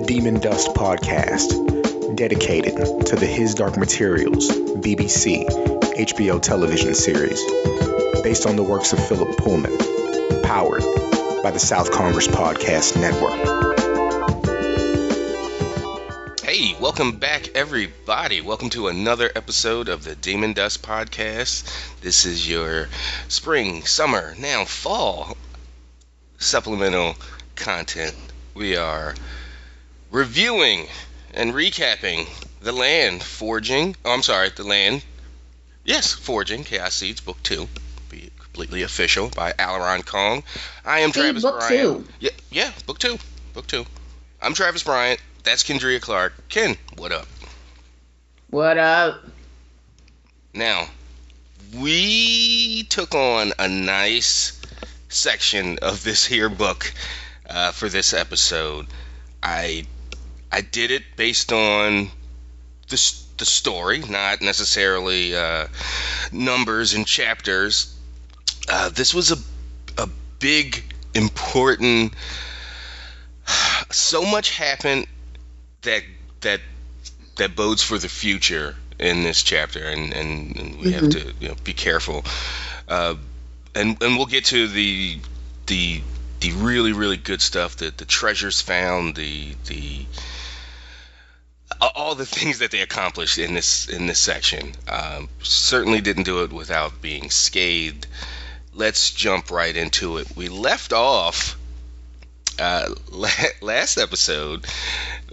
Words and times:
the 0.00 0.06
Demon 0.06 0.40
Dust 0.40 0.68
podcast, 0.74 2.16
dedicated 2.16 3.06
to 3.06 3.16
the 3.16 3.26
His 3.26 3.54
Dark 3.54 3.76
Materials 3.76 4.48
BBC 4.48 5.46
HBO 5.96 6.40
television 6.40 6.94
series, 6.94 7.42
based 8.22 8.46
on 8.46 8.56
the 8.56 8.62
works 8.62 8.92
of 8.92 9.06
Philip 9.06 9.36
Pullman, 9.38 9.76
powered 10.42 10.82
by 11.42 11.50
the 11.50 11.58
South 11.58 11.90
Congress 11.90 12.28
Podcast 12.28 12.98
Network. 13.00 13.34
Hey, 16.40 16.76
welcome 16.80 17.18
back, 17.18 17.48
everybody. 17.54 18.40
Welcome 18.40 18.70
to 18.70 18.88
another 18.88 19.30
episode 19.34 19.88
of 19.88 20.04
the 20.04 20.14
Demon 20.14 20.54
Dust 20.54 20.82
Podcast. 20.82 22.00
This 22.00 22.24
is 22.24 22.48
your 22.48 22.88
spring, 23.28 23.82
summer, 23.82 24.34
now 24.38 24.64
fall 24.64 25.36
supplemental 26.38 27.16
content. 27.54 28.16
We 28.54 28.76
are 28.76 29.14
reviewing 30.10 30.86
and 31.34 31.52
recapping 31.52 32.28
The 32.60 32.72
Land 32.72 33.22
Forging. 33.22 33.96
Oh, 34.04 34.12
I'm 34.12 34.22
sorry, 34.22 34.50
The 34.50 34.64
Land. 34.64 35.04
Yes, 35.84 36.12
Forging, 36.12 36.64
Chaos 36.64 36.94
Seeds, 36.94 37.20
Book 37.20 37.42
2. 37.42 37.68
Be 38.10 38.30
completely 38.38 38.82
official 38.82 39.28
by 39.30 39.52
Aleron 39.52 40.04
Kong. 40.04 40.42
I 40.84 41.00
am 41.00 41.12
See, 41.12 41.20
Travis 41.20 41.42
book 41.42 41.58
Bryant. 41.60 41.80
two. 42.06 42.12
Yeah, 42.20 42.30
yeah, 42.50 42.72
Book 42.86 42.98
2. 42.98 43.18
Book 43.54 43.66
2. 43.66 43.84
I'm 44.42 44.54
Travis 44.54 44.82
Bryant. 44.82 45.20
That's 45.44 45.62
Kendria 45.64 46.00
Clark. 46.00 46.34
Ken, 46.48 46.76
what 46.96 47.12
up? 47.12 47.26
What 48.50 48.78
up? 48.78 49.22
Now, 50.52 50.86
we 51.76 52.82
took 52.84 53.14
on 53.14 53.52
a 53.58 53.68
nice 53.68 54.60
section 55.08 55.78
of 55.80 56.02
this 56.04 56.26
here 56.26 56.48
book 56.48 56.92
uh, 57.48 57.70
for 57.72 57.88
this 57.88 58.12
episode. 58.12 58.86
I 59.42 59.86
I 60.52 60.60
did 60.60 60.90
it 60.90 61.02
based 61.16 61.52
on 61.52 62.10
the 62.88 63.14
the 63.38 63.46
story, 63.46 64.00
not 64.00 64.42
necessarily 64.42 65.34
uh, 65.34 65.66
numbers 66.32 66.92
and 66.94 67.06
chapters. 67.06 67.96
Uh, 68.68 68.90
this 68.90 69.14
was 69.14 69.32
a 69.32 69.36
a 70.02 70.08
big 70.38 70.82
important. 71.14 72.14
So 73.90 74.22
much 74.24 74.56
happened 74.56 75.06
that 75.82 76.02
that 76.40 76.60
that 77.36 77.56
bodes 77.56 77.82
for 77.82 77.98
the 77.98 78.08
future 78.08 78.76
in 78.98 79.22
this 79.22 79.42
chapter, 79.42 79.84
and 79.84 80.12
and, 80.12 80.56
and 80.56 80.80
we 80.80 80.92
have 80.92 81.10
to 81.10 81.32
you 81.40 81.48
know, 81.48 81.54
be 81.64 81.72
careful. 81.72 82.24
Uh, 82.88 83.14
and 83.74 84.02
and 84.02 84.16
we'll 84.16 84.26
get 84.26 84.46
to 84.46 84.68
the 84.68 85.18
the 85.66 86.02
the 86.40 86.52
really 86.52 86.92
really 86.92 87.16
good 87.16 87.40
stuff 87.40 87.76
that 87.76 87.98
the 87.98 88.04
treasures 88.04 88.60
found 88.60 89.14
the 89.14 89.54
the 89.66 90.04
all 91.80 92.14
the 92.14 92.26
things 92.26 92.58
that 92.58 92.70
they 92.70 92.80
accomplished 92.80 93.38
in 93.38 93.54
this 93.54 93.88
in 93.88 94.06
this 94.06 94.18
section 94.18 94.72
um, 94.88 95.28
certainly 95.42 96.00
didn't 96.00 96.24
do 96.24 96.42
it 96.42 96.52
without 96.52 97.00
being 97.00 97.30
scathed. 97.30 98.06
Let's 98.74 99.10
jump 99.10 99.50
right 99.50 99.76
into 99.76 100.18
it. 100.18 100.28
We 100.36 100.48
left 100.48 100.92
off 100.92 101.58
uh, 102.58 102.94
last 103.60 103.98
episode 103.98 104.66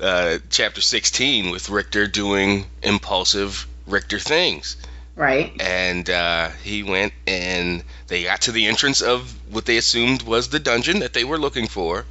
uh, 0.02 0.38
chapter 0.50 0.82
16 0.82 1.52
with 1.52 1.70
richter 1.70 2.08
doing 2.08 2.66
impulsive 2.82 3.68
richter 3.86 4.20
things. 4.20 4.78
Right. 5.16 5.52
and 5.60 6.08
uh, 6.12 6.50
he 6.64 6.84
went 6.84 7.12
and 7.26 7.84
they 8.06 8.26
got 8.26 8.42
to 8.42 8.52
the 8.52 8.68
entrance 8.68 9.02
of 9.02 9.34
what 9.52 9.66
they 9.66 9.78
assumed 9.78 10.22
was 10.22 10.50
the 10.50 10.60
dungeon 10.60 11.00
that 11.00 11.14
they 11.14 11.24
were 11.24 11.40
looking 11.40 11.68
for 11.68 12.06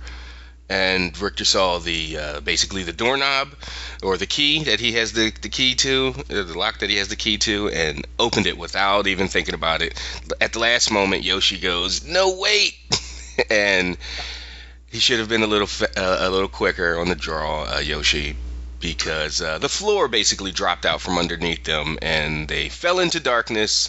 and 0.68 1.16
Richter 1.20 1.44
saw 1.44 1.78
the 1.78 2.18
uh, 2.18 2.40
basically 2.40 2.82
the 2.82 2.92
doorknob 2.92 3.48
or 4.02 4.16
the 4.16 4.26
key 4.26 4.64
that 4.64 4.80
he 4.80 4.92
has 4.92 5.12
the, 5.12 5.30
the 5.42 5.48
key 5.48 5.74
to 5.76 6.14
uh, 6.18 6.42
the 6.42 6.58
lock 6.58 6.80
that 6.80 6.90
he 6.90 6.96
has 6.96 7.08
the 7.08 7.16
key 7.16 7.38
to 7.38 7.68
and 7.68 8.06
opened 8.18 8.46
it 8.46 8.58
without 8.58 9.06
even 9.06 9.28
thinking 9.28 9.54
about 9.54 9.82
it 9.82 10.00
at 10.40 10.52
the 10.52 10.58
last 10.58 10.90
moment 10.90 11.22
Yoshi 11.22 11.58
goes 11.58 12.04
no 12.04 12.38
wait 12.38 12.74
and 13.50 13.96
he 14.90 14.98
should 14.98 15.18
have 15.18 15.28
been 15.28 15.42
a 15.42 15.46
little 15.46 15.68
uh, 15.96 16.16
a 16.20 16.30
little 16.30 16.48
quicker 16.48 16.98
on 16.98 17.08
the 17.08 17.14
draw 17.14 17.64
uh, 17.64 17.78
Yoshi 17.78 18.36
because 18.80 19.40
uh, 19.40 19.58
the 19.58 19.68
floor 19.68 20.08
basically 20.08 20.52
dropped 20.52 20.84
out 20.86 21.00
from 21.00 21.18
underneath 21.18 21.64
them 21.64 21.98
and 22.02 22.48
they 22.48 22.68
fell 22.68 22.98
into 22.98 23.20
darkness. 23.20 23.88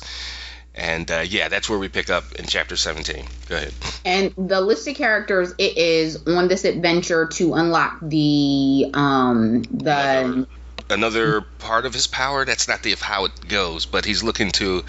And 0.77 1.09
uh, 1.09 1.23
yeah, 1.27 1.49
that's 1.49 1.69
where 1.69 1.79
we 1.79 1.89
pick 1.89 2.09
up 2.09 2.23
in 2.35 2.45
chapter 2.45 2.75
17. 2.75 3.25
Go 3.49 3.55
ahead. 3.55 3.73
And 4.05 4.33
the 4.37 4.61
list 4.61 4.87
of 4.87 4.95
characters 4.95 5.53
it 5.57 5.75
is 5.77 6.25
on 6.27 6.47
this 6.47 6.63
adventure 6.65 7.25
to 7.33 7.55
unlock 7.55 7.97
the 8.01 8.91
um 8.93 9.63
the 9.63 10.47
Another 10.89 11.41
part 11.41 11.85
of 11.85 11.93
his 11.93 12.07
power, 12.07 12.45
that's 12.45 12.69
not 12.69 12.81
the 12.81 12.95
how 13.01 13.25
it 13.25 13.49
goes, 13.49 13.85
but 13.85 14.05
he's 14.05 14.23
looking 14.23 14.51
to 14.51 14.85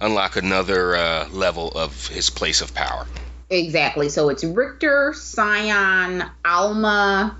unlock 0.00 0.36
another 0.36 0.96
uh, 0.96 1.28
level 1.30 1.68
of 1.68 2.06
his 2.06 2.30
place 2.30 2.62
of 2.62 2.72
power. 2.74 3.06
exactly. 3.50 4.08
So 4.08 4.30
it's 4.30 4.44
Richter, 4.44 5.12
Sion, 5.12 6.24
Alma, 6.42 7.36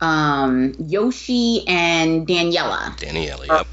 um, 0.00 0.74
Yoshi, 0.78 1.66
and 1.66 2.26
Daniela 2.26 2.96
Daniele, 2.98 3.44
Uh, 3.48 3.56
yep. 3.58 3.66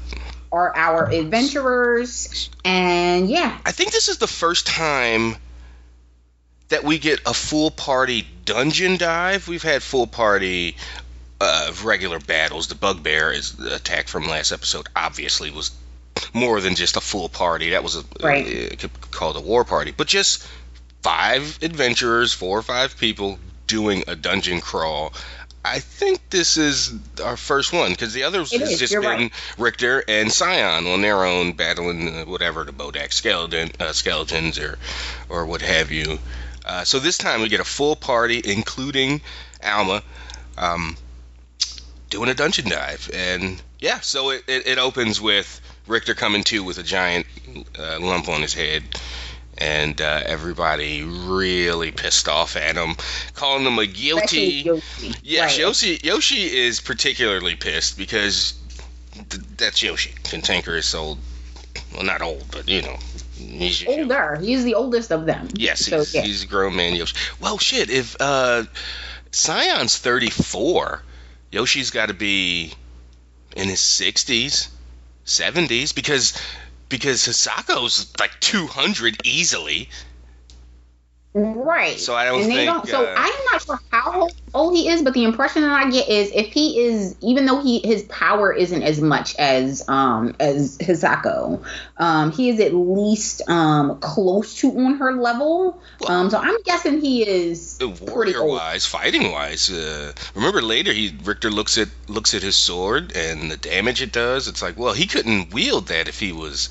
Are 0.52 0.76
our 0.76 1.10
adventurers. 1.10 2.50
And 2.64 3.28
yeah, 3.28 3.58
I 3.64 3.72
think 3.72 3.90
this 3.92 4.08
is 4.08 4.18
the 4.18 4.26
first 4.26 4.66
time 4.66 5.36
that 6.68 6.84
we 6.84 6.98
get 6.98 7.20
a 7.26 7.34
full 7.34 7.70
party 7.70 8.26
dungeon 8.44 8.96
dive. 8.98 9.48
We've 9.48 9.62
had 9.62 9.82
full 9.82 10.06
party 10.06 10.76
uh, 11.40 11.72
regular 11.82 12.20
battles. 12.20 12.68
The 12.68 12.74
bugbear 12.74 13.32
is 13.32 13.52
the 13.56 13.74
attack 13.74 14.08
from 14.08 14.28
last 14.28 14.52
episode. 14.52 14.86
Obviously, 14.94 15.50
was 15.50 15.70
more 16.32 16.60
than 16.60 16.74
just 16.74 16.96
a 16.96 17.00
full 17.00 17.28
party. 17.28 17.70
That 17.70 17.82
was 17.82 17.96
a 17.96 18.04
Right. 18.22 18.74
uh, 18.84 18.88
called 19.10 19.36
a 19.36 19.40
war 19.40 19.64
party, 19.64 19.92
but 19.96 20.06
just 20.06 20.46
five 21.02 21.58
adventurers, 21.62 22.32
four 22.32 22.58
or 22.58 22.62
five 22.62 22.96
people 22.96 23.38
doing 23.66 24.04
a 24.06 24.14
dungeon 24.14 24.60
crawl. 24.60 25.12
I 25.64 25.78
think 25.78 26.28
this 26.30 26.56
is 26.56 26.92
our 27.22 27.36
first 27.36 27.72
one 27.72 27.90
because 27.92 28.12
the 28.12 28.24
others 28.24 28.52
It 28.52 28.60
has 28.60 28.72
is, 28.72 28.78
just 28.80 28.92
been 28.92 29.02
right. 29.02 29.32
Richter 29.58 30.02
and 30.08 30.32
Sion 30.32 30.86
on 30.86 31.02
their 31.02 31.24
own 31.24 31.52
battling 31.52 32.08
uh, 32.08 32.24
whatever 32.24 32.64
the 32.64 32.72
Bodak 32.72 33.12
skeleton 33.12 33.70
uh, 33.78 33.92
skeletons 33.92 34.58
or 34.58 34.78
or 35.28 35.46
what 35.46 35.62
have 35.62 35.92
you. 35.92 36.18
Uh, 36.64 36.84
so 36.84 36.98
this 36.98 37.18
time 37.18 37.42
we 37.42 37.48
get 37.48 37.60
a 37.60 37.64
full 37.64 37.96
party, 37.96 38.40
including 38.44 39.20
Alma, 39.64 40.02
um, 40.58 40.96
doing 42.10 42.28
a 42.28 42.34
dungeon 42.34 42.68
dive, 42.68 43.10
and 43.14 43.60
yeah, 43.80 44.00
so 44.00 44.30
it, 44.30 44.44
it, 44.46 44.66
it 44.66 44.78
opens 44.78 45.20
with 45.20 45.60
Richter 45.86 46.14
coming 46.14 46.44
to 46.44 46.62
with 46.62 46.78
a 46.78 46.82
giant 46.84 47.26
uh, 47.78 47.98
lump 48.00 48.28
on 48.28 48.42
his 48.42 48.54
head. 48.54 48.82
And 49.62 50.00
uh, 50.00 50.22
everybody 50.26 51.04
really 51.04 51.92
pissed 51.92 52.26
off 52.26 52.56
at 52.56 52.74
him, 52.74 52.96
calling 53.34 53.64
him 53.64 53.78
a 53.78 53.86
guilty. 53.86 54.62
Yoshi. 54.66 55.14
Yes, 55.22 55.52
Right. 55.52 55.58
Yoshi. 55.60 56.00
Yoshi 56.02 56.42
is 56.66 56.80
particularly 56.80 57.54
pissed 57.54 57.96
because 57.96 58.54
th- 59.30 59.42
that's 59.56 59.80
Yoshi. 59.80 60.14
Cantankerous 60.24 60.92
old. 60.96 61.18
Well, 61.94 62.02
not 62.02 62.22
old, 62.22 62.44
but 62.50 62.68
you 62.68 62.82
know, 62.82 62.96
he's 63.36 63.78
just 63.78 63.82
Yoshi. 63.82 64.02
Older. 64.02 64.36
He's 64.42 64.64
the 64.64 64.74
oldest 64.74 65.12
of 65.12 65.26
them. 65.26 65.46
Yes, 65.54 65.86
So, 65.86 65.98
he's, 65.98 66.12
yeah. 66.14 66.22
he's 66.22 66.42
a 66.42 66.46
grown 66.48 66.74
man. 66.74 66.96
Yoshi. 66.96 67.14
Well, 67.40 67.58
shit. 67.58 67.88
If 67.88 68.16
uh, 68.18 68.64
Sion's 69.30 69.96
thirty-four, 69.96 71.02
Yoshi's 71.52 71.92
got 71.92 72.06
to 72.08 72.14
be 72.14 72.72
in 73.54 73.68
his 73.68 73.80
sixties, 73.80 74.70
seventies, 75.24 75.92
because 75.92 76.32
because 76.92 77.26
Hisako's 77.26 78.12
like 78.20 78.38
two 78.38 78.66
hundred 78.66 79.26
easily. 79.26 79.88
Right. 81.34 81.98
So 81.98 82.14
I 82.14 82.26
don't 82.26 82.42
and 82.42 82.50
they 82.50 82.56
think, 82.56 82.70
don't. 82.70 82.86
So 82.86 83.02
uh, 83.02 83.14
I'm 83.16 83.32
not 83.50 83.62
sure 83.62 83.80
how 83.90 84.28
old 84.52 84.76
he 84.76 84.88
is, 84.88 85.00
but 85.00 85.14
the 85.14 85.24
impression 85.24 85.62
that 85.62 85.72
I 85.72 85.90
get 85.90 86.06
is 86.06 86.30
if 86.30 86.52
he 86.52 86.78
is, 86.78 87.16
even 87.22 87.46
though 87.46 87.62
he 87.62 87.80
his 87.82 88.02
power 88.02 88.52
isn't 88.52 88.82
as 88.82 89.00
much 89.00 89.34
as 89.36 89.82
um 89.88 90.36
as 90.40 90.76
Hisako, 90.76 91.64
um 91.96 92.32
he 92.32 92.50
is 92.50 92.60
at 92.60 92.74
least 92.74 93.48
um 93.48 93.98
close 94.00 94.56
to 94.56 94.78
on 94.78 94.96
her 94.96 95.14
level. 95.14 95.80
Um, 96.06 96.28
so 96.28 96.36
I'm 96.36 96.60
guessing 96.64 97.00
he 97.00 97.26
is 97.26 97.78
warrior 98.02 98.44
wise, 98.44 98.84
fighting 98.84 99.32
wise. 99.32 99.70
Uh, 99.70 100.12
remember 100.34 100.60
later, 100.60 100.92
he 100.92 101.16
Richter 101.24 101.50
looks 101.50 101.78
at 101.78 101.88
looks 102.08 102.34
at 102.34 102.42
his 102.42 102.56
sword 102.56 103.16
and 103.16 103.50
the 103.50 103.56
damage 103.56 104.02
it 104.02 104.12
does. 104.12 104.48
It's 104.48 104.60
like, 104.60 104.78
well, 104.78 104.92
he 104.92 105.06
couldn't 105.06 105.54
wield 105.54 105.86
that 105.86 106.08
if 106.08 106.20
he 106.20 106.32
was 106.32 106.68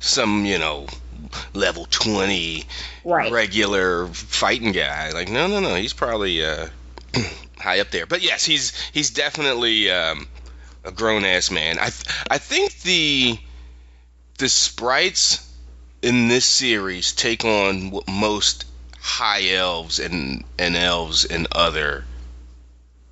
some 0.00 0.46
you 0.46 0.58
know 0.58 0.86
level 1.54 1.86
twenty 1.90 2.64
Right. 3.04 3.30
regular 3.32 4.06
fighting 4.08 4.72
guy. 4.72 5.10
Like, 5.12 5.28
no, 5.30 5.46
no, 5.46 5.60
no, 5.60 5.74
he's 5.74 5.92
probably 5.92 6.44
uh, 6.44 6.68
high 7.58 7.80
up 7.80 7.90
there. 7.90 8.06
But 8.06 8.22
yes, 8.22 8.44
he's 8.44 8.78
he's 8.92 9.10
definitely 9.10 9.90
um, 9.90 10.28
a 10.84 10.92
grown 10.92 11.24
ass 11.24 11.50
man. 11.50 11.78
I 11.78 11.90
th- 11.90 12.06
I 12.30 12.38
think 12.38 12.80
the 12.82 13.38
the 14.38 14.48
sprites 14.48 15.46
in 16.02 16.28
this 16.28 16.44
series 16.46 17.12
take 17.12 17.44
on 17.44 17.90
what 17.90 18.08
most 18.08 18.64
high 18.98 19.50
elves 19.50 19.98
and 19.98 20.44
and 20.58 20.76
elves 20.76 21.24
in 21.24 21.46
other 21.52 22.04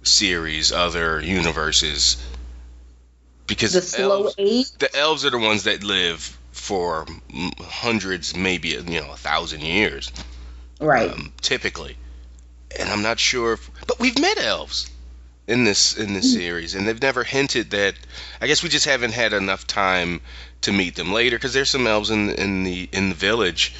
series, 0.02 0.72
other 0.72 1.20
universes, 1.20 2.16
because 3.46 3.72
The 3.72 3.82
slow 3.82 4.24
elves, 4.24 4.34
age. 4.38 4.70
the 4.78 4.94
elves 4.96 5.24
are 5.24 5.30
the 5.30 5.38
ones 5.38 5.64
that 5.64 5.82
live 5.84 6.37
for 6.58 7.06
hundreds, 7.60 8.36
maybe 8.36 8.68
you 8.70 8.82
know, 9.00 9.10
a 9.12 9.16
thousand 9.16 9.62
years, 9.62 10.12
Right. 10.80 11.10
um, 11.10 11.32
typically. 11.40 11.96
And 12.78 12.88
I'm 12.88 13.02
not 13.02 13.18
sure, 13.18 13.54
if, 13.54 13.70
but 13.86 13.98
we've 13.98 14.18
met 14.18 14.38
elves 14.38 14.90
in 15.46 15.64
this 15.64 15.96
in 15.96 16.12
this 16.12 16.30
series, 16.32 16.74
and 16.74 16.86
they've 16.86 17.00
never 17.00 17.24
hinted 17.24 17.70
that. 17.70 17.94
I 18.40 18.46
guess 18.46 18.62
we 18.62 18.68
just 18.68 18.84
haven't 18.84 19.12
had 19.12 19.32
enough 19.32 19.66
time 19.66 20.20
to 20.62 20.72
meet 20.72 20.94
them 20.94 21.12
later, 21.12 21.36
because 21.36 21.54
there's 21.54 21.70
some 21.70 21.86
elves 21.86 22.10
in 22.10 22.30
in 22.30 22.64
the 22.64 22.88
in 22.92 23.08
the 23.08 23.14
village. 23.14 23.74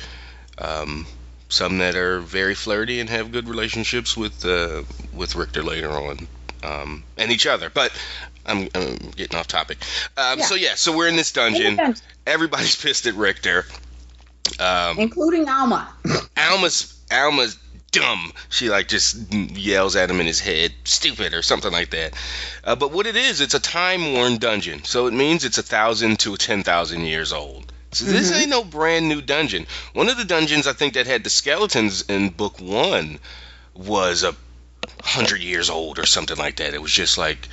Um, 0.56 1.06
some 1.50 1.78
that 1.78 1.96
are 1.96 2.20
very 2.20 2.54
flirty 2.54 3.00
and 3.00 3.08
have 3.10 3.32
good 3.32 3.48
relationships 3.48 4.16
with 4.16 4.44
uh, 4.44 4.82
with 5.12 5.34
Richter 5.36 5.62
later 5.62 5.90
on, 5.90 6.28
um, 6.62 7.04
and 7.16 7.30
each 7.30 7.46
other. 7.46 7.70
But 7.70 7.92
I'm, 8.48 8.68
I'm 8.74 8.96
getting 9.16 9.38
off 9.38 9.46
topic. 9.46 9.78
Um, 10.16 10.38
Yeah. 10.38 10.44
So 10.44 10.54
yeah, 10.54 10.74
so 10.74 10.96
we're 10.96 11.08
in 11.08 11.16
this 11.16 11.32
dungeon. 11.32 11.78
Everybody's 12.26 12.76
pissed 12.82 13.06
at 13.06 13.14
Richter. 13.14 13.64
Um, 14.58 14.98
including 14.98 15.48
Alma. 15.48 15.88
Alma's 16.36 16.94
Alma's 17.12 17.58
dumb. 17.92 18.32
She 18.48 18.70
like 18.70 18.88
just 18.88 19.32
yells 19.32 19.94
at 19.96 20.10
him 20.10 20.20
in 20.20 20.26
his 20.26 20.40
head, 20.40 20.72
stupid 20.84 21.34
or 21.34 21.42
something 21.42 21.70
like 21.72 21.90
that. 21.90 22.14
Uh, 22.64 22.74
but 22.76 22.90
what 22.92 23.06
it 23.06 23.16
is, 23.16 23.40
it's 23.40 23.54
a 23.54 23.60
time 23.60 24.12
worn 24.14 24.38
dungeon, 24.38 24.84
so 24.84 25.06
it 25.06 25.12
means 25.14 25.44
it's 25.44 25.58
a 25.58 25.62
thousand 25.62 26.18
to 26.20 26.36
ten 26.36 26.62
thousand 26.62 27.02
years 27.06 27.32
old. 27.32 27.70
So 27.92 28.04
this 28.04 28.30
Mhm. 28.32 28.40
ain't 28.42 28.50
no 28.50 28.64
brand 28.64 29.08
new 29.08 29.22
dungeon. 29.22 29.66
One 29.94 30.08
of 30.10 30.16
the 30.18 30.24
dungeons 30.26 30.66
I 30.66 30.72
think 30.74 30.94
that 30.94 31.06
had 31.06 31.24
the 31.24 31.30
skeletons 31.30 32.02
in 32.02 32.28
book 32.30 32.60
one 32.60 33.18
was 33.74 34.24
a 34.24 34.34
hundred 35.02 35.40
years 35.40 35.70
old 35.70 35.98
or 35.98 36.04
something 36.06 36.36
like 36.36 36.56
that. 36.56 36.74
It 36.74 36.82
was 36.82 36.92
just 36.92 37.16
like 37.18 37.48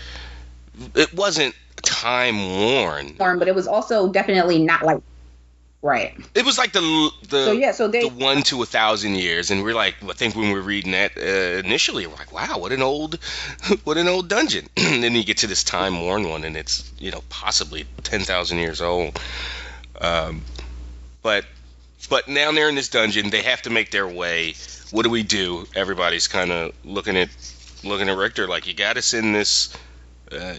it 0.96 1.14
wasn't 1.14 1.56
time 1.82 2.38
worn. 2.38 3.16
But 3.18 3.48
it 3.48 3.56
was 3.56 3.68
also 3.68 4.10
definitely 4.12 4.64
not 4.64 4.84
like 4.84 5.02
right. 5.82 6.14
It 6.34 6.46
was 6.46 6.58
like 6.58 6.74
the 6.74 7.12
the 7.30 7.46
So 7.46 7.52
yeah, 7.52 7.72
so 7.72 7.88
they 7.88 8.08
the 8.08 8.16
one 8.16 8.44
to 8.44 8.62
a 8.64 8.66
thousand 8.66 9.16
years, 9.16 9.52
and 9.52 9.64
we're 9.64 9.76
like, 9.76 9.96
I 10.04 10.14
think 10.14 10.36
when 10.36 10.48
we 10.48 10.54
were 10.54 10.62
reading 10.62 10.92
that 10.94 11.18
uh, 11.18 11.66
initially, 11.66 12.08
we're 12.08 12.16
like, 12.16 12.32
wow, 12.32 12.58
what 12.58 12.72
an 12.72 12.82
old, 12.82 13.16
what 13.84 13.98
an 13.98 14.08
old 14.08 14.30
dungeon. 14.30 14.68
and 14.78 15.04
then 15.04 15.14
you 15.16 15.24
get 15.24 15.38
to 15.38 15.48
this 15.48 15.64
time 15.64 16.02
worn 16.02 16.30
one, 16.30 16.44
and 16.44 16.58
it's 16.58 16.92
you 17.00 17.12
know 17.12 17.24
possibly 17.30 17.86
ten 18.04 18.22
thousand 18.22 18.60
years 18.60 18.82
old. 18.82 19.20
Um, 20.02 20.42
but 21.22 21.46
but 22.10 22.28
now 22.28 22.52
they're 22.52 22.70
in 22.70 22.76
this 22.76 22.90
dungeon, 22.90 23.30
they 23.30 23.42
have 23.42 23.62
to 23.64 23.70
make 23.70 23.92
their 23.92 24.08
way. 24.08 24.56
What 24.92 25.04
do 25.04 25.10
we 25.10 25.24
do? 25.24 25.66
Everybody's 25.76 26.28
kind 26.28 26.52
of 26.52 26.74
looking 26.84 27.18
at 27.18 27.30
looking 27.84 28.10
at 28.10 28.18
Richter 28.18 28.48
like, 28.48 28.68
you 28.68 28.74
got 28.74 28.98
us 28.98 29.14
in 29.14 29.32
this. 29.32 29.76
Uh, 30.32 30.56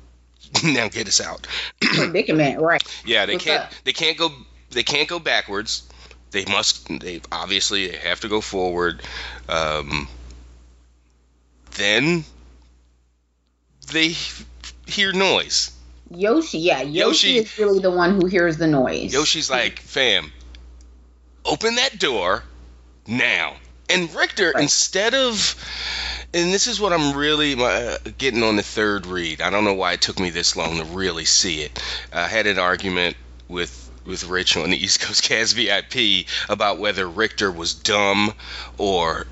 now 0.64 0.88
get 0.88 1.06
us 1.08 1.20
out. 1.20 1.46
predicament, 1.80 2.60
right? 2.60 2.82
Yeah, 3.04 3.26
they 3.26 3.34
What's 3.34 3.44
can't. 3.44 3.62
up? 3.64 3.72
They 3.84 3.92
can't 3.92 4.16
go. 4.18 4.30
They 4.70 4.82
can't 4.82 5.08
go 5.08 5.18
backwards. 5.18 5.88
They 6.30 6.44
must. 6.44 6.88
They 7.00 7.20
obviously 7.32 7.88
they 7.88 7.96
have 7.96 8.20
to 8.20 8.28
go 8.28 8.40
forward. 8.40 9.02
Um, 9.48 10.08
then 11.76 12.24
they 13.92 14.14
hear 14.86 15.12
noise. 15.12 15.72
Yoshi, 16.12 16.58
yeah, 16.58 16.82
Yoshi, 16.82 17.28
Yoshi- 17.34 17.38
is 17.38 17.58
really 17.58 17.78
the 17.78 17.90
one 17.90 18.20
who 18.20 18.26
hears 18.26 18.56
the 18.56 18.66
noise. 18.66 19.12
Yoshi's 19.12 19.48
like, 19.50 19.78
"Fam, 19.80 20.32
open 21.44 21.76
that 21.76 21.98
door 21.98 22.42
now." 23.06 23.56
And 23.90 24.14
Richter, 24.14 24.52
Right. 24.54 24.62
instead 24.62 25.14
of, 25.14 25.54
and 26.32 26.52
this 26.52 26.66
is 26.66 26.80
what 26.80 26.92
I'm 26.92 27.16
really 27.16 27.54
uh, 27.62 27.96
getting 28.18 28.42
on 28.42 28.56
the 28.56 28.62
third 28.62 29.06
read. 29.06 29.40
I 29.40 29.50
don't 29.50 29.64
know 29.64 29.74
why 29.74 29.92
it 29.92 30.00
took 30.02 30.18
me 30.20 30.30
this 30.30 30.56
long 30.56 30.78
to 30.78 30.84
really 30.84 31.24
see 31.24 31.62
it. 31.62 31.82
I 32.12 32.26
had 32.28 32.46
an 32.46 32.58
argument 32.58 33.16
with 33.48 33.76
with 34.06 34.24
Rich 34.28 34.56
on 34.56 34.70
the 34.70 34.76
East 34.84 35.00
Coast 35.00 35.22
Cast 35.24 35.54
VIP 35.54 36.26
about 36.48 36.78
whether 36.78 37.08
Richter 37.08 37.50
was 37.52 37.74
dumb 37.74 38.32
or 38.78 39.26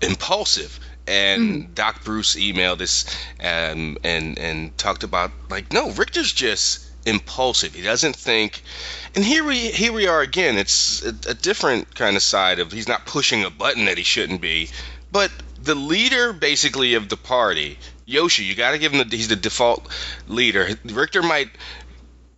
impulsive. 0.00 0.78
And 1.06 1.74
Doc 1.74 2.02
Bruce 2.02 2.34
emailed 2.34 2.80
us 2.80 3.04
um, 3.38 3.98
and 4.02 4.38
and 4.38 4.76
talked 4.78 5.02
about 5.04 5.32
like 5.50 5.70
no, 5.72 5.90
Richter's 5.90 6.32
just 6.32 6.80
impulsive. 7.06 7.74
He 7.74 7.82
doesn't 7.82 8.16
think. 8.16 8.62
And 9.16 9.24
here 9.24 9.44
we 9.44 9.58
here 9.70 9.92
we 9.92 10.06
are 10.08 10.20
again. 10.20 10.58
It's 10.58 11.04
a, 11.04 11.10
a 11.28 11.34
different 11.34 11.94
kind 11.94 12.16
of 12.16 12.22
side 12.22 12.58
of 12.58 12.72
he's 12.72 12.88
not 12.88 13.06
pushing 13.06 13.44
a 13.44 13.50
button 13.50 13.84
that 13.84 13.96
he 13.96 14.02
shouldn't 14.04 14.40
be, 14.40 14.70
but 15.12 15.30
the 15.62 15.74
leader 15.74 16.32
basically 16.32 16.94
of 16.94 17.08
the 17.08 17.16
party, 17.16 17.78
Yoshi, 18.06 18.42
you 18.44 18.54
got 18.54 18.72
to 18.72 18.78
give 18.78 18.92
him 18.92 19.08
the 19.08 19.16
he's 19.16 19.28
the 19.28 19.36
default 19.36 19.86
leader. 20.26 20.68
Richter 20.84 21.22
might 21.22 21.48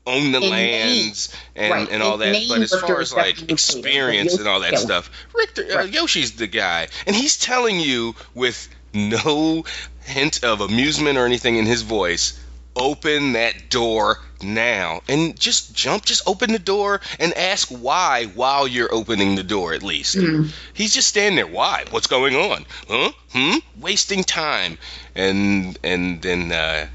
own 0.06 0.32
the 0.32 0.38
In 0.40 0.50
name. 0.50 0.50
lands 0.50 1.34
and, 1.56 1.72
Right. 1.72 1.88
and 1.90 2.02
all 2.02 2.20
In 2.20 2.32
that, 2.32 2.44
but 2.48 2.60
as 2.60 2.72
Richter 2.72 2.86
far 2.86 3.00
as 3.00 3.12
like 3.14 3.50
experience 3.50 4.38
and 4.38 4.46
all 4.46 4.60
that 4.60 4.72
Yoshi- 4.72 4.84
stuff, 4.84 5.10
Richter 5.34 5.78
uh, 5.78 5.82
Yoshi's 5.84 6.32
the 6.32 6.46
guy, 6.46 6.88
and 7.06 7.16
he's 7.16 7.36
telling 7.38 7.80
you 7.80 8.14
with 8.34 8.68
no 8.94 9.64
hint 10.02 10.44
of 10.44 10.60
amusement 10.60 11.18
or 11.18 11.24
anything 11.26 11.56
in 11.56 11.66
his 11.66 11.82
voice. 11.82 12.38
Open 12.76 13.32
that 13.32 13.70
door 13.70 14.18
now 14.42 15.00
and 15.08 15.38
just 15.38 15.74
jump, 15.74 16.04
just 16.04 16.22
open 16.28 16.52
the 16.52 16.58
door 16.58 17.00
and 17.18 17.32
ask 17.32 17.68
why 17.68 18.26
while 18.34 18.68
you're 18.68 18.92
opening 18.92 19.34
the 19.34 19.42
door 19.42 19.72
at 19.72 19.82
least. 19.82 20.16
Mhm. 20.16 20.50
He's 20.74 20.92
just 20.92 21.08
standing 21.08 21.36
there. 21.36 21.46
Why? 21.46 21.84
What's 21.90 22.06
going 22.06 22.36
on? 22.36 22.66
Huh? 22.88 23.12
Hmm? 23.32 23.56
Wasting 23.80 24.24
time. 24.24 24.76
And 25.14 25.78
and 25.82 26.20
then 26.20 26.52
uh, 26.52 26.86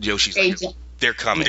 Yoshi's 0.00 0.36
like, 0.36 0.46
Agent. 0.52 0.74
they're 1.00 1.14
coming. 1.14 1.48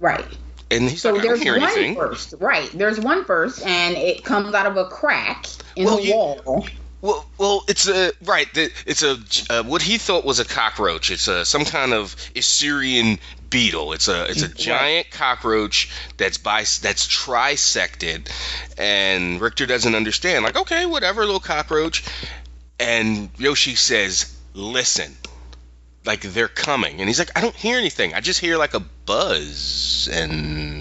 Right. 0.00 0.26
And 0.70 0.90
he's 0.90 1.00
So 1.00 1.12
like, 1.14 1.22
there's 1.22 1.40
one 1.42 1.62
anything. 1.62 1.96
first, 1.96 2.34
right? 2.40 2.70
There's 2.74 3.00
one 3.00 3.24
first, 3.24 3.64
and 3.64 3.96
it 3.96 4.22
comes 4.22 4.54
out 4.54 4.66
of 4.66 4.76
a 4.76 4.84
crack 4.84 5.46
in 5.76 5.86
Well, 5.86 5.96
the 5.96 6.02
you- 6.02 6.14
wall. 6.14 6.66
Well, 7.00 7.24
well, 7.38 7.64
it's 7.68 7.86
a 7.88 8.12
right. 8.24 8.48
It's 8.54 9.02
a 9.02 9.18
uh, 9.50 9.62
what 9.62 9.82
he 9.82 9.98
thought 9.98 10.24
was 10.24 10.40
a 10.40 10.44
cockroach. 10.44 11.10
It's 11.12 11.28
a 11.28 11.44
some 11.44 11.64
kind 11.64 11.92
of 11.92 12.16
Assyrian 12.34 13.20
beetle. 13.50 13.92
It's 13.92 14.08
a 14.08 14.28
it's 14.28 14.42
a 14.42 14.48
giant 14.48 15.10
cockroach 15.10 15.90
that's 16.16 16.38
by 16.38 16.60
that's 16.60 17.06
trisected, 17.06 18.28
and 18.76 19.40
Richter 19.40 19.66
doesn't 19.66 19.94
understand. 19.94 20.44
Like, 20.44 20.56
okay, 20.56 20.86
whatever, 20.86 21.24
little 21.24 21.40
cockroach. 21.40 22.04
And 22.80 23.30
Yoshi 23.38 23.76
says, 23.76 24.34
"Listen." 24.54 25.14
Like 26.04 26.22
they're 26.22 26.48
coming, 26.48 27.00
and 27.00 27.08
he's 27.08 27.18
like, 27.18 27.36
"I 27.36 27.42
don't 27.42 27.54
hear 27.54 27.76
anything. 27.76 28.14
I 28.14 28.20
just 28.20 28.40
hear 28.40 28.56
like 28.56 28.72
a 28.72 28.80
buzz, 28.80 30.08
and 30.10 30.77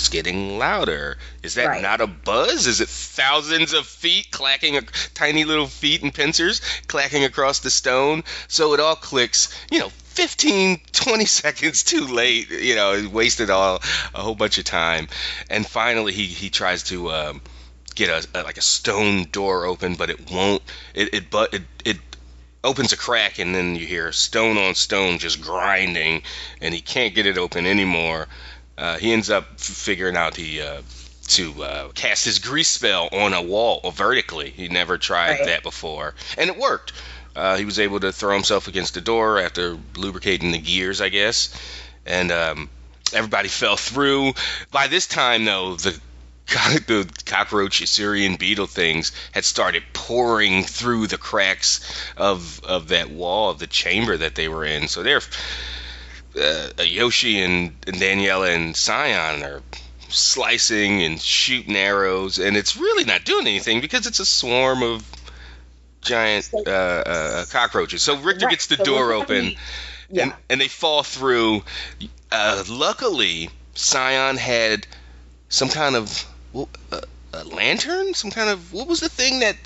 it's 0.00 0.08
getting 0.08 0.58
louder. 0.58 1.18
Is 1.42 1.54
that 1.54 1.66
Right. 1.66 1.82
not 1.82 2.00
a 2.00 2.06
buzz? 2.06 2.66
Is 2.66 2.80
it 2.80 2.88
thousands 2.88 3.74
of 3.74 3.86
feet 3.86 4.30
clacking, 4.30 4.76
ac- 4.76 4.86
tiny 5.12 5.44
little 5.44 5.66
feet 5.66 6.02
and 6.02 6.12
pincers 6.12 6.62
clacking 6.86 7.24
across 7.24 7.58
the 7.58 7.70
stone? 7.70 8.24
So 8.48 8.72
it 8.72 8.80
all 8.80 8.96
clicks, 8.96 9.48
you 9.70 9.78
know, 9.78 9.90
15, 10.14 10.80
20 10.92 11.24
seconds 11.42 11.82
too 11.82 12.06
late. 12.06 12.50
You 12.50 12.76
know, 12.76 12.94
he 12.94 13.06
wasted 13.06 13.50
all 13.50 13.82
a 14.14 14.22
whole 14.22 14.34
bunch 14.34 14.56
of 14.56 14.64
time, 14.64 15.08
and 15.50 15.66
finally 15.66 16.12
he 16.12 16.24
he 16.24 16.50
tries 16.50 16.82
to. 16.84 17.10
Um, 17.12 17.40
Get 17.96 18.08
a, 18.08 18.40
a 18.40 18.44
like 18.44 18.56
a 18.56 18.62
stone 18.62 19.24
door 19.32 19.66
open, 19.66 19.96
but 19.96 20.10
it 20.10 20.30
won't. 20.30 20.62
It 20.94 21.12
it 21.12 21.24
but 21.30 21.52
it, 21.52 21.62
it 21.84 21.96
opens 22.62 22.92
a 22.92 22.96
crack, 22.96 23.40
and 23.40 23.52
then 23.52 23.74
you 23.74 23.84
hear 23.84 24.12
stone 24.12 24.56
on 24.56 24.76
stone 24.76 25.18
just 25.18 25.42
grinding, 25.42 26.22
and 26.62 26.72
he 26.72 26.80
can't 26.80 27.14
get 27.16 27.26
it 27.26 27.36
open 27.36 27.66
anymore. 27.66 28.28
Uh, 28.80 28.96
he 28.96 29.12
ends 29.12 29.28
up 29.28 29.46
f- 29.52 29.60
figuring 29.60 30.16
out 30.16 30.34
he 30.36 30.60
uh, 30.62 30.80
to 31.28 31.62
uh, 31.62 31.88
cast 31.92 32.24
his 32.24 32.38
grease 32.38 32.70
spell 32.70 33.08
on 33.12 33.34
a 33.34 33.42
wall 33.42 33.90
vertically. 33.94 34.48
He 34.50 34.68
never 34.68 34.96
tried 34.98 35.32
Right. 35.32 35.44
that 35.44 35.62
before, 35.62 36.14
and 36.38 36.48
it 36.48 36.56
worked. 36.56 36.92
Uh, 37.36 37.56
he 37.56 37.64
was 37.66 37.78
able 37.78 38.00
to 38.00 38.10
throw 38.10 38.32
himself 38.34 38.66
against 38.68 38.94
the 38.94 39.00
door 39.00 39.38
after 39.38 39.76
lubricating 39.96 40.50
the 40.50 40.58
gears, 40.58 41.00
I 41.00 41.10
guess, 41.10 41.54
and 42.06 42.32
um, 42.32 42.70
everybody 43.12 43.48
fell 43.60 43.76
through. 43.76 44.32
By 44.72 44.86
this 44.88 45.06
time, 45.06 45.44
though, 45.44 45.76
the 45.76 46.00
the 46.88 47.08
cockroach 47.26 47.80
Assyrian 47.82 48.34
beetle 48.36 48.66
things 48.66 49.12
had 49.30 49.44
started 49.44 49.84
pouring 49.92 50.64
through 50.64 51.06
the 51.06 51.18
cracks 51.18 51.80
of 52.16 52.60
of 52.64 52.88
that 52.88 53.10
wall 53.10 53.50
of 53.50 53.58
the 53.60 53.68
chamber 53.68 54.16
that 54.16 54.34
they 54.34 54.48
were 54.48 54.64
in. 54.64 54.88
So 54.88 55.02
they're 55.04 55.20
uh, 56.40 56.82
Yoshi 56.82 57.40
and, 57.40 57.74
and 57.86 57.96
Daniela 57.96 58.54
and 58.54 58.76
Sion 58.76 59.42
are 59.42 59.62
slicing 60.08 61.02
and 61.02 61.20
shooting 61.20 61.76
arrows, 61.76 62.38
and 62.38 62.56
it's 62.56 62.76
really 62.76 63.04
not 63.04 63.24
doing 63.24 63.46
anything 63.46 63.80
because 63.80 64.06
it's 64.06 64.20
a 64.20 64.24
swarm 64.24 64.82
of 64.82 65.08
giant 66.02 66.50
uh, 66.54 66.70
uh, 66.70 67.44
cockroaches. 67.46 68.02
So 68.02 68.16
Richter 68.16 68.46
Right, 68.46 68.50
gets 68.50 68.66
the 68.66 68.76
so 68.76 68.84
door 68.84 69.12
open, 69.12 69.52
Yeah. 70.08 70.24
and, 70.24 70.32
and 70.48 70.60
they 70.60 70.68
fall 70.68 71.02
through. 71.02 71.62
Uh, 72.32 72.64
luckily, 72.68 73.50
Sion 73.74 74.36
had 74.36 74.86
some 75.48 75.68
kind 75.68 75.96
of 75.96 76.26
uh, 76.92 77.00
a 77.32 77.44
lantern, 77.44 78.14
some 78.14 78.30
kind 78.30 78.50
of 78.50 78.72
what 78.72 78.88
was 78.88 79.00
the 79.00 79.08
thing 79.08 79.40
that 79.40 79.56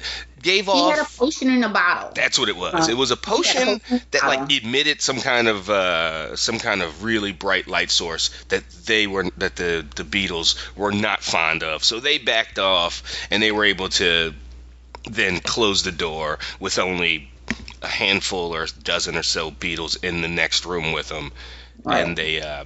gave 0.43 0.67
He 0.67 0.71
off? 0.71 0.93
He 0.95 0.99
had 1.01 1.07
a 1.07 1.19
potion 1.19 1.49
in 1.51 1.65
a 1.65 1.69
bottle. 1.69 2.11
That's 2.15 2.39
what 2.39 2.49
it 2.49 2.57
was. 2.57 2.89
Uh, 2.89 2.93
it 2.93 2.97
was 2.97 3.11
a 3.11 3.17
potion 3.17 3.81
potion 3.81 4.01
that 4.11 4.23
like 4.25 4.51
emitted 4.65 5.01
some 5.01 5.21
kind 5.21 5.49
of 5.49 5.71
uh, 5.71 6.37
some 6.37 6.59
kind 6.59 6.83
of 6.83 7.05
really 7.05 7.33
bright 7.33 7.67
light 7.67 7.91
source 7.91 8.31
that 8.49 8.69
they 8.87 9.07
were 9.07 9.25
that 9.39 9.57
the 9.57 9.85
the 9.97 10.05
beetles 10.05 10.57
were 10.77 10.93
not 10.93 11.23
fond 11.23 11.63
of. 11.63 11.83
So 11.85 12.01
they 12.01 12.19
backed 12.19 12.59
off 12.59 13.03
and 13.31 13.43
they 13.43 13.53
were 13.53 13.65
able 13.65 13.89
to 13.91 14.35
then 15.11 15.41
close 15.41 15.83
the 15.83 15.93
door 15.93 16.39
with 16.61 16.79
only 16.79 17.31
a 17.83 17.89
handful 17.89 18.55
or 18.55 18.63
a 18.65 18.69
dozen 18.83 19.17
or 19.17 19.23
so 19.23 19.51
beetles 19.51 19.97
in 19.97 20.23
the 20.23 20.29
next 20.29 20.65
room 20.65 20.93
with 20.93 21.09
them, 21.09 21.33
Right. 21.83 22.03
and 22.03 22.17
they 22.17 22.41
uh, 22.41 22.65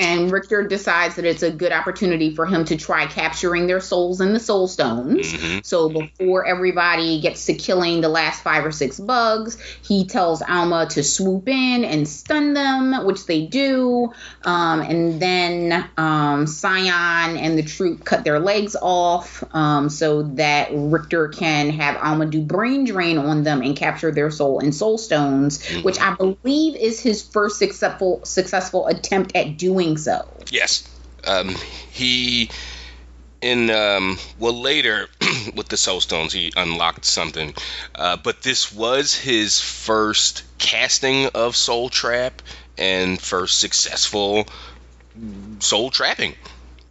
and 0.00 0.32
Richter 0.32 0.66
decides 0.66 1.16
that 1.16 1.26
it's 1.26 1.42
a 1.42 1.50
good 1.50 1.72
opportunity 1.72 2.34
for 2.34 2.46
him 2.46 2.64
to 2.64 2.76
try 2.76 3.06
capturing 3.06 3.66
their 3.66 3.80
souls 3.80 4.22
in 4.22 4.32
the 4.32 4.40
soul 4.40 4.66
stones. 4.66 5.30
mhm. 5.30 5.64
So 5.64 5.90
before 5.90 6.46
everybody 6.46 7.20
gets 7.20 7.46
to 7.46 7.54
killing 7.54 8.00
the 8.00 8.08
last 8.08 8.42
five 8.42 8.64
or 8.64 8.72
six 8.72 8.98
bugs, 8.98 9.58
he 9.86 10.06
tells 10.06 10.40
Alma 10.40 10.86
to 10.90 11.02
swoop 11.02 11.48
in 11.48 11.84
and 11.84 12.08
stun 12.08 12.54
them, 12.54 13.04
which 13.04 13.26
they 13.26 13.46
do. 13.46 14.12
Um, 14.44 14.80
and 14.80 15.20
then 15.20 15.90
um, 15.98 16.46
Sion 16.46 17.36
and 17.36 17.58
the 17.58 17.62
troop 17.62 18.02
cut 18.02 18.24
their 18.24 18.40
legs 18.40 18.76
off 18.80 19.44
um, 19.54 19.90
so 19.90 20.22
that 20.22 20.70
Richter 20.72 21.28
can 21.28 21.70
have 21.70 21.98
Alma 21.98 22.24
do 22.24 22.40
brain 22.40 22.84
drain 22.84 23.18
on 23.18 23.42
them 23.42 23.60
and 23.60 23.76
capture 23.76 24.10
their 24.10 24.30
soul 24.30 24.60
in 24.60 24.72
soul 24.72 24.96
stones, 24.96 25.62
which 25.82 26.00
I 26.00 26.14
believe 26.14 26.76
is 26.76 27.00
his 27.00 27.22
first 27.22 27.58
successful 27.58 28.24
successful 28.24 28.86
attempt 28.86 29.36
at 29.36 29.58
doing 29.58 29.89
so. 29.96 30.26
Yes. 30.50 30.88
Um, 31.26 31.54
he 31.90 32.50
in 33.40 33.70
um, 33.70 34.18
well 34.38 34.58
later 34.60 35.08
with 35.54 35.68
the 35.68 35.76
soul 35.76 36.00
stones 36.00 36.32
he 36.32 36.52
unlocked 36.56 37.04
something, 37.04 37.54
uh, 37.94 38.16
but 38.16 38.42
this 38.42 38.72
was 38.72 39.14
his 39.14 39.60
first 39.60 40.44
casting 40.58 41.26
of 41.28 41.56
soul 41.56 41.88
trap 41.88 42.42
and 42.78 43.20
first 43.20 43.58
successful 43.58 44.46
soul 45.58 45.90
trapping. 45.90 46.34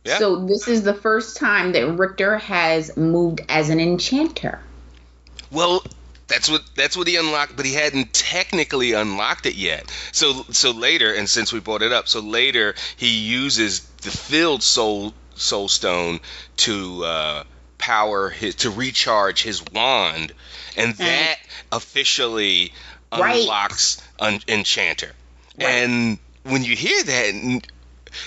Yeah. 0.06 0.18
So 0.18 0.46
this 0.46 0.68
is 0.68 0.84
the 0.84 0.94
first 0.94 1.38
time 1.38 1.74
that 1.74 1.86
Richter 1.86 2.38
has 2.38 2.96
moved 2.96 3.41
as 3.50 3.70
an 3.70 3.79
enchanter. 3.79 4.60
Well, 5.51 5.84
that's 6.29 6.50
what 6.50 6.63
that's 6.75 6.95
what 6.95 7.07
he 7.07 7.15
unlocked, 7.17 7.55
but 7.57 7.65
he 7.65 7.74
hadn't 7.74 8.13
technically 8.13 8.93
unlocked 8.93 9.45
it 9.45 9.55
yet. 9.55 9.91
So 10.12 10.45
so 10.51 10.71
later, 10.71 11.13
and 11.13 11.27
since 11.29 11.51
we 11.51 11.59
brought 11.59 11.81
it 11.81 11.91
up, 11.91 12.07
so 12.07 12.19
later 12.21 12.75
he 12.95 13.09
uses 13.09 13.81
the 14.01 14.12
filled 14.12 14.63
soul 14.63 15.13
soul 15.36 15.67
stone 15.67 16.19
to 16.57 17.03
uh, 17.03 17.43
power 17.77 18.29
his 18.29 18.55
to 18.55 18.69
recharge 18.69 19.41
his 19.41 19.63
wand, 19.74 20.31
and 20.77 20.95
that 20.95 21.36
officially 21.71 22.71
Right. 23.12 23.39
unlocks 23.41 23.98
un- 24.19 24.39
enchanter. 24.48 25.12
Right. 25.59 25.67
And 25.67 26.19
when 26.43 26.63
you 26.63 26.75
hear 26.75 27.03
that, 27.03 27.62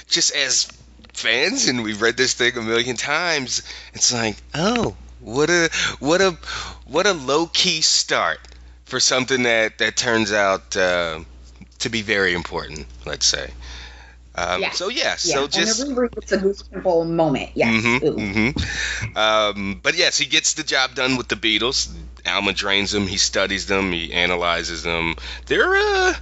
just 0.08 0.34
as 0.34 0.68
fans, 1.12 1.68
and 1.68 1.84
we've 1.84 2.02
read 2.02 2.16
this 2.16 2.34
thing 2.34 2.56
a 2.56 2.62
million 2.62 2.96
times, 2.96 3.62
it's 3.94 4.12
like, 4.12 4.36
oh, 4.54 4.96
what 5.22 5.50
a 5.50 5.70
what 6.00 6.20
a 6.20 6.32
what 6.86 7.06
a 7.06 7.12
low 7.12 7.46
key 7.46 7.80
start 7.80 8.40
for 8.84 9.00
something 9.00 9.44
that 9.44 9.78
that 9.78 9.96
turns 9.96 10.32
out 10.32 10.76
uh, 10.76 11.20
to 11.80 11.88
be 11.90 12.02
very 12.02 12.34
important. 12.34 12.86
Let's 13.06 13.26
say. 13.26 13.50
Um, 14.34 14.60
Yes. 14.62 14.78
So 14.78 14.88
yeah, 14.88 15.02
Yeah, 15.04 15.14
so 15.16 15.46
just. 15.48 15.86
the 15.86 16.08
it's 16.16 16.32
a 16.32 16.38
goose 16.38 16.62
pimple 16.62 17.04
moment. 17.04 17.50
Yes. 17.54 17.84
Mhm, 17.84 18.02
Ooh. 18.04 18.16
mhm. 18.16 19.16
Um, 19.16 19.80
but 19.82 19.94
yes, 19.96 20.16
he 20.18 20.26
gets 20.26 20.54
the 20.54 20.62
job 20.62 20.94
done 20.94 21.16
with 21.16 21.28
the 21.28 21.36
beetles. 21.36 21.88
Alma 22.26 22.52
drains 22.52 22.92
them. 22.92 23.06
He 23.06 23.18
studies 23.18 23.66
them. 23.66 23.92
He 23.92 24.12
analyzes 24.12 24.82
them. 24.82 25.16
They're 25.46 25.74
uh, 25.76 26.14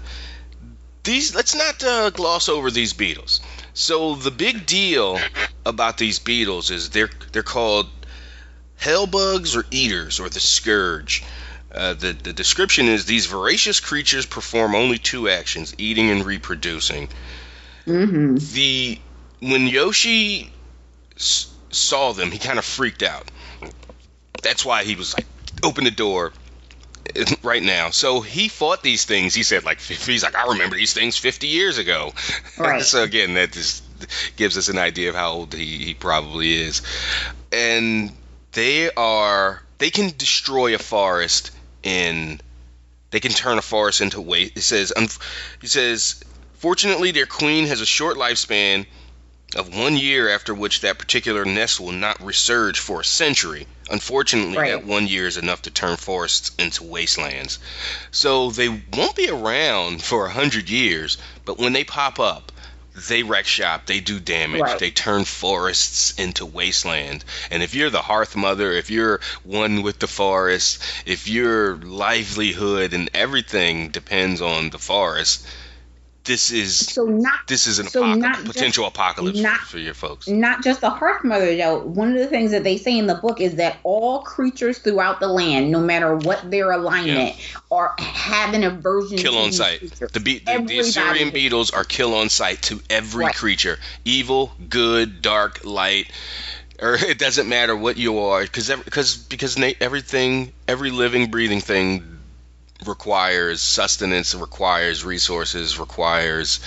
these. 1.04 1.34
Let's 1.34 1.54
not 1.54 1.82
uh, 1.84 2.10
gloss 2.10 2.48
over 2.48 2.70
these 2.70 2.92
beetles. 2.92 3.40
So 3.74 4.14
the 4.16 4.30
big 4.30 4.66
deal 4.66 5.18
about 5.64 5.98
these 5.98 6.18
beetles 6.18 6.70
is 6.70 6.90
they're 6.90 7.10
they're 7.32 7.42
called 7.42 7.88
hellbugs 8.80 9.56
or 9.56 9.64
eaters 9.70 10.20
or 10.20 10.28
the 10.28 10.40
scourge. 10.40 11.22
Uh, 11.72 11.94
the, 11.94 12.12
the 12.12 12.32
description 12.32 12.86
is 12.86 13.04
these 13.06 13.26
voracious 13.26 13.78
creatures 13.78 14.26
perform 14.26 14.74
only 14.74 14.98
two 14.98 15.28
actions 15.28 15.74
eating 15.78 16.10
and 16.10 16.24
reproducing 16.26 17.08
hmm 17.84 18.36
the 18.36 18.98
when 19.40 19.66
Yoshi 19.66 20.52
s- 21.16 21.46
saw 21.70 22.12
them, 22.12 22.30
he 22.30 22.38
kind 22.38 22.58
of 22.58 22.64
freaked 22.64 23.02
out. 23.02 23.30
That's 24.42 24.64
why 24.64 24.84
he 24.84 24.96
was 24.96 25.14
like, 25.14 25.26
"Open 25.62 25.84
the 25.84 25.90
door 25.90 26.32
right 27.42 27.62
now." 27.62 27.90
So 27.90 28.20
he 28.20 28.48
fought 28.48 28.82
these 28.82 29.04
things. 29.04 29.34
He 29.34 29.42
said, 29.42 29.64
like, 29.64 29.80
he's 29.80 30.22
like, 30.22 30.36
"I 30.36 30.48
remember 30.48 30.76
these 30.76 30.92
things 30.92 31.16
50 31.16 31.46
years 31.46 31.78
ago." 31.78 32.12
Right. 32.58 32.82
so 32.82 33.02
again, 33.02 33.34
that 33.34 33.52
just 33.52 33.82
gives 34.36 34.58
us 34.58 34.68
an 34.68 34.76
idea 34.76 35.08
of 35.08 35.14
how 35.14 35.30
old 35.32 35.54
he, 35.54 35.78
he 35.84 35.94
probably 35.94 36.52
is. 36.52 36.82
And 37.52 38.12
they 38.52 38.90
are 38.92 39.62
they 39.78 39.90
can 39.90 40.12
destroy 40.16 40.74
a 40.74 40.78
forest 40.78 41.50
in 41.82 42.40
they 43.10 43.20
can 43.20 43.32
turn 43.32 43.58
a 43.58 43.62
forest 43.62 44.00
into 44.00 44.20
waste. 44.20 44.56
It 44.56 44.62
says 44.62 44.92
un- 44.96 45.08
it 45.62 45.68
says 45.70 46.22
fortunately 46.54 47.10
their 47.10 47.26
queen 47.26 47.66
has 47.66 47.80
a 47.80 47.86
short 47.86 48.16
lifespan 48.16 48.86
of 49.56 49.74
one 49.76 49.96
year 49.96 50.28
after 50.28 50.54
which 50.54 50.80
that 50.82 50.98
particular 50.98 51.44
nest 51.44 51.80
will 51.80 51.90
not 51.90 52.18
resurge 52.18 52.76
for 52.76 53.00
a 53.00 53.04
century. 53.04 53.66
Unfortunately, 53.90 54.56
Right. 54.56 54.70
that 54.70 54.84
one 54.84 55.08
year 55.08 55.26
is 55.26 55.36
enough 55.36 55.62
to 55.62 55.70
turn 55.72 55.96
forests 55.96 56.52
into 56.56 56.84
wastelands. 56.84 57.58
So 58.12 58.50
they 58.52 58.68
won't 58.68 59.16
be 59.16 59.28
around 59.28 60.04
for 60.04 60.26
a 60.26 60.30
hundred 60.32 60.68
years, 60.70 61.18
but 61.44 61.58
when 61.58 61.72
they 61.72 61.82
pop 61.82 62.20
up, 62.20 62.52
they 62.94 63.22
wreck 63.22 63.46
shop, 63.46 63.86
they 63.86 64.00
do 64.00 64.18
damage, 64.18 64.60
Right. 64.60 64.78
they 64.78 64.90
turn 64.90 65.24
forests 65.24 66.12
into 66.18 66.44
wasteland. 66.44 67.24
And 67.50 67.62
if 67.62 67.74
you're 67.74 67.90
the 67.90 68.02
hearth 68.02 68.34
mother, 68.36 68.72
if 68.72 68.90
you're 68.90 69.20
one 69.44 69.82
with 69.82 69.98
the 70.00 70.08
forest, 70.08 70.82
if 71.06 71.28
your 71.28 71.76
livelihood 71.76 72.92
and 72.92 73.08
everything 73.14 73.90
depends 73.90 74.40
on 74.40 74.70
the 74.70 74.78
forest, 74.78 75.46
this 76.24 76.50
is 76.50 76.76
So 76.76 77.04
not 77.06 77.46
this 77.48 77.66
is 77.66 77.78
an 77.78 77.88
So 77.88 78.00
apocalypse, 78.02 78.22
not 78.22 78.34
just- 78.44 78.46
potential 78.46 78.86
apocalypse 78.86 79.38
not- 79.40 79.60
for 79.60 79.78
your 79.78 79.94
folks. 79.94 80.28
not 80.28 80.62
just 80.62 80.80
the 80.82 80.90
hearth 80.90 81.24
mother 81.24 81.56
though. 81.56 81.78
One 81.78 82.12
of 82.12 82.18
the 82.18 82.26
things 82.26 82.50
that 82.50 82.62
they 82.62 82.76
say 82.76 82.98
in 82.98 83.06
the 83.06 83.14
book 83.14 83.40
is 83.40 83.54
that 83.56 83.78
all 83.84 84.20
creatures 84.22 84.78
throughout 84.78 85.20
the 85.20 85.28
land, 85.28 85.70
no 85.70 85.80
matter 85.80 86.14
what 86.14 86.50
their 86.50 86.70
alignment, 86.72 87.36
are 87.70 87.94
have 87.98 88.52
an 88.54 88.64
aversion 88.64 89.16
Kill 89.18 89.32
to 89.32 89.38
on 89.40 89.52
sight. 89.52 89.80
The, 90.12 90.20
be- 90.20 90.38
the, 90.40 90.62
the 90.66 90.78
Assyrian 90.80 91.30
beetles 91.30 91.70
are 91.70 91.84
kill 91.84 92.14
on 92.14 92.28
sight 92.28 92.60
to 92.62 92.80
every 92.90 93.24
Right. 93.26 93.34
creature, 93.34 93.78
evil, 94.04 94.52
good, 94.68 95.22
dark, 95.22 95.60
light, 95.64 96.10
or 96.80 96.94
it 97.00 97.18
doesn't 97.18 97.48
matter 97.48 97.74
what 97.76 97.96
you 97.96 98.18
are, 98.20 98.42
because 98.42 98.70
because 98.84 99.16
because 99.16 99.56
na- 99.58 99.72
everything, 99.80 100.52
every 100.68 100.90
living, 100.90 101.30
breathing 101.30 101.60
thing 101.60 102.09
requires 102.86 103.60
sustenance, 103.60 104.34
requires 104.34 105.04
resources, 105.04 105.78
requires 105.78 106.60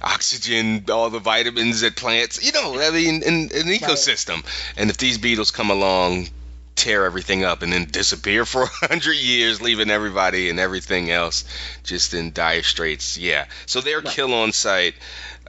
oxygen, 0.00 0.84
all 0.90 1.10
the 1.10 1.18
vitamins 1.18 1.80
that 1.82 1.96
plants, 1.96 2.44
you 2.44 2.52
know, 2.52 2.80
I 2.80 2.90
mean, 2.90 3.22
in 3.22 3.34
an 3.34 3.48
ecosystem. 3.68 4.44
And 4.76 4.90
if 4.90 4.96
these 4.98 5.18
beetles 5.18 5.50
come 5.50 5.70
along, 5.70 6.28
tear 6.74 7.04
everything 7.04 7.44
up, 7.44 7.62
and 7.62 7.72
then 7.72 7.84
disappear 7.84 8.44
for 8.52 8.62
a 8.62 8.86
hundred 8.88 9.16
years, 9.16 9.60
leaving 9.60 9.90
everybody 9.90 10.50
and 10.50 10.58
everything 10.58 11.10
else 11.10 11.44
just 11.84 12.14
in 12.14 12.32
dire 12.32 12.62
straits, 12.62 13.16
yeah. 13.18 13.46
So 13.66 13.80
they're 13.80 14.00
Right. 14.00 14.06
kill 14.08 14.34
on 14.34 14.52
sight 14.52 14.94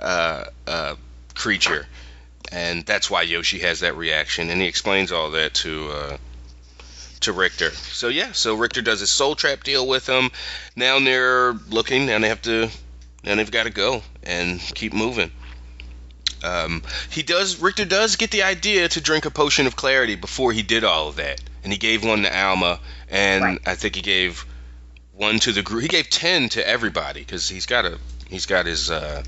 uh, 0.01 0.45
uh, 0.67 0.95
creature. 1.33 1.87
And 2.51 2.85
that's 2.85 3.09
why 3.09 3.23
Yoshi 3.23 3.59
has 3.59 3.79
that 3.79 3.97
reaction, 3.97 4.49
and 4.51 4.61
he 4.61 4.67
explains 4.67 5.11
all 5.11 5.31
that 5.31 5.55
to 5.55 5.89
uh, 5.89 6.17
to 7.23 7.33
Richter. 7.33 7.71
So 7.71 8.07
yeah, 8.07 8.31
so 8.31 8.55
Richter 8.55 8.81
does 8.81 8.99
his 8.99 9.11
soul 9.11 9.35
trap 9.35 9.63
deal 9.63 9.87
with 9.87 10.07
him. 10.07 10.29
Now 10.75 10.99
they're 10.99 11.53
looking, 11.69 12.09
and 12.09 12.23
they 12.23 12.29
have 12.29 12.41
to, 12.43 12.69
now 13.23 13.35
they've 13.35 13.49
got 13.51 13.63
to 13.63 13.69
go 13.71 14.01
and 14.23 14.59
keep 14.59 14.93
moving. 14.93 15.31
Um, 16.43 16.83
he 17.09 17.23
does. 17.23 17.59
Richter 17.61 17.85
does 17.85 18.17
get 18.17 18.31
the 18.31 18.43
idea 18.43 18.87
to 18.89 19.01
drink 19.01 19.25
a 19.25 19.31
potion 19.31 19.65
of 19.65 19.75
clarity 19.75 20.15
before 20.15 20.51
he 20.51 20.61
did 20.61 20.83
all 20.83 21.07
of 21.07 21.15
that, 21.15 21.41
and 21.63 21.71
he 21.71 21.79
gave 21.79 22.03
one 22.03 22.23
to 22.23 22.37
Alma, 22.37 22.79
and 23.09 23.43
Right. 23.43 23.59
I 23.65 23.75
think 23.75 23.95
he 23.95 24.01
gave 24.01 24.45
one 25.13 25.39
to 25.39 25.53
the 25.53 25.61
group. 25.61 25.83
He 25.83 25.87
gave 25.87 26.09
ten 26.09 26.49
to 26.49 26.67
everybody 26.67 27.21
because 27.21 27.47
he's 27.47 27.65
got 27.65 27.85
a 27.85 27.97
he's 28.27 28.45
got 28.45 28.65
his 28.65 28.91
uh, 28.91 29.23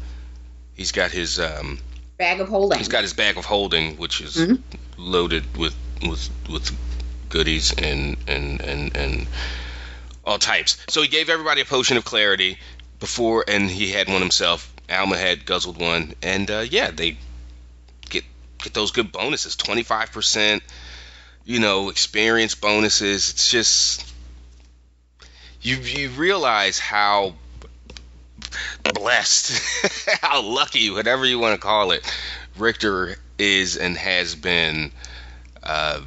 he's 0.73 0.91
got 0.91 1.11
his 1.11 1.39
um, 1.39 1.79
bag 2.17 2.41
of 2.41 2.49
holding. 2.49 2.77
he's 2.79 2.89
got 2.89 3.03
his 3.03 3.13
bag 3.13 3.37
of 3.37 3.45
holding, 3.45 3.95
which 3.95 4.19
is 4.19 4.35
Mhm. 4.35 4.59
loaded 4.97 5.55
with 5.55 5.75
with 6.01 6.29
with 6.49 6.69
goodies 7.35 7.73
and 7.77 8.15
and 8.27 8.61
and 8.61 8.95
and 8.95 9.27
all 10.23 10.39
types. 10.39 10.77
So 10.87 11.01
he 11.01 11.09
gave 11.09 11.29
everybody 11.29 11.59
a 11.59 11.65
potion 11.65 11.97
of 11.97 12.05
clarity 12.05 12.57
before, 12.99 13.43
and 13.45 13.69
he 13.69 13.91
had 13.91 14.07
one 14.07 14.21
himself. 14.21 14.73
Alma 14.89 15.17
had 15.17 15.45
guzzled 15.45 15.77
one, 15.77 16.13
and 16.21 16.49
uh, 16.49 16.63
yeah, 16.69 16.91
they 16.91 17.17
get 18.09 18.23
get 18.63 18.73
those 18.73 18.91
good 18.91 19.11
bonuses 19.11 19.57
25%, 19.57 20.61
you 21.43 21.59
know, 21.59 21.89
experience 21.89 22.55
bonuses. 22.55 23.31
It's 23.31 23.51
just. 23.51 24.13
You, 25.61 25.77
you 25.77 26.09
realize 26.11 26.77
how 26.77 27.33
blessed, 28.93 29.59
how 30.21 30.43
lucky, 30.43 30.91
whatever 30.91 31.25
you 31.25 31.39
want 31.39 31.55
to 31.55 31.59
call 31.59 31.89
it, 31.89 32.05
Richter 32.55 33.15
is 33.39 33.75
and 33.75 33.97
has 33.97 34.35
been 34.35 34.91
uh, 35.63 36.01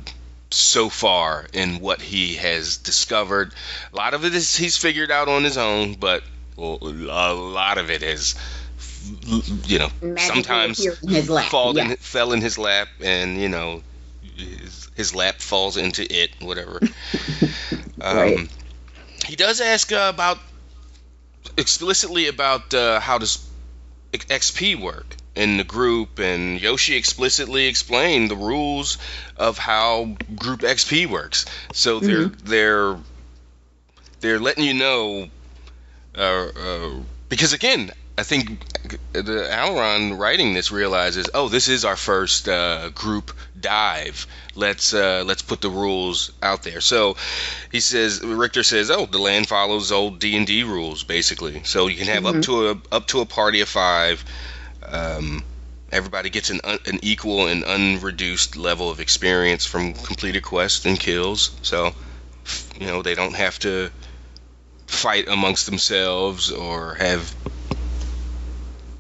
so 0.51 0.89
far 0.89 1.47
in 1.53 1.81
what 1.81 2.01
he 2.01 2.35
has 2.37 2.79
discovered. 2.79 3.53
A 3.93 3.97
lot 3.97 4.15
of 4.15 4.25
it 4.25 4.35
is 4.35 4.57
he's 4.57 4.77
figured 4.77 5.11
out 5.11 5.29
on 5.29 5.45
his 5.45 5.59
own, 5.59 5.95
but 5.95 6.23
a 6.57 6.63
lot 6.63 7.79
of 7.79 7.91
it 7.91 8.03
is, 8.03 8.35
you 9.67 9.79
know, 9.79 9.89
sometimes 10.17 10.81
appears 10.81 11.03
in 11.03 11.09
his 11.11 11.31
lap, 11.31 11.51
fall 11.51 11.77
yeah. 11.77 11.91
in, 11.91 11.97
fell 11.97 12.33
in 12.33 12.41
his 12.41 12.59
lap, 12.59 12.89
and 13.03 13.41
you 13.41 13.49
know, 13.49 13.83
his, 14.37 14.91
his 14.97 15.15
lap 15.15 15.41
falls 15.41 15.77
into 15.77 16.03
it, 16.11 16.31
whatever. 16.41 16.81
um, 18.01 18.49
He 19.27 19.37
does 19.37 19.61
ask 19.61 19.93
uh, 19.93 20.11
about 20.13 20.39
explicitly 21.57 22.29
about 22.29 22.73
uh, 22.73 23.01
how 23.01 23.19
does 23.19 23.47
XP 24.13 24.81
work 24.81 25.17
in 25.39 25.57
the 25.57 25.65
group, 25.65 26.19
and 26.19 26.61
Yoshi 26.61 26.97
explicitly 26.97 27.67
explained 27.67 28.31
the 28.31 28.37
rules 28.37 28.99
of 29.37 29.57
how 29.57 30.17
group 30.35 30.61
XP 30.61 31.07
works. 31.07 31.47
So 31.73 32.01
they're 32.01 32.27
they're 32.27 32.97
they're 34.21 34.41
letting 34.41 34.65
you 34.65 34.75
know, 34.75 35.29
uh, 36.17 36.49
uh, 36.49 36.91
because 37.29 37.53
again, 37.53 37.93
I 38.19 38.25
think 38.25 38.59
the 39.13 39.49
Aleron 39.49 40.19
writing 40.19 40.53
this 40.53 40.73
realizes, 40.73 41.31
oh, 41.33 41.49
this 41.49 41.69
is 41.69 41.85
our 41.85 41.95
first 41.95 42.49
uh, 42.49 42.89
group 42.89 43.31
dive. 43.61 44.27
Let's 44.57 44.93
uh, 44.93 45.23
let's 45.25 45.43
put 45.43 45.61
the 45.61 45.71
rules 45.71 46.33
out 46.43 46.65
there. 46.65 46.81
So 46.81 47.17
he 47.71 47.79
says, 47.79 48.21
Richter 48.25 48.65
says, 48.65 48.91
oh, 48.91 49.07
the 49.07 49.19
land 49.19 49.47
follows 49.47 49.93
old 49.93 50.19
D 50.19 50.37
and 50.37 50.49
D 50.49 50.65
rules 50.65 51.05
basically. 51.05 51.63
So 51.63 51.87
you 51.87 51.97
can 51.97 52.09
have 52.09 52.27
up 52.27 52.43
to 52.43 52.71
a 52.71 52.77
up 52.91 53.07
to 53.09 53.21
a 53.21 53.27
party 53.27 53.61
of 53.61 53.69
five. 53.69 54.25
Um, 54.91 55.45
everybody 55.91 56.31
gets 56.31 56.51
an 56.51 56.61
un, 56.65 56.79
an 56.87 56.99
equal 57.03 57.47
and 57.47 57.65
unreduced 57.65 58.57
level 58.57 58.91
of 58.91 59.01
experience 59.01 59.65
from 59.65 59.95
completed 59.95 60.43
quests 60.43 60.85
and 60.87 60.99
kills. 60.99 61.57
So 61.63 61.93
you 62.79 62.87
know 62.87 63.03
they 63.03 63.15
don't 63.15 63.35
have 63.35 63.59
to 63.61 63.91
fight 64.87 65.29
amongst 65.29 65.67
themselves 65.67 66.51
or 66.51 66.95
have 66.95 67.35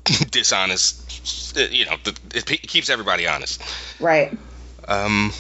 dishonest. 0.30 1.04
You 1.56 1.86
know, 1.86 1.96
it 2.34 2.46
keeps 2.46 2.88
everybody 2.88 3.26
honest. 3.26 3.62
Right. 4.00 4.36
Um, 4.86 5.32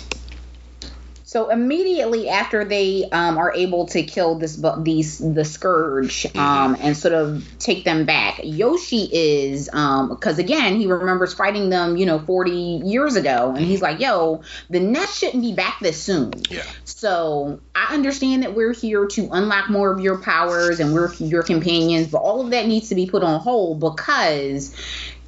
So 1.28 1.50
immediately 1.50 2.30
after 2.30 2.64
they 2.64 3.04
um, 3.12 3.36
are 3.36 3.52
able 3.52 3.84
to 3.88 4.02
kill 4.02 4.36
this 4.36 4.58
these 4.78 5.18
the 5.18 5.44
scourge 5.44 6.24
um, 6.34 6.74
and 6.80 6.96
sort 6.96 7.12
of 7.12 7.46
take 7.58 7.84
them 7.84 8.06
back, 8.06 8.40
Yoshi 8.42 9.10
is 9.12 9.66
because 9.66 10.38
again 10.38 10.76
he 10.76 10.86
remembers 10.86 11.34
fighting 11.34 11.68
them 11.68 11.98
you 11.98 12.06
know 12.06 12.18
40 12.18 12.50
years 12.50 13.16
ago 13.16 13.52
and 13.54 13.62
he's 13.62 13.82
like, 13.82 14.00
"Yo, 14.00 14.40
the 14.70 14.80
nest 14.80 15.18
shouldn't 15.18 15.42
be 15.42 15.52
back 15.52 15.80
this 15.80 16.02
soon." 16.02 16.32
yeah, 16.48 16.62
So 16.86 17.60
I 17.74 17.92
understand 17.92 18.44
that 18.44 18.54
we're 18.54 18.72
here 18.72 19.04
to 19.08 19.28
unlock 19.30 19.68
more 19.68 19.92
of 19.92 20.00
your 20.00 20.16
powers 20.16 20.80
and 20.80 20.94
we're 20.94 21.12
your 21.16 21.42
companions, 21.42 22.08
but 22.08 22.22
all 22.22 22.40
of 22.40 22.52
that 22.52 22.66
needs 22.66 22.88
to 22.88 22.94
be 22.94 23.04
put 23.04 23.22
on 23.22 23.38
hold 23.40 23.80
because 23.80 24.74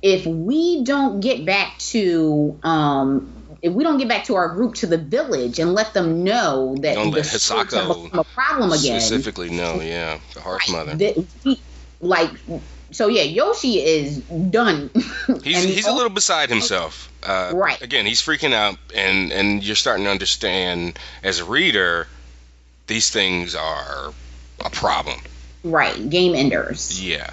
if 0.00 0.24
we 0.24 0.82
don't 0.82 1.20
get 1.20 1.44
back 1.44 1.78
to 1.78 2.58
um 2.62 3.34
if 3.62 3.72
we 3.72 3.84
don't 3.84 3.98
get 3.98 4.08
back 4.08 4.24
to 4.24 4.34
our 4.36 4.48
group 4.48 4.74
to 4.76 4.86
the 4.86 4.98
village 4.98 5.58
and 5.58 5.74
let 5.74 5.92
them 5.94 6.24
know 6.24 6.76
that 6.80 6.94
Don't 6.94 7.12
the 7.12 7.22
scourge 7.24 7.72
have 7.72 7.84
Hisako 7.84 8.04
become 8.04 8.20
a 8.20 8.24
problem 8.24 8.72
again, 8.72 9.00
specifically, 9.00 9.50
no, 9.50 9.80
yeah, 9.80 10.18
the 10.34 10.40
Hearth 10.40 10.70
Mother. 10.70 10.96
like 12.00 12.30
so 12.92 13.08
yeah, 13.08 13.22
Yoshi 13.22 13.80
is 13.80 14.18
done. 14.18 14.90
He's 15.44 15.62
he's 15.62 15.86
a 15.86 15.92
little 15.92 16.10
beside 16.10 16.48
himself. 16.48 17.12
Uh, 17.22 17.52
Right. 17.54 17.80
Again, 17.82 18.06
he's 18.06 18.20
freaking 18.22 18.52
out, 18.52 18.78
and 18.94 19.32
and 19.32 19.62
you're 19.62 19.76
starting 19.76 20.04
to 20.04 20.10
understand 20.10 20.98
as 21.22 21.40
a 21.40 21.44
reader, 21.44 22.06
these 22.86 23.10
things 23.10 23.54
are 23.54 24.12
a 24.64 24.70
problem. 24.70 25.20
right 25.62 26.08
game 26.10 26.34
enders. 26.34 27.00
Yeah. 27.02 27.30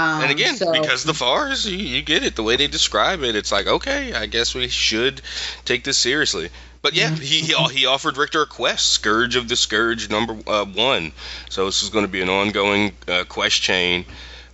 Um, 0.00 0.22
And 0.22 0.30
again, 0.30 0.56
so- 0.56 0.72
because 0.72 1.04
the 1.04 1.14
Fars, 1.14 1.66
you, 1.66 1.76
you 1.76 2.02
get 2.02 2.22
it. 2.24 2.36
The 2.36 2.42
way 2.42 2.56
they 2.56 2.66
describe 2.66 3.22
it, 3.22 3.36
it's 3.36 3.52
like, 3.52 3.66
okay, 3.66 4.14
I 4.14 4.26
guess 4.26 4.54
we 4.54 4.68
should 4.68 5.20
take 5.64 5.84
this 5.84 5.98
seriously. 5.98 6.50
But 6.82 6.94
yeah, 6.94 7.14
he 7.14 7.40
he, 7.40 7.52
he 7.72 7.86
offered 7.86 8.16
Richter 8.16 8.42
a 8.42 8.46
quest, 8.46 8.86
Scourge 8.86 9.36
of 9.36 9.48
the 9.48 9.56
Scourge 9.56 10.08
number 10.08 10.34
uh, 10.46 10.64
one. 10.64 11.12
So 11.50 11.66
this 11.66 11.82
is 11.82 11.90
going 11.90 12.06
to 12.06 12.10
be 12.10 12.22
an 12.22 12.30
ongoing 12.30 12.92
uh, 13.06 13.24
quest 13.28 13.60
chain. 13.60 14.06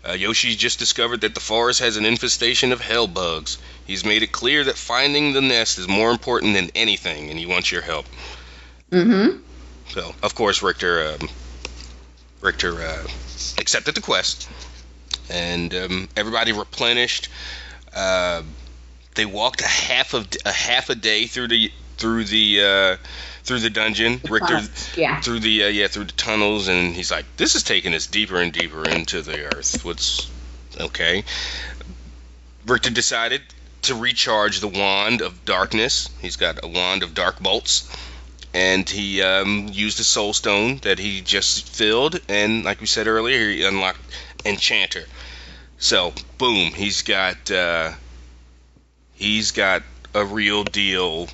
Uh, 0.04 0.12
Yoshi 0.12 0.56
just 0.56 0.78
discovered 0.80 1.20
that 1.20 1.34
the 1.34 1.40
forest 1.40 1.80
has 1.80 1.96
an 1.96 2.04
infestation 2.04 2.72
of 2.72 2.80
hell 2.80 3.06
bugs. 3.06 3.58
He's 3.86 4.04
made 4.04 4.22
it 4.24 4.32
clear 4.32 4.64
that 4.64 4.76
finding 4.76 5.32
the 5.34 5.40
nest 5.40 5.78
is 5.78 5.86
more 5.86 6.10
important 6.10 6.54
than 6.54 6.70
anything, 6.74 7.30
and 7.30 7.38
he 7.38 7.46
wants 7.46 7.70
your 7.70 7.82
help. 7.82 8.06
Mm 8.90 9.06
Mhm. 9.06 9.40
So, 9.94 10.14
of 10.22 10.34
course, 10.34 10.62
Richter 10.62 11.14
um, 11.20 11.28
Richter 12.40 12.82
uh, 12.82 13.06
accepted 13.58 13.94
the 13.94 14.00
quest, 14.00 14.48
and 15.30 15.74
um, 15.74 16.08
everybody 16.16 16.52
replenished. 16.52 17.28
Uh, 17.94 18.42
they 19.14 19.26
walked 19.26 19.62
a 19.62 19.66
half 19.66 20.14
of 20.14 20.28
a 20.44 20.52
half 20.52 20.90
a 20.90 20.94
day 20.94 21.26
through 21.26 21.48
the 21.48 21.72
through 21.96 22.24
the 22.24 22.60
uh, 22.62 22.96
through 23.42 23.60
the 23.60 23.70
dungeon. 23.70 24.20
Richter 24.28 24.60
yeah. 24.96 25.20
through 25.20 25.40
the 25.40 25.64
uh, 25.64 25.68
yeah 25.68 25.88
through 25.88 26.04
the 26.04 26.12
tunnels, 26.12 26.68
and 26.68 26.94
he's 26.94 27.10
like, 27.10 27.24
"This 27.36 27.54
is 27.54 27.62
taking 27.62 27.94
us 27.94 28.06
deeper 28.06 28.40
and 28.40 28.52
deeper 28.52 28.88
into 28.88 29.22
the 29.22 29.44
earth." 29.44 29.84
What's 29.84 30.30
okay? 30.78 31.24
Richter 32.66 32.90
decided 32.90 33.42
to 33.82 33.94
recharge 33.94 34.60
the 34.60 34.68
wand 34.68 35.20
of 35.20 35.44
darkness. 35.44 36.08
He's 36.20 36.36
got 36.36 36.62
a 36.62 36.68
wand 36.68 37.02
of 37.02 37.14
dark 37.14 37.40
bolts, 37.40 37.90
and 38.52 38.88
he 38.88 39.22
um, 39.22 39.68
used 39.72 40.00
a 40.00 40.04
soul 40.04 40.34
stone 40.34 40.78
that 40.78 40.98
he 40.98 41.20
just 41.20 41.68
filled, 41.68 42.20
and 42.28 42.64
like 42.64 42.80
we 42.80 42.86
said 42.86 43.06
earlier, 43.06 43.48
he 43.48 43.64
unlocked 43.64 44.00
enchanter. 44.46 45.04
So 45.78 46.14
boom, 46.38 46.72
he's 46.72 47.02
got 47.02 47.50
uh, 47.50 47.92
he's 49.14 49.50
got 49.52 49.82
a 50.14 50.24
real 50.24 50.64
deal 50.64 51.28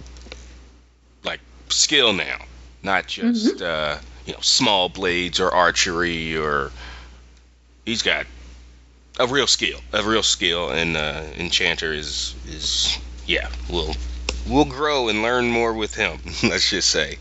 like 1.25 1.41
skill 1.69 2.13
now, 2.13 2.39
not 2.83 3.07
just 3.07 3.63
uh, 3.63 3.99
you 4.27 4.33
know 4.33 4.41
small 4.41 4.89
blades 4.89 5.41
or 5.41 5.51
archery 5.51 6.37
or 6.37 6.71
he's 7.85 8.03
got 8.03 8.27
a 9.19 9.27
real 9.27 9.47
skill, 9.47 9.79
a 9.93 10.03
real 10.03 10.23
skill, 10.23 10.71
and 10.71 10.97
uh, 10.97 11.23
enchanter 11.37 11.93
is 11.93 12.35
is 12.49 12.99
yeah, 13.27 13.49
we'll 13.69 13.95
we'll 14.49 14.65
grow 14.65 15.09
and 15.09 15.23
learn 15.23 15.51
more 15.51 15.73
with 15.73 15.95
him. 15.95 16.19
Let's 16.43 16.71
just 16.71 16.91
say. 16.91 17.19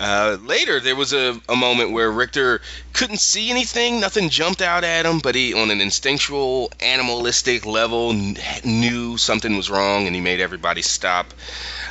Uh, 0.00 0.38
later, 0.42 0.80
there 0.80 0.96
was 0.96 1.12
a, 1.12 1.38
a 1.48 1.54
moment 1.56 1.92
where 1.92 2.10
Richter 2.10 2.62
couldn't 2.94 3.20
see 3.20 3.50
anything, 3.50 4.00
nothing 4.00 4.30
jumped 4.30 4.62
out 4.62 4.82
at 4.82 5.04
him, 5.04 5.18
but 5.18 5.34
he, 5.34 5.52
on 5.52 5.70
an 5.70 5.80
instinctual, 5.82 6.72
animalistic 6.80 7.66
level, 7.66 8.12
kn- 8.12 8.36
knew 8.64 9.18
something 9.18 9.56
was 9.56 9.68
wrong, 9.70 10.06
and 10.06 10.14
he 10.14 10.22
made 10.22 10.40
everybody 10.40 10.80
stop 10.82 11.34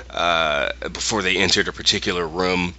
uh, 0.10 0.70
before 0.92 1.22
they 1.22 1.38
entered 1.38 1.68
a 1.68 1.72
particular 1.74 2.28
room. 2.28 2.74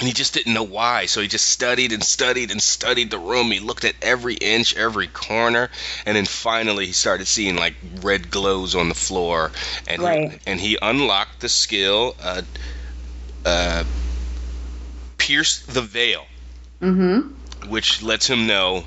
And 0.00 0.06
he 0.08 0.12
just 0.12 0.34
didn't 0.34 0.54
know 0.54 0.64
why, 0.64 1.06
so 1.06 1.22
he 1.22 1.28
just 1.28 1.46
studied 1.48 1.92
and 1.92 2.04
studied 2.04 2.50
and 2.50 2.60
studied 2.62 3.10
the 3.10 3.18
room. 3.18 3.50
He 3.50 3.60
looked 3.60 3.84
at 3.84 3.94
every 4.02 4.34
inch, 4.34 4.76
every 4.76 5.06
corner, 5.08 5.70
and 6.04 6.16
then 6.16 6.26
finally 6.26 6.86
he 6.86 6.92
started 6.92 7.26
seeing 7.26 7.56
like 7.56 7.76
red 8.02 8.30
glows 8.30 8.74
on 8.74 8.88
the 8.90 8.94
floor, 8.94 9.50
and 9.86 10.02
Right. 10.02 10.30
he, 10.32 10.38
and 10.46 10.60
he 10.60 10.78
unlocked 10.82 11.40
the 11.40 11.48
skill, 11.48 12.16
uh, 12.22 12.42
uh, 13.44 13.84
pierce 15.22 15.60
the 15.66 15.82
veil, 15.82 16.26
Mm-hmm. 16.80 17.68
which 17.70 18.02
lets 18.02 18.26
him 18.26 18.46
know 18.48 18.84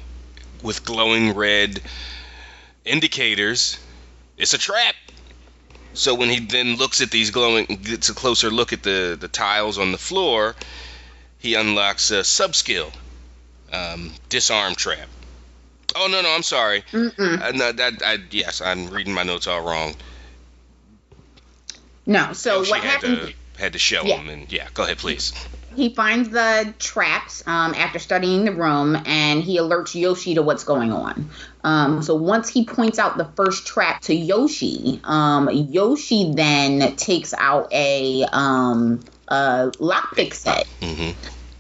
with 0.62 0.84
glowing 0.84 1.34
red 1.34 1.80
indicators 2.84 3.78
it's 4.38 4.54
a 4.54 4.58
trap. 4.58 4.95
So 5.93 6.13
when 6.15 6.30
he 6.30 6.39
then 6.41 6.76
looks 6.76 7.00
at 7.00 7.10
these 7.10 7.32
glowing, 7.32 7.65
gets 7.67 8.10
a 8.10 8.13
closer 8.13 8.50
look 8.52 8.74
at 8.74 8.84
the 8.84 9.17
the 9.19 9.30
tiles 9.30 9.78
on 9.78 9.93
the 9.93 9.98
floor, 9.98 10.56
he 11.39 11.56
unlocks 11.56 12.12
a 12.12 12.21
sub 12.26 12.54
skill, 12.54 12.91
um, 13.71 14.12
disarm 14.28 14.76
trap. 14.76 15.08
Oh 15.95 16.08
no 16.12 16.21
no 16.21 16.30
I'm 16.36 16.43
sorry. 16.43 16.84
Uh, 16.93 17.52
no, 17.56 17.71
that 17.71 18.02
I, 18.04 18.17
yes 18.30 18.60
I'm 18.60 18.89
reading 18.89 19.13
my 19.13 19.24
notes 19.24 19.48
all 19.48 19.62
wrong. 19.62 19.95
No. 22.06 22.34
So 22.34 22.58
Yoshi 22.58 22.71
what 22.71 22.82
had 22.82 22.89
happened? 22.91 23.34
to 23.56 23.62
had 23.62 23.71
to 23.74 23.80
show 23.80 24.04
Yeah. 24.04 24.17
him 24.17 24.28
and 24.30 24.52
yeah 24.52 24.67
go 24.74 24.84
ahead 24.84 24.98
please. 24.98 25.32
He 25.75 25.93
finds 25.93 26.29
the 26.29 26.73
traps 26.79 27.43
um, 27.47 27.73
after 27.73 27.99
studying 27.99 28.45
the 28.45 28.51
room, 28.51 28.97
and 29.05 29.43
he 29.43 29.57
alerts 29.57 29.99
Yoshi 29.99 30.35
to 30.35 30.41
what's 30.41 30.63
going 30.63 30.91
on. 30.91 31.29
Um, 31.63 32.01
so 32.01 32.15
once 32.15 32.49
he 32.49 32.65
points 32.65 32.99
out 32.99 33.17
the 33.17 33.25
first 33.35 33.67
trap 33.67 34.01
to 34.03 34.15
Yoshi, 34.15 35.01
um, 35.03 35.49
Yoshi 35.51 36.33
then 36.33 36.95
takes 36.95 37.33
out 37.33 37.71
a, 37.73 38.23
um, 38.31 39.03
a 39.27 39.71
lockpick 39.79 40.33
set. 40.33 40.67
hmm 40.81 41.11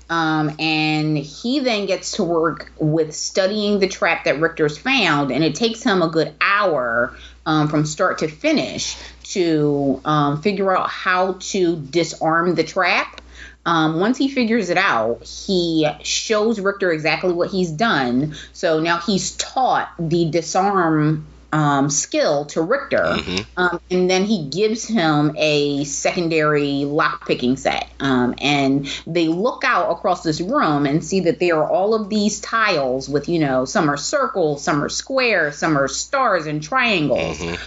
Um, 0.07 0.55
and 0.59 1.17
he 1.17 1.61
then 1.61 1.87
gets 1.87 2.17
to 2.17 2.23
work 2.23 2.71
with 2.77 3.15
studying 3.15 3.79
the 3.79 3.87
trap 3.87 4.25
that 4.25 4.39
Richter's 4.39 4.77
found, 4.77 5.31
and 5.31 5.43
it 5.43 5.55
takes 5.55 5.81
him 5.81 6.03
a 6.03 6.07
good 6.07 6.35
hour 6.39 7.15
um, 7.47 7.67
from 7.67 7.85
start 7.85 8.19
to 8.19 8.27
finish 8.27 8.95
to 9.23 9.99
um, 10.05 10.41
figure 10.43 10.75
out 10.75 10.89
how 10.89 11.37
to 11.39 11.77
disarm 11.77 12.53
the 12.53 12.63
trap. 12.63 13.21
Um, 13.65 13.99
once 13.99 14.17
he 14.17 14.29
figures 14.29 14.69
it 14.69 14.77
out, 14.77 15.23
he 15.25 15.87
shows 16.03 16.59
Richter 16.59 16.91
exactly 16.91 17.33
what 17.33 17.49
he's 17.49 17.71
done. 17.71 18.35
So 18.53 18.79
now 18.79 18.99
he's 18.99 19.35
taught 19.37 19.89
the 19.99 20.29
disarm 20.29 21.27
um, 21.51 21.89
skill 21.89 22.45
to 22.47 22.61
Richter, 22.61 23.03
Mhm. 23.03 23.45
um, 23.55 23.79
and 23.89 24.09
then 24.09 24.25
he 24.25 24.49
gives 24.49 24.85
him 24.85 25.33
a 25.37 25.85
secondary 25.85 26.83
lockpicking 26.85 27.57
set. 27.57 27.87
Um, 28.01 28.35
and 28.39 28.87
they 29.07 29.29
look 29.29 29.63
out 29.63 29.89
across 29.89 30.21
this 30.21 30.41
room 30.41 30.85
and 30.85 31.01
see 31.03 31.21
that 31.21 31.39
there 31.39 31.55
are 31.55 31.71
all 31.71 31.93
of 31.93 32.09
these 32.09 32.41
tiles 32.41 33.07
with, 33.07 33.29
you 33.29 33.39
know, 33.39 33.63
some 33.63 33.89
are 33.89 33.95
circles, 33.95 34.63
some 34.65 34.83
are 34.83 34.89
squares, 34.89 35.57
some 35.57 35.77
are 35.77 35.87
stars 35.87 36.45
and 36.45 36.61
triangles. 36.61 37.37
Mhm. 37.37 37.57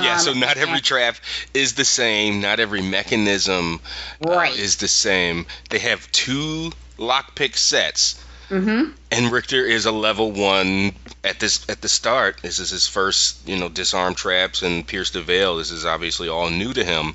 Yeah, 0.00 0.14
Um, 0.14 0.20
so 0.20 0.32
not 0.34 0.56
every 0.56 0.74
and- 0.76 0.84
trap 0.84 1.16
is 1.54 1.74
the 1.74 1.84
same. 1.84 2.40
Not 2.40 2.60
every 2.60 2.82
mechanism 2.82 3.80
uh, 4.26 4.46
is 4.56 4.76
the 4.76 4.88
same. 4.88 5.46
They 5.70 5.78
have 5.80 6.10
two 6.12 6.72
lockpick 6.98 7.56
sets, 7.56 8.22
Mm-hmm. 8.50 8.92
and 9.10 9.30
Richter 9.30 9.62
is 9.66 9.84
a 9.84 9.92
level 9.92 10.32
one 10.32 10.92
at 11.22 11.38
this 11.38 11.68
at 11.68 11.82
the 11.82 11.88
start. 11.88 12.38
This 12.40 12.58
is 12.60 12.70
his 12.70 12.88
first, 12.88 13.46
you 13.46 13.58
know, 13.58 13.68
disarm 13.68 14.14
traps 14.14 14.62
and 14.62 14.86
pierce 14.86 15.10
the 15.10 15.20
veil. 15.20 15.58
This 15.58 15.70
is 15.70 15.84
obviously 15.84 16.30
all 16.30 16.48
new 16.48 16.72
to 16.72 16.82
him, 16.82 17.14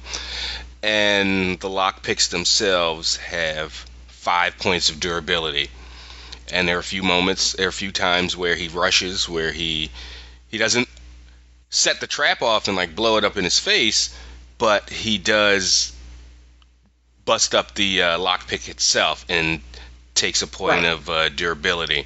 and 0.83 1.59
the 1.59 1.69
lockpicks 1.69 2.29
themselves 2.29 3.17
have 3.17 3.71
five 4.07 4.57
points 4.59 4.89
of 4.89 4.99
durability. 4.99 5.69
And 6.51 6.67
there 6.67 6.75
are 6.77 6.81
a 6.81 6.83
few 6.83 7.01
moments, 7.03 7.53
there 7.53 7.65
are 7.65 7.69
a 7.69 7.73
few 7.73 7.91
times 7.91 8.37
where 8.37 8.55
he 8.55 8.67
rushes, 8.67 9.27
where 9.27 9.51
he 9.51 9.89
he 10.49 10.59
doesn't 10.59 10.87
set 11.73 11.99
the 11.99 12.07
trap 12.07 12.41
off 12.43 12.67
and 12.67 12.77
like 12.77 12.95
blow 12.95 13.17
it 13.17 13.23
up 13.25 13.35
in 13.35 13.43
his 13.43 13.57
face, 13.59 14.15
but 14.59 14.89
he 14.91 15.17
does 15.17 15.91
bust 17.25 17.55
up 17.55 17.73
the 17.73 18.01
uh, 18.03 18.17
lockpick 18.19 18.69
itself 18.69 19.25
and 19.27 19.59
takes 20.13 20.41
a 20.43 20.47
point 20.47 20.83
Right. 20.83 20.91
of 20.93 21.09
uh, 21.09 21.29
durability. 21.29 22.05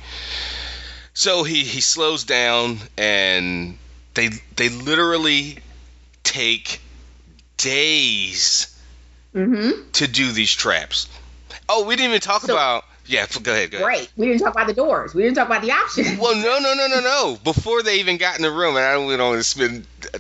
So 1.14 1.44
he 1.44 1.64
he 1.64 1.82
slows 1.82 2.24
down 2.24 2.78
and 2.98 3.78
they 4.14 4.30
they 4.56 4.70
literally 4.70 5.60
take 6.24 6.80
days 7.58 8.74
Mm-hmm. 9.36 9.92
to 9.92 10.08
do 10.08 10.32
these 10.32 10.52
traps. 10.52 11.08
Oh, 11.70 11.86
we 11.86 11.96
didn't 11.96 12.10
even 12.10 12.22
talk 12.22 12.42
So- 12.44 12.54
about. 12.54 12.86
Yeah, 13.08 13.26
go 13.42 13.52
ahead. 13.54 13.72
Go 13.72 13.78
ahead. 13.78 13.88
Right. 13.88 14.10
We 14.18 14.28
didn't 14.28 14.42
talk 14.42 14.54
about 14.54 14.68
the 14.68 14.74
doors. 14.74 15.14
We 15.14 15.24
didn't 15.24 15.36
talk 15.36 15.48
about 15.48 15.62
the 15.62 15.72
options. 15.72 16.20
Well, 16.20 16.36
no, 16.36 16.60
no, 16.60 16.74
no, 16.74 16.88
no, 16.88 17.00
no. 17.02 17.38
Before 17.44 17.82
they 17.84 18.00
even 18.00 18.18
got 18.18 18.36
in 18.38 18.42
the 18.44 18.52
room, 18.52 18.76
and 18.76 18.86
I 18.86 18.94
don't 18.94 19.06
want 19.06 19.38
to 19.38 19.44
spend 19.44 19.86
a 20.14 20.20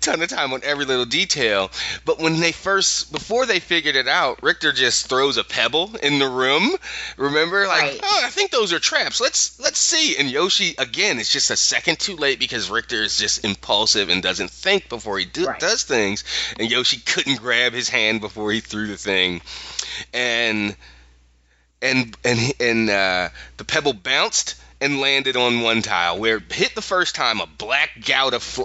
ton 0.00 0.20
of 0.20 0.28
time 0.28 0.52
on 0.52 0.60
every 0.64 0.84
little 0.84 1.04
detail, 1.04 1.70
but 2.04 2.18
when 2.18 2.40
they 2.40 2.50
first, 2.50 3.12
before 3.12 3.46
they 3.46 3.60
figured 3.60 3.94
it 3.94 4.08
out, 4.08 4.42
Richter 4.42 4.72
just 4.72 5.08
throws 5.08 5.36
a 5.36 5.44
pebble 5.44 5.94
in 6.02 6.18
the 6.18 6.28
room. 6.28 6.70
Remember, 7.16 7.66
like, 7.68 7.82
Right. 7.82 8.00
oh, 8.02 8.22
I 8.24 8.30
think 8.30 8.50
those 8.50 8.72
are 8.72 8.80
traps. 8.80 9.20
Let's 9.20 9.58
let's 9.60 9.78
see. 9.78 10.16
And 10.18 10.28
Yoshi, 10.28 10.74
again, 10.76 11.18
it's 11.20 11.32
just 11.32 11.50
a 11.50 11.56
second 11.56 12.00
too 12.00 12.16
late 12.16 12.40
because 12.40 12.68
Richter 12.68 13.02
is 13.02 13.16
just 13.16 13.44
impulsive 13.44 14.08
and 14.08 14.22
doesn't 14.22 14.50
think 14.50 14.88
before 14.88 15.18
he 15.20 15.24
do, 15.24 15.46
Right. 15.46 15.60
does 15.60 15.84
things. 15.84 16.24
And 16.58 16.68
Yoshi 16.70 16.98
couldn't 16.98 17.36
grab 17.36 17.72
his 17.72 17.88
hand 17.88 18.20
before 18.20 18.50
he 18.50 18.60
threw 18.60 18.88
the 18.88 18.96
thing, 18.96 19.40
and 20.12 20.74
and 21.82 22.16
and 22.24 22.54
and 22.60 22.90
uh, 22.90 23.28
the 23.56 23.64
pebble 23.64 23.92
bounced 23.92 24.56
and 24.80 25.00
landed 25.00 25.36
on 25.36 25.60
one 25.60 25.82
tile 25.82 26.18
where 26.18 26.38
it 26.38 26.52
hit 26.52 26.74
the 26.74 26.82
first 26.82 27.14
time 27.14 27.40
a 27.40 27.46
black 27.46 27.90
gout 28.04 28.34
of 28.34 28.42
fl- 28.42 28.62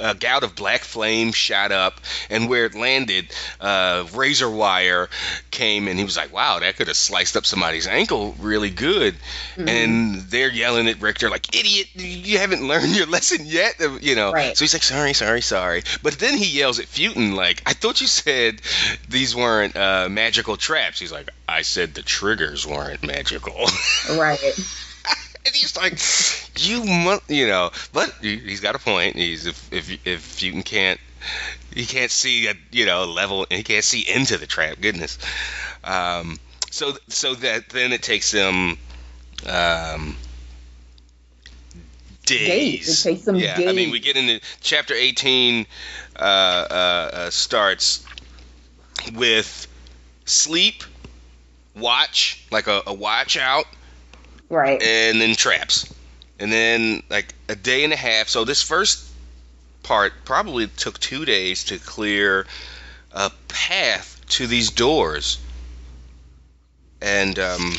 a 0.00 0.14
gout 0.14 0.44
of 0.44 0.54
black 0.54 0.82
flame 0.82 1.32
shot 1.32 1.72
up 1.72 2.00
and 2.30 2.48
where 2.48 2.66
it 2.66 2.74
landed 2.74 3.26
uh, 3.60 4.06
razor 4.14 4.50
wire 4.50 5.08
came 5.50 5.88
and 5.88 5.98
he 5.98 6.04
was 6.04 6.16
like 6.16 6.32
wow 6.32 6.58
that 6.58 6.76
could 6.76 6.88
have 6.88 6.96
sliced 6.96 7.36
up 7.36 7.46
somebody's 7.46 7.86
ankle 7.86 8.34
really 8.40 8.70
good. 8.70 9.14
And 9.56 10.16
they're 10.22 10.50
yelling 10.50 10.88
at 10.88 11.00
Richter 11.00 11.30
like 11.30 11.54
idiot 11.56 11.88
you 11.94 12.38
haven't 12.38 12.66
learned 12.66 12.94
your 12.94 13.06
lesson 13.16 13.46
yet 13.46 13.80
you 14.00 14.14
know. 14.14 14.32
Right. 14.32 14.56
so 14.56 14.64
he's 14.64 14.74
like 14.74 14.82
sorry 14.82 15.14
sorry 15.14 15.40
sorry. 15.40 15.82
But 16.02 16.14
then 16.14 16.36
he 16.36 16.46
yells 16.58 16.78
at 16.78 16.86
Futon 16.86 17.34
like 17.34 17.62
I 17.66 17.72
thought 17.72 18.00
you 18.00 18.06
said 18.06 18.60
these 19.08 19.34
weren't 19.34 19.76
uh, 19.76 20.08
magical 20.10 20.56
traps. 20.56 21.00
He's 21.00 21.12
like 21.12 21.30
I 21.48 21.62
said 21.62 21.94
the 21.94 22.02
triggers 22.02 22.66
weren't 22.66 23.02
magical. 23.02 23.54
Right. 24.16 24.38
And 25.46 25.54
he's 25.54 25.76
like, 25.76 25.98
you 26.66 26.84
mu 26.84 27.18
you 27.28 27.46
know, 27.46 27.70
but 27.92 28.12
he- 28.20 28.38
he's 28.38 28.60
got 28.60 28.74
a 28.74 28.78
point. 28.78 29.16
He's 29.16 29.46
if 29.46 29.72
if 29.72 30.06
if 30.06 30.20
Futon 30.22 30.62
can't, 30.62 31.00
he 31.72 31.86
can't 31.86 32.10
see 32.10 32.48
a 32.48 32.54
you 32.72 32.86
know 32.86 33.04
level, 33.04 33.46
he 33.50 33.62
can't 33.62 33.84
see 33.84 34.00
into 34.00 34.36
the 34.38 34.46
trap. 34.46 34.80
Goodness. 34.80 35.18
Um, 35.84 36.38
so 36.70 36.96
so 37.08 37.34
that 37.36 37.68
then 37.70 37.92
it 37.92 38.02
takes 38.02 38.32
him. 38.32 38.76
Um, 39.46 40.16
days. 42.24 42.48
Days. 42.48 43.00
It 43.00 43.08
takes 43.10 43.24
them 43.24 43.36
yeah, 43.36 43.56
I 43.68 43.72
mean, 43.72 43.90
we 43.90 44.00
get 44.00 44.16
into 44.16 44.40
chapter 44.60 44.94
18 44.94 45.66
uh, 46.16 46.18
uh, 46.18 46.24
uh, 47.12 47.30
starts 47.30 48.04
with 49.14 49.68
sleep, 50.24 50.82
watch, 51.76 52.44
like 52.50 52.66
a, 52.66 52.82
a 52.86 52.92
watch 52.94 53.36
out, 53.36 53.66
Right. 54.48 54.82
and 54.82 55.20
then 55.20 55.34
traps. 55.34 55.92
And 56.38 56.52
then 56.52 57.02
like 57.08 57.34
a 57.48 57.56
day 57.56 57.84
and 57.84 57.92
a 57.92 57.96
half. 57.96 58.28
So 58.28 58.44
this 58.44 58.62
first 58.62 59.04
part 59.82 60.12
probably 60.24 60.66
took 60.68 60.98
two 60.98 61.24
days 61.24 61.64
to 61.64 61.78
clear 61.78 62.46
a 63.12 63.30
path 63.48 64.20
to 64.28 64.46
these 64.46 64.70
doors. 64.70 65.38
And 67.00 67.38
um, 67.38 67.72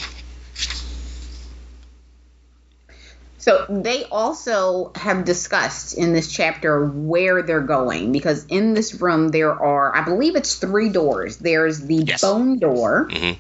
So 3.38 3.66
they 3.70 4.04
also 4.06 4.92
have 4.96 5.24
discussed 5.24 5.98
in 5.98 6.12
this 6.12 6.30
chapter 6.30 6.86
where 6.86 7.42
they're 7.44 7.62
going 7.62 8.12
because 8.12 8.46
in 8.48 8.74
this 8.74 8.96
room 9.00 9.30
there 9.30 9.54
are, 9.54 9.96
I 9.96 10.02
believe 10.04 10.36
it's 10.36 10.56
three 10.56 10.90
doors. 10.90 11.38
There's 11.38 11.80
the 11.80 12.04
Yes. 12.06 12.22
bone 12.22 12.60
door. 12.60 13.08
mhm. 13.10 13.38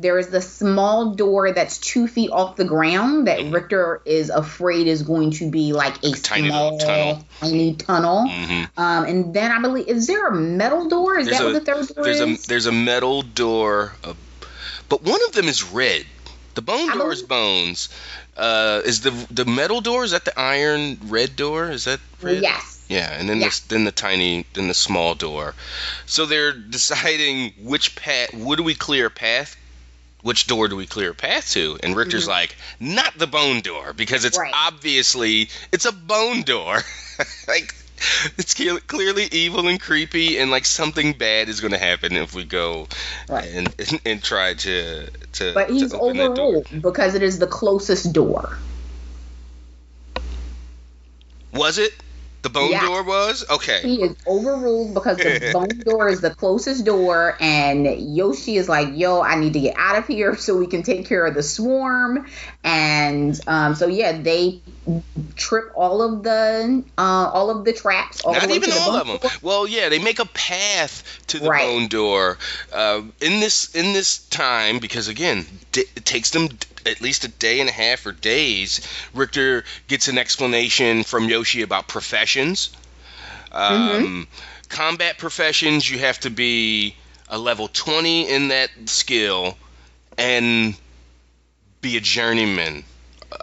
There 0.00 0.18
is 0.18 0.28
the 0.28 0.40
small 0.40 1.14
door 1.14 1.52
that's 1.52 1.76
two 1.76 2.08
feet 2.08 2.30
off 2.30 2.56
the 2.56 2.64
ground 2.64 3.26
that 3.26 3.44
Richter 3.52 4.00
is 4.06 4.30
afraid 4.30 4.86
is 4.86 5.02
going 5.02 5.32
to 5.32 5.50
be 5.50 5.74
like 5.74 6.02
a 6.02 6.12
tiny 6.12 6.48
small, 6.48 6.78
tunnel. 6.78 7.24
tiny 7.40 7.74
tunnel. 7.74 8.26
Mhm. 8.26 8.70
Um, 8.78 9.04
and 9.04 9.34
then 9.34 9.52
I 9.52 9.60
believe 9.60 9.88
is 9.88 10.06
there 10.06 10.26
a 10.26 10.34
metal 10.34 10.88
door? 10.88 11.18
Is 11.18 11.26
There's 11.26 11.38
that 11.38 11.44
a- 11.44 11.52
what 11.52 11.64
the 11.66 11.72
third 11.72 11.94
door 11.94 12.04
there's 12.04 12.20
a 12.20 12.28
is? 12.28 12.46
there's 12.46 12.64
a 12.66 12.72
metal 12.72 13.20
door, 13.20 13.94
uh, 14.02 14.14
but 14.88 15.02
one 15.02 15.20
of 15.28 15.32
them 15.32 15.48
is 15.48 15.62
red. 15.62 16.06
The 16.54 16.62
bone 16.62 16.90
I 16.90 16.94
door 16.96 17.12
is 17.12 17.22
bones. 17.22 17.90
Uh, 18.38 18.80
is 18.86 19.02
the 19.02 19.10
the 19.30 19.44
metal 19.44 19.82
door? 19.82 20.02
Is 20.04 20.12
that 20.12 20.24
the 20.24 20.38
iron 20.40 20.98
red 21.08 21.36
door? 21.36 21.70
Is 21.70 21.84
that 21.84 22.00
red? 22.22 22.42
yes. 22.42 22.78
Yeah, 22.88 23.12
and 23.12 23.28
then 23.28 23.38
Yeah. 23.40 23.48
this, 23.48 23.60
then 23.60 23.84
the 23.84 23.92
tiny, 23.92 24.46
then 24.54 24.66
the 24.66 24.74
small 24.74 25.14
door. 25.14 25.54
So 26.06 26.24
they're 26.26 26.52
deciding 26.78 27.52
which 27.62 27.94
path. 27.96 28.32
What 28.32 28.56
do 28.56 28.62
we 28.64 28.74
clear 28.74 29.10
path? 29.10 29.56
Which 30.22 30.46
door 30.46 30.68
do 30.68 30.76
we 30.76 30.86
clear 30.86 31.10
a 31.10 31.14
path 31.14 31.50
to? 31.52 31.78
And 31.82 31.96
Richter's 31.96 32.28
like, 32.28 32.54
not 32.78 33.16
the 33.16 33.26
bone 33.26 33.60
door 33.60 33.92
because 33.92 34.24
it's 34.24 34.36
Mm-hmm. 34.36 34.52
Right. 34.52 34.72
obviously 34.72 35.48
it's 35.72 35.86
a 35.86 35.92
bone 35.92 36.42
door. 36.42 36.78
like 37.48 37.74
it's 38.38 38.54
clearly 38.86 39.28
evil 39.30 39.68
and 39.68 39.78
creepy, 39.80 40.38
and 40.38 40.50
like 40.50 40.64
something 40.64 41.12
bad 41.12 41.48
is 41.48 41.60
going 41.60 41.72
to 41.72 41.78
happen 41.78 42.16
if 42.16 42.34
we 42.34 42.44
go 42.44 42.86
Right. 43.28 43.48
and, 43.52 43.74
and 43.78 44.00
and 44.06 44.22
try 44.22 44.54
to 44.54 45.06
to. 45.32 45.52
But 45.54 45.68
to 45.68 45.74
he's 45.74 45.92
open 45.94 46.16
that 46.16 46.34
door. 46.34 46.46
overruled 46.64 46.82
because 46.82 47.14
it 47.14 47.22
is 47.22 47.38
the 47.38 47.46
closest 47.46 48.12
door. 48.12 48.56
Was 51.52 51.78
it 51.78 51.92
the 52.42 52.48
bone 52.50 52.70
Yes. 52.70 52.84
door? 52.84 53.02
Was 53.02 53.44
okay. 53.50 53.80
He 53.82 54.02
is 54.02 54.16
overruled 54.26 54.94
because 54.94 55.16
the 55.18 55.50
bone 55.52 55.82
door 55.82 56.08
is 56.08 56.20
the 56.20 56.30
closest 56.34 56.84
door, 56.84 57.36
and 57.40 57.86
Yoshi 58.14 58.56
is 58.56 58.68
like, 58.68 58.88
"Yo, 58.94 59.20
I 59.20 59.36
need 59.36 59.52
to 59.54 59.60
get 59.60 59.74
out 59.78 59.96
of 59.96 60.06
here 60.06 60.36
so 60.36 60.56
we 60.56 60.66
can 60.66 60.82
take 60.82 61.06
care 61.06 61.24
of 61.26 61.34
the 61.34 61.42
swarm." 61.42 62.26
And 62.64 63.38
um, 63.46 63.74
so 63.74 63.86
yeah, 63.86 64.20
they 64.20 64.60
trip 65.36 65.72
all 65.74 66.02
of 66.02 66.22
the 66.22 66.84
uh, 66.98 67.00
all 67.32 67.50
of 67.50 67.64
the 67.64 67.72
traps. 67.72 68.22
All 68.24 68.34
Not 68.34 68.48
the 68.48 68.54
even 68.54 68.68
to 68.70 68.74
the 68.74 68.80
all 68.80 68.96
of 68.96 69.06
them. 69.06 69.18
door? 69.18 69.30
Well, 69.42 69.66
yeah, 69.66 69.88
they 69.88 69.98
make 69.98 70.18
a 70.18 70.26
path 70.26 71.20
to 71.28 71.38
the 71.38 71.48
Right. 71.48 71.64
bone 71.64 71.88
door 71.88 72.38
uh, 72.72 73.02
in 73.20 73.40
this 73.40 73.74
in 73.74 73.92
this 73.92 74.18
time 74.28 74.78
because 74.78 75.08
again, 75.08 75.46
d- 75.72 75.84
it 75.96 76.04
takes 76.04 76.30
them 76.30 76.48
d- 76.48 76.56
at 76.86 77.00
least 77.00 77.24
a 77.24 77.28
day 77.28 77.60
and 77.60 77.68
a 77.68 77.72
half 77.72 78.06
or 78.06 78.12
days. 78.12 78.80
Richter 79.14 79.64
gets 79.88 80.08
an 80.08 80.18
explanation 80.18 81.04
from 81.04 81.28
Yoshi 81.28 81.62
about 81.62 81.88
professions. 81.88 82.70
Um, 83.52 84.26
Combat 84.68 85.18
professions, 85.18 85.90
you 85.90 85.98
have 85.98 86.20
to 86.20 86.30
be 86.30 86.94
a 87.28 87.36
level 87.38 87.68
20 87.68 88.28
in 88.28 88.48
that 88.48 88.70
skill 88.86 89.56
and 90.16 90.76
be 91.80 91.96
a 91.96 92.00
journeyman, 92.00 92.84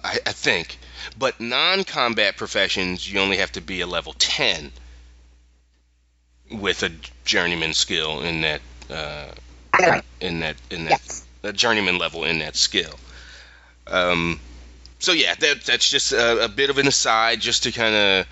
I, 0.04 0.20
I 0.26 0.32
think. 0.32 0.78
But 1.18 1.40
non-combat 1.42 2.38
professions, 2.38 3.12
you 3.12 3.20
only 3.20 3.38
have 3.38 3.52
to 3.54 3.62
be 3.62 3.82
a 3.82 3.88
level 3.88 4.14
10 4.18 4.72
with 6.52 6.84
a 6.84 6.92
journeyman 7.26 7.74
skill 7.74 8.22
in 8.22 8.42
that 8.42 8.62
uh, 8.90 9.32
in 10.22 10.40
that 10.40 10.56
in 10.72 10.86
that 10.86 11.02
Yes. 11.06 11.26
a 11.44 11.52
journeyman 11.54 11.98
level 11.98 12.24
in 12.24 12.40
that 12.40 12.56
skill. 12.56 12.98
Um, 13.90 14.40
so 15.00 15.12
yeah, 15.12 15.36
that 15.36 15.64
that's 15.64 15.90
just 15.90 16.12
a, 16.12 16.46
a 16.46 16.48
bit 16.48 16.70
of 16.70 16.78
an 16.78 16.88
aside, 16.88 17.40
just 17.40 17.64
to 17.64 17.72
kind 17.72 17.96
of 17.96 18.28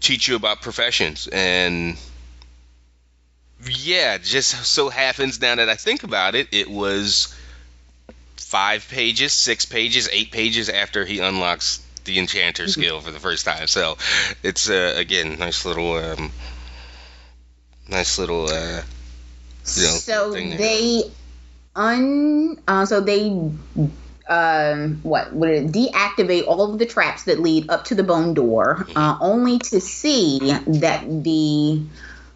teach 0.00 0.28
you 0.28 0.36
about 0.36 0.62
professions 0.62 1.28
and. 1.28 1.96
Yeah, 3.64 4.18
just 4.18 4.66
so 4.66 4.88
happens 4.88 5.40
now 5.40 5.54
that 5.54 5.68
I 5.68 5.76
think 5.76 6.02
about 6.02 6.34
it, 6.34 6.48
it 6.50 6.68
was 6.68 7.32
five 8.34 8.86
pages, 8.90 9.32
six 9.32 9.64
pages, 9.64 10.08
eight 10.12 10.30
pages 10.30 10.68
after 10.68 11.04
he 11.06 11.20
unlocks 11.20 11.80
the 12.04 12.18
enchanter 12.18 12.68
skill 12.76 13.00
for 13.00 13.10
the 13.10 13.20
first 13.20 13.44
time. 13.44 13.66
So 13.66 13.96
it's 14.42 14.68
uh, 14.68 14.94
again 14.96 15.38
nice 15.38 15.64
little, 15.64 15.92
um, 15.92 16.32
nice 17.88 18.18
little. 18.18 18.48
Uh, 18.48 18.82
you 19.76 19.82
know, 19.84 19.96
so 19.96 20.32
they 20.34 21.04
un 21.74 22.60
uh, 22.68 22.84
so 22.84 23.00
they 23.00 23.30
um 24.28 25.00
what 25.02 25.32
would 25.34 25.50
it 25.50 25.66
deactivate 25.72 26.46
all 26.46 26.72
of 26.72 26.78
the 26.78 26.86
traps 26.86 27.24
that 27.24 27.40
lead 27.40 27.68
up 27.70 27.84
to 27.84 27.94
the 27.94 28.02
bone 28.04 28.34
door 28.34 28.88
uh, 28.96 29.16
only 29.20 29.58
to 29.58 29.80
see 29.80 30.38
that 30.66 31.04
the 31.24 31.82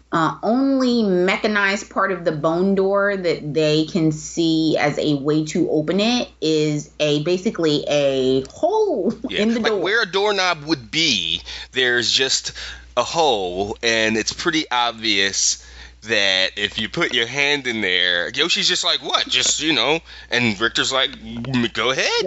uh, 0.09 0.37
only 0.41 1.03
mechanized 1.03 1.89
part 1.89 2.13
of 2.13 2.23
the 2.23 2.31
bone 2.31 2.75
door 2.75 3.17
that 3.17 3.53
they 3.53 3.85
can 3.85 4.11
see 4.13 4.77
as 4.77 4.97
a 4.97 5.15
way 5.15 5.43
to 5.43 5.69
open 5.69 5.99
it 5.99 6.29
is 6.39 6.89
a 6.99 7.21
basically 7.23 7.83
a 7.89 8.41
hole 8.49 9.13
Yeah, 9.29 9.41
in 9.41 9.49
the 9.53 9.59
like 9.59 9.71
door. 9.73 9.81
where 9.81 10.01
a 10.03 10.05
doorknob 10.05 10.63
would 10.63 10.89
be, 10.91 11.41
there's 11.73 12.09
just 12.09 12.53
a 12.95 13.03
hole, 13.03 13.77
and 13.83 14.15
it's 14.15 14.31
pretty 14.31 14.63
obvious 14.71 15.66
that 16.07 16.51
if 16.57 16.77
you 16.79 16.89
put 16.89 17.13
your 17.13 17.27
hand 17.27 17.67
in 17.67 17.81
there, 17.81 18.29
Yoshi's 18.29 18.67
just 18.67 18.83
like, 18.83 19.01
"What? 19.01 19.27
Just 19.27 19.61
you 19.61 19.73
know?" 19.73 19.99
And 20.29 20.59
Richter's 20.59 20.91
like, 20.91 21.11
"Mm, 21.11 21.71
"Go 21.73 21.91
ahead." 21.91 22.23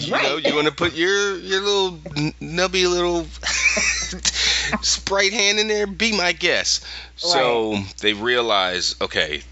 You 0.00 0.10
know, 0.12 0.36
you 0.36 0.54
want 0.54 0.66
to 0.66 0.74
put 0.74 0.94
your 0.94 1.36
your 1.36 1.60
little 1.60 1.98
nubby 2.40 2.88
little 2.88 3.24
sprite 4.82 5.32
hand 5.32 5.58
in 5.58 5.68
there? 5.68 5.86
Be 5.86 6.16
my 6.16 6.32
guest. 6.32 6.84
So 7.16 7.78
they 8.00 8.12
realize, 8.12 8.96
okay, 9.00 9.42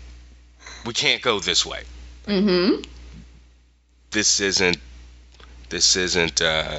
we 0.85 0.93
can't 0.93 1.23
go 1.23 1.41
this 1.41 1.65
way. 1.65 1.83
mm-hmm. 2.27 2.83
This 4.11 4.41
isn't. 4.41 4.77
This 5.69 5.97
isn't. 5.97 6.43
uh 6.43 6.79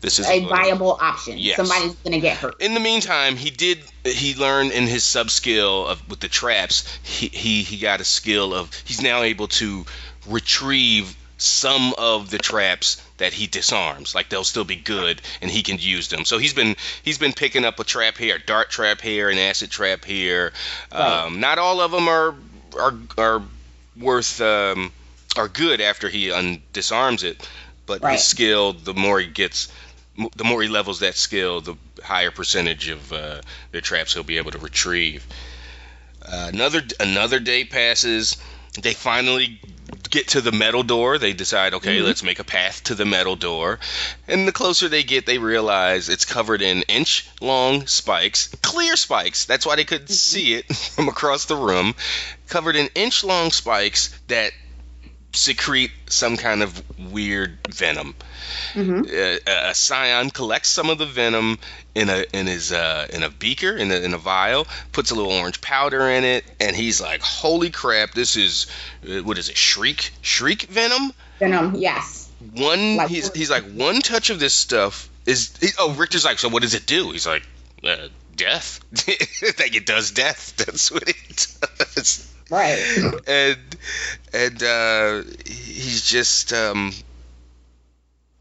This 0.00 0.18
is 0.18 0.26
A 0.26 0.40
viable 0.46 0.96
option. 1.00 1.36
Yes. 1.38 1.56
Somebody's 1.56 1.94
gonna 1.96 2.20
get 2.20 2.36
hurt. 2.38 2.60
in 2.60 2.74
the 2.74 2.80
meantime, 2.80 3.36
he 3.36 3.50
did. 3.50 3.78
He 4.04 4.34
learned 4.34 4.72
in 4.72 4.86
his 4.86 5.04
sub 5.04 5.30
skill 5.30 5.86
of 5.86 6.08
with 6.08 6.20
the 6.20 6.28
traps. 6.28 6.84
He, 7.02 7.28
he 7.28 7.62
he 7.62 7.76
got 7.76 8.00
a 8.00 8.04
skill 8.04 8.54
of. 8.54 8.72
He's 8.86 9.02
now 9.02 9.22
able 9.22 9.48
to 9.48 9.84
retrieve 10.26 11.16
some 11.36 11.94
of 11.96 12.30
the 12.30 12.38
traps 12.38 13.02
that 13.18 13.32
he 13.32 13.46
disarms. 13.46 14.14
Like 14.14 14.28
they'll 14.28 14.44
still 14.44 14.64
be 14.64 14.76
good, 14.76 15.20
and 15.42 15.50
he 15.50 15.62
can 15.62 15.76
use 15.78 16.08
them. 16.08 16.24
So 16.24 16.38
he's 16.38 16.54
been 16.54 16.76
he's 17.02 17.18
been 17.18 17.32
picking 17.32 17.64
up 17.64 17.78
a 17.78 17.84
trap 17.84 18.16
here, 18.16 18.36
a 18.36 18.38
dart 18.38 18.70
trap 18.70 19.00
here, 19.00 19.28
an 19.28 19.38
acid 19.38 19.70
trap 19.70 20.04
here. 20.04 20.52
Right. 20.92 21.24
Um, 21.24 21.40
not 21.40 21.58
all 21.58 21.80
of 21.80 21.90
them 21.90 22.08
are 22.08 22.34
are 22.78 22.94
are 23.18 23.42
worth 23.98 24.40
um, 24.40 24.92
are 25.36 25.48
good 25.48 25.80
after 25.80 26.08
he 26.08 26.30
un- 26.32 26.62
disarms 26.72 27.22
it, 27.22 27.46
but 27.86 28.02
Right. 28.02 28.12
his 28.12 28.24
skill, 28.24 28.72
the 28.72 28.94
more 28.94 29.20
he 29.20 29.26
gets, 29.26 29.68
the 30.36 30.44
more 30.44 30.62
he 30.62 30.68
levels 30.68 31.00
that 31.00 31.16
skill, 31.16 31.60
the 31.60 31.76
higher 32.02 32.30
percentage 32.30 32.88
of 32.88 33.12
uh, 33.12 33.40
the 33.72 33.80
traps 33.80 34.14
he'll 34.14 34.22
be 34.22 34.38
able 34.38 34.50
to 34.50 34.58
retrieve. 34.58 35.26
Uh, 36.24 36.50
another 36.52 36.82
another 36.98 37.40
day 37.40 37.64
passes. 37.64 38.36
They 38.80 38.94
finally 38.94 39.60
get 40.10 40.28
to 40.28 40.40
the 40.40 40.52
metal 40.52 40.84
door. 40.84 41.18
They 41.18 41.32
decide, 41.32 41.74
okay, 41.74 41.98
Mhm. 41.98 42.04
let's 42.04 42.22
make 42.22 42.38
a 42.38 42.44
path 42.44 42.84
to 42.84 42.94
the 42.94 43.04
metal 43.04 43.34
door. 43.34 43.80
And 44.28 44.46
the 44.46 44.52
closer 44.52 44.88
they 44.88 45.02
get, 45.02 45.26
they 45.26 45.38
realize 45.38 46.08
it's 46.08 46.24
covered 46.24 46.62
in 46.62 46.82
inch 46.82 47.26
long 47.40 47.86
spikes, 47.88 48.48
clear 48.62 48.94
spikes. 48.94 49.44
That's 49.44 49.66
why 49.66 49.74
they 49.76 49.84
couldn't 49.84 50.10
see 50.10 50.54
it 50.54 50.72
from 50.94 51.08
across 51.08 51.46
the 51.46 51.56
room. 51.56 51.94
Covered 52.48 52.76
in 52.76 52.88
inch 52.94 53.24
long 53.24 53.50
spikes 53.50 54.10
that 54.28 54.52
secrete 55.32 55.90
some 56.08 56.36
kind 56.36 56.62
of 56.62 56.82
weird 57.12 57.58
venom. 57.68 58.14
hmm 58.72 59.02
Uh, 59.02 59.36
a 59.46 59.74
Sion 59.74 60.30
collects 60.30 60.68
some 60.68 60.90
of 60.90 60.98
the 60.98 61.06
venom 61.06 61.58
in 61.94 62.08
a 62.08 62.24
in 62.32 62.46
his 62.46 62.72
uh, 62.72 63.06
in 63.12 63.22
a 63.22 63.30
beaker 63.30 63.76
in 63.76 63.90
a, 63.90 63.94
in 63.96 64.14
a 64.14 64.18
vial, 64.18 64.66
puts 64.92 65.10
a 65.10 65.14
little 65.14 65.32
orange 65.32 65.60
powder 65.60 66.08
in 66.08 66.24
it, 66.24 66.44
and 66.60 66.74
he's 66.74 67.00
like, 67.00 67.22
"Holy 67.22 67.70
crap! 67.70 68.12
This 68.12 68.36
is 68.36 68.66
uh, 69.08 69.22
what 69.22 69.38
is 69.38 69.48
it? 69.48 69.56
Shriek 69.56 70.10
shriek 70.22 70.62
venom." 70.62 71.12
Venom, 71.38 71.74
yes. 71.76 72.28
One 72.54 72.96
Like- 72.96 73.08
he's 73.08 73.32
he's 73.34 73.50
like 73.50 73.64
one 73.72 74.00
touch 74.00 74.30
of 74.30 74.40
this 74.40 74.54
stuff 74.54 75.08
is 75.26 75.56
he, 75.60 75.68
oh 75.78 75.92
Richter's 75.94 76.24
like 76.24 76.38
so 76.38 76.48
what 76.48 76.62
does 76.62 76.74
it 76.74 76.86
do? 76.86 77.10
He's 77.10 77.26
like 77.26 77.42
uh, 77.84 78.08
death. 78.34 78.80
like 79.58 79.76
it 79.76 79.86
does 79.86 80.10
death. 80.10 80.54
That's 80.58 80.90
what 80.90 81.08
it 81.08 81.46
does 81.78 82.29
Right. 82.50 82.78
and 83.28 83.58
and 84.32 84.62
uh, 84.62 85.22
he's 85.46 86.04
just 86.04 86.52
um, 86.52 86.92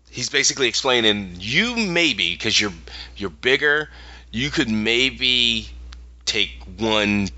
he's 0.09 0.29
basically 0.29 0.67
explaining 0.67 1.35
you 1.39 1.75
maybe 1.75 2.33
because 2.33 2.59
you're 2.59 2.73
you're 3.15 3.29
bigger 3.29 3.89
you 4.31 4.49
could 4.49 4.69
maybe 4.69 5.67
take 6.25 6.51
one 6.77 7.29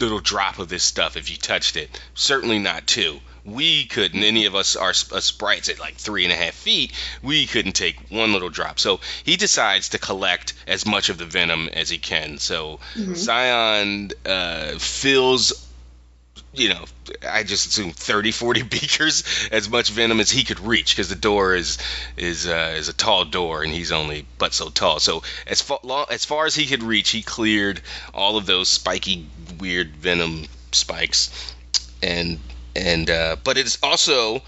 little 0.00 0.20
drop 0.20 0.58
of 0.58 0.68
this 0.68 0.82
stuff 0.84 1.16
if 1.16 1.30
you 1.30 1.36
touched 1.36 1.76
it 1.76 2.00
certainly 2.14 2.58
not 2.58 2.86
two 2.86 3.18
we 3.44 3.84
couldn't 3.86 4.22
any 4.22 4.46
of 4.46 4.54
us 4.54 4.76
are 4.76 4.90
uh, 4.90 5.20
sprites 5.20 5.68
at 5.68 5.80
like 5.80 5.94
three 5.96 6.24
and 6.24 6.32
a 6.32 6.36
half 6.36 6.54
feet 6.54 6.92
we 7.22 7.46
couldn't 7.46 7.72
take 7.72 7.96
one 8.10 8.32
little 8.32 8.48
drop 8.48 8.78
so 8.78 9.00
he 9.24 9.36
decides 9.36 9.88
to 9.90 9.98
collect 9.98 10.52
as 10.66 10.86
much 10.86 11.08
of 11.08 11.18
the 11.18 11.24
venom 11.24 11.68
as 11.72 11.90
he 11.90 11.98
can 11.98 12.38
so 12.38 12.78
Mhm. 12.94 13.16
Sion 13.16 14.12
uh, 14.24 14.78
fills 14.78 15.52
you 16.58 16.70
know, 16.70 16.84
I 17.28 17.42
just 17.42 17.66
assume 17.66 17.92
30, 17.92 18.32
40 18.32 18.62
beakers, 18.74 19.24
as 19.50 19.68
much 19.68 19.90
venom 19.90 20.20
as 20.20 20.30
he 20.30 20.44
could 20.44 20.60
reach, 20.60 20.94
because 20.94 21.08
the 21.08 21.14
door 21.14 21.54
is 21.54 21.78
is 22.16 22.46
uh, 22.46 22.74
is 22.76 22.88
a 22.88 22.92
tall 22.92 23.24
door, 23.24 23.62
and 23.62 23.72
he's 23.72 23.92
only 23.92 24.26
but 24.38 24.54
so 24.54 24.68
tall. 24.68 25.00
So 25.00 25.22
as 25.46 25.62
far 25.62 26.06
as 26.10 26.24
far 26.24 26.46
as 26.46 26.54
he 26.54 26.66
could 26.66 26.82
reach, 26.82 27.10
he 27.10 27.22
cleared 27.22 27.80
all 28.12 28.36
of 28.36 28.46
those 28.46 28.68
spiky, 28.68 29.26
weird 29.58 29.96
venom 29.96 30.46
spikes, 30.72 31.30
and 32.02 32.38
and 32.74 33.10
uh, 33.10 33.36
but 33.42 33.58
it's 33.58 33.78
also 33.82 34.42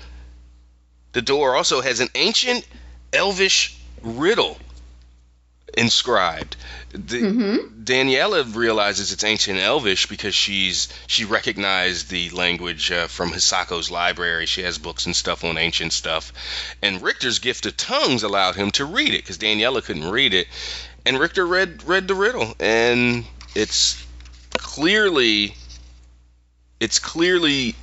the 1.12 1.22
door 1.22 1.56
also 1.56 1.80
has 1.80 2.00
an 2.00 2.08
ancient 2.14 2.66
elvish 3.12 3.76
riddle 4.02 4.56
inscribed. 5.76 6.56
The, 6.92 7.20
hmm 7.20 7.56
Daniela 7.82 8.54
realizes 8.54 9.10
it's 9.10 9.24
ancient 9.24 9.58
Elvish 9.58 10.06
because 10.06 10.34
she's 10.34 10.88
she 11.06 11.24
recognized 11.24 12.08
the 12.08 12.30
language 12.30 12.92
uh, 12.92 13.06
from 13.06 13.30
Hisako's 13.30 13.90
library. 13.90 14.46
She 14.46 14.62
has 14.62 14.78
books 14.78 15.06
and 15.06 15.16
stuff 15.16 15.44
on 15.44 15.58
ancient 15.58 15.92
stuff, 15.92 16.32
and 16.82 17.02
Richter's 17.02 17.38
gift 17.38 17.66
of 17.66 17.76
tongues 17.76 18.22
allowed 18.22 18.54
him 18.54 18.70
to 18.72 18.84
read 18.84 19.14
it 19.14 19.22
because 19.22 19.38
Daniela 19.38 19.82
couldn't 19.82 20.10
read 20.10 20.34
it, 20.34 20.46
and 21.04 21.18
Richter 21.18 21.46
read 21.46 21.82
read 21.84 22.06
the 22.06 22.14
riddle, 22.14 22.54
and 22.60 23.24
it's 23.54 24.04
clearly 24.52 25.54
it's 26.78 26.98
clearly 26.98 27.74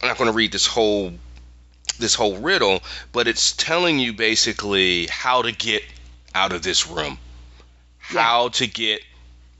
I'm 0.00 0.08
not 0.08 0.18
going 0.18 0.30
to 0.30 0.36
read 0.36 0.52
this 0.52 0.66
whole 0.66 1.12
this 1.98 2.14
whole 2.14 2.38
riddle, 2.38 2.82
but 3.12 3.28
it's 3.28 3.52
telling 3.52 3.98
you 3.98 4.12
basically 4.12 5.06
how 5.06 5.42
to 5.42 5.52
get 5.52 5.82
out 6.34 6.52
of 6.52 6.62
this 6.62 6.86
room 6.86 7.18
Yeah. 8.12 8.22
how 8.22 8.48
to 8.50 8.66
get 8.66 9.00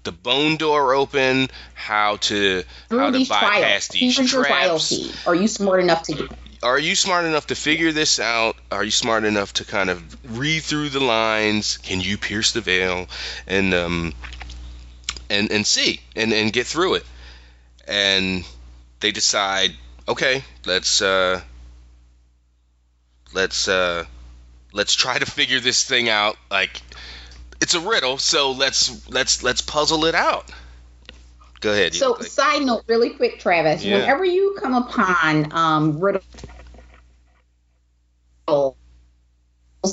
the 0.05 0.13
bone 0.13 0.57
door 0.57 0.95
open, 0.95 1.49
how 1.75 2.17
to 2.17 2.57
how 2.57 2.63
Through 2.89 3.07
to 3.13 3.19
these 3.19 3.29
bypass 3.29 3.59
trials. 3.59 3.89
these 3.89 4.17
Here's 4.17 4.33
your 4.33 4.45
trial 4.45 4.79
traps. 4.79 5.27
Are 5.27 5.35
you 5.35 5.49
smart 5.49 5.81
enough 5.81 6.03
to 6.05 6.15
get 6.15 6.29
are 6.63 6.79
you 6.79 6.95
smart 6.95 7.25
enough 7.25 7.49
to 7.49 7.57
figure 7.57 7.91
this 7.91 8.21
out? 8.21 8.57
Are 8.71 8.85
you 8.85 8.93
smart 8.93 9.25
enough 9.25 9.53
to 9.55 9.65
kind 9.65 9.91
of 9.91 10.39
read 10.39 10.63
through 10.63 10.91
the 10.91 11.01
lines? 11.01 11.79
Can 11.79 12.01
you 12.01 12.17
pierce 12.17 12.53
the 12.53 12.61
veil 12.61 13.09
and 13.47 13.75
um 13.75 14.15
and 15.29 15.51
and 15.51 15.67
see 15.67 16.01
and 16.15 16.33
and 16.33 16.53
get 16.53 16.67
through 16.67 16.95
it? 16.95 17.07
And 17.89 18.45
they 19.01 19.11
decide, 19.11 19.73
okay, 20.09 20.45
let's 20.65 21.03
uh 21.03 21.41
let's 23.35 23.67
uh 23.67 24.05
let's 24.73 24.95
try 24.95 25.19
to 25.19 25.27
figure 25.27 25.61
this 25.61 25.85
thing 25.85 26.09
out 26.09 26.37
like 26.51 26.81
it's 27.61 27.75
a 27.75 27.81
riddle, 27.81 28.19
so 28.19 28.51
let's 28.53 29.09
let's 29.09 29.43
let's 29.43 29.61
puzzle 29.63 30.05
it 30.07 30.15
out. 30.15 30.51
Go 31.61 31.71
ahead. 31.71 31.95
So, 31.95 32.13
like, 32.13 32.25
side 32.25 32.63
note, 32.63 32.83
really 32.89 33.11
quick, 33.11 33.39
Travis. 33.39 33.85
Yeah. 33.85 33.99
Whenever 33.99 34.25
you 34.25 34.59
come 34.61 34.75
upon 34.75 35.53
um, 35.53 36.01
riddles 36.01 36.25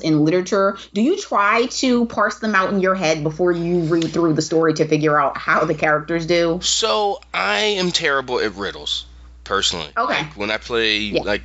in 0.03 0.25
literature, 0.25 0.77
do 0.93 1.01
you 1.03 1.15
try 1.19 1.67
to 1.67 2.07
parse 2.07 2.39
them 2.39 2.55
out 2.55 2.73
in 2.73 2.79
your 2.79 2.95
head 2.95 3.21
before 3.23 3.51
you 3.51 3.81
read 3.81 4.07
through 4.11 4.33
the 4.33 4.41
story 4.41 4.73
to 4.75 4.87
figure 4.87 5.19
out 5.19 5.37
how 5.37 5.65
the 5.65 5.75
characters 5.75 6.25
do? 6.25 6.59
so 6.63 7.21
I 7.33 7.59
am 7.59 7.91
terrible 7.91 8.39
at 8.39 8.55
riddles, 8.55 9.05
personally. 9.43 9.89
Okay. 9.95 10.23
Like 10.23 10.33
when 10.33 10.49
I 10.49 10.57
play 10.57 10.97
Yeah. 11.01 11.21
like 11.21 11.43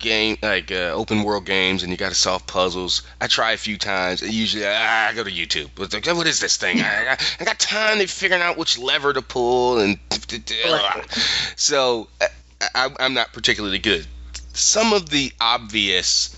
game 0.00 0.36
like 0.42 0.72
uh, 0.72 0.92
open 0.94 1.22
world 1.22 1.46
games 1.46 1.82
and 1.82 1.92
you 1.92 1.96
got 1.96 2.08
to 2.08 2.14
solve 2.14 2.46
puzzles, 2.46 3.02
I 3.20 3.28
try 3.28 3.52
a 3.52 3.56
few 3.56 3.78
times 3.78 4.22
and 4.22 4.32
usually 4.32 4.64
ah, 4.66 5.08
I 5.08 5.14
go 5.14 5.22
to 5.22 5.30
YouTube. 5.30 5.68
It's 5.78 5.94
like, 5.94 6.06
what 6.06 6.26
is 6.26 6.40
this 6.40 6.56
thing? 6.56 6.80
I, 6.80 7.12
I, 7.12 7.18
I 7.38 7.44
got 7.44 7.58
time 7.58 7.98
to 7.98 8.06
figuring 8.06 8.42
out 8.42 8.56
which 8.56 8.78
lever 8.78 9.12
to 9.12 9.22
pull 9.22 9.78
and 9.78 9.98
so 11.56 12.08
I, 12.20 12.28
I, 12.74 12.90
I'm 12.98 13.14
not 13.14 13.32
particularly 13.32 13.78
good. 13.78 14.06
Some 14.52 14.92
of 14.92 15.08
the 15.08 15.32
obvious 15.40 16.36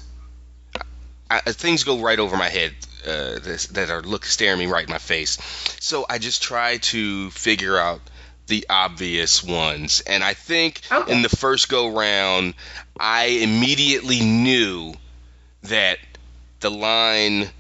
I, 1.31 1.41
things 1.41 1.85
go 1.85 2.01
right 2.01 2.19
over 2.19 2.37
my 2.37 2.49
head 2.49 2.75
uh, 3.07 3.39
that 3.73 3.89
are 3.91 4.03
look 4.03 4.25
staring 4.25 4.59
me 4.59 4.67
right 4.67 4.85
in 4.85 4.91
my 4.91 4.99
face. 4.99 5.39
So 5.81 6.05
I 6.09 6.19
just 6.19 6.43
try 6.43 6.77
to 6.79 7.31
figure 7.31 7.79
out 7.79 8.01
the 8.49 8.67
obvious 8.69 9.43
ones, 9.43 10.03
and 10.07 10.23
I 10.23 10.35
think 10.35 10.81
Okay. 10.91 11.13
in 11.13 11.23
the 11.23 11.29
first 11.29 11.69
go 11.69 11.89
round, 11.89 12.55
I 12.99 13.25
immediately 13.27 14.21
knew 14.21 14.95
that 15.65 15.99
the 16.61 16.71
line, 16.71 17.51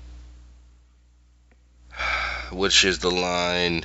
which 2.52 2.84
is 2.84 2.98
the 2.98 3.10
line. 3.10 3.84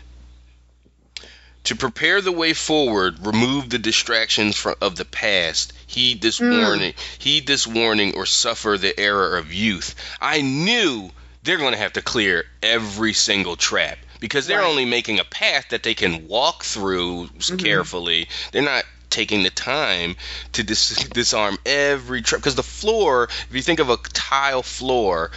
To 1.65 1.75
prepare 1.75 2.21
the 2.21 2.31
way 2.31 2.53
forward, 2.53 3.25
remove 3.25 3.69
the 3.69 3.77
distractions 3.77 4.55
from, 4.55 4.75
of 4.81 4.95
the 4.95 5.03
past. 5.05 5.73
Heed 5.85 6.21
this 6.21 6.39
Mm. 6.39 6.61
warning. 6.61 6.93
Heed 7.19 7.45
this 7.45 7.67
warning, 7.67 8.15
or 8.15 8.25
suffer 8.25 8.77
the 8.77 8.97
error 8.97 9.37
of 9.37 9.51
youth. 9.53 9.93
I 10.21 10.41
knew 10.41 11.11
they're 11.43 11.57
going 11.57 11.73
to 11.73 11.77
have 11.77 11.93
to 11.93 12.01
clear 12.01 12.45
every 12.63 13.13
single 13.13 13.55
trap 13.57 13.97
because 14.19 14.47
they're 14.47 14.59
Right. 14.59 14.67
only 14.67 14.85
making 14.85 15.19
a 15.19 15.23
path 15.23 15.65
that 15.69 15.83
they 15.83 15.93
can 15.93 16.27
walk 16.27 16.63
through 16.63 17.29
Mhm. 17.37 17.59
carefully. 17.63 18.27
They're 18.51 18.61
not 18.61 18.85
taking 19.09 19.43
the 19.43 19.49
time 19.49 20.15
to 20.53 20.63
dis- 20.63 20.89
disarm 21.13 21.57
every 21.65 22.21
trap 22.21 22.41
because 22.41 22.55
the 22.55 22.63
floor. 22.63 23.29
If 23.49 23.55
you 23.55 23.61
think 23.61 23.79
of 23.79 23.89
a 23.89 23.97
tile 24.13 24.63
floor, 24.63 25.31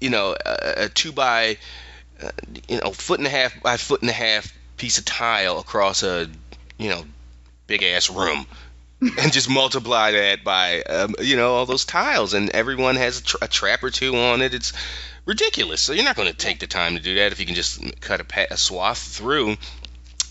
you 0.00 0.10
know, 0.10 0.36
a, 0.44 0.84
a 0.84 0.88
two 0.88 1.12
by, 1.12 1.58
uh, 2.22 2.30
you 2.68 2.80
know, 2.80 2.92
foot 2.92 3.20
and 3.20 3.26
a 3.26 3.30
half 3.30 3.60
by 3.62 3.76
foot 3.76 4.02
and 4.02 4.10
a 4.10 4.14
half 4.14 4.52
piece 4.76 4.98
of 4.98 5.04
tile 5.04 5.58
across 5.58 6.02
a, 6.02 6.28
you 6.78 6.90
know, 6.90 7.04
big 7.66 7.82
ass 7.82 8.10
room. 8.10 8.46
and 9.00 9.32
just 9.32 9.48
multiply 9.48 10.10
that 10.10 10.42
by, 10.42 10.82
um, 10.82 11.14
you 11.20 11.36
know, 11.36 11.54
all 11.54 11.66
those 11.66 11.84
tiles, 11.84 12.34
and 12.34 12.50
everyone 12.50 12.96
has 12.96 13.20
a, 13.20 13.22
tra- 13.22 13.38
a 13.42 13.46
trap 13.46 13.84
or 13.84 13.90
two 13.90 14.16
on 14.16 14.42
it. 14.42 14.52
It's 14.54 14.72
ridiculous. 15.28 15.80
So 15.80 15.92
you're 15.92 16.04
not 16.04 16.16
going 16.16 16.28
to 16.28 16.36
take 16.36 16.58
the 16.58 16.66
time 16.66 16.96
to 16.96 17.02
do 17.02 17.16
that 17.16 17.30
if 17.30 17.38
you 17.38 17.46
can 17.46 17.54
just 17.54 18.00
cut 18.00 18.20
a, 18.20 18.24
pa- 18.24 18.46
a 18.50 18.56
swath 18.56 18.98
through. 18.98 19.56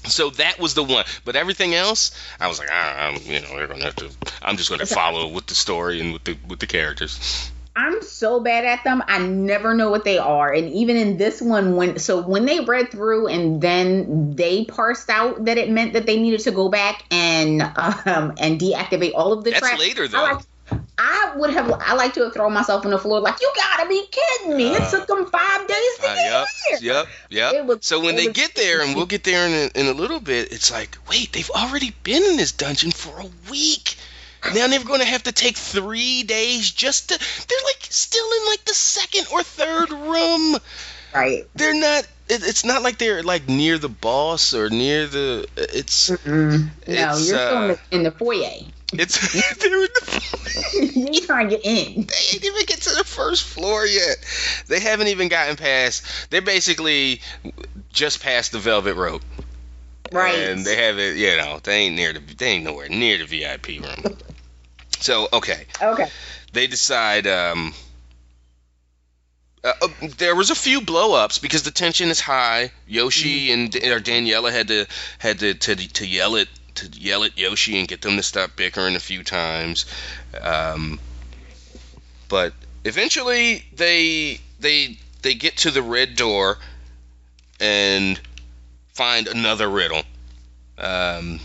So 0.05 0.31
that 0.31 0.59
was 0.59 0.73
the 0.73 0.83
one, 0.83 1.05
but 1.25 1.35
everything 1.35 1.75
else, 1.75 2.17
I 2.39 2.47
was 2.47 2.59
like, 2.59 2.69
ah, 2.71 3.07
I'm, 3.07 3.15
you 3.23 3.41
know, 3.41 3.57
they're 3.57 3.67
gonna 3.67 3.83
have 3.83 3.95
to. 3.97 4.09
I'm 4.41 4.55
just 4.55 4.69
gonna 4.69 4.85
follow 4.85 5.27
with 5.27 5.47
the 5.47 5.55
story 5.55 5.99
and 5.99 6.13
with 6.13 6.23
the 6.23 6.37
with 6.47 6.59
the 6.59 6.67
characters. 6.67 7.51
I'm 7.75 8.01
so 8.01 8.39
bad 8.39 8.63
at 8.63 8.85
them. 8.85 9.03
I 9.05 9.19
never 9.19 9.73
know 9.73 9.91
what 9.91 10.05
they 10.05 10.17
are. 10.17 10.51
And 10.51 10.69
even 10.69 10.95
in 10.95 11.17
this 11.17 11.41
one, 11.41 11.75
when 11.75 11.99
so 11.99 12.21
when 12.21 12.45
they 12.45 12.61
read 12.61 12.89
through 12.89 13.27
and 13.27 13.61
then 13.61 14.35
they 14.35 14.63
parsed 14.63 15.09
out 15.09 15.43
that 15.45 15.57
it 15.57 15.69
meant 15.69 15.93
that 15.93 16.05
they 16.05 16.19
needed 16.19 16.39
to 16.41 16.51
go 16.51 16.69
back 16.69 17.03
and 17.11 17.61
um 17.75 18.33
and 18.37 18.61
deactivate 18.61 19.11
all 19.13 19.33
of 19.33 19.43
the 19.43 19.51
That's 19.51 19.61
traps. 19.61 19.79
later, 19.79 20.03
I, 20.03 20.07
though. 20.07 20.23
like, 20.23 20.45
I 20.99 21.33
would 21.35 21.51
have. 21.51 21.71
I 21.71 21.93
like 21.93 22.13
to 22.15 22.23
have 22.23 22.33
thrown 22.33 22.53
myself 22.53 22.83
on 22.85 22.91
the 22.91 22.97
floor 22.97 23.19
like 23.19 23.39
you 23.39 23.51
gotta 23.55 23.87
be 23.87 24.03
kidding 24.11 24.57
me. 24.57 24.75
Uh, 24.75 24.83
it 24.83 24.89
took 24.89 25.07
them 25.07 25.25
five 25.27 25.67
days 25.67 25.97
to 25.99 26.07
Uh, 26.09 26.15
get 26.15 26.25
yep, 26.25 26.47
here. 26.69 26.93
yep, 27.29 27.53
yep. 27.53 27.65
Was- 27.65 27.77
so 27.81 27.99
when 27.99 28.15
they 28.15 28.27
was- 28.27 28.35
get 28.35 28.55
there, 28.55 28.81
and 28.81 28.95
we'll 28.95 29.05
get 29.05 29.23
there 29.23 29.45
in 29.47 29.53
a, 29.75 29.79
in 29.79 29.85
a 29.87 29.93
little 29.93 30.19
bit, 30.19 30.51
it's 30.51 30.71
like, 30.71 30.97
wait, 31.09 31.31
they've 31.33 31.49
already 31.51 31.91
been 32.03 32.23
in 32.23 32.37
this 32.37 32.51
dungeon 32.51 32.91
for 32.91 33.19
a 33.19 33.29
week. 33.51 33.95
Now 34.53 34.67
they're 34.67 34.83
going 34.83 34.99
to 35.01 35.05
have 35.05 35.23
to 35.23 35.31
take 35.31 35.57
three 35.57 36.23
days 36.23 36.71
just 36.71 37.09
to. 37.09 37.17
They're 37.17 37.65
like 37.65 37.85
still 37.89 38.25
in 38.41 38.45
like 38.47 38.65
the 38.65 38.73
second 38.73 39.27
or 39.31 39.43
third 39.43 39.91
room. 39.91 40.57
Right. 41.13 41.45
They're 41.55 41.73
not. 41.73 42.03
It, 42.29 42.43
it's 42.43 42.63
not 42.65 42.81
like 42.81 42.97
they're 42.97 43.23
like 43.23 43.47
near 43.49 43.77
the 43.77 43.89
boss 43.89 44.53
or 44.53 44.69
near 44.69 45.05
the. 45.07 45.47
It's. 45.57 46.09
Mm-mm. 46.09 46.59
No, 46.61 46.67
It's, 46.87 47.29
you're 47.29 47.37
still 47.37 47.63
in 47.63 47.71
uh, 47.71 47.75
the, 47.89 47.95
in 47.95 48.03
the 48.03 48.11
foyer. 48.11 48.51
It's. 48.93 49.33
they're 49.59 49.83
in 49.83 49.89
the. 49.93 51.11
you 51.13 51.21
trying 51.21 51.49
to 51.49 51.57
get 51.57 51.65
in. 51.65 51.93
They 52.07 52.35
ain't 52.35 52.45
even 52.45 52.65
get 52.65 52.81
to 52.81 52.95
the 52.95 53.03
first 53.03 53.43
floor 53.43 53.85
yet. 53.85 54.17
They 54.67 54.79
haven't 54.79 55.07
even 55.07 55.27
gotten 55.27 55.55
past. 55.55 56.05
They're 56.29 56.41
basically 56.41 57.21
just 57.91 58.21
past 58.21 58.51
the 58.51 58.59
velvet 58.59 58.95
rope. 58.95 59.23
Right. 60.11 60.35
And 60.35 60.65
they 60.65 60.77
have 60.77 60.97
it, 60.99 61.17
you 61.17 61.35
know, 61.35 61.59
they 61.61 61.79
ain't 61.79 61.95
near 61.95 62.13
the, 62.13 62.19
they 62.19 62.47
ain't 62.47 62.63
nowhere 62.63 62.87
near 62.87 63.17
the 63.17 63.25
VIP 63.25 63.83
room. 63.83 64.17
So 64.99 65.27
okay, 65.33 65.65
Okay. 65.81 66.09
they 66.53 66.67
decide. 66.67 67.27
Um, 67.27 67.73
uh, 69.63 69.73
uh, 69.81 69.87
there 70.17 70.35
was 70.35 70.49
a 70.49 70.55
few 70.55 70.81
blow-ups 70.81 71.39
because 71.39 71.63
the 71.63 71.71
tension 71.71 72.09
is 72.09 72.21
high. 72.21 72.71
Yoshi 72.87 73.51
and 73.51 73.75
or 73.75 73.99
Daniela 73.99 74.51
had 74.51 74.69
to 74.69 74.85
had 75.19 75.39
to, 75.39 75.53
to 75.55 75.75
to 75.75 76.07
yell 76.07 76.37
at 76.37 76.47
to 76.77 76.87
yell 76.99 77.23
at 77.23 77.37
Yoshi 77.37 77.77
and 77.79 77.87
get 77.87 78.01
them 78.01 78.17
to 78.17 78.23
stop 78.23 78.55
bickering 78.55 78.95
a 78.95 78.99
few 78.99 79.23
times. 79.23 79.85
Um, 80.39 80.99
but 82.29 82.53
eventually 82.85 83.63
they 83.75 84.39
they 84.59 84.97
they 85.21 85.33
get 85.33 85.57
to 85.57 85.71
the 85.71 85.81
red 85.81 86.15
door 86.15 86.57
and 87.59 88.19
find 88.93 89.27
another 89.27 89.69
riddle. 89.69 90.03
Um, 90.77 91.39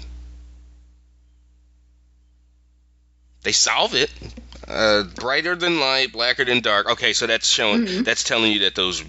they 3.42 3.52
solve 3.52 3.94
it. 3.94 4.10
Uh, 4.68 5.02
brighter 5.02 5.56
than 5.56 5.80
light, 5.80 6.12
blacker 6.12 6.44
than 6.44 6.60
dark. 6.60 6.88
Okay, 6.90 7.12
so 7.12 7.26
that's 7.26 7.48
showing. 7.48 7.86
Mhm. 7.86 8.04
That's 8.04 8.22
telling 8.22 8.52
you 8.52 8.60
that 8.60 8.74
those 8.74 9.02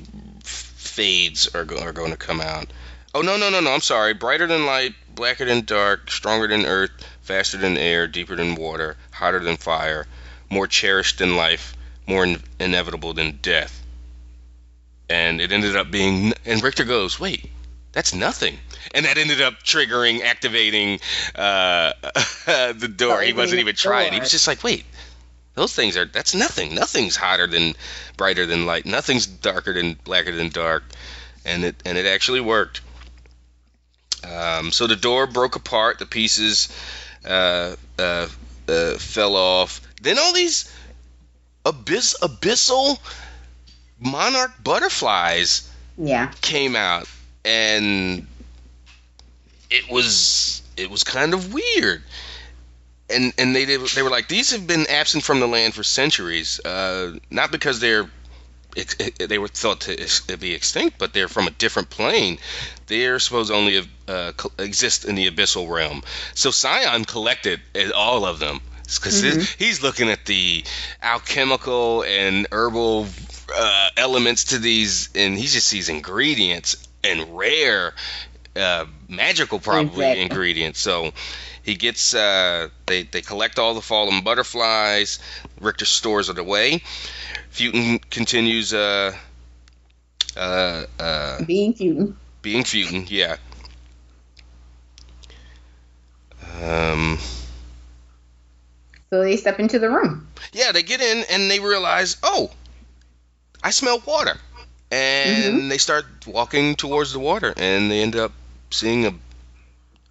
fades 0.44 1.54
are 1.54 1.64
go- 1.66 1.80
are 1.80 1.94
going 1.94 2.12
to 2.12 2.18
come 2.18 2.42
out. 2.42 2.68
Oh 3.14 3.22
no 3.22 3.38
no 3.38 3.50
no 3.50 3.60
no! 3.60 3.72
I'm 3.72 3.82
sorry. 3.82 4.14
Brighter 4.16 4.48
than 4.48 4.66
light, 4.66 4.96
blacker 5.16 5.46
than 5.46 5.66
dark, 5.66 6.10
stronger 6.10 6.48
than 6.48 6.66
earth, 6.66 6.92
faster 7.22 7.58
than 7.58 7.78
air, 7.78 8.08
deeper 8.08 8.36
than 8.36 8.56
water, 8.56 8.98
hotter 9.12 9.40
than 9.40 9.58
fire, 9.58 10.08
more 10.50 10.68
cherished 10.68 11.20
than 11.20 11.36
life, 11.36 11.76
more 12.08 12.24
in- 12.24 12.44
inevitable 12.60 13.14
than 13.14 13.40
death. 13.42 13.82
And 15.10 15.42
it 15.42 15.52
ended 15.52 15.76
up 15.76 15.92
being. 15.92 16.34
And 16.46 16.64
Richter 16.64 16.86
goes, 16.86 17.20
"Wait, 17.20 17.50
that's 17.92 18.14
nothing." 18.14 18.58
And 18.94 19.06
that 19.06 19.18
ended 19.18 19.42
up 19.42 19.64
triggering, 19.64 20.22
activating 20.24 21.00
uh, 21.36 21.94
the 22.46 22.92
door. 22.96 23.22
He 23.22 23.34
wasn't 23.34 23.60
even 23.60 23.76
trying. 23.76 24.14
He 24.14 24.20
was 24.20 24.32
just 24.32 24.48
like, 24.48 24.64
"Wait, 24.64 24.86
those 25.56 25.74
things 25.74 25.98
are. 25.98 26.06
That's 26.06 26.34
nothing. 26.34 26.74
Nothing's 26.74 27.16
hotter 27.16 27.48
than, 27.48 27.74
brighter 28.18 28.46
than 28.46 28.66
light. 28.66 28.86
Nothing's 28.86 29.28
darker 29.28 29.74
than, 29.74 29.94
blacker 30.04 30.32
than 30.36 30.50
dark." 30.50 30.84
And 31.46 31.66
it 31.66 31.76
and 31.86 31.98
it 31.98 32.06
actually 32.06 32.42
worked. 32.42 32.82
Um, 34.24 34.72
so 34.72 34.88
the 34.88 34.96
door 34.96 35.28
broke 35.28 35.56
apart. 35.56 36.00
The 36.00 36.06
pieces 36.06 36.70
uh, 37.26 37.76
uh, 38.00 38.28
uh, 38.68 38.94
fell 38.98 39.36
off. 39.36 39.82
Then 40.02 40.18
all 40.18 40.34
these 40.34 40.72
abyss 41.66 42.16
abyssal 42.22 43.00
monarch 44.00 44.52
butterflies 44.64 45.70
Yeah. 45.98 46.32
came 46.42 46.76
out, 46.76 47.08
and 47.46 48.28
it 49.70 49.90
was 49.90 50.62
it 50.78 50.90
was 50.90 51.04
kind 51.04 51.34
of 51.34 51.54
weird. 51.54 52.04
And 53.10 53.34
and 53.38 53.56
they 53.56 53.66
they 53.66 54.02
were 54.02 54.10
like 54.10 54.28
these 54.28 54.52
have 54.52 54.66
been 54.66 54.88
absent 54.90 55.24
from 55.24 55.40
the 55.40 55.48
land 55.48 55.74
for 55.74 55.84
centuries, 55.84 56.60
uh, 56.66 57.18
not 57.30 57.52
because 57.52 57.80
they're 57.80 58.10
ex- 58.76 58.96
they 59.20 59.38
were 59.38 59.48
thought 59.48 59.82
to 59.82 60.00
ex- 60.00 60.22
be 60.22 60.54
extinct, 60.54 60.98
but 60.98 61.14
they're 61.14 61.28
from 61.28 61.48
a 61.48 61.52
different 61.52 61.90
plane. 61.90 62.38
They're 62.88 63.20
supposed 63.20 63.50
to 63.50 63.56
only 63.56 63.82
uh, 64.08 64.32
exist 64.60 65.06
in 65.06 65.16
the 65.16 65.30
abyssal 65.30 65.70
realm. 65.70 66.04
So 66.34 66.52
Sion 66.52 67.06
collected 67.06 67.62
all 67.96 68.26
of 68.26 68.40
them 68.40 68.62
because 68.86 69.22
he's 69.56 69.82
looking 69.82 70.10
at 70.10 70.26
the 70.26 70.64
alchemical 71.02 72.04
and 72.04 72.48
herbal 72.52 73.08
uh, 73.56 73.90
elements 73.98 74.46
to 74.46 74.60
these, 74.60 75.10
and 75.16 75.38
he 75.38 75.44
just 75.48 75.68
sees 75.68 75.90
ingredients 75.90 76.88
and 77.04 77.36
rare, 77.38 77.94
uh, 78.56 78.86
magical 79.08 79.60
probably 79.60 80.06
Exactly. 80.06 80.22
ingredients. 80.22 80.80
So 80.80 81.12
he 81.64 81.76
gets 81.76 82.14
uh, 82.14 82.70
they 82.86 83.04
they 83.04 83.22
collect 83.22 83.58
all 83.60 83.74
the 83.74 83.82
fallen 83.82 84.24
butterflies. 84.24 85.20
Richter 85.62 85.86
stores 85.86 86.30
it 86.30 86.38
away. 86.38 86.84
Futon 87.54 88.00
continues 88.10 88.74
uh, 88.74 89.16
uh, 90.36 90.86
uh, 91.00 91.44
Being 91.46 91.74
Futon. 91.76 92.18
being 92.42 92.64
Futon, 92.64 93.06
yeah. 93.10 93.38
Um, 96.62 97.20
So 99.12 99.24
they 99.24 99.38
step 99.38 99.60
into 99.60 99.78
the 99.78 99.90
room. 99.90 100.28
yeah, 100.52 100.72
they 100.72 100.82
get 100.82 101.00
in 101.02 101.24
and 101.30 101.50
they 101.50 101.60
realize, 101.60 102.18
oh, 102.24 102.50
I 103.64 103.70
smell 103.70 104.02
water, 104.06 104.36
and 104.92 105.70
they 105.72 105.78
start 105.78 106.06
walking 106.26 106.76
towards 106.76 107.14
the 107.14 107.20
water, 107.20 107.54
and 107.56 107.92
they 107.92 108.02
end 108.02 108.16
up 108.16 108.32
seeing 108.72 109.06
a 109.06 109.14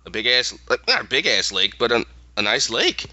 a 0.07 0.11
big 0.11 0.27
ass, 0.27 0.57
like 0.69 0.87
not 0.87 1.01
a 1.03 1.05
big 1.05 1.27
ass 1.27 1.51
lake, 1.53 1.75
but 1.79 1.91
a, 1.93 2.05
a 2.37 2.43
nice 2.43 2.71
lake. 2.71 3.07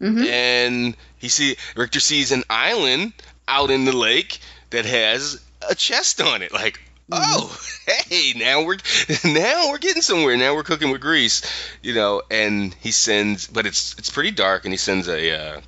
hmm 0.00 0.24
And 0.24 0.96
he 1.18 1.28
see 1.28 1.56
Richter 1.76 2.00
sees 2.00 2.32
an 2.32 2.44
island 2.50 3.12
out 3.48 3.70
in 3.70 3.84
the 3.84 3.96
lake 3.96 4.38
that 4.70 4.84
has 4.84 5.42
a 5.68 5.74
chest 5.74 6.20
on 6.20 6.42
it. 6.42 6.52
Like, 6.52 6.80
oh, 7.10 7.58
hey, 8.06 8.34
now 8.36 8.62
we're 8.62 8.76
now 9.24 9.70
we're 9.70 9.78
getting 9.78 10.02
somewhere. 10.02 10.36
Now 10.36 10.54
we're 10.54 10.62
cooking 10.62 10.90
with 10.90 11.00
grease, 11.00 11.42
you 11.82 11.94
know. 11.94 12.22
And 12.30 12.74
he 12.74 12.92
sends, 12.92 13.46
but 13.46 13.66
it's 13.66 13.96
it's 13.98 14.10
pretty 14.10 14.30
dark, 14.30 14.64
and 14.64 14.72
he 14.72 14.78
sends 14.78 15.08
a 15.08 15.32
uh, 15.32 15.60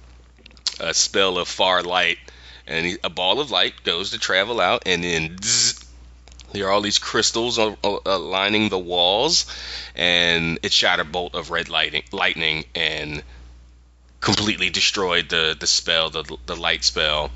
a 0.81 0.95
spell 0.95 1.39
of 1.39 1.49
far 1.49 1.83
light, 1.83 2.19
and 2.67 2.87
he, 2.87 2.99
a 3.03 3.11
ball 3.11 3.41
of 3.41 3.51
light 3.51 3.83
goes 3.83 4.11
to 4.11 4.19
travel 4.19 4.61
out, 4.61 4.83
and 4.87 5.03
then. 5.03 5.37
zzz, 5.43 5.87
there 6.53 6.67
are 6.67 6.73
all 6.73 6.81
these 6.81 6.99
crystals 6.99 7.61
lining 8.05 8.71
the 8.71 8.79
walls, 8.79 9.47
and 9.95 10.59
it 10.65 10.73
shot 10.73 10.99
a 10.99 11.05
bolt 11.05 11.37
of 11.37 11.53
red 11.53 11.69
lightning, 11.69 12.03
lightning 12.11 12.65
and 12.75 13.23
completely 14.21 14.71
destroyed 14.71 15.29
the 15.29 15.57
the 15.59 15.67
spell, 15.67 16.11
the 16.11 16.25
the 16.47 16.57
light 16.57 16.85
spell. 16.85 17.31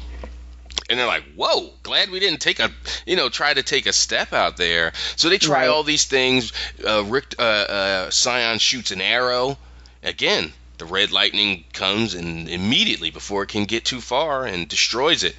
And 0.91 0.99
they're 0.99 1.07
like, 1.07 1.25
"Whoa! 1.35 1.73
Glad 1.83 2.11
we 2.11 2.21
didn't 2.21 2.41
take 2.41 2.61
a, 2.61 2.71
you 3.07 3.17
know, 3.17 3.29
try 3.31 3.55
to 3.55 3.63
take 3.63 3.87
a 3.87 3.93
step 3.93 4.33
out 4.35 4.57
there." 4.59 4.93
So 5.17 5.29
they 5.31 5.39
try 5.39 5.61
Right. 5.63 5.69
all 5.69 5.83
these 5.83 6.05
things. 6.05 6.53
Uh, 6.87 7.05
Rick, 7.05 7.35
uh, 7.39 7.43
uh, 7.43 8.11
Sion 8.11 8.59
shoots 8.59 8.91
an 8.91 9.01
arrow. 9.01 9.57
Again, 10.03 10.53
the 10.77 10.85
red 10.85 11.11
lightning 11.11 11.65
comes 11.73 12.13
and 12.15 12.49
immediately 12.49 13.11
before 13.11 13.45
it 13.45 13.49
can 13.49 13.65
get 13.65 13.87
too 13.87 14.03
far 14.03 14.45
and 14.45 14.69
destroys 14.69 15.25
it. 15.25 15.35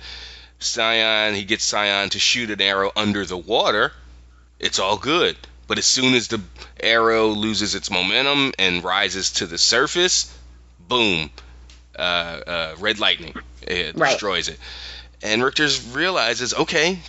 Sion, 0.60 1.36
he 1.36 1.44
gets 1.44 1.68
Sion 1.70 2.10
to 2.10 2.20
shoot 2.20 2.50
an 2.50 2.62
arrow 2.62 2.92
under 2.96 3.24
the 3.26 3.38
water. 3.38 3.94
It's 4.60 4.80
all 4.80 4.98
good. 4.98 5.38
But 5.68 5.78
as 5.78 5.86
soon 5.86 6.14
as 6.16 6.28
the 6.28 6.42
arrow 6.80 7.28
loses 7.28 7.76
its 7.76 7.92
momentum 7.92 8.54
and 8.58 8.84
rises 8.84 9.32
to 9.34 9.46
the 9.48 9.58
surface, 9.58 10.32
boom, 10.80 11.30
uh, 11.98 12.02
uh, 12.02 12.76
red 12.80 13.00
lightning 13.00 13.34
it 13.62 13.96
Right. 13.96 14.12
destroys 14.12 14.48
it. 14.48 14.60
And 15.26 15.44
Richter 15.44 15.68
realizes, 15.92 16.54
okay, 16.54 17.00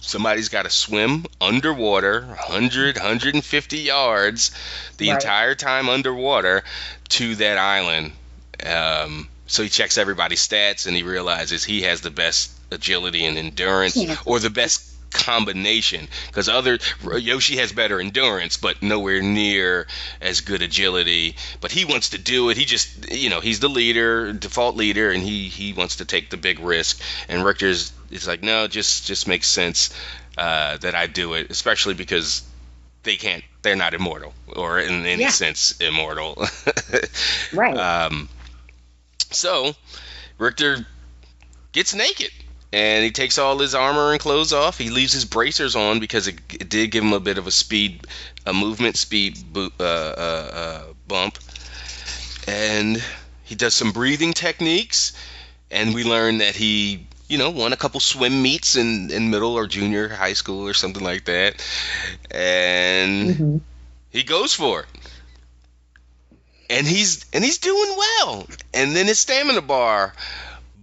somebody's 0.00 0.48
got 0.48 0.62
to 0.62 0.70
swim 0.70 1.26
underwater 1.40 2.22
100 2.22 2.96
150 2.96 3.78
yards 3.78 4.50
the 4.96 5.08
Right. 5.10 5.14
entire 5.16 5.54
time 5.54 5.88
underwater 5.88 6.64
to 7.10 7.34
that 7.36 7.58
island 7.58 8.12
um, 8.64 9.28
so 9.46 9.62
he 9.62 9.68
checks 9.68 9.98
everybody's 9.98 10.46
stats 10.46 10.86
and 10.86 10.96
he 10.96 11.02
realizes 11.02 11.62
he 11.64 11.82
has 11.82 12.00
the 12.00 12.10
best 12.10 12.50
agility 12.70 13.26
and 13.26 13.36
endurance 13.36 13.96
Yeah. 13.96 14.16
or 14.24 14.38
the 14.38 14.48
best 14.50 14.82
combination. 15.16 16.08
Because 16.26 16.48
other 16.48 16.78
Yoshi 17.18 17.56
has 17.56 17.72
better 17.72 17.98
endurance 18.00 18.56
but 18.56 18.82
nowhere 18.82 19.22
near 19.22 19.86
as 20.20 20.40
good 20.42 20.62
agility. 20.62 21.36
But 21.60 21.72
he 21.72 21.84
wants 21.84 22.10
to 22.10 22.18
do 22.18 22.50
it. 22.50 22.56
He 22.56 22.64
just 22.64 23.10
you 23.12 23.30
know 23.30 23.40
he's 23.40 23.60
the 23.60 23.68
leader 23.68 24.32
default 24.32 24.76
leader 24.76 25.10
and 25.10 25.22
he 25.22 25.48
he 25.48 25.72
wants 25.72 25.96
to 25.96 26.04
take 26.04 26.30
the 26.30 26.36
big 26.36 26.60
risk. 26.60 27.00
And 27.28 27.44
Richter's 27.44 27.92
is 28.10 28.28
like 28.28 28.42
no 28.42 28.68
just 28.68 29.06
just 29.06 29.26
makes 29.26 29.48
sense 29.48 29.90
uh, 30.38 30.76
that 30.78 30.94
I 30.94 31.06
do 31.06 31.34
it 31.34 31.50
especially 31.50 31.94
because 31.94 32.42
they 33.02 33.16
can't 33.16 33.42
they're 33.62 33.76
not 33.76 33.94
immortal 33.94 34.34
or 34.54 34.78
in 34.80 35.06
any 35.06 35.22
Yeah. 35.22 35.30
sense 35.30 35.74
immortal. 35.80 36.36
Right. 37.52 37.76
um, 37.76 38.28
so 39.30 39.72
Richter 40.38 40.86
gets 41.72 41.94
naked 41.94 42.30
and 42.72 43.04
he 43.04 43.10
takes 43.10 43.38
all 43.38 43.58
his 43.58 43.74
armor 43.74 44.12
and 44.12 44.20
clothes 44.20 44.52
off. 44.52 44.78
He 44.78 44.90
leaves 44.90 45.12
his 45.12 45.24
bracers 45.24 45.76
on 45.76 46.00
because 46.00 46.28
it, 46.28 46.38
it 46.52 46.68
did 46.68 46.90
give 46.90 47.04
him 47.04 47.12
a 47.12 47.20
bit 47.20 47.38
of 47.38 47.46
a 47.46 47.50
speed, 47.50 48.06
a 48.44 48.52
movement 48.52 48.96
speed 48.96 49.38
bo- 49.52 49.70
uh, 49.78 49.82
uh, 49.82 50.50
uh, 50.52 50.82
bump. 51.06 51.38
And 52.48 53.02
he 53.44 53.54
does 53.54 53.74
some 53.74 53.92
breathing 53.92 54.32
techniques, 54.32 55.12
and 55.70 55.94
we 55.94 56.04
learn 56.04 56.38
that 56.38 56.54
he, 56.54 57.06
you 57.28 57.38
know, 57.38 57.50
won 57.50 57.72
a 57.72 57.76
couple 57.76 58.00
swim 58.00 58.42
meets 58.42 58.76
in, 58.76 59.10
in 59.10 59.30
middle 59.30 59.54
or 59.54 59.66
junior 59.66 60.08
high 60.08 60.34
school 60.34 60.66
or 60.68 60.74
something 60.74 61.02
like 61.02 61.24
that. 61.24 61.64
And 62.30 63.30
Mhm. 63.30 63.60
he 64.10 64.22
goes 64.22 64.52
for 64.52 64.80
it 64.80 64.86
and 66.68 66.86
he's 66.86 67.24
and 67.32 67.44
he's 67.44 67.58
doing 67.58 67.94
well 67.96 68.46
and 68.74 68.96
then 68.96 69.06
his 69.06 69.18
stamina 69.20 69.62
bar 69.62 70.12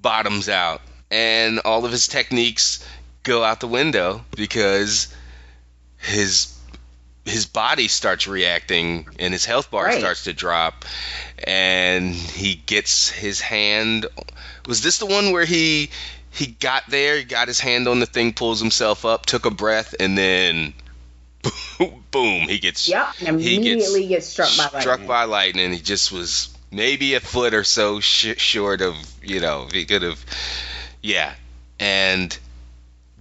bottoms 0.02 0.50
out 0.50 0.82
and 1.14 1.60
all 1.60 1.86
of 1.86 1.92
his 1.92 2.08
techniques 2.08 2.84
go 3.22 3.44
out 3.44 3.60
the 3.60 3.68
window 3.68 4.26
because 4.36 5.14
his 5.98 6.50
his 7.24 7.46
body 7.46 7.88
starts 7.88 8.28
reacting 8.28 9.08
and 9.20 9.32
his 9.32 9.46
health 9.46 9.70
bar 9.72 9.86
Right. 9.86 10.00
starts 10.00 10.24
to 10.26 10.34
drop 10.34 10.84
and 11.46 12.14
he 12.14 12.56
gets 12.56 13.10
his 13.10 13.40
hand 13.40 14.08
was 14.68 14.82
this 14.82 14.98
the 14.98 15.06
one 15.06 15.32
where 15.32 15.46
he 15.46 15.90
he 16.32 16.48
got 16.48 16.84
there 16.90 17.18
he 17.18 17.24
got 17.24 17.48
his 17.48 17.60
hand 17.60 17.88
on 17.88 18.00
the 18.00 18.06
thing 18.08 18.34
pulls 18.34 18.60
himself 18.60 19.06
up 19.06 19.26
took 19.26 19.46
a 19.46 19.52
breath 19.52 19.94
and 20.00 20.18
then 20.18 20.74
boom 22.12 22.48
he 22.50 22.58
gets 22.60 22.88
Yep. 22.90 23.08
And 23.28 23.40
he 23.40 23.56
immediately 23.58 24.08
gets, 24.08 24.28
struck 24.28 24.50
by 24.58 24.64
lightning. 24.64 24.82
struck 24.82 25.06
by 25.08 25.24
lightning. 25.26 25.72
He 25.74 25.80
just 25.80 26.12
was 26.12 26.50
maybe 26.72 27.14
a 27.14 27.20
foot 27.20 27.54
or 27.54 27.64
so 27.64 28.00
sh- 28.00 28.38
short 28.38 28.82
of, 28.82 28.96
you 29.24 29.40
know, 29.40 29.68
he 29.72 29.86
could 29.86 30.02
have, 30.02 30.26
yeah. 31.04 31.34
And 31.80 32.36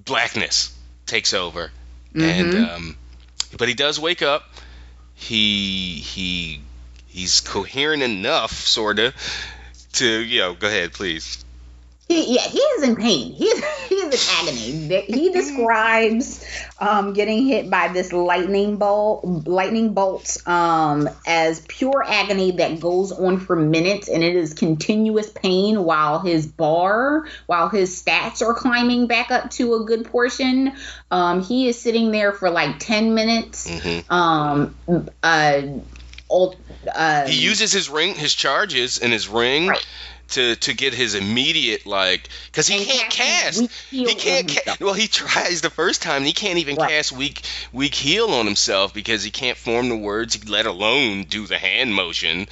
blackness 0.04 0.74
takes 1.04 1.34
over, 1.34 1.70
and 2.14 2.52
Mhm. 2.54 2.68
um, 2.74 2.96
but 3.58 3.68
he 3.68 3.74
does 3.74 4.00
wake 4.00 4.22
up. 4.22 4.48
He 5.14 5.96
he 6.00 6.62
he's 7.08 7.40
coherent 7.40 8.02
enough, 8.02 8.52
sorta, 8.52 9.12
to 9.94 10.06
you 10.06 10.40
know. 10.40 10.54
Go 10.54 10.68
ahead, 10.68 10.92
please. 10.92 11.41
He, 12.12 12.34
yeah, 12.34 12.42
he 12.42 12.58
is 12.58 12.82
in 12.82 12.96
pain. 12.96 13.32
He 13.32 13.46
is, 13.46 13.64
he 13.88 13.94
is 13.94 14.28
in 14.28 14.48
agony. 14.48 15.02
He 15.06 15.30
describes 15.32 16.44
um, 16.78 17.12
getting 17.12 17.46
hit 17.46 17.70
by 17.70 17.88
this 17.88 18.12
lightning 18.12 18.76
bolt, 18.76 19.46
lightning 19.46 19.94
bolt, 19.94 20.36
um, 20.46 21.08
as 21.26 21.60
pure 21.68 22.04
agony 22.06 22.52
that 22.52 22.80
goes 22.80 23.12
on 23.12 23.38
for 23.38 23.56
minutes, 23.56 24.08
and 24.08 24.22
it 24.22 24.36
is 24.36 24.54
continuous 24.54 25.30
pain 25.30 25.84
while 25.84 26.18
his 26.20 26.46
bar, 26.46 27.26
while 27.46 27.68
his 27.68 28.02
stats 28.02 28.42
are 28.42 28.54
climbing 28.54 29.06
back 29.06 29.30
up 29.30 29.50
to 29.52 29.74
a 29.74 29.84
good 29.84 30.04
portion. 30.06 30.72
Um, 31.10 31.42
he 31.42 31.68
is 31.68 31.80
sitting 31.80 32.10
there 32.10 32.32
for 32.32 32.50
like 32.50 32.78
ten 32.78 33.14
minutes. 33.14 33.68
hmm 33.68 34.00
Um, 34.12 34.76
uh, 35.22 35.62
uh, 36.94 37.26
He 37.26 37.38
uses 37.38 37.72
his 37.72 37.88
ring, 37.88 38.14
his 38.14 38.34
charges, 38.34 38.98
and 38.98 39.12
his 39.12 39.28
ring. 39.28 39.68
Right. 39.68 39.86
To, 40.28 40.56
to 40.56 40.72
get 40.72 40.94
his 40.94 41.14
immediate 41.14 41.84
like 41.84 42.26
because 42.46 42.66
he 42.66 42.86
can't 42.86 43.10
cast. 43.12 43.70
he 43.90 44.14
can't 44.14 44.48
ca- 44.48 44.76
well 44.80 44.94
he 44.94 45.06
tries 45.06 45.60
the 45.60 45.68
first 45.68 46.00
time 46.00 46.18
and 46.18 46.26
he 46.26 46.32
can't 46.32 46.58
even 46.58 46.76
Right. 46.76 46.88
cast 46.88 47.12
weak 47.12 47.42
weak 47.70 47.94
heal 47.94 48.30
on 48.30 48.46
himself 48.46 48.94
because 48.94 49.22
he 49.22 49.30
can't 49.30 49.58
form 49.58 49.90
the 49.90 49.96
words 49.96 50.48
let 50.48 50.64
alone 50.64 51.24
do 51.24 51.46
the 51.46 51.58
hand 51.58 51.94
motion. 51.94 52.46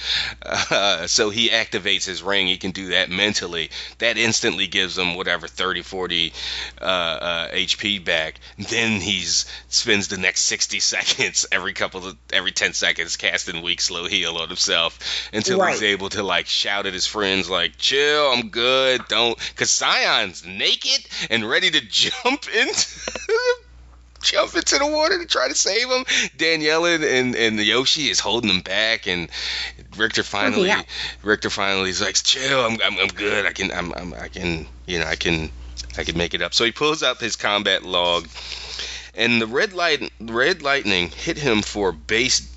Uh, 0.45 1.07
so 1.07 1.31
he 1.31 1.49
activates 1.49 2.05
his 2.05 2.21
ring 2.21 2.45
he 2.45 2.57
can 2.57 2.69
do 2.69 2.89
that 2.89 3.09
mentally. 3.09 3.71
That 3.97 4.15
instantly 4.15 4.67
gives 4.67 4.95
him 4.95 5.15
whatever 5.15 5.47
30 5.47 5.81
40 5.81 6.33
uh, 6.79 6.83
uh, 6.83 7.51
hp 7.51 8.05
back. 8.05 8.39
Then 8.59 9.01
he's 9.01 9.45
spends 9.69 10.07
the 10.07 10.17
next 10.17 10.41
60 10.41 10.79
seconds 10.93 11.47
every 11.51 11.73
couple 11.73 12.05
of 12.05 12.15
every 12.31 12.51
10 12.51 12.73
seconds 12.73 13.17
casting 13.17 13.63
weak 13.63 13.81
slow 13.81 14.05
heal 14.05 14.37
on 14.37 14.49
himself 14.49 14.99
until 15.33 15.65
he's 15.65 15.81
able 15.81 16.09
to 16.09 16.21
like 16.21 16.45
shout 16.45 16.85
at 16.85 16.93
his 16.93 17.07
friends 17.07 17.49
like 17.49 17.60
chill 17.67 18.31
i'm 18.31 18.49
good 18.49 19.01
don't 19.07 19.37
because 19.49 19.69
Sion's 19.69 20.45
naked 20.45 21.05
and 21.29 21.47
ready 21.47 21.69
to 21.71 21.81
jump 21.89 22.47
into 22.53 22.87
jump 24.21 24.55
into 24.55 24.77
the 24.77 24.87
water 24.87 25.17
to 25.19 25.25
try 25.25 25.47
to 25.47 25.55
save 25.55 25.89
him. 25.89 26.03
Daniela 26.37 26.95
and 26.95 27.35
and 27.35 27.59
Yoshi 27.59 28.09
is 28.09 28.19
holding 28.19 28.49
him 28.49 28.61
back, 28.61 29.07
and 29.07 29.29
Richter 29.97 30.23
finally 30.23 30.67
yeah. 30.67 30.83
Richter 31.23 31.49
finally 31.49 31.89
is 31.89 32.01
like, 32.01 32.15
chill, 32.15 32.59
I'm, 32.65 32.79
I'm 32.83 32.97
I'm 32.97 33.07
good. 33.07 33.45
I 33.45 33.51
can 33.51 33.71
I'm, 33.71 33.93
I'm 33.93 34.13
I 34.13 34.27
can 34.27 34.67
you 34.85 34.99
know 34.99 35.05
I 35.05 35.15
can 35.15 35.51
I 35.97 36.03
can 36.03 36.17
make 36.17 36.33
it 36.33 36.41
up. 36.41 36.53
So 36.53 36.65
he 36.65 36.71
pulls 36.71 37.03
out 37.03 37.19
his 37.19 37.35
combat 37.35 37.83
log, 37.83 38.27
and 39.15 39.41
the 39.41 39.47
red 39.47 39.73
light 39.73 40.11
red 40.19 40.61
lightning 40.61 41.09
hit 41.09 41.37
him 41.37 41.61
for 41.61 41.89
a 41.89 41.93
base 41.93 42.47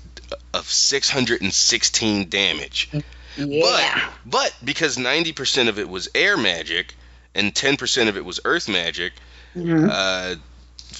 of 0.53 0.69
616 0.69 2.29
damage. 2.29 2.89
Yeah. 3.37 4.09
But 4.25 4.51
but 4.53 4.55
because 4.63 4.97
90% 4.97 5.67
of 5.69 5.79
it 5.79 5.87
was 5.89 6.09
air 6.15 6.37
magic 6.37 6.93
and 7.33 7.53
10% 7.53 8.07
of 8.09 8.17
it 8.17 8.23
was 8.25 8.39
earth 8.45 8.67
magic, 8.69 9.13
Mhm. 9.55 9.89
uh, 9.91 10.35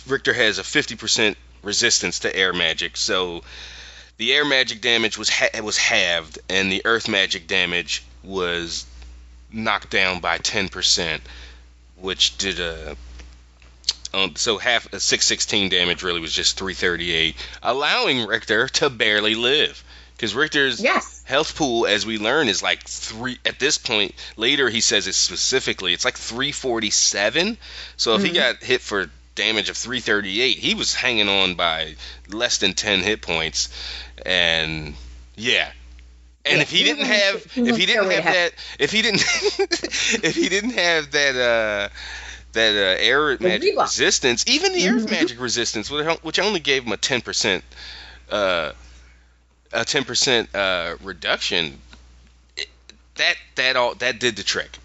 Richter 0.07 0.33
has 0.33 0.59
a 0.59 0.63
50% 0.63 1.37
resistance 1.63 2.19
to 2.19 2.35
air 2.35 2.53
magic. 2.53 2.97
So 2.97 3.43
the 4.17 4.33
air 4.33 4.45
magic 4.45 4.81
damage 4.81 5.17
was 5.17 5.29
ha- 5.29 5.61
was 5.61 5.77
halved, 5.77 6.39
and 6.49 6.71
the 6.71 6.81
earth 6.85 7.07
magic 7.07 7.47
damage 7.47 8.03
was 8.23 8.85
knocked 9.51 9.89
down 9.91 10.19
by 10.19 10.37
10%, 10.37 11.21
which 11.97 12.37
did 12.37 12.59
a. 12.59 12.95
Um, 14.13 14.35
so 14.37 14.57
half 14.57 14.85
a 14.93 14.99
616 14.99 15.67
damage 15.69 16.01
really 16.01 16.21
was 16.21 16.31
just 16.31 16.57
338, 16.57 17.35
allowing 17.61 18.25
Richter 18.25 18.67
to 18.69 18.89
barely 18.89 19.35
live. 19.35 19.83
Because 20.15 20.33
Richter's 20.33 20.79
Yes. 20.81 21.21
health 21.25 21.55
pool, 21.55 21.85
as 21.87 22.05
we 22.05 22.17
learn, 22.17 22.47
is 22.47 22.63
like 22.63 22.87
three. 22.87 23.37
At 23.45 23.59
this 23.59 23.77
point, 23.77 24.15
later 24.37 24.69
he 24.69 24.79
says 24.81 25.07
it 25.07 25.13
specifically. 25.15 25.93
It's 25.93 26.05
like 26.05 26.17
347. 26.17 27.57
So 27.97 28.15
if 28.15 28.23
he 28.23 28.29
Mhm. 28.29 28.35
got 28.35 28.63
hit 28.63 28.81
for 28.81 29.09
damage 29.35 29.67
of 29.69 29.75
338, 29.75 30.57
he 30.57 30.73
was 30.73 30.95
hanging 30.95 31.27
on 31.27 31.55
by 31.55 31.95
less 32.29 32.59
than 32.59 32.73
10 32.73 33.01
hit 33.01 33.21
points, 33.21 33.67
and 34.25 34.95
yeah. 35.35 35.69
And 36.45 36.57
Yeah, 36.57 36.61
if 36.61 36.69
he 36.69 36.77
he 36.77 36.83
didn't 36.85 36.99
was- 36.99 37.07
have, 37.07 37.51
he 37.53 37.61
if 37.69 37.75
he 37.75 37.85
didn't 37.85 38.11
have 38.11 38.23
that, 38.23 38.53
if 38.79 38.91
he 38.91 39.01
didn't, 39.01 39.21
if 40.23 40.35
he 40.35 40.47
didn't 40.47 40.75
have 40.77 41.11
that, 41.11 41.35
uh, 41.35 41.89
that 42.53 42.71
uh, 42.75 43.03
air 43.03 43.35
magic 43.41 43.71
rebuff. 43.71 43.87
resistance, 43.87 44.45
even 44.47 44.71
the 44.71 44.87
earth 44.87 45.07
Mhm. 45.07 45.11
magic 45.11 45.41
resistance, 45.41 45.89
which 45.89 46.39
only 46.39 46.59
gave 46.61 46.85
him 46.85 46.93
a 46.93 46.97
10%, 46.97 47.63
uh, 48.31 48.71
a 49.75 49.85
10% 49.85 50.47
uh, 50.55 50.95
reduction, 51.03 51.79
it, 52.57 52.67
that 53.15 53.35
that 53.55 53.75
all 53.75 53.95
that 53.95 54.19
did 54.19 54.35
the 54.35 54.43
trick. 54.43 54.77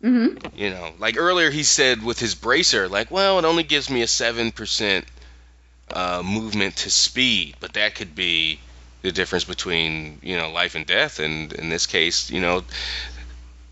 hmm 0.00 0.28
You 0.54 0.70
know, 0.70 0.92
like 0.98 1.16
earlier 1.18 1.50
he 1.50 1.62
said 1.62 2.02
with 2.02 2.18
his 2.18 2.34
bracer, 2.34 2.88
like, 2.88 3.10
well, 3.10 3.38
it 3.38 3.44
only 3.44 3.64
gives 3.64 3.90
me 3.90 4.02
a 4.02 4.06
seven 4.06 4.52
percent 4.52 5.04
uh, 5.92 6.22
movement 6.24 6.76
to 6.76 6.90
speed, 6.90 7.56
but 7.60 7.74
that 7.74 7.94
could 7.94 8.14
be 8.14 8.60
the 9.02 9.12
difference 9.12 9.44
between 9.44 10.18
you 10.22 10.36
know 10.36 10.50
life 10.50 10.74
and 10.74 10.86
death. 10.86 11.18
And 11.18 11.52
in 11.52 11.68
this 11.68 11.86
case, 11.86 12.30
you 12.30 12.40
know, 12.40 12.62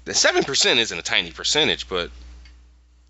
the 0.05 0.15
seven 0.15 0.45
percent 0.45 0.81
isn't 0.81 0.99
a 0.99 1.03
tiny 1.03 1.31
percentage, 1.31 1.89
but 1.89 2.11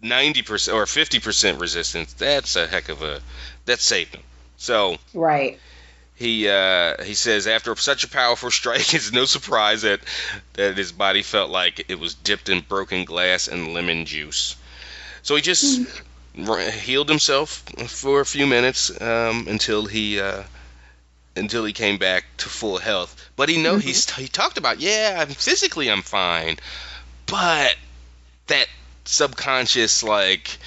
ninety 0.02 0.42
percent 0.42 0.76
or 0.76 0.86
fifty 0.86 1.20
percent 1.20 1.60
resistance, 1.60 2.12
that's 2.12 2.56
a 2.56 2.66
heck 2.66 2.88
of 2.88 3.02
a 3.02 3.20
that 3.64 3.80
saved 3.80 4.14
him. 4.14 4.22
So 4.56 4.96
Right. 5.14 5.58
He 6.18 6.48
uh, 6.48 7.02
he 7.04 7.14
says 7.14 7.46
after 7.46 7.74
such 7.76 8.02
a 8.02 8.08
powerful 8.08 8.50
strike, 8.50 8.92
it's 8.94 9.12
no 9.12 9.24
surprise 9.24 9.82
that 9.82 10.00
that 10.54 10.76
his 10.76 10.90
body 10.90 11.22
felt 11.22 11.50
like 11.50 11.84
it 11.88 11.98
was 11.98 12.14
dipped 12.14 12.48
in 12.48 12.60
broken 12.60 13.04
glass 13.04 13.46
and 13.46 13.72
lemon 13.72 14.04
juice. 14.04 14.56
So 15.22 15.36
he 15.36 15.42
just 15.42 15.88
r- 16.46 16.58
healed 16.58 17.08
himself 17.08 17.62
for 17.86 18.20
a 18.20 18.26
few 18.26 18.46
minutes 18.46 18.90
um, 19.00 19.46
until 19.48 19.86
he 19.86 20.20
uh, 20.20 20.42
until 21.36 21.64
he 21.64 21.72
came 21.72 21.98
back 21.98 22.24
to 22.38 22.48
full 22.48 22.78
health. 22.78 23.30
But 23.36 23.48
he 23.48 23.62
know 23.62 23.78
he's 23.78 24.10
he 24.10 24.26
talked 24.26 24.58
about 24.58 24.80
yeah, 24.80 25.18
I'm 25.20 25.28
physically 25.28 25.88
I'm 25.88 26.02
fine, 26.02 26.56
but 27.26 27.76
that 28.48 28.66
subconscious 29.08 30.02
like 30.02 30.58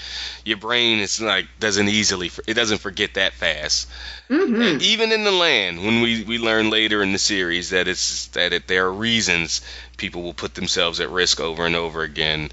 your 0.44 0.58
brain 0.58 0.98
is 1.00 1.22
like 1.22 1.46
doesn't 1.60 1.90
easily 1.90 2.32
it 2.48 2.56
doesn't 2.56 2.80
forget 2.80 3.14
that 3.14 3.34
fast. 3.34 3.88
Hmm 4.30 4.80
even 4.82 5.12
in 5.12 5.24
the 5.24 5.32
land 5.32 5.86
when 5.86 6.02
we 6.02 6.24
we 6.24 6.40
learn 6.40 6.72
later 6.72 7.04
in 7.04 7.12
the 7.12 7.20
series 7.20 7.70
that 7.70 7.88
it's 7.88 8.28
that 8.28 8.52
it, 8.52 8.68
there 8.68 8.88
are 8.88 8.94
reasons 8.94 9.62
people 9.96 10.24
will 10.24 10.34
put 10.34 10.56
themselves 10.56 11.00
at 11.00 11.12
risk 11.12 11.40
over 11.40 11.68
and 11.68 11.76
over 11.76 12.02
again. 12.02 12.50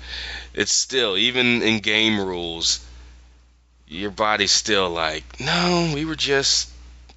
It's 0.52 0.72
still 0.72 1.16
even 1.16 1.62
in 1.62 1.78
game 1.78 2.20
rules 2.20 2.84
your 3.86 4.10
body's 4.10 4.52
still 4.52 4.90
like 4.90 5.40
no 5.40 5.90
we 5.94 6.04
were 6.04 6.16
just 6.16 6.68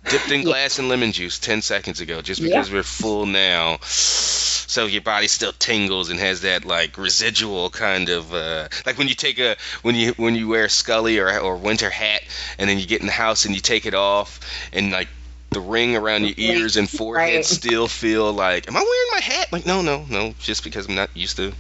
dipped 0.09 0.31
in 0.31 0.41
glass 0.49 0.79
and 0.79 0.89
lemon 0.89 1.11
juice 1.11 1.39
10 1.39 1.61
seconds 1.61 2.01
ago 2.01 2.21
just 2.21 2.41
Yeah. 2.41 2.47
because 2.49 2.71
we're 2.71 2.83
full 2.83 3.25
now 3.25 3.77
so 3.83 4.85
your 4.85 5.01
body 5.01 5.27
still 5.27 5.51
tingles 5.53 6.09
and 6.09 6.19
has 6.19 6.41
that 6.41 6.65
like 6.65 6.97
residual 6.97 7.69
kind 7.69 8.09
of 8.09 8.33
uh, 8.33 8.67
like 8.85 8.97
when 8.97 9.07
you 9.07 9.15
take 9.15 9.37
a 9.39 9.57
when 9.81 9.95
you 9.95 10.13
when 10.17 10.35
you 10.35 10.47
wear 10.47 10.65
a 10.65 10.69
scully 10.69 11.19
or 11.19 11.37
or 11.39 11.57
winter 11.57 11.89
hat 11.89 12.21
and 12.57 12.69
then 12.69 12.79
you 12.79 12.85
get 12.87 13.01
in 13.01 13.07
the 13.07 13.11
house 13.13 13.45
and 13.45 13.53
you 13.53 13.61
take 13.61 13.85
it 13.85 13.93
off 13.93 14.39
and 14.73 14.91
like 14.91 15.09
the 15.49 15.59
ring 15.59 15.97
around 15.97 16.23
your 16.23 16.35
ears 16.37 16.77
and 16.77 16.89
forehead 16.99 17.35
Right. 17.35 17.45
still 17.45 17.87
feel 17.89 18.31
like 18.31 18.67
am 18.69 18.77
I 18.77 18.79
wearing 18.79 19.09
my 19.11 19.19
hat 19.35 19.51
like 19.51 19.65
no 19.65 19.81
no 19.81 20.05
no 20.09 20.33
just 20.39 20.63
because 20.63 20.87
I'm 20.87 20.95
not 20.95 21.09
used 21.15 21.35
to 21.37 21.51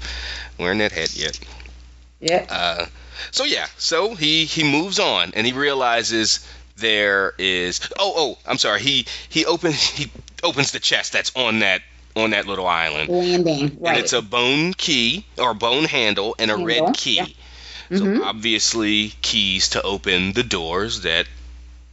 wearing 0.57 0.77
that 0.79 0.93
hat 0.93 1.13
yet 1.15 1.37
Yeah. 2.21 2.45
uh, 2.49 2.85
so 3.31 3.43
yeah, 3.43 3.67
so 3.77 4.15
he 4.15 4.45
he 4.45 4.63
moves 4.63 4.97
on 4.99 5.33
and 5.35 5.45
he 5.45 5.51
realizes 5.53 6.39
there 6.77 7.33
is 7.37 7.79
oh 7.99 8.13
oh 8.15 8.37
I'm 8.47 8.57
sorry 8.57 8.81
he 8.81 9.05
he 9.29 9.45
opens 9.45 9.81
he 9.97 10.09
opens 10.43 10.71
the 10.71 10.79
chest 10.79 11.13
that's 11.13 11.31
on 11.35 11.59
that 11.59 11.81
on 12.15 12.31
that 12.31 12.45
little 12.47 12.67
island 12.67 13.09
Landing. 13.09 13.77
right. 13.79 13.95
and 13.95 13.97
it's 14.03 14.13
a 14.13 14.21
bone 14.21 14.73
key 14.73 15.25
or 15.37 15.53
bone 15.53 15.85
handle 15.85 16.35
and 16.39 16.51
a 16.51 16.57
Handle, 16.57 16.85
red 16.87 16.95
key. 16.95 17.15
yeah. 17.15 17.25
So 17.97 18.05
Mhm. 18.05 18.23
obviously 18.23 19.09
keys 19.21 19.69
to 19.69 19.81
open 19.81 20.31
the 20.33 20.43
doors 20.43 21.01
that 21.01 21.27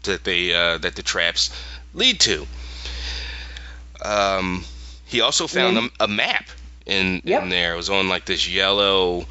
that 0.05 0.23
they 0.25 0.55
uh, 0.55 0.79
that 0.79 0.95
the 0.97 1.03
traps 1.03 1.51
lead 1.95 2.21
to. 2.21 2.47
Um, 4.05 4.65
he 5.07 5.21
also 5.21 5.47
found 5.47 5.77
Mhm. 5.77 5.91
a, 6.01 6.05
a 6.05 6.09
map 6.09 6.47
in 6.87 7.21
Yep. 7.25 7.43
in 7.45 7.49
there. 7.49 7.75
It 7.75 7.77
was 7.77 7.91
on 7.91 8.09
like 8.09 8.25
this 8.25 8.47
yellow 8.49 9.27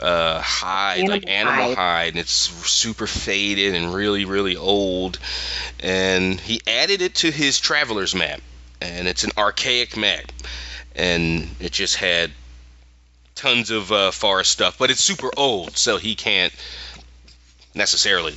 uh, 0.00 0.40
hide, 0.40 1.08
like 1.08 1.28
Animal 1.28 1.54
animal 1.54 1.74
hide. 1.74 1.76
hide, 1.76 2.08
and 2.08 2.18
it's 2.18 2.32
super 2.32 3.06
faded 3.06 3.74
and 3.74 3.94
really 3.94 4.24
really 4.24 4.56
old. 4.56 5.18
And 5.80 6.40
he 6.40 6.60
added 6.66 7.02
it 7.02 7.16
to 7.16 7.30
his 7.30 7.60
traveler's 7.60 8.14
map, 8.14 8.40
and 8.80 9.06
it's 9.06 9.24
an 9.24 9.30
archaic 9.36 9.96
map, 9.96 10.32
and 10.94 11.48
it 11.60 11.72
just 11.72 11.96
had 11.96 12.30
tons 13.34 13.70
of 13.70 13.90
uh, 13.90 14.10
forest 14.10 14.50
stuff, 14.50 14.76
but 14.78 14.90
it's 14.90 15.02
super 15.02 15.30
old, 15.36 15.76
so 15.76 15.96
he 15.96 16.14
can't 16.14 16.52
necessarily 17.74 18.34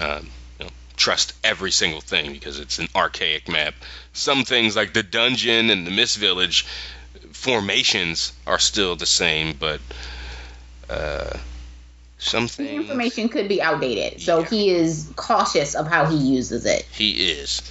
um, 0.00 0.28
you 0.58 0.64
know, 0.64 0.70
trust 0.96 1.34
every 1.44 1.70
single 1.70 2.00
thing 2.00 2.32
because 2.32 2.58
it's 2.58 2.78
an 2.78 2.88
archaic 2.96 3.48
map. 3.48 3.74
Some 4.12 4.44
things 4.44 4.74
like 4.74 4.92
the 4.92 5.02
dungeon 5.02 5.70
and 5.70 5.86
the 5.86 5.90
Mist 5.90 6.18
Village 6.18 6.66
formations 7.32 8.32
are 8.46 8.58
still 8.58 8.96
the 8.96 9.06
same, 9.06 9.54
but 9.58 9.80
uh, 10.90 11.36
some 12.18 12.46
the 12.56 12.70
information 12.70 13.28
could 13.28 13.48
be 13.48 13.60
outdated, 13.60 14.20
so 14.20 14.40
Yeah. 14.40 14.46
he 14.46 14.70
is 14.70 15.10
cautious 15.16 15.74
of 15.74 15.86
how 15.86 16.06
he 16.06 16.16
uses 16.16 16.64
it. 16.66 16.86
he 16.92 17.30
is. 17.30 17.62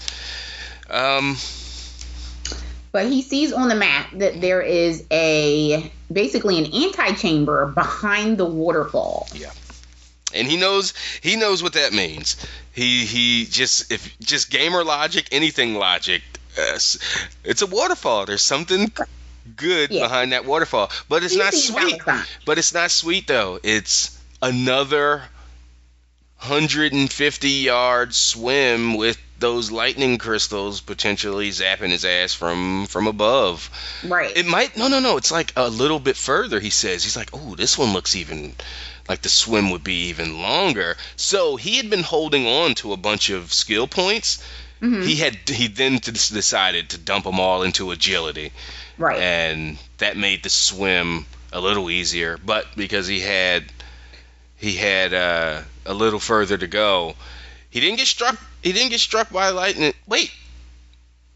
Um, 0.90 1.38
But 2.92 3.06
he 3.08 3.22
sees 3.22 3.54
on 3.54 3.70
the 3.70 3.76
map 3.76 4.10
that 4.16 4.42
there 4.42 4.62
is 4.62 5.06
a 5.10 5.90
basically 6.12 6.58
an 6.58 6.74
antechamber 6.74 7.68
behind 7.68 8.38
the 8.38 8.44
waterfall. 8.46 9.30
Yeah. 9.34 9.52
And 10.34 10.46
he 10.48 10.58
knows 10.58 10.94
he 11.22 11.38
knows 11.38 11.64
what 11.64 11.74
that 11.74 11.94
means. 11.94 12.36
He 12.74 13.06
he 13.06 13.46
just 13.46 13.92
if 13.92 14.18
just 14.20 14.50
gamer 14.50 14.84
logic, 14.84 15.28
anything 15.32 15.76
logic. 15.76 16.22
Uh, 16.58 16.74
it's 17.46 17.62
a 17.62 17.66
waterfall. 17.68 18.26
There's 18.26 18.42
something 18.42 18.92
good 19.56 19.92
Yeah. 19.92 20.04
behind 20.04 20.32
that 20.34 20.46
waterfall, 20.46 20.92
but 21.10 21.24
it's 21.24 21.36
not 21.36 21.54
sweet. 21.54 22.02
But 22.46 22.58
it's 22.58 22.74
not 22.74 22.92
sweet 22.92 23.28
though. 23.28 23.60
It's 23.64 24.18
another 24.42 25.24
150 26.40 27.50
yard 27.50 28.16
swim 28.16 28.96
with 28.96 29.18
those 29.40 29.72
lightning 29.72 30.18
crystals 30.20 30.82
potentially 30.82 31.50
zapping 31.50 31.90
his 31.90 32.06
ass 32.06 32.34
from 32.34 32.86
from 32.88 33.08
above. 33.08 33.70
Right. 34.04 34.36
It 34.36 34.46
might 34.46 34.78
no 34.78 34.88
no 34.88 35.00
no. 35.00 35.18
It's 35.18 35.32
like 35.32 35.54
a 35.56 35.68
little 35.70 36.00
bit 36.00 36.16
further. 36.18 36.60
He 36.60 36.70
says 36.70 37.04
he's 37.04 37.16
like, 37.18 37.30
oh, 37.34 37.56
this 37.56 37.78
one 37.78 37.94
looks 37.94 38.16
even 38.16 38.54
like 39.10 39.22
the 39.22 39.30
swim 39.30 39.72
would 39.72 39.84
be 39.84 40.10
even 40.10 40.42
longer. 40.42 40.96
So 41.16 41.56
he 41.56 41.78
had 41.78 41.90
been 41.90 42.04
holding 42.04 42.46
on 42.48 42.76
to 42.76 42.94
a 42.94 42.98
bunch 42.98 43.30
of 43.30 43.52
skill 43.54 43.88
points. 43.88 44.44
Mhm. 44.82 45.06
He 45.06 45.16
had 45.16 45.38
he 45.48 45.68
then 45.68 45.98
decided 46.00 46.90
to 46.90 46.98
dump 46.98 47.26
them 47.26 47.40
all 47.40 47.62
into 47.64 47.92
agility, 47.92 48.52
right. 48.98 49.20
and 49.20 49.78
that 49.98 50.18
made 50.18 50.44
the 50.44 50.50
swim 50.50 51.26
a 51.52 51.60
little 51.60 51.90
easier. 51.90 52.38
But 52.44 52.66
because 52.76 53.08
he 53.08 53.20
had 53.20 53.66
he 54.58 54.76
had 54.76 55.14
uh, 55.14 55.62
a 55.86 55.94
little 55.94 56.20
further 56.20 56.58
to 56.58 56.68
go, 56.68 57.16
He 57.70 57.80
didn't 57.80 57.98
get 57.98 58.08
struck. 58.08 58.38
He 58.62 58.72
didn't 58.74 58.90
get 58.92 59.00
struck 59.00 59.32
by 59.32 59.50
lightning. 59.50 59.94
Wait, 60.08 60.32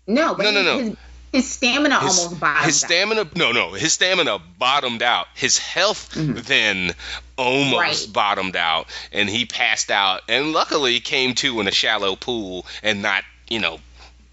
No, 0.08 0.36
but 0.36 0.44
No, 0.44 0.52
no, 0.52 0.60
his, 0.60 0.66
no. 0.66 0.78
His, 0.90 0.98
his 1.44 1.52
stamina 1.52 2.00
his, 2.00 2.18
almost 2.20 2.40
bottomed 2.40 2.66
his 2.66 2.84
out. 2.84 2.88
stamina. 2.88 3.30
No, 3.36 3.52
no, 3.52 3.74
his 3.74 3.92
stamina 3.94 4.40
bottomed 4.58 5.02
out. 5.02 5.28
His 5.36 5.58
health 5.58 6.12
then 6.16 6.92
almost 7.38 7.74
Mm-hmm. 7.74 7.78
Right. 7.78 8.08
bottomed 8.14 8.56
out, 8.56 8.88
and 9.12 9.28
he 9.30 9.46
passed 9.46 9.92
out. 9.92 10.22
And 10.30 10.54
luckily, 10.54 11.00
came 11.02 11.34
to 11.36 11.60
in 11.60 11.68
a 11.68 11.72
shallow 11.72 12.16
pool 12.16 12.66
and 12.84 13.02
not, 13.02 13.24
you 13.50 13.60
know, 13.60 13.80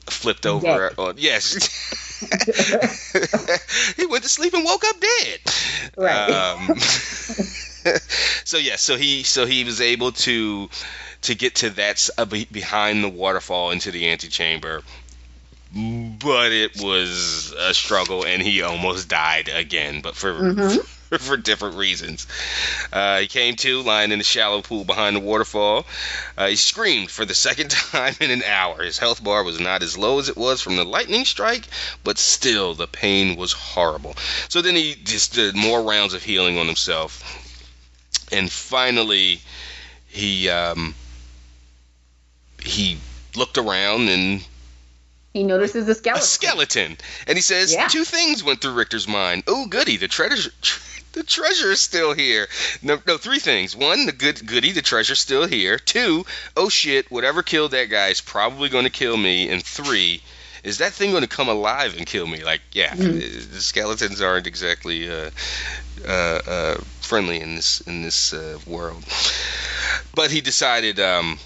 flipped 0.07 0.47
over. 0.47 0.93
Or, 0.97 1.15
yes. 1.17 2.09
he 3.97 4.07
went 4.07 4.23
to 4.23 4.29
sleep 4.29 4.55
and 4.55 4.65
woke 4.65 4.85
up 4.85 4.97
dead. 5.01 5.41
Right. 5.97 6.31
Um, 6.31 6.77
so 8.45 8.59
yeah, 8.59 8.77
so 8.77 8.97
he 8.97 9.23
so 9.23 9.47
he 9.47 9.65
was 9.65 9.81
able 9.81 10.13
to 10.13 10.69
to 11.23 11.35
get 11.35 11.57
to 11.57 11.71
that 11.71 12.09
uh, 12.19 12.25
behind 12.25 13.05
the 13.05 13.09
waterfall 13.09 13.71
into 13.71 13.91
the 13.91 14.11
antechamber. 14.11 14.83
But 15.75 16.53
it 16.53 16.81
was 16.83 17.53
a 17.59 17.73
struggle, 17.73 18.25
and 18.27 18.43
he 18.43 18.61
almost 18.63 19.09
died 19.09 19.49
again, 19.49 20.01
but 20.03 20.15
for 20.15 20.33
Mhm. 20.35 20.87
for 21.21 21.37
different 21.37 21.77
reasons. 21.77 22.27
Uh, 22.93 23.19
he 23.21 23.27
came 23.27 23.55
to, 23.57 23.83
lying 23.83 24.13
in 24.13 24.21
a 24.21 24.25
shallow 24.25 24.63
pool 24.63 24.85
behind 24.85 25.15
the 25.17 25.21
waterfall. 25.21 25.85
Uh, 26.37 26.49
he 26.49 26.57
screamed 26.57 27.11
for 27.11 27.25
the 27.25 27.35
second 27.49 27.71
time 27.71 28.15
in 28.21 28.31
an 28.31 28.43
hour. 28.45 28.83
His 28.83 28.99
health 28.99 29.23
bar 29.23 29.45
was 29.45 29.61
not 29.61 29.83
as 29.83 29.99
low 29.99 30.19
as 30.19 30.29
it 30.29 30.37
was 30.37 30.61
from 30.63 30.77
the 30.77 30.85
lightning 30.85 31.25
strike, 31.25 31.67
but 32.05 32.19
still 32.19 32.75
the 32.75 32.87
pain 32.87 33.37
was 33.37 33.53
horrible. 33.53 34.15
So 34.49 34.63
then 34.63 34.75
he 34.75 34.95
just 34.95 35.35
did 35.35 35.55
more 35.57 35.83
rounds 35.83 36.15
of 36.15 36.23
healing 36.23 36.59
on 36.59 36.67
himself, 36.67 37.23
and 38.33 38.51
finally 38.51 39.41
he 40.09 40.49
um, 40.49 40.95
he 42.63 42.99
looked 43.35 43.59
around 43.59 44.09
and 44.09 44.45
He 45.33 45.43
notices 45.43 45.89
a 45.89 45.95
skeleton. 45.95 46.23
a 46.23 46.27
skeleton. 46.27 46.97
And 47.27 47.37
he 47.39 47.43
says 47.43 47.73
Yeah. 47.73 47.89
two 47.89 48.05
things 48.05 48.45
went 48.45 48.61
through 48.61 48.73
Richter's 48.75 49.09
mind. 49.09 49.45
Oh, 49.47 49.67
goody, 49.67 49.97
the 49.97 50.09
treasure. 50.09 50.51
The 51.13 51.23
treasure 51.23 51.71
is 51.71 51.81
still 51.81 52.15
here. 52.15 52.49
No, 52.83 52.99
no, 53.07 53.19
three 53.19 53.39
things. 53.39 53.77
One, 53.77 54.07
the 54.07 54.13
good 54.13 54.47
goody, 54.47 54.73
the 54.73 54.83
treasure's 54.83 55.21
still 55.21 55.47
here. 55.47 55.79
Two, 55.79 56.25
oh 56.57 56.69
shit, 56.71 57.11
whatever 57.11 57.43
killed 57.43 57.73
that 57.73 57.91
guy 57.91 58.09
is 58.09 58.21
probably 58.21 58.69
going 58.71 58.85
to 58.85 58.91
kill 58.91 59.17
me. 59.17 59.51
And 59.51 59.63
three, 59.63 60.23
is 60.65 60.79
that 60.79 60.93
thing 60.93 61.11
going 61.11 61.23
to 61.23 61.29
come 61.29 61.49
alive 61.49 61.97
and 61.97 62.07
kill 62.07 62.27
me? 62.27 62.43
Like, 62.43 62.63
yeah, 62.73 62.95
Mhm. 62.95 63.53
the 63.53 63.61
skeletons 63.61 64.23
aren't 64.23 64.47
exactly 64.47 65.11
uh, 65.11 65.31
uh, 66.07 66.41
uh, 66.47 66.75
friendly 67.01 67.41
in 67.41 67.57
this 67.57 67.83
in 67.83 68.03
this 68.03 68.33
uh, 68.33 68.59
world. 68.67 69.05
But 70.15 70.31
he 70.31 70.41
decided, 70.41 70.99
um, 70.99 71.39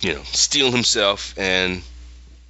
you 0.00 0.14
know, 0.14 0.22
steal 0.32 0.70
himself 0.70 1.34
and 1.36 1.82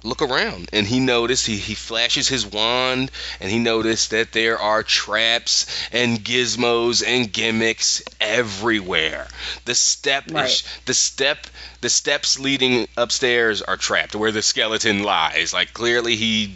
look 0.05 0.21
around 0.21 0.69
and 0.71 0.85
he 0.87 0.99
noticed 0.99 1.47
he, 1.47 1.57
he 1.57 1.73
flashes 1.73 2.27
his 2.27 2.45
wand 2.45 3.11
and 3.41 3.51
he 3.51 3.59
noticed 3.59 4.11
that 4.11 4.31
there 4.31 4.59
are 4.59 4.83
traps 4.83 5.65
and 5.91 6.19
gizmos 6.23 7.03
and 7.05 7.33
gimmicks 7.33 8.03
everywhere 8.21 9.27
the 9.65 9.75
step 9.75 10.23
Right. 10.31 10.45
is 10.45 10.63
the 10.85 10.93
step 10.93 11.47
the 11.81 11.89
steps 11.89 12.39
leading 12.39 12.87
upstairs 12.95 13.61
are 13.61 13.77
trapped 13.77 14.15
where 14.15 14.31
the 14.31 14.41
skeleton 14.43 15.03
lies 15.03 15.53
like 15.53 15.73
clearly 15.73 16.15
he 16.15 16.55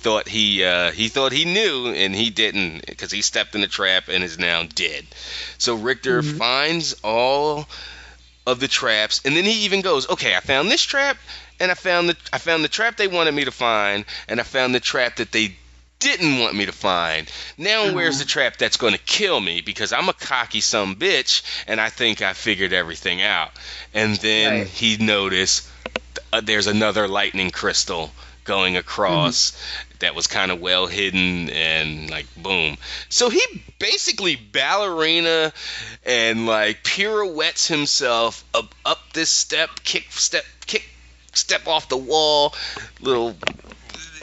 thought 0.00 0.28
he 0.28 0.62
uh, 0.62 0.92
he 0.92 1.08
thought 1.08 1.32
he 1.32 1.44
knew 1.44 1.88
and 1.88 2.14
he 2.14 2.30
didn't 2.30 2.86
because 2.86 3.10
he 3.10 3.22
stepped 3.22 3.54
in 3.54 3.60
the 3.62 3.66
trap 3.66 4.04
and 4.08 4.22
is 4.22 4.38
now 4.38 4.62
dead 4.74 5.04
so 5.58 5.74
richter 5.74 6.22
Mhm. 6.22 6.36
finds 6.38 6.92
all 7.02 7.66
of 8.46 8.60
the 8.60 8.68
traps 8.68 9.20
and 9.24 9.36
then 9.36 9.44
he 9.44 9.64
even 9.64 9.80
goes 9.80 10.08
okay 10.08 10.36
i 10.36 10.40
found 10.40 10.70
this 10.70 10.82
trap 10.82 11.16
and 11.60 11.70
I 11.70 11.74
found 11.74 12.08
the 12.08 12.16
I 12.32 12.38
found 12.38 12.64
the 12.64 12.68
trap 12.68 12.96
they 12.96 13.08
wanted 13.08 13.32
me 13.34 13.44
to 13.44 13.50
find, 13.50 14.04
and 14.28 14.40
I 14.40 14.42
found 14.42 14.74
the 14.74 14.80
trap 14.80 15.16
that 15.16 15.32
they 15.32 15.56
didn't 16.00 16.38
want 16.38 16.54
me 16.54 16.66
to 16.66 16.72
find. 16.72 17.28
Now 17.56 17.84
Uh-huh. 17.84 17.94
where's 17.94 18.18
the 18.18 18.24
trap 18.24 18.56
that's 18.56 18.76
going 18.76 18.92
to 18.92 19.00
kill 19.00 19.40
me? 19.40 19.60
Because 19.60 19.92
I'm 19.92 20.08
a 20.08 20.12
cocky 20.12 20.60
some 20.60 20.94
bitch, 20.96 21.42
and 21.66 21.80
I 21.80 21.88
think 21.90 22.22
I 22.22 22.32
figured 22.34 22.72
everything 22.72 23.20
out. 23.22 23.50
And 23.94 24.16
then 24.16 24.60
Right. 24.60 24.68
he 24.68 24.96
noticed 24.98 25.68
uh, 26.32 26.40
there's 26.40 26.66
another 26.68 27.08
lightning 27.08 27.50
crystal 27.50 28.12
going 28.44 28.76
across 28.76 29.52
that 29.98 30.14
was 30.14 30.26
kind 30.26 30.50
of 30.50 30.60
well 30.60 30.86
hidden 30.86 31.50
and 31.50 32.08
like 32.10 32.26
boom. 32.36 32.76
So 33.08 33.28
he 33.28 33.42
basically 33.78 34.36
ballerina 34.36 35.52
and 36.06 36.46
like 36.46 36.82
pirouettes 36.84 37.66
himself 37.66 38.44
up 38.54 38.74
up 38.86 39.12
this 39.12 39.30
step, 39.30 39.68
kick 39.84 40.10
step, 40.12 40.44
kick 40.66 40.84
step 41.38 41.66
off 41.66 41.88
the 41.88 41.96
wall, 41.96 42.54
little 43.00 43.36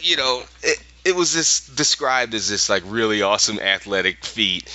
you 0.01 0.17
know, 0.17 0.43
it, 0.63 0.77
it 1.05 1.15
was 1.15 1.33
this 1.33 1.67
described 1.67 2.33
as 2.33 2.49
this 2.49 2.69
like 2.69 2.83
really 2.85 3.21
awesome 3.21 3.59
athletic 3.59 4.23
feat. 4.25 4.67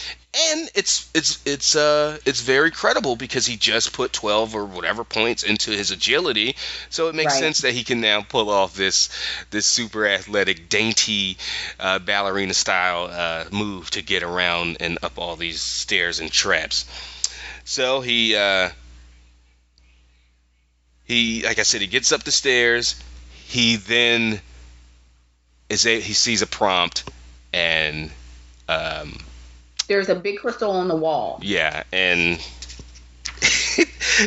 And 0.53 0.71
it's 0.77 1.11
it's 1.15 1.43
it's 1.45 1.75
uh 1.75 2.19
it's 2.25 2.41
very 2.41 2.71
credible 2.71 3.17
because 3.17 3.47
he 3.47 3.57
just 3.57 3.93
put 3.93 4.13
12 4.13 4.55
or 4.55 4.65
whatever 4.65 5.03
points 5.03 5.43
into 5.43 5.73
his 5.73 5.91
agility, 5.91 6.55
so 6.89 7.09
it 7.09 7.17
makes 7.17 7.35
Right. 7.35 7.41
sense 7.41 7.63
that 7.63 7.73
he 7.75 7.83
can 7.83 8.01
now 8.01 8.23
pull 8.23 8.49
off 8.49 8.75
this 8.75 9.09
this 9.51 9.67
super 9.67 10.07
athletic, 10.07 10.69
dainty 10.69 11.37
uh, 11.81 11.99
ballerina 11.99 12.55
style 12.55 13.09
uh, 13.11 13.45
move 13.51 13.91
to 13.91 14.03
get 14.03 14.23
around 14.23 14.77
and 14.81 14.99
up 15.03 15.19
all 15.19 15.35
these 15.35 15.61
stairs 15.61 16.21
and 16.21 16.31
traps. 16.31 16.85
So 17.65 18.01
he 18.01 18.37
uh, 18.37 18.71
he 21.11 21.43
like 21.43 21.59
I 21.59 21.63
said, 21.65 21.81
he 21.81 21.87
gets 21.89 22.13
up 22.13 22.23
the 22.23 22.31
stairs. 22.31 22.95
He 23.47 23.77
then 23.77 24.41
is 25.69 25.85
a 25.87 26.01
he 26.01 26.13
sees 26.13 26.43
a 26.43 26.47
prompt 26.47 27.09
and 27.53 28.11
um, 28.69 29.19
There's 29.89 30.09
a 30.09 30.15
big 30.15 30.39
crystal 30.39 30.71
on 30.71 30.87
the 30.89 30.95
wall. 30.97 31.41
yeah 31.43 31.83
and 31.93 32.39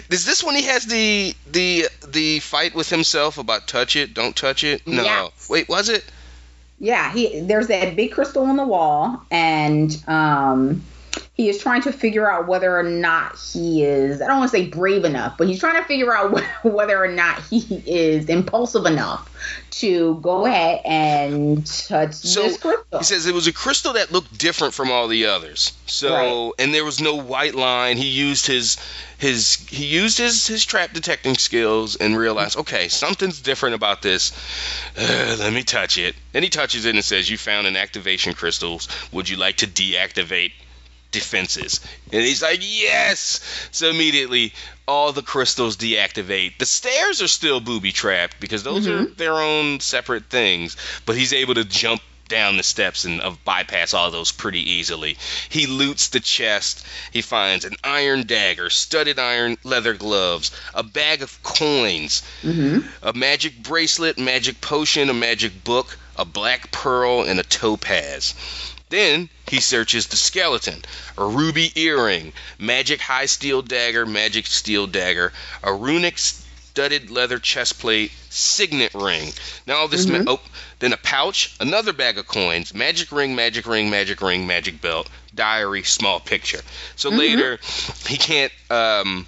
is 0.09 0.25
this 0.25 0.43
when 0.43 0.55
he 0.55 0.63
has 0.63 0.85
the 0.85 1.33
the 1.51 1.87
the 2.07 2.39
fight 2.39 2.75
with 2.75 2.89
himself 2.89 3.37
about 3.37 3.67
touch 3.67 3.95
it 3.95 4.13
don't 4.13 4.35
touch 4.35 4.63
it 4.63 4.85
no 4.87 5.03
Yes. 5.03 5.49
wait 5.49 5.69
was 5.69 5.87
it 5.89 6.03
Yeah, 6.79 7.11
he 7.13 7.39
there's 7.41 7.67
that 7.67 7.95
big 7.95 8.11
crystal 8.11 8.43
on 8.43 8.57
the 8.57 8.65
wall, 8.65 9.21
and 9.31 10.03
um, 10.07 10.83
he 11.35 11.49
is 11.49 11.57
trying 11.57 11.81
to 11.81 11.91
figure 11.91 12.29
out 12.29 12.47
whether 12.47 12.77
or 12.77 12.83
not 12.83 13.39
he 13.39 13.83
is. 13.83 14.21
I 14.21 14.27
don't 14.27 14.37
want 14.37 14.51
to 14.51 14.57
say 14.57 14.67
brave 14.67 15.03
enough, 15.03 15.35
but 15.35 15.47
he's 15.47 15.59
trying 15.59 15.81
to 15.81 15.87
figure 15.87 16.15
out 16.15 16.39
whether 16.63 17.03
or 17.03 17.07
not 17.07 17.41
he 17.41 17.83
is 17.87 18.29
impulsive 18.29 18.85
enough 18.85 19.29
to 19.71 20.19
go 20.21 20.45
ahead 20.45 20.81
and 20.85 21.65
touch 21.65 22.13
So, 22.13 22.43
this 22.43 22.57
crystal. 22.57 22.99
He 22.99 23.03
says 23.03 23.25
it 23.25 23.33
was 23.33 23.47
a 23.47 23.53
crystal 23.53 23.93
that 23.93 24.11
looked 24.11 24.37
different 24.37 24.75
from 24.75 24.91
all 24.91 25.07
the 25.07 25.25
others. 25.25 25.73
So, 25.87 26.53
and 26.59 26.71
there 26.71 26.85
was 26.85 27.01
no 27.01 27.15
white 27.15 27.55
line. 27.55 27.97
He 27.97 28.09
used 28.09 28.45
his 28.45 28.77
his 29.17 29.55
he 29.55 29.85
used 29.85 30.19
his 30.19 30.45
his 30.45 30.63
trap 30.65 30.93
detecting 30.93 31.35
skills 31.35 31.95
and 31.95 32.15
realized, 32.15 32.57
okay, 32.57 32.89
something's 32.89 33.41
different 33.41 33.73
about 33.73 34.03
this. 34.03 34.33
Uh, 34.95 35.37
let 35.39 35.51
me 35.51 35.63
touch 35.63 35.97
it. 35.97 36.15
And 36.35 36.43
he 36.43 36.51
touches 36.51 36.85
it 36.85 36.93
and 36.93 37.03
says, 37.03 37.27
"You 37.27 37.39
found 37.39 37.65
an 37.65 37.75
activation 37.75 38.33
crystals. 38.33 38.87
Would 39.11 39.29
you 39.29 39.37
like 39.37 39.57
to 39.57 39.67
deactivate?" 39.67 40.51
Defenses 41.13 41.79
and 42.11 42.21
he's 42.21 42.41
like 42.41 42.59
yes 42.61 43.39
so 43.71 43.89
immediately 43.89 44.53
all 44.87 45.13
the 45.13 45.21
crystals 45.21 45.77
deactivate 45.77 46.57
the 46.57 46.65
stairs 46.65 47.21
are 47.21 47.27
still 47.27 47.61
booby 47.61 47.91
trapped 47.93 48.39
because 48.41 48.63
those 48.63 48.87
are 48.87 49.05
their 49.05 49.35
own 49.39 49.79
separate 49.79 50.25
things 50.25 50.75
but 51.05 51.15
he's 51.15 51.31
able 51.31 51.53
to 51.53 51.63
jump 51.63 52.01
down 52.29 52.57
the 52.57 52.63
steps 52.63 53.05
and 53.05 53.21
uh, 53.21 53.31
bypass 53.45 53.93
all 53.93 54.09
those 54.09 54.31
pretty 54.31 54.71
easily. 54.71 55.17
He 55.49 55.67
loots 55.67 56.07
the 56.07 56.21
chest. 56.21 56.83
He 57.11 57.21
finds 57.21 57.65
an 57.65 57.75
iron 57.83 58.25
dagger, 58.25 58.69
studded 58.71 59.19
iron 59.19 59.57
leather 59.63 59.93
gloves, 59.93 60.49
a 60.73 60.83
bag 60.83 61.21
of 61.21 61.43
coins, 61.43 62.23
Mm-hmm. 62.41 62.87
a 63.05 63.13
magic 63.13 63.61
bracelet, 63.61 64.17
magic 64.17 64.61
potion, 64.61 65.09
a 65.09 65.13
magic 65.13 65.63
book, 65.65 65.97
a 66.15 66.23
black 66.25 66.71
pearl, 66.71 67.23
and 67.23 67.39
a 67.39 67.43
topaz. 67.43 68.33
Then 68.93 69.27
he 69.47 69.59
searches 69.59 70.05
the 70.05 70.15
skeleton, 70.15 70.85
a 71.17 71.25
ruby 71.25 71.71
earring, 71.81 72.31
magic 72.59 73.01
high 73.01 73.25
steel 73.25 73.63
dagger, 73.63 74.05
magic 74.05 74.45
steel 74.45 74.85
dagger, 74.85 75.33
a 75.63 75.73
runic 75.73 76.19
studded 76.19 77.09
leather 77.09 77.39
chest 77.39 77.79
plate, 77.79 78.11
signet 78.29 78.93
ring. 78.93 79.33
Now 79.65 79.77
all 79.77 79.87
this, 79.87 80.05
ma- 80.05 80.19
Mhm. 80.19 80.25
oh, 80.27 80.41
then 80.77 80.93
a 80.93 80.97
pouch, 80.97 81.55
another 81.59 81.91
bag 81.91 82.19
of 82.19 82.27
coins, 82.27 82.75
magic 82.75 83.11
ring, 83.11 83.33
magic 83.33 83.65
ring, 83.65 83.89
magic 83.89 84.21
ring, 84.21 84.45
magic 84.45 84.79
belt, 84.79 85.09
diary, 85.33 85.81
small 85.81 86.19
picture. 86.19 86.61
So 86.95 87.09
Mhm. 87.09 87.17
later, 87.17 87.59
he 88.07 88.17
can't. 88.17 88.53
Um, 88.69 89.25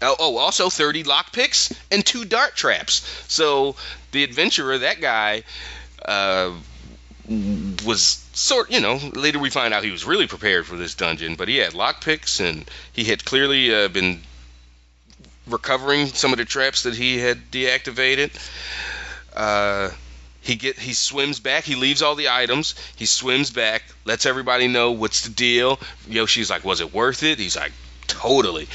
oh, 0.00 0.16
oh, 0.18 0.38
also 0.38 0.70
30 0.70 1.04
lockpicks 1.04 1.70
and 1.90 2.02
two 2.06 2.24
dart 2.24 2.56
traps. 2.56 3.02
So 3.28 3.76
the 4.12 4.24
adventurer, 4.24 4.78
that 4.78 5.02
guy, 5.02 5.42
uh, 6.02 6.52
was 7.84 8.24
sort 8.32 8.70
you 8.70 8.80
know 8.80 8.98
later 9.12 9.38
we 9.38 9.50
find 9.50 9.74
out 9.74 9.84
he 9.84 9.90
was 9.90 10.06
really 10.06 10.26
prepared 10.26 10.64
for 10.64 10.76
this 10.76 10.94
dungeon 10.94 11.34
but 11.34 11.46
he 11.46 11.58
had 11.58 11.74
lockpicks 11.74 12.40
and 12.40 12.68
he 12.92 13.04
had 13.04 13.22
clearly 13.22 13.74
uh, 13.74 13.88
been 13.88 14.20
recovering 15.50 16.06
some 16.06 16.32
of 16.32 16.38
the 16.38 16.44
traps 16.44 16.82
that 16.82 16.94
he 16.94 17.18
had 17.18 17.50
deactivated. 17.50 18.30
Uh, 19.34 19.90
he 20.40 20.56
get 20.56 20.78
he 20.78 20.92
swims 20.92 21.40
back. 21.40 21.64
He 21.64 21.74
leaves 21.74 22.02
all 22.02 22.14
the 22.14 22.30
items. 22.30 22.74
He 22.96 23.06
swims 23.06 23.50
back, 23.50 23.82
lets 24.04 24.26
everybody 24.26 24.68
know 24.68 24.92
what's 24.92 25.22
the 25.22 25.30
deal. 25.30 25.78
Yoshi's 26.08 26.50
like, 26.50 26.64
"Was 26.64 26.80
it 26.80 26.92
worth 26.92 27.22
it?" 27.22 27.38
He's 27.38 27.56
like, 27.56 27.72
"Totally." 28.06 28.68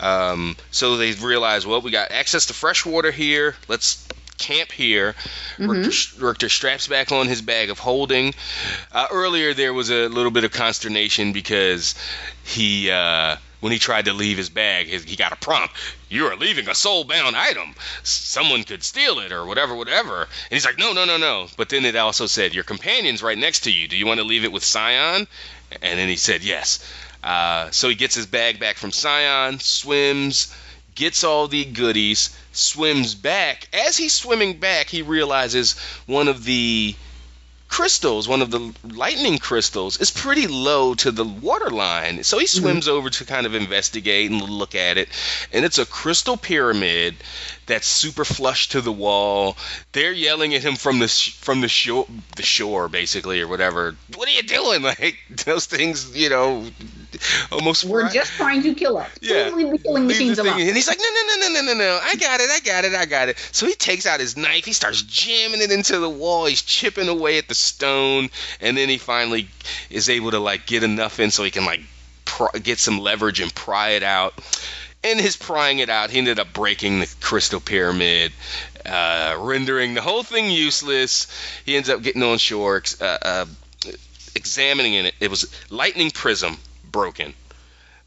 Um, 0.00 0.56
so 0.70 0.96
they 0.96 1.12
realize, 1.12 1.64
well, 1.64 1.80
we 1.80 1.92
got 1.92 2.10
access 2.10 2.46
to 2.46 2.54
fresh 2.54 2.84
water 2.84 3.12
here. 3.12 3.54
Let's 3.68 4.06
camp 4.38 4.72
here. 4.72 5.14
Mhm. 5.58 6.20
Richter, 6.20 6.48
straps 6.48 6.86
back 6.86 7.12
on 7.12 7.28
his 7.28 7.42
bag 7.42 7.70
of 7.70 7.78
holding. 7.78 8.34
Uh, 8.92 9.06
earlier, 9.10 9.54
there 9.54 9.72
was 9.72 9.90
a 9.90 10.08
little 10.08 10.30
bit 10.30 10.44
of 10.44 10.52
consternation 10.52 11.32
because 11.32 11.94
he, 12.44 12.90
uh, 12.90 13.36
when 13.60 13.72
he 13.72 13.78
tried 13.78 14.04
to 14.06 14.12
leave 14.12 14.36
his 14.36 14.50
bag, 14.50 14.88
his, 14.88 15.04
he 15.04 15.16
got 15.16 15.32
a 15.32 15.36
prompt. 15.36 15.74
You 16.10 16.26
are 16.26 16.36
leaving 16.36 16.68
a 16.68 16.74
soul-bound 16.74 17.34
item. 17.34 17.74
Someone 18.02 18.64
could 18.64 18.82
steal 18.84 19.20
it 19.20 19.32
or 19.32 19.46
whatever, 19.46 19.74
whatever. 19.74 20.22
And 20.22 20.28
he's 20.50 20.66
like, 20.66 20.78
no, 20.78 20.92
no, 20.92 21.04
no, 21.04 21.16
no. 21.16 21.48
But 21.56 21.70
then 21.70 21.84
it 21.84 21.96
also 21.96 22.26
said, 22.26 22.54
your 22.54 22.64
companion's 22.64 23.22
right 23.22 23.38
next 23.38 23.60
to 23.60 23.72
you. 23.72 23.88
Do 23.88 23.96
you 23.96 24.06
want 24.06 24.20
to 24.20 24.24
leave 24.26 24.44
it 24.44 24.52
with 24.52 24.64
Sion? 24.64 25.26
And 25.82 25.98
then 25.98 26.08
he 26.08 26.16
said, 26.16 26.44
yes. 26.44 26.86
Uh, 27.22 27.70
so 27.70 27.88
he 27.88 27.94
gets 27.94 28.14
his 28.14 28.26
bag 28.26 28.60
back 28.60 28.76
from 28.76 28.90
Sion, 28.90 29.58
swims, 29.58 30.54
gets 30.94 31.24
all 31.24 31.48
the 31.48 31.64
goodies, 31.64 32.36
swims 32.56 33.14
back. 33.14 33.68
As 33.72 33.96
he's 33.96 34.12
swimming 34.12 34.58
back, 34.58 34.88
he 34.88 35.02
realizes 35.02 35.78
one 36.06 36.28
of 36.28 36.44
the 36.44 36.94
crystals, 37.74 38.28
one 38.28 38.40
of 38.40 38.52
the 38.52 38.72
lightning 38.84 39.36
crystals, 39.36 40.00
is 40.00 40.12
pretty 40.12 40.46
low 40.46 40.94
to 40.94 41.10
the 41.10 41.24
water 41.24 41.70
line. 41.70 42.22
So 42.22 42.38
he 42.38 42.44
mm-hmm. 42.44 42.62
swims 42.62 42.86
over 42.86 43.10
to 43.10 43.24
kind 43.24 43.46
of 43.46 43.54
investigate 43.56 44.30
and 44.30 44.40
look 44.40 44.76
at 44.76 44.96
it. 44.96 45.08
And 45.52 45.64
it's 45.64 45.78
a 45.78 45.84
crystal 45.84 46.36
pyramid 46.36 47.16
that's 47.66 47.88
super 47.88 48.24
flush 48.24 48.68
to 48.68 48.80
the 48.80 48.92
wall. 48.92 49.56
They're 49.90 50.12
yelling 50.12 50.54
at 50.54 50.62
him 50.62 50.76
from 50.76 51.00
the 51.00 51.08
sh- 51.08 51.32
from 51.34 51.62
the 51.62 51.68
shore, 51.68 52.06
the 52.36 52.44
shore 52.44 52.88
basically 52.88 53.40
or 53.40 53.48
whatever. 53.48 53.96
What 54.14 54.28
are 54.28 54.32
you 54.32 54.42
doing? 54.42 54.82
Like 54.94 55.16
those 55.44 55.66
things, 55.66 56.16
you 56.16 56.28
know, 56.28 56.64
almost 57.52 57.84
We're 57.84 58.02
fry- 58.02 58.12
just 58.12 58.32
trying 58.32 58.62
to 58.62 58.74
kill 58.74 58.98
us. 58.98 59.10
Yeah. 59.20 59.50
Please 59.50 59.54
leave 59.54 59.70
the 59.72 59.78
killing 59.78 60.06
Leave 60.06 60.16
machines 60.16 60.36
the 60.36 60.44
alone. 60.44 60.60
And 60.60 60.76
he's 60.76 60.88
like, 60.88 60.98
no, 60.98 61.04
no, 61.04 61.36
no, 61.36 61.48
no, 61.48 61.60
no, 61.60 61.72
no, 61.72 61.78
no. 61.78 62.00
I 62.02 62.16
got 62.16 62.40
it, 62.40 62.50
I 62.50 62.60
got 62.60 62.84
it, 62.84 62.94
I 62.94 63.06
got 63.06 63.28
it. 63.28 63.38
So 63.52 63.66
he 63.66 63.74
takes 63.74 64.06
out 64.06 64.20
his 64.20 64.36
knife. 64.36 64.64
He 64.64 64.72
starts 64.72 65.02
jamming 65.02 65.60
it 65.60 65.70
into 65.70 65.98
the 65.98 66.10
wall. 66.10 66.46
He's 66.46 66.62
chipping 66.62 67.08
away 67.08 67.38
at 67.38 67.48
the 67.48 67.54
stone, 67.54 68.30
and 68.60 68.76
then 68.76 68.88
he 68.88 68.98
finally 68.98 69.48
is 69.90 70.08
able 70.08 70.30
to 70.32 70.38
like 70.38 70.66
get 70.66 70.82
enough 70.82 71.20
in 71.20 71.30
so 71.30 71.44
he 71.44 71.50
can 71.50 71.64
like 71.64 71.80
pr- 72.24 72.58
get 72.62 72.78
some 72.78 72.98
leverage 73.00 73.40
and 73.40 73.54
pry 73.54 73.90
it 73.90 74.02
out. 74.02 74.34
In 75.02 75.18
his 75.18 75.36
prying 75.36 75.80
it 75.80 75.90
out, 75.90 76.10
he 76.10 76.18
ended 76.18 76.38
up 76.38 76.52
breaking 76.54 77.00
the 77.00 77.14
crystal 77.20 77.60
pyramid, 77.60 78.32
uh, 78.86 79.36
rendering 79.38 79.92
the 79.92 80.00
whole 80.00 80.22
thing 80.22 80.50
useless. 80.50 81.26
He 81.66 81.76
ends 81.76 81.90
up 81.90 82.00
getting 82.02 82.22
on 82.22 82.38
shore, 82.38 82.82
uh, 83.02 83.18
uh, 83.20 83.46
examining 84.34 84.94
it. 84.94 85.14
It 85.20 85.28
was 85.28 85.54
lightning 85.70 86.10
prism 86.10 86.56
broken. 86.94 87.34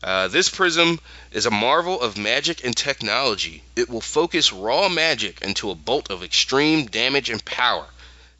Uh, 0.02 0.30
this 0.30 0.48
prism 0.48 0.98
is 1.34 1.46
a 1.46 1.52
marvel 1.52 2.00
of 2.00 2.18
magic 2.18 2.64
and 2.64 2.76
technology. 2.76 3.62
It 3.76 3.90
will 3.90 4.00
focus 4.02 4.54
raw 4.54 4.88
magic 4.88 5.42
into 5.42 5.72
a 5.72 5.76
bolt 5.76 6.10
of 6.10 6.24
extreme 6.24 6.86
damage 6.86 7.30
and 7.30 7.44
power. 7.44 7.86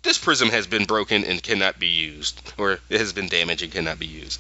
This 0.04 0.18
prism 0.18 0.50
has 0.50 0.66
been 0.66 0.86
broken 0.86 1.26
and 1.26 1.44
cannot 1.44 1.80
be 1.80 1.88
used, 1.88 2.42
or 2.58 2.80
it 2.90 3.00
has 3.00 3.12
been 3.12 3.28
damaged 3.28 3.64
and 3.64 3.74
cannot 3.74 4.00
be 4.00 4.06
used. 4.06 4.40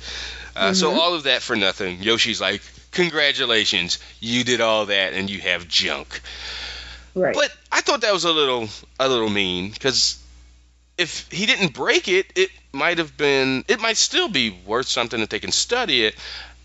Uh, 0.55 0.73
So 0.73 0.93
all 0.97 1.13
of 1.13 1.23
that 1.23 1.41
for 1.41 1.57
nothing. 1.57 2.01
Yoshi's 2.01 2.39
like, 2.39 2.61
"Congratulations, 2.91 3.99
you 4.21 4.45
did 4.45 4.61
all 4.61 4.85
that, 4.85 5.11
and 5.13 5.29
you 5.29 5.41
have 5.41 5.67
junk." 5.67 6.21
Right. 7.15 7.35
But 7.35 7.51
I 7.69 7.81
thought 7.81 8.01
that 8.01 8.13
was 8.13 8.23
a 8.23 8.31
little 8.31 8.69
a 8.97 9.09
little 9.09 9.29
mean 9.29 9.71
because 9.71 10.17
if 10.97 11.29
he 11.31 11.45
didn't 11.45 11.73
break 11.73 12.07
it, 12.07 12.31
it 12.35 12.49
might 12.77 12.99
have 12.99 13.17
been 13.17 13.65
it 13.67 13.79
might 13.79 13.97
still 13.97 14.29
be 14.29 14.49
worth 14.65 14.87
something 14.87 15.19
if 15.19 15.29
they 15.29 15.39
can 15.39 15.51
study 15.51 16.05
it. 16.05 16.15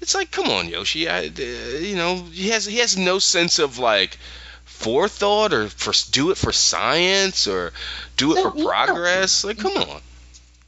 It's 0.00 0.14
like, 0.14 0.30
come 0.30 0.48
on, 0.48 0.68
Yoshi. 0.68 1.08
I, 1.08 1.26
uh, 1.26 1.78
you 1.78 1.96
know, 1.96 2.16
he 2.32 2.48
has 2.50 2.66
he 2.66 2.78
has 2.78 2.96
no 2.96 3.18
sense 3.18 3.58
of 3.58 3.78
like 3.78 4.18
forethought 4.64 5.52
or 5.52 5.68
for 5.68 5.92
do 6.10 6.30
it 6.30 6.36
for 6.36 6.52
science 6.52 7.46
or 7.46 7.72
do 8.16 8.36
it 8.36 8.42
for 8.42 8.56
you 8.56 8.64
know- 8.64 8.70
progress. 8.70 9.44
Like, 9.44 9.58
come 9.58 9.76
on. 9.76 10.00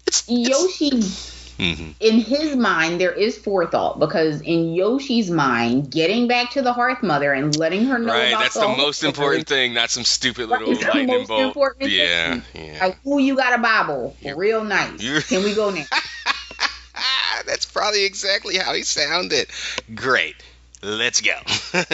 It's, 0.06 0.24
it's 0.28 1.43
Mhm. 1.58 1.94
in 2.00 2.20
his 2.20 2.56
mind, 2.56 3.00
there 3.00 3.12
is 3.12 3.38
forethought 3.38 4.00
because 4.00 4.40
in 4.40 4.74
Yoshi's 4.74 5.30
mind, 5.30 5.90
getting 5.90 6.26
back 6.26 6.50
to 6.52 6.62
the 6.62 6.72
Hearth 6.72 7.02
Mother 7.02 7.32
and 7.32 7.54
letting 7.56 7.84
her 7.86 7.98
know 7.98 8.12
right. 8.12 8.28
about 8.30 8.42
That's 8.42 8.54
the 8.54 8.60
the 8.62 8.68
most 8.76 9.04
important 9.04 9.46
thing. 9.46 9.72
Not 9.74 9.90
some 9.90 10.04
stupid 10.04 10.50
Right, 10.50 10.60
little 10.60 10.74
the 10.74 10.86
lightning 10.88 11.26
bolt. 11.26 11.56
Yeah, 11.80 12.40
thing. 12.40 12.74
yeah. 12.74 12.86
Like, 12.86 12.98
oh, 13.06 13.18
you 13.18 13.36
got 13.36 13.58
a 13.58 13.62
Bible, 13.62 14.16
You're- 14.20 14.36
real 14.36 14.64
nice. 14.64 15.00
you're- 15.00 15.22
Can 15.22 15.44
we 15.44 15.54
go 15.54 15.70
now? 15.70 15.84
That's 17.46 17.66
probably 17.66 18.04
exactly 18.04 18.56
how 18.56 18.72
he 18.74 18.82
sounded. 18.82 19.48
Great. 19.94 20.34
Let's 20.82 21.20
go. 21.20 21.34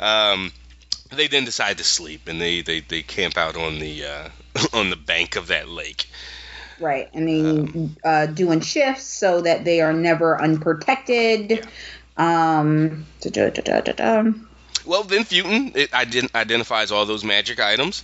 um, 0.00 0.52
they 1.14 1.28
then 1.28 1.44
decide 1.44 1.78
to 1.78 1.84
sleep, 1.84 2.28
and 2.28 2.40
they, 2.40 2.62
they, 2.62 2.80
they 2.80 3.02
camp 3.02 3.36
out 3.36 3.56
on 3.56 3.78
the 3.78 4.04
uh, 4.04 4.28
on 4.72 4.90
the 4.90 4.96
bank 4.96 5.36
of 5.36 5.48
that 5.48 5.68
lake. 5.68 6.08
Right, 6.82 7.08
and 7.14 7.28
then 7.28 7.96
uh, 8.04 8.26
doing 8.26 8.60
shifts 8.60 9.04
so 9.04 9.40
that 9.40 9.64
they 9.64 9.80
are 9.80 9.92
never 9.92 10.40
unprotected. 10.40 11.66
Um, 12.16 13.06
da, 13.20 13.30
da, 13.30 13.48
da, 13.50 13.80
da, 13.80 13.92
da. 13.92 14.32
Well, 14.84 15.04
then 15.04 15.24
Futon 15.24 15.72
it 15.76 15.92
ident- 15.92 16.34
identifies 16.34 16.90
all 16.90 17.06
those 17.06 17.24
magic 17.24 17.60
items. 17.60 18.02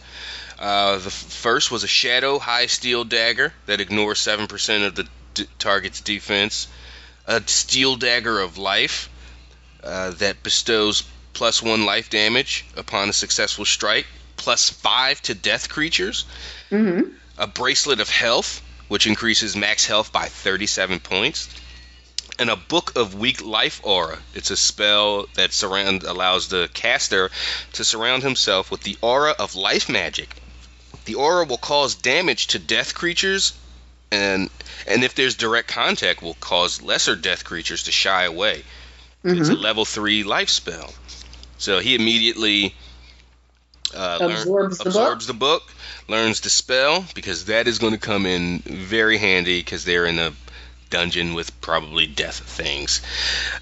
Uh, 0.58 0.98
the 0.98 1.06
f- 1.06 1.12
first 1.12 1.70
was 1.70 1.82
a 1.84 1.88
shadow 1.88 2.38
high 2.38 2.66
steel 2.66 3.04
dagger 3.04 3.52
that 3.66 3.80
ignores 3.80 4.20
seven 4.20 4.46
percent 4.46 4.84
of 4.84 4.94
the 4.94 5.08
d- 5.34 5.46
target's 5.58 6.00
defense. 6.00 6.68
A 7.26 7.42
steel 7.46 7.96
dagger 7.96 8.40
of 8.40 8.58
life 8.58 9.10
uh, 9.82 10.12
that 10.12 10.42
bestows 10.42 11.02
plus 11.32 11.62
one 11.62 11.84
life 11.84 12.10
damage 12.10 12.64
upon 12.76 13.08
a 13.08 13.12
successful 13.12 13.64
strike, 13.64 14.06
plus 14.36 14.70
five 14.70 15.20
to 15.22 15.34
death 15.34 15.68
creatures. 15.68 16.24
Mhm. 16.70 17.12
A 17.36 17.46
bracelet 17.46 18.00
of 18.00 18.08
health, 18.08 18.62
which 18.88 19.06
increases 19.06 19.54
max 19.56 19.86
health 19.86 20.12
by 20.12 20.26
37 20.26 21.00
points 21.00 21.48
and 22.38 22.50
a 22.50 22.56
book 22.56 22.92
of 22.96 23.14
weak 23.14 23.44
life 23.44 23.80
aura. 23.82 24.18
It's 24.34 24.50
a 24.50 24.56
spell 24.56 25.26
that 25.34 25.52
surround 25.52 26.04
allows 26.04 26.48
the 26.48 26.68
caster 26.72 27.30
to 27.72 27.84
surround 27.84 28.22
himself 28.22 28.70
with 28.70 28.82
the 28.82 28.96
aura 29.00 29.34
of 29.38 29.56
life 29.56 29.88
magic. 29.88 30.28
The 31.04 31.16
aura 31.16 31.44
will 31.44 31.58
cause 31.58 31.94
damage 31.94 32.48
to 32.48 32.58
death 32.58 32.94
creatures 32.94 33.52
and 34.10 34.50
and 34.86 35.04
if 35.04 35.14
there's 35.14 35.34
direct 35.34 35.68
contact 35.68 36.22
will 36.22 36.34
cause 36.34 36.80
lesser 36.80 37.16
death 37.16 37.44
creatures 37.44 37.84
to 37.84 37.92
shy 37.92 38.24
away. 38.24 38.62
It's 39.24 39.48
a 39.48 39.54
level 39.54 39.84
3 39.84 40.22
life 40.22 40.48
spell. 40.48 40.94
So 41.58 41.80
he 41.80 41.94
immediately 41.94 42.74
uh, 43.94 44.18
Absorbs 44.20 44.78
the 44.78 44.84
book? 44.84 44.94
absorbs 44.94 45.26
the 45.26 45.34
book, 45.34 45.62
learns 46.08 46.40
the 46.40 46.50
spell 46.50 47.04
because 47.14 47.46
that 47.46 47.68
is 47.68 47.78
going 47.78 47.92
to 47.92 47.98
come 47.98 48.26
in 48.26 48.60
very 48.60 49.18
handy 49.18 49.60
because 49.60 49.84
they're 49.84 50.06
in 50.06 50.18
a 50.18 50.32
dungeon 50.90 51.34
with 51.34 51.60
probably 51.60 52.06
death 52.06 52.38
things. 52.40 53.02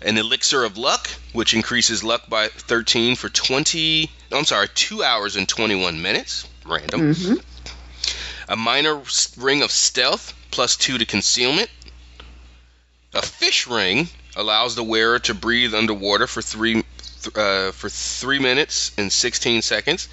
An 0.02 0.16
elixir 0.16 0.62
of 0.64 0.78
luck, 0.78 1.08
which 1.32 1.54
increases 1.54 2.04
luck 2.04 2.28
by 2.28 2.48
13 2.48 3.16
for 3.16 3.28
20. 3.28 4.10
I'm 4.32 4.44
sorry, 4.44 4.68
two 4.74 5.02
hours 5.02 5.34
and 5.36 5.48
21 5.48 6.00
minutes. 6.00 6.46
Random. 6.64 7.14
Mhm. 7.14 7.42
A 8.48 8.56
minor 8.56 9.02
ring 9.36 9.62
of 9.62 9.72
stealth, 9.72 10.32
plus 10.52 10.76
two 10.76 10.98
to 10.98 11.04
concealment. 11.04 11.68
A 13.12 13.22
fish 13.22 13.66
ring 13.66 14.08
allows 14.36 14.76
the 14.76 14.84
wearer 14.84 15.18
to 15.20 15.34
breathe 15.34 15.74
underwater 15.74 16.26
for 16.26 16.42
three 16.42 16.84
uh, 17.34 17.72
for 17.72 17.88
three 17.88 18.38
minutes 18.38 18.92
and 18.98 19.12
16 19.12 19.62
seconds. 19.62 20.08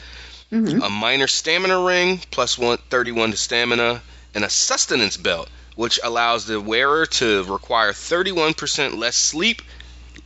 Mhm. 0.54 0.86
A 0.86 0.90
minor 0.90 1.28
stamina 1.28 1.82
ring, 1.82 2.22
plus 2.30 2.60
one, 2.60 2.78
31 2.92 3.32
to 3.32 3.38
stamina, 3.38 4.04
and 4.36 4.44
a 4.44 4.50
sustenance 4.50 5.18
belt, 5.18 5.50
which 5.76 6.00
allows 6.04 6.46
the 6.46 6.62
wearer 6.62 7.08
to 7.08 7.44
require 7.46 7.92
31% 7.92 9.00
less 9.00 9.16
sleep, 9.16 9.64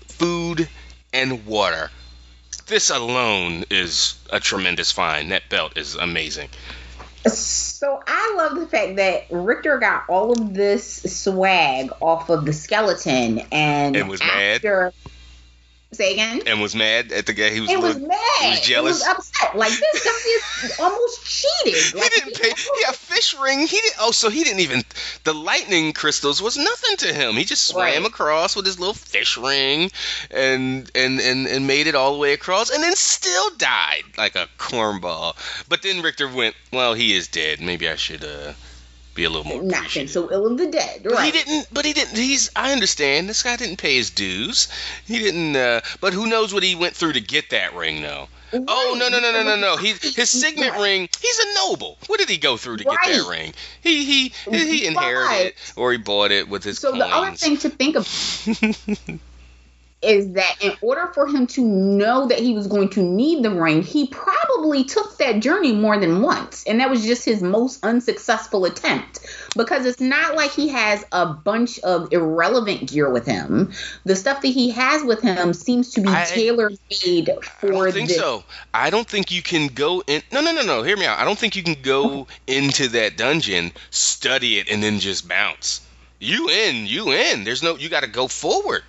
food, 0.09 0.67
and 1.13 1.45
water. 1.45 1.91
This 2.65 2.89
alone 2.89 3.63
is 3.69 4.15
a 4.29 4.41
tremendous 4.41 4.91
find. 4.91 5.31
That 5.31 5.47
belt 5.47 5.77
is 5.77 5.95
amazing. 5.95 6.49
So 7.25 8.03
I 8.05 8.35
love 8.37 8.59
the 8.59 8.67
fact 8.67 8.97
that 8.97 9.27
Richter 9.29 9.77
got 9.77 10.03
all 10.09 10.33
of 10.33 10.53
this 10.53 11.03
swag 11.23 11.89
off 12.01 12.29
of 12.29 12.45
the 12.45 12.51
skeleton 12.51 13.39
and, 13.51 13.95
And 13.95 14.09
was 14.09 14.19
mad? 14.19 14.61
Say 15.93 16.13
again. 16.13 16.41
And 16.45 16.61
was 16.61 16.75
mad 16.75 17.13
at 17.13 17.25
the 17.27 17.33
guy. 17.33 17.49
He 17.49 17.61
was, 17.61 17.69
It 17.71 17.79
was 17.79 17.97
mad. 17.97 18.19
he 18.41 18.49
was 18.49 18.59
jealous. 18.59 19.01
He 19.01 19.07
was 19.07 19.17
upset. 19.17 19.55
Like 19.57 19.71
this 19.71 20.03
guy 20.03 20.65
is 20.65 20.75
almost 20.79 21.25
cheated. 21.25 21.81
He 21.81 22.09
didn't 22.09 22.35
pay. 22.35 22.49
Yeah, 22.81 22.91
fish 22.91 23.33
ring. 23.39 23.61
He 23.61 23.67
didn't. 23.79 23.95
Oh, 24.01 24.11
so 24.11 24.29
he 24.29 24.43
didn't 24.43 24.59
even. 24.59 24.83
The 25.23 25.33
lightning 25.33 25.93
crystals 25.93 26.41
was 26.41 26.57
nothing 26.57 26.97
to 26.97 27.13
him. 27.13 27.35
He 27.35 27.45
just 27.45 27.65
swam 27.65 28.03
Right. 28.03 28.05
across 28.05 28.53
with 28.55 28.65
his 28.65 28.79
little 28.79 28.93
fish 28.93 29.37
ring, 29.37 29.89
and 30.29 30.91
and 30.93 31.21
and 31.21 31.47
and 31.47 31.67
made 31.67 31.87
it 31.87 31.95
all 31.95 32.11
the 32.13 32.19
way 32.19 32.33
across, 32.33 32.69
and 32.69 32.83
then 32.83 32.95
still 32.95 33.49
died 33.55 34.03
like 34.17 34.35
a 34.35 34.49
cornball. 34.57 35.35
But 35.69 35.83
then 35.83 36.01
Richter 36.01 36.27
went, 36.27 36.55
well, 36.73 36.95
he 36.95 37.15
is 37.15 37.29
dead. 37.29 37.61
Maybe 37.61 37.87
I 37.87 37.95
should 37.95 38.25
uh 38.25 38.53
be 39.17 39.25
a 39.25 39.29
little 39.29 39.43
more 39.45 39.61
Not 39.61 39.91
think 39.91 40.09
appreciative. 40.09 40.11
so 40.11 40.31
ill 40.31 40.47
of 40.47 40.57
the 40.57 40.67
dead. 40.67 41.01
But 41.03 41.11
Right. 41.13 41.33
he 41.33 41.43
didn't. 41.43 41.67
But 41.73 41.83
he 41.85 41.91
didn't. 41.93 42.15
He's. 42.15 42.49
I 42.55 42.71
understand. 42.71 43.27
This 43.27 43.43
guy 43.43 43.57
didn't 43.57 43.77
pay 43.77 43.97
his 43.97 44.11
dues. 44.11 44.69
He 45.05 45.19
didn't. 45.19 45.55
Uh, 45.55 45.81
but 45.99 46.13
who 46.13 46.27
knows 46.27 46.53
what 46.53 46.63
he 46.63 46.75
went 46.75 46.95
through 46.95 47.13
to 47.13 47.21
get 47.21 47.49
that 47.49 47.75
ring, 47.75 48.01
though. 48.01 48.29
Oh 48.53 48.95
no 48.97 49.09
no 49.09 49.19
no 49.19 49.31
no 49.33 49.43
no 49.43 49.57
no! 49.57 49.75
He 49.75 49.89
his 49.91 50.29
signet 50.29 50.71
Right. 50.71 50.79
ring. 50.81 51.09
He's 51.21 51.39
a 51.39 51.53
noble. 51.67 51.97
What 52.07 52.19
did 52.19 52.29
he 52.29 52.37
go 52.37 52.55
through 52.55 52.77
to 52.77 52.85
get 52.85 52.97
that 53.05 53.27
ring? 53.29 53.53
He 53.81 54.05
he 54.05 54.33
he 54.49 54.85
inherited 54.87 55.47
it 55.47 55.55
or 55.75 55.91
he 55.91 55.97
bought 55.97 56.31
it 56.31 56.47
with 56.47 56.63
his 56.63 56.79
So 56.79 56.91
coins. 56.91 57.03
the 57.03 57.13
other 57.13 57.35
thing 57.35 57.57
to 57.57 57.69
think 57.69 57.97
of 57.97 58.07
is 60.01 60.33
that 60.33 60.57
in 60.61 60.73
order 60.81 61.07
for 61.07 61.25
him 61.27 61.47
to 61.47 61.61
know 61.63 62.27
that 62.27 62.37
he 62.39 62.53
was 62.53 62.67
going 62.67 62.87
to 62.89 63.01
need 63.01 63.43
the 63.43 63.49
ring, 63.49 63.81
he 63.81 64.07
probably 64.07 64.83
took 64.83 65.17
that 65.17 65.39
journey 65.39 65.73
more 65.73 65.97
than 65.99 66.21
once. 66.21 66.63
And 66.67 66.79
that 66.79 66.89
was 66.89 67.03
just 67.03 67.25
his 67.25 67.41
most 67.41 67.83
unsuccessful 67.83 68.65
attempt. 68.65 69.25
Because 69.55 69.87
it's 69.87 69.99
not 69.99 70.35
like 70.35 70.51
he 70.51 70.67
has 70.67 71.03
a 71.11 71.25
bunch 71.25 71.79
of 71.79 72.13
irrelevant 72.13 72.89
gear 72.89 73.09
with 73.09 73.25
him. 73.25 73.71
The 74.05 74.15
stuff 74.15 74.41
that 74.43 74.49
he 74.49 74.69
has 74.69 75.03
with 75.03 75.21
him 75.21 75.53
seems 75.53 75.91
to 75.93 76.01
be 76.01 76.09
I- 76.09 76.25
tailor 76.25 76.71
made 77.05 77.29
I 77.31 77.41
for 77.41 77.67
don't 77.71 77.91
think 77.91 78.09
this. 78.09 78.17
so. 78.17 78.43
I 78.75 78.91
don't 78.91 79.07
think 79.07 79.31
you 79.31 79.41
can 79.41 79.67
go 79.67 80.03
in. 80.05 80.21
No, 80.31 80.41
no, 80.41 80.51
no, 80.51 80.61
no. 80.61 80.83
Hear 80.83 80.97
me 80.97 81.07
out. 81.07 81.17
I 81.17 81.25
don't 81.25 81.39
think 81.39 81.55
you 81.55 81.63
can 81.63 81.81
go 81.81 82.27
into 82.45 82.89
that 82.89 83.17
dungeon, 83.17 83.71
study 83.89 84.59
it, 84.59 84.69
and 84.69 84.83
then 84.83 84.99
just 84.99 85.27
bounce. 85.27 85.81
You 86.19 86.49
in, 86.49 86.85
you 86.85 87.11
in. 87.11 87.43
There's 87.43 87.63
no. 87.63 87.75
You 87.77 87.89
got 87.89 88.01
to 88.03 88.07
go 88.09 88.27
forward. 88.27 88.83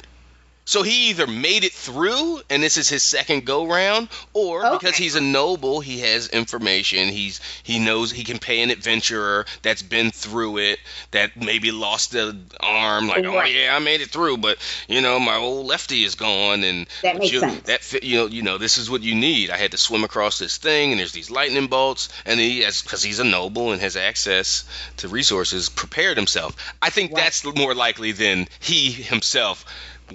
So 0.68 0.82
he 0.82 1.08
either 1.08 1.26
made 1.26 1.64
it 1.64 1.72
through, 1.72 2.42
and 2.50 2.62
this 2.62 2.76
is 2.76 2.90
his 2.90 3.02
second 3.02 3.46
go 3.46 3.66
round, 3.66 4.08
or 4.34 4.70
because 4.72 4.96
he's 4.98 5.14
a 5.14 5.20
noble, 5.22 5.80
he 5.80 6.00
has 6.00 6.28
information. 6.28 7.08
He's 7.08 7.40
he 7.62 7.78
knows 7.78 8.12
he 8.12 8.22
can 8.22 8.38
pay 8.38 8.60
an 8.60 8.68
adventurer 8.68 9.46
that's 9.62 9.80
been 9.80 10.10
through 10.10 10.58
it, 10.58 10.78
that 11.12 11.38
maybe 11.40 11.70
lost 11.72 12.12
the 12.12 12.36
arm. 12.60 13.08
Like, 13.08 13.24
oh 13.24 13.42
yeah, 13.44 13.74
I 13.74 13.78
made 13.78 14.02
it 14.02 14.10
through, 14.10 14.36
but 14.36 14.58
you 14.88 15.00
know 15.00 15.18
my 15.18 15.36
old 15.36 15.64
lefty 15.66 16.04
is 16.04 16.16
gone, 16.16 16.62
and 16.64 16.86
That 17.00 17.16
makes 17.16 17.32
you- 17.32 17.40
sense. 17.40 17.62
That 17.62 17.82
fit, 17.82 18.04
you 18.04 18.18
know, 18.18 18.26
you 18.26 18.42
know, 18.42 18.58
this 18.58 18.76
is 18.76 18.90
what 18.90 19.00
you 19.00 19.14
need. 19.14 19.48
I 19.48 19.56
had 19.56 19.70
to 19.70 19.78
swim 19.78 20.04
across 20.04 20.38
this 20.38 20.58
thing, 20.58 20.90
and 20.90 21.00
there's 21.00 21.12
these 21.12 21.30
lightning 21.30 21.68
bolts, 21.68 22.10
and 22.26 22.38
he 22.38 22.60
has 22.60 22.82
because 22.82 23.02
he's 23.02 23.20
a 23.20 23.24
noble 23.24 23.72
and 23.72 23.80
has 23.80 23.96
access 23.96 24.64
to 24.98 25.08
resources, 25.08 25.70
prepared 25.70 26.18
himself. 26.18 26.54
I 26.82 26.90
think 26.90 27.12
Right. 27.12 27.24
that's 27.24 27.42
more 27.42 27.74
likely 27.74 28.12
than 28.12 28.48
he 28.60 28.90
himself 28.92 29.64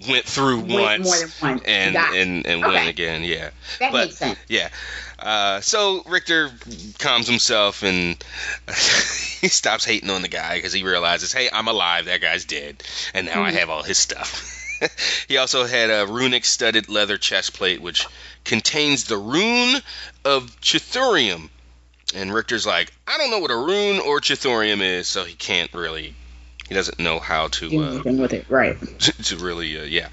went 0.09 0.25
through 0.25 0.59
Went 0.61 1.03
once 1.03 1.05
more 1.05 1.17
than 1.17 1.31
once. 1.57 1.61
and 1.65 1.95
and 1.97 2.45
and 2.47 2.61
went 2.61 2.89
again. 2.89 3.23
Yeah, 3.23 3.49
That 3.79 3.91
but- 3.91 4.05
makes 4.07 4.17
sense. 4.17 4.39
yeah. 4.47 4.69
Uh, 5.19 5.61
so 5.61 6.03
Richter 6.05 6.51
calms 6.99 7.27
himself 7.29 7.81
and 7.83 8.21
he 8.67 9.47
stops 9.47 9.85
hating 9.85 10.09
on 10.09 10.21
the 10.21 10.27
guy 10.27 10.55
because 10.55 10.73
he 10.73 10.83
realizes, 10.83 11.31
hey, 11.31 11.49
I'm 11.51 11.67
alive. 11.67 12.05
That 12.05 12.19
guy's 12.21 12.43
dead, 12.45 12.83
and 13.13 13.27
now 13.27 13.43
I 13.43 13.51
Mhm. 13.51 13.59
have 13.59 13.69
all 13.69 13.83
his 13.83 13.97
stuff. 13.97 14.59
he 15.29 15.37
also 15.37 15.65
had 15.65 15.89
a 15.89 16.05
runic 16.07 16.43
studded 16.43 16.89
leather 16.89 17.17
chest 17.17 17.53
plate 17.53 17.81
which 17.81 18.05
contains 18.43 19.05
the 19.05 19.17
rune 19.17 19.81
of 20.25 20.59
Chithurium. 20.59 21.49
And 22.15 22.33
Richter's 22.33 22.65
like, 22.65 22.91
I 23.07 23.17
don't 23.17 23.31
know 23.31 23.39
what 23.39 23.49
a 23.49 23.55
rune 23.55 23.99
or 24.01 24.19
Chithurium 24.19 24.81
is, 24.81 25.07
so 25.07 25.23
he 25.23 25.33
can't 25.35 25.73
really. 25.73 26.15
He 26.67 26.75
doesn't 26.75 26.99
know 26.99 27.19
how 27.19 27.47
Do 27.47 27.69
to 27.69 27.77
uh, 27.83 27.91
anything 27.91 28.17
with 28.17 28.33
it. 28.33 28.45
Right. 28.49 28.77
to 28.99 29.37
really, 29.37 29.79
uh, 29.79 29.83
yeah. 29.83 30.09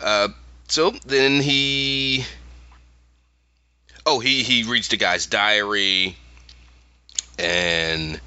Uh, 0.00 0.28
so 0.68 0.90
then 1.06 1.40
he, 1.40 2.24
oh, 4.06 4.20
he 4.20 4.42
he 4.42 4.62
reads 4.64 4.88
the 4.88 4.96
guy's 4.96 5.26
diary, 5.26 6.16
and 7.38 8.20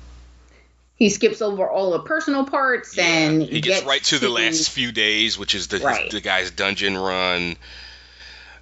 He 0.96 1.10
skips 1.10 1.42
over 1.42 1.68
all 1.70 1.92
the 1.92 2.00
personal 2.00 2.46
parts 2.46 2.98
and 2.98 3.42
he 3.42 3.62
gets, 3.62 3.86
right 3.86 4.04
to 4.06 4.20
the 4.20 4.30
last 4.30 4.70
few 4.70 4.92
days, 4.92 5.38
which 5.38 5.56
is 5.56 5.68
the 5.68 5.80
Right. 5.80 6.10
the 6.12 6.22
guy's 6.22 6.52
dungeon 6.52 6.98
run. 6.98 7.56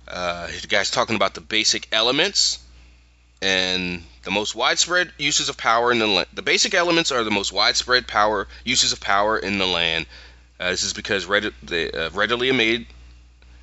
Uh, 0.08 0.48
the 0.62 0.68
guy's 0.68 0.92
talking 0.92 1.16
about 1.16 1.34
the 1.34 1.42
basic 1.42 1.88
elements 1.92 2.60
and 3.42 4.04
the 4.24 4.32
most 4.32 4.54
widespread 4.54 5.12
uses 5.18 5.50
of 5.50 5.58
power 5.58 5.92
in 5.92 6.00
the 6.00 6.08
land. 6.08 6.28
The 6.34 6.44
basic 6.44 6.74
elements 6.74 7.12
are 7.12 7.24
the 7.24 7.32
most 7.32 7.52
widespread 7.52 8.08
power 8.08 8.48
uses 8.64 8.94
of 8.94 9.00
power 9.00 9.38
in 9.38 9.58
the 9.58 9.66
land. 9.66 10.06
Uh, 10.60 10.70
this 10.70 10.84
is 10.84 10.94
because 10.94 11.26
read- 11.26 11.54
the 11.64 12.08
uh, 12.08 12.10
readily 12.12 12.52
made, 12.52 12.86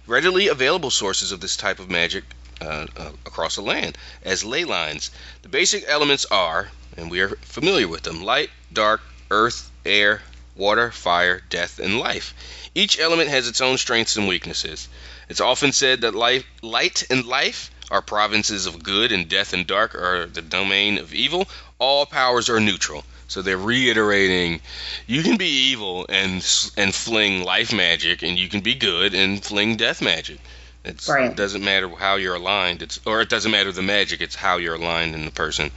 readily 0.06 0.48
available 0.48 0.90
sources 0.90 1.30
of 1.30 1.40
this 1.40 1.56
type 1.56 1.78
of 1.78 1.88
magic 1.88 2.24
uh, 2.60 2.86
uh, 2.96 3.10
across 3.24 3.54
the 3.54 3.62
land 3.62 3.96
as 4.24 4.44
ley 4.44 4.64
lines. 4.64 5.12
The 5.42 5.48
basic 5.48 5.84
elements 5.86 6.26
are, 6.26 6.70
and 6.96 7.08
we 7.08 7.20
are 7.20 7.28
familiar 7.42 7.86
with 7.86 8.02
them: 8.02 8.24
light, 8.24 8.50
dark, 8.72 9.00
earth, 9.30 9.70
air, 9.86 10.22
water, 10.56 10.90
fire, 10.90 11.40
death, 11.50 11.78
and 11.78 12.00
life. 12.00 12.34
Each 12.74 12.98
element 12.98 13.30
has 13.30 13.46
its 13.46 13.60
own 13.60 13.78
strengths 13.78 14.16
and 14.16 14.26
weaknesses. 14.26 14.88
It's 15.28 15.40
often 15.40 15.70
said 15.70 16.00
that 16.00 16.16
life, 16.16 16.44
light 16.62 17.04
and 17.10 17.24
life 17.24 17.70
are 17.90 18.02
provinces 18.02 18.66
of 18.66 18.82
good, 18.82 19.12
and 19.12 19.28
death 19.28 19.52
and 19.52 19.66
dark 19.66 19.94
are 19.94 20.26
the 20.26 20.42
domain 20.42 20.98
of 20.98 21.14
evil. 21.14 21.48
All 21.78 22.06
powers 22.06 22.48
are 22.48 22.60
neutral. 22.60 23.04
So 23.28 23.42
they're 23.42 23.58
reiterating, 23.58 24.60
you 25.06 25.22
can 25.22 25.36
be 25.36 25.70
evil 25.70 26.06
and 26.08 26.36
and 26.76 26.94
fling 26.94 27.42
life 27.44 27.72
magic, 27.72 28.22
and 28.22 28.38
you 28.38 28.48
can 28.48 28.60
be 28.60 28.74
good 28.74 29.14
and 29.14 29.42
fling 29.42 29.76
death 29.76 30.00
magic. 30.00 30.38
It's, 30.84 31.08
Right. 31.08 31.30
It 31.30 31.36
doesn't 31.36 31.62
matter 31.62 31.88
how 31.90 32.16
you're 32.16 32.36
aligned. 32.36 32.80
It's 32.82 33.00
or 33.04 33.20
it 33.20 33.28
doesn't 33.28 33.50
matter 33.50 33.70
the 33.70 33.82
magic. 33.82 34.22
It's 34.22 34.34
how 34.34 34.56
you're 34.56 34.76
aligned 34.76 35.14
in 35.14 35.26
the 35.26 35.30
person. 35.30 35.70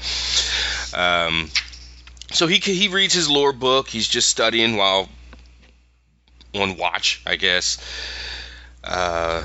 Um, 0.93 1.49
so 2.31 2.47
he 2.47 2.57
he 2.57 2.87
reads 2.87 3.13
his 3.13 3.29
lore 3.29 3.51
book. 3.51 3.89
He's 3.89 4.07
just 4.07 4.29
studying 4.29 4.77
while 4.77 5.09
on 6.55 6.77
watch, 6.77 7.21
I 7.25 7.35
guess. 7.35 7.77
Uh, 8.83 9.43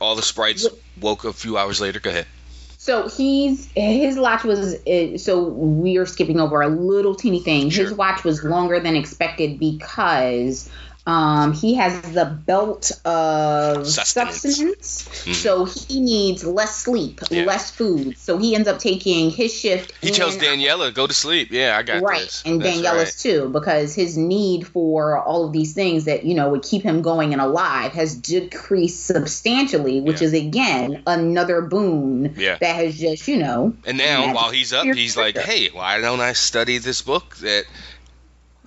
all 0.00 0.16
the 0.16 0.22
sprites 0.22 0.68
woke 1.00 1.24
a 1.24 1.32
few 1.32 1.56
hours 1.58 1.80
later. 1.80 2.00
Go 2.00 2.10
ahead. 2.10 2.26
So 2.78 3.08
he's 3.08 3.70
his 3.74 4.16
watch 4.16 4.44
was 4.44 4.74
uh, 4.86 5.18
so 5.18 5.42
we 5.42 5.96
are 5.96 6.06
skipping 6.06 6.38
over 6.38 6.62
a 6.62 6.68
little 6.68 7.14
teeny 7.14 7.40
thing. 7.40 7.70
Sure. 7.70 7.84
His 7.84 7.94
watch 7.94 8.22
was 8.22 8.44
longer 8.44 8.78
than 8.78 8.94
expected 8.94 9.58
because 9.58 10.70
um, 11.06 11.52
he 11.52 11.74
has 11.74 12.00
the 12.12 12.24
belt 12.24 12.90
of 13.04 13.86
Sustenance. 13.86 14.40
sustenance, 14.40 15.08
Mhm. 15.24 15.34
so 15.34 15.64
he 15.64 16.00
needs 16.00 16.44
less 16.44 16.76
sleep, 16.76 17.20
Yeah. 17.30 17.44
less 17.44 17.70
food. 17.70 18.18
So 18.18 18.38
he 18.38 18.54
ends 18.54 18.66
up 18.68 18.78
taking 18.80 19.30
his 19.30 19.52
shift. 19.54 19.92
He 20.02 20.10
tells 20.10 20.36
Daniela, 20.36 20.92
"Go 20.92 21.06
to 21.06 21.14
sleep." 21.14 21.48
Yeah, 21.52 21.76
I 21.78 21.82
got 21.82 22.02
right 22.02 22.20
this. 22.22 22.42
and 22.44 22.60
That's 22.60 22.76
Daniela's 22.78 22.96
right. 22.96 23.18
too 23.18 23.48
because 23.52 23.94
his 23.94 24.16
need 24.16 24.66
for 24.66 25.18
all 25.18 25.46
of 25.46 25.52
these 25.52 25.72
things 25.74 26.04
that 26.06 26.24
you 26.24 26.34
know 26.34 26.48
would 26.50 26.62
keep 26.62 26.82
him 26.82 27.02
going 27.02 27.32
and 27.32 27.40
alive 27.40 27.92
has 27.92 28.14
decreased 28.14 29.06
substantially 29.06 30.00
which 30.00 30.20
Yeah. 30.20 30.26
is 30.28 30.32
again 30.34 31.02
another 31.06 31.60
boon 31.62 32.34
Yeah. 32.36 32.56
that 32.60 32.74
has 32.76 32.98
just 32.98 33.28
you 33.28 33.36
know 33.36 33.74
And 33.86 33.98
now, 33.98 34.34
while 34.34 34.50
he's 34.50 34.72
up, 34.72 34.84
he's 34.86 35.16
like, 35.16 35.38
"Hey, 35.38 35.68
why 35.72 36.00
don't 36.00 36.20
I 36.20 36.32
study 36.32 36.78
this 36.78 37.02
book 37.02 37.36
that 37.36 37.64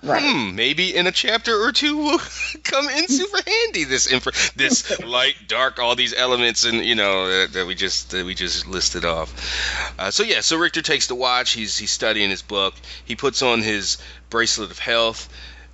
right 0.02 0.22
hmm, 0.22 0.54
maybe 0.54 0.94
in 0.94 1.06
a 1.06 1.12
chapter 1.12 1.54
or 1.54 1.72
two 1.72 1.96
will 1.96 2.18
come 2.64 2.88
in 2.88 3.08
super 3.08 3.40
handy. 3.46 3.84
This 3.84 4.06
info, 4.06 4.30
this 4.56 4.98
light, 5.04 5.34
dark, 5.46 5.78
all 5.78 5.94
these 5.96 6.14
elements, 6.14 6.64
and 6.64 6.84
you 6.84 6.94
know 6.94 7.28
that, 7.28 7.52
that 7.52 7.66
we 7.66 7.74
just 7.74 8.10
that 8.10 8.24
we 8.24 8.34
just 8.34 8.66
listed 8.66 9.04
off. 9.04 9.92
Uh, 9.98 10.10
so 10.10 10.22
yeah, 10.22 10.40
so 10.40 10.56
Richter 10.56 10.82
takes 10.82 11.06
the 11.06 11.14
watch. 11.14 11.52
He's 11.52 11.76
he's 11.76 11.90
studying 11.90 12.30
his 12.30 12.42
book. 12.42 12.74
He 13.04 13.16
puts 13.16 13.42
on 13.42 13.62
his 13.62 13.98
bracelet 14.30 14.70
of 14.70 14.78
health. 14.78 15.28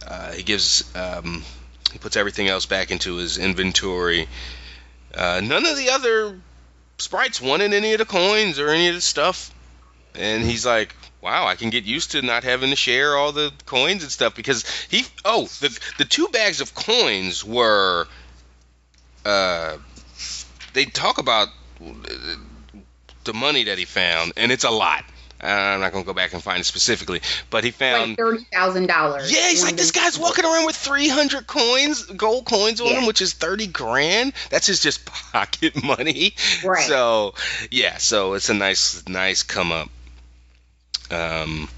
Uh, 0.06 0.32
he 0.32 0.42
gives 0.42 0.84
um, 0.96 1.44
he 1.92 1.98
puts 1.98 2.16
everything 2.16 2.48
else 2.48 2.66
back 2.66 2.90
into 2.90 3.16
his 3.16 3.38
inventory. 3.38 4.28
Uh, 5.14 5.40
none 5.42 5.64
of 5.64 5.76
the 5.76 5.90
other 5.90 6.38
sprites 6.98 7.40
wanted 7.40 7.72
any 7.72 7.92
of 7.92 7.98
the 7.98 8.04
coins 8.04 8.58
or 8.58 8.68
any 8.68 8.88
of 8.88 8.94
the 8.94 9.00
stuff, 9.00 9.50
and 10.14 10.42
he's 10.42 10.66
like, 10.66 10.94
wow, 11.20 11.46
I 11.46 11.56
can 11.56 11.70
get 11.70 11.84
used 11.84 12.12
to 12.12 12.22
not 12.22 12.44
having 12.44 12.70
to 12.70 12.76
share 12.76 13.16
all 13.16 13.32
the 13.32 13.52
coins 13.66 14.02
and 14.02 14.12
stuff 14.12 14.34
because 14.34 14.64
he 14.88 15.04
oh 15.24 15.46
the 15.60 15.78
the 15.98 16.04
two 16.04 16.28
bags 16.28 16.60
of 16.60 16.74
coins 16.74 17.44
were 17.44 18.06
uh 19.24 19.76
they 20.72 20.84
talk 20.84 21.18
about 21.18 21.48
the 23.24 23.34
money 23.34 23.64
that 23.64 23.78
he 23.78 23.84
found 23.84 24.32
and 24.36 24.52
it's 24.52 24.64
a 24.64 24.70
lot. 24.70 25.04
I'm 25.38 25.80
not 25.80 25.92
gonna 25.92 26.04
go 26.04 26.14
back 26.14 26.32
and 26.32 26.42
find 26.42 26.60
it 26.60 26.64
specifically, 26.64 27.20
but 27.50 27.62
he 27.62 27.70
found 27.70 28.10
like 28.12 28.18
thirty 28.18 28.44
thousand 28.52 28.86
dollars 28.86 29.30
yeah, 29.30 29.50
he's 29.50 29.62
like 29.62 29.76
this 29.76 29.90
guy's 29.90 30.18
walking 30.18 30.44
around 30.46 30.64
with 30.64 30.76
300 30.76 31.46
coins, 31.46 32.06
gold 32.06 32.46
coins 32.46 32.80
on 32.80 32.86
Yeah. 32.86 33.00
him, 33.00 33.06
which 33.06 33.20
is 33.20 33.34
30 33.34 33.66
grand. 33.66 34.32
That's 34.48 34.66
his 34.66 34.80
just 34.80 35.04
pocket 35.32 35.82
money. 35.82 36.34
Right. 36.64 36.84
So 36.84 37.34
yeah, 37.70 37.98
so 37.98 38.32
it's 38.32 38.48
a 38.48 38.54
nice, 38.54 39.06
nice 39.08 39.42
come 39.42 39.72
up. 39.72 39.90
Um, 41.10 41.68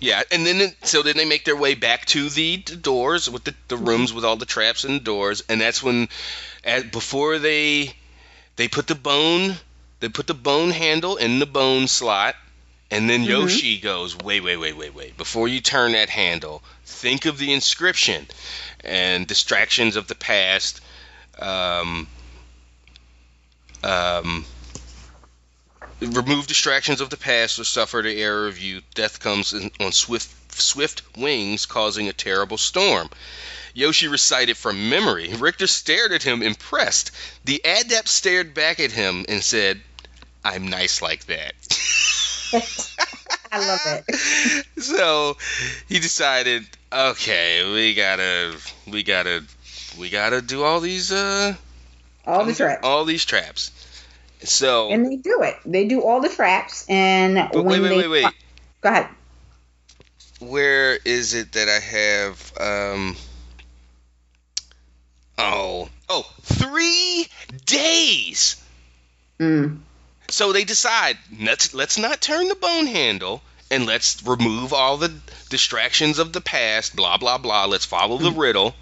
Yeah, 0.00 0.22
and 0.30 0.46
then 0.46 0.60
it, 0.60 0.76
so 0.86 1.02
then 1.02 1.16
they 1.16 1.24
make 1.24 1.44
their 1.44 1.56
way 1.56 1.74
back 1.74 2.06
to 2.06 2.28
the, 2.28 2.56
the 2.56 2.76
doors 2.76 3.28
with 3.28 3.44
the, 3.44 3.54
the 3.66 3.76
rooms 3.76 4.12
with 4.12 4.24
all 4.24 4.36
the 4.36 4.46
traps 4.46 4.84
and 4.84 5.02
doors, 5.02 5.42
and 5.48 5.60
that's 5.60 5.82
when, 5.82 6.08
at, 6.64 6.92
before 6.92 7.38
they 7.38 7.94
they 8.56 8.68
put 8.68 8.86
the 8.86 8.94
bone 8.94 9.56
they 10.00 10.08
put 10.08 10.28
the 10.28 10.34
bone 10.34 10.70
handle 10.70 11.16
in 11.16 11.40
the 11.40 11.46
bone 11.46 11.88
slot, 11.88 12.36
and 12.90 13.10
then 13.10 13.24
Yoshi 13.24 13.78
goes, 13.78 14.16
wait, 14.16 14.42
wait, 14.42 14.56
wait, 14.56 14.76
wait, 14.76 14.94
wait. 14.94 15.16
Before 15.16 15.48
you 15.48 15.60
turn 15.60 15.92
that 15.92 16.08
handle, 16.08 16.62
think 16.84 17.26
of 17.26 17.38
the 17.38 17.52
inscription 17.52 18.26
and 18.84 19.26
distractions 19.26 19.96
of 19.96 20.06
the 20.06 20.14
past. 20.14 20.80
Um, 21.38 22.06
um, 23.82 24.44
remove 26.00 26.46
distractions 26.46 27.00
of 27.00 27.10
the 27.10 27.16
past 27.16 27.58
or 27.58 27.64
suffer 27.64 28.02
the 28.02 28.20
error 28.22 28.46
of 28.46 28.58
youth. 28.58 28.84
Death 28.94 29.20
comes 29.20 29.52
in, 29.52 29.70
on 29.80 29.92
swift 29.92 30.34
swift 30.60 31.02
wings, 31.16 31.66
causing 31.66 32.08
a 32.08 32.12
terrible 32.12 32.58
storm. 32.58 33.08
Yoshi 33.74 34.08
recited 34.08 34.56
from 34.56 34.90
memory. 34.90 35.32
Richter 35.34 35.66
stared 35.66 36.12
at 36.12 36.22
him, 36.22 36.42
impressed. 36.42 37.12
The 37.44 37.60
adept 37.64 38.08
stared 38.08 38.54
back 38.54 38.80
at 38.80 38.90
him 38.90 39.24
and 39.28 39.42
said, 39.42 39.80
I'm 40.44 40.68
nice 40.68 41.00
like 41.00 41.26
that. 41.26 41.52
I 43.52 43.66
love 43.66 43.80
it. 44.08 44.66
so 44.82 45.36
he 45.88 46.00
decided, 46.00 46.64
okay, 46.92 47.72
we 47.72 47.94
gotta, 47.94 48.56
we 48.90 49.02
gotta, 49.02 49.44
we 49.98 50.10
gotta 50.10 50.42
do 50.42 50.62
all 50.64 50.80
these, 50.80 51.12
uh, 51.12 51.54
All 52.26 52.44
the 52.44 52.54
traps. 52.54 52.80
all 52.82 53.04
these 53.04 53.24
traps. 53.24 53.70
So, 54.44 54.90
And 54.90 55.04
they 55.04 55.16
do 55.16 55.42
it. 55.42 55.56
They 55.66 55.86
do 55.86 56.02
all 56.02 56.20
the 56.20 56.28
traps, 56.28 56.86
and 56.88 57.34
but 57.52 57.64
when 57.64 57.66
wait, 57.66 57.80
wait, 57.82 57.88
they 57.88 58.08
wait, 58.08 58.24
wait. 58.24 58.34
go 58.80 58.88
ahead. 58.90 59.08
Where 60.40 60.98
is 61.04 61.34
it 61.34 61.52
that 61.52 61.68
I 61.68 61.80
have? 61.80 62.52
Um. 62.60 63.16
Oh, 65.38 65.88
oh, 66.08 66.30
three 66.42 67.26
days. 67.66 68.62
Mm. 69.40 69.78
So 70.28 70.52
they 70.52 70.64
decide 70.64 71.16
let's 71.40 71.74
let's 71.74 71.98
not 71.98 72.20
turn 72.20 72.48
the 72.48 72.54
bone 72.54 72.86
handle 72.86 73.40
and 73.70 73.86
let's 73.86 74.22
remove 74.24 74.72
all 74.72 74.96
the 74.96 75.12
distractions 75.48 76.18
of 76.18 76.32
the 76.32 76.40
past. 76.40 76.94
Blah 76.96 77.16
blah 77.16 77.38
blah. 77.38 77.64
Let's 77.66 77.84
follow 77.86 78.18
the 78.18 78.32
riddle. 78.32 78.74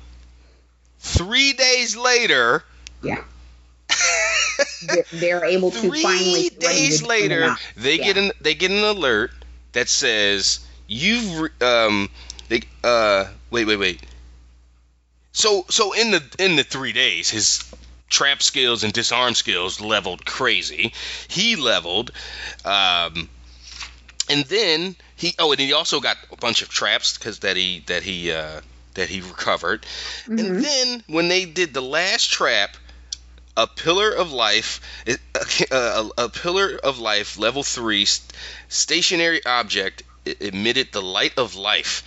Three 0.99 1.53
days 1.53 1.97
later, 1.97 2.65
Yeah. 3.03 3.23
They're, 4.83 5.05
they're 5.13 5.45
able 5.45 5.71
to 5.71 5.81
three 5.81 6.03
finally 6.03 6.49
days 6.51 7.03
later, 7.03 7.55
they 7.77 7.99
get 7.99 8.17
an 8.17 8.33
they 8.41 8.55
get 8.55 8.71
an 8.71 8.85
alert 8.85 9.31
that 9.73 9.89
says 9.89 10.61
you've 10.87 11.51
um 11.63 12.09
they 12.49 12.63
uh 12.85 13.27
wait 13.51 13.67
wait 13.67 13.77
wait. 13.79 14.03
So 15.33 15.65
so 15.69 15.93
in 15.93 16.11
the 16.11 16.23
in 16.39 16.57
the 16.57 16.65
three 16.65 16.93
days, 16.93 17.31
his 17.31 17.63
trap 18.09 18.43
skills 18.43 18.85
and 18.85 18.93
disarm 18.93 19.35
skills 19.35 19.81
leveled 19.81 20.25
crazy. 20.25 20.93
He 21.29 21.57
leveled, 21.57 22.11
um, 22.65 23.29
and 24.29 24.45
then 24.47 24.97
he 25.17 25.35
oh 25.39 25.53
and 25.53 25.61
he 25.61 25.73
also 25.73 26.01
got 26.01 26.17
a 26.33 26.37
bunch 26.37 26.63
of 26.63 26.69
traps 26.69 27.17
because 27.19 27.41
that 27.41 27.57
he 27.57 27.81
that 27.87 28.03
he 28.03 28.33
uh, 28.33 28.61
that 28.95 29.09
he 29.09 29.21
recovered. 29.21 29.85
And 30.39 30.39
Mhm. 30.39 30.63
then 30.63 31.05
when 31.09 31.29
they 31.29 31.45
did 31.45 31.75
the 31.75 31.83
last 31.83 32.31
trap, 32.31 32.77
a 33.57 33.67
pillar 33.67 34.11
of 34.11 34.33
life, 34.33 34.81
a, 35.07 35.17
a, 35.71 36.11
a 36.19 36.29
pillar 36.29 36.79
of 36.83 36.99
life, 36.99 37.39
level 37.39 37.63
three, 37.63 38.05
st- 38.05 38.33
stationary 38.69 39.45
object 39.45 40.03
emitted 40.41 40.93
the 40.93 41.03
light 41.03 41.33
of 41.37 41.55
life. 41.55 42.03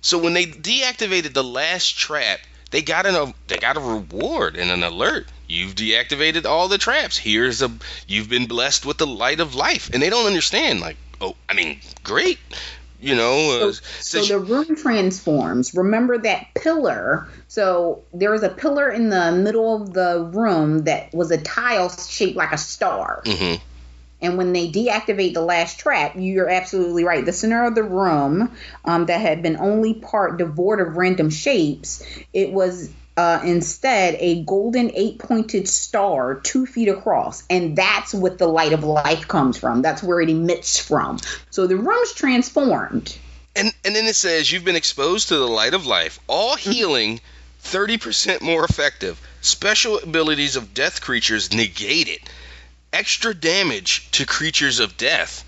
So 0.00 0.18
when 0.18 0.32
they 0.32 0.46
deactivated 0.46 1.34
the 1.34 1.44
last 1.44 1.96
trap, 1.96 2.40
they 2.70 2.82
got 2.82 3.06
an 3.06 3.34
they 3.48 3.58
got 3.58 3.76
a 3.76 3.80
reward 3.80 4.56
and 4.56 4.70
an 4.70 4.82
alert. 4.82 5.28
You've 5.48 5.74
deactivated 5.74 6.46
all 6.46 6.68
the 6.68 6.78
traps. 6.78 7.16
Here's 7.16 7.62
a 7.62 7.70
you've 8.06 8.28
been 8.28 8.46
blessed 8.46 8.86
with 8.86 8.98
the 8.98 9.06
light 9.06 9.40
of 9.40 9.54
life, 9.54 9.90
and 9.92 10.02
they 10.02 10.10
don't 10.10 10.26
understand. 10.26 10.80
Like, 10.80 10.96
oh, 11.20 11.34
I 11.48 11.54
mean, 11.54 11.80
great, 12.04 12.38
you 13.00 13.16
know. 13.16 13.50
Uh, 13.50 13.58
So, 13.60 13.72
says- 13.72 14.26
so 14.28 14.38
the 14.38 14.38
room 14.38 14.76
transforms. 14.76 15.74
Remember 15.74 16.18
that 16.18 16.46
pillar. 16.54 17.26
So 17.48 18.02
there 18.14 18.30
was 18.30 18.42
a 18.42 18.48
pillar 18.48 18.90
in 18.90 19.08
the 19.10 19.32
middle 19.32 19.82
of 19.82 19.92
the 19.92 20.30
room 20.32 20.84
that 20.84 21.12
was 21.14 21.30
a 21.30 21.38
tile 21.38 21.88
shaped 21.88 22.36
like 22.36 22.52
a 22.52 22.58
star. 22.58 23.22
Mhm. 23.24 23.60
And 24.22 24.36
when 24.36 24.52
they 24.52 24.70
deactivate 24.70 25.32
the 25.32 25.40
last 25.40 25.78
trap, 25.78 26.12
you're 26.14 26.48
absolutely 26.50 27.04
right. 27.04 27.24
The 27.24 27.32
center 27.32 27.64
of 27.64 27.74
the 27.74 27.82
room 27.82 28.50
um, 28.84 29.06
that 29.06 29.20
had 29.20 29.42
been 29.42 29.56
only 29.56 29.94
part 29.94 30.36
devoid 30.36 30.80
of 30.80 30.96
random 30.96 31.30
shapes, 31.30 32.02
it 32.34 32.52
was 32.52 32.90
uh, 33.20 33.42
instead 33.44 34.16
a 34.18 34.42
golden 34.44 34.90
eight 34.94 35.18
pointed 35.18 35.68
star 35.68 36.36
two 36.36 36.64
feet 36.64 36.88
across. 36.88 37.44
And 37.50 37.76
that's 37.76 38.14
what 38.14 38.38
the 38.38 38.46
light 38.46 38.72
of 38.72 38.82
life 38.82 39.28
comes 39.28 39.58
from. 39.58 39.82
That's 39.82 40.02
where 40.02 40.22
it 40.22 40.30
emits 40.30 40.78
from. 40.78 41.18
So 41.50 41.66
the 41.66 41.76
room's 41.76 42.14
transformed. 42.14 43.18
And 43.54 43.74
and 43.84 43.94
then 43.94 44.06
it 44.06 44.16
says 44.16 44.50
you've 44.50 44.64
been 44.64 44.76
exposed 44.76 45.28
to 45.28 45.36
the 45.36 45.46
light 45.46 45.74
of 45.74 45.84
life. 45.84 46.18
All 46.28 46.56
healing 46.56 47.20
30% 47.64 48.40
more 48.40 48.64
effective. 48.64 49.20
Special 49.42 49.98
abilities 49.98 50.56
of 50.56 50.72
death 50.72 51.02
creatures 51.02 51.52
negated. 51.52 52.20
Extra 52.90 53.34
damage 53.34 54.10
to 54.12 54.24
creatures 54.24 54.80
of 54.80 54.96
death. 54.96 55.44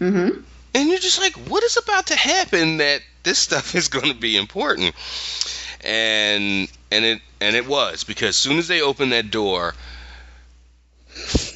Mm-hmm. 0.00 0.40
And 0.74 0.88
you're 0.88 0.98
just 0.98 1.20
like, 1.20 1.34
what 1.48 1.62
is 1.62 1.76
about 1.76 2.06
to 2.08 2.16
happen 2.16 2.78
that 2.78 3.02
this 3.22 3.38
stuff 3.38 3.76
is 3.76 3.86
going 3.86 4.08
to 4.08 4.18
be 4.18 4.36
important? 4.36 4.96
And 5.82 6.68
and 6.90 7.04
it 7.04 7.20
and 7.40 7.56
it 7.56 7.66
was 7.66 8.04
because 8.04 8.30
as 8.30 8.36
soon 8.36 8.58
as 8.58 8.68
they 8.68 8.82
opened 8.82 9.12
that 9.12 9.30
door, 9.30 9.74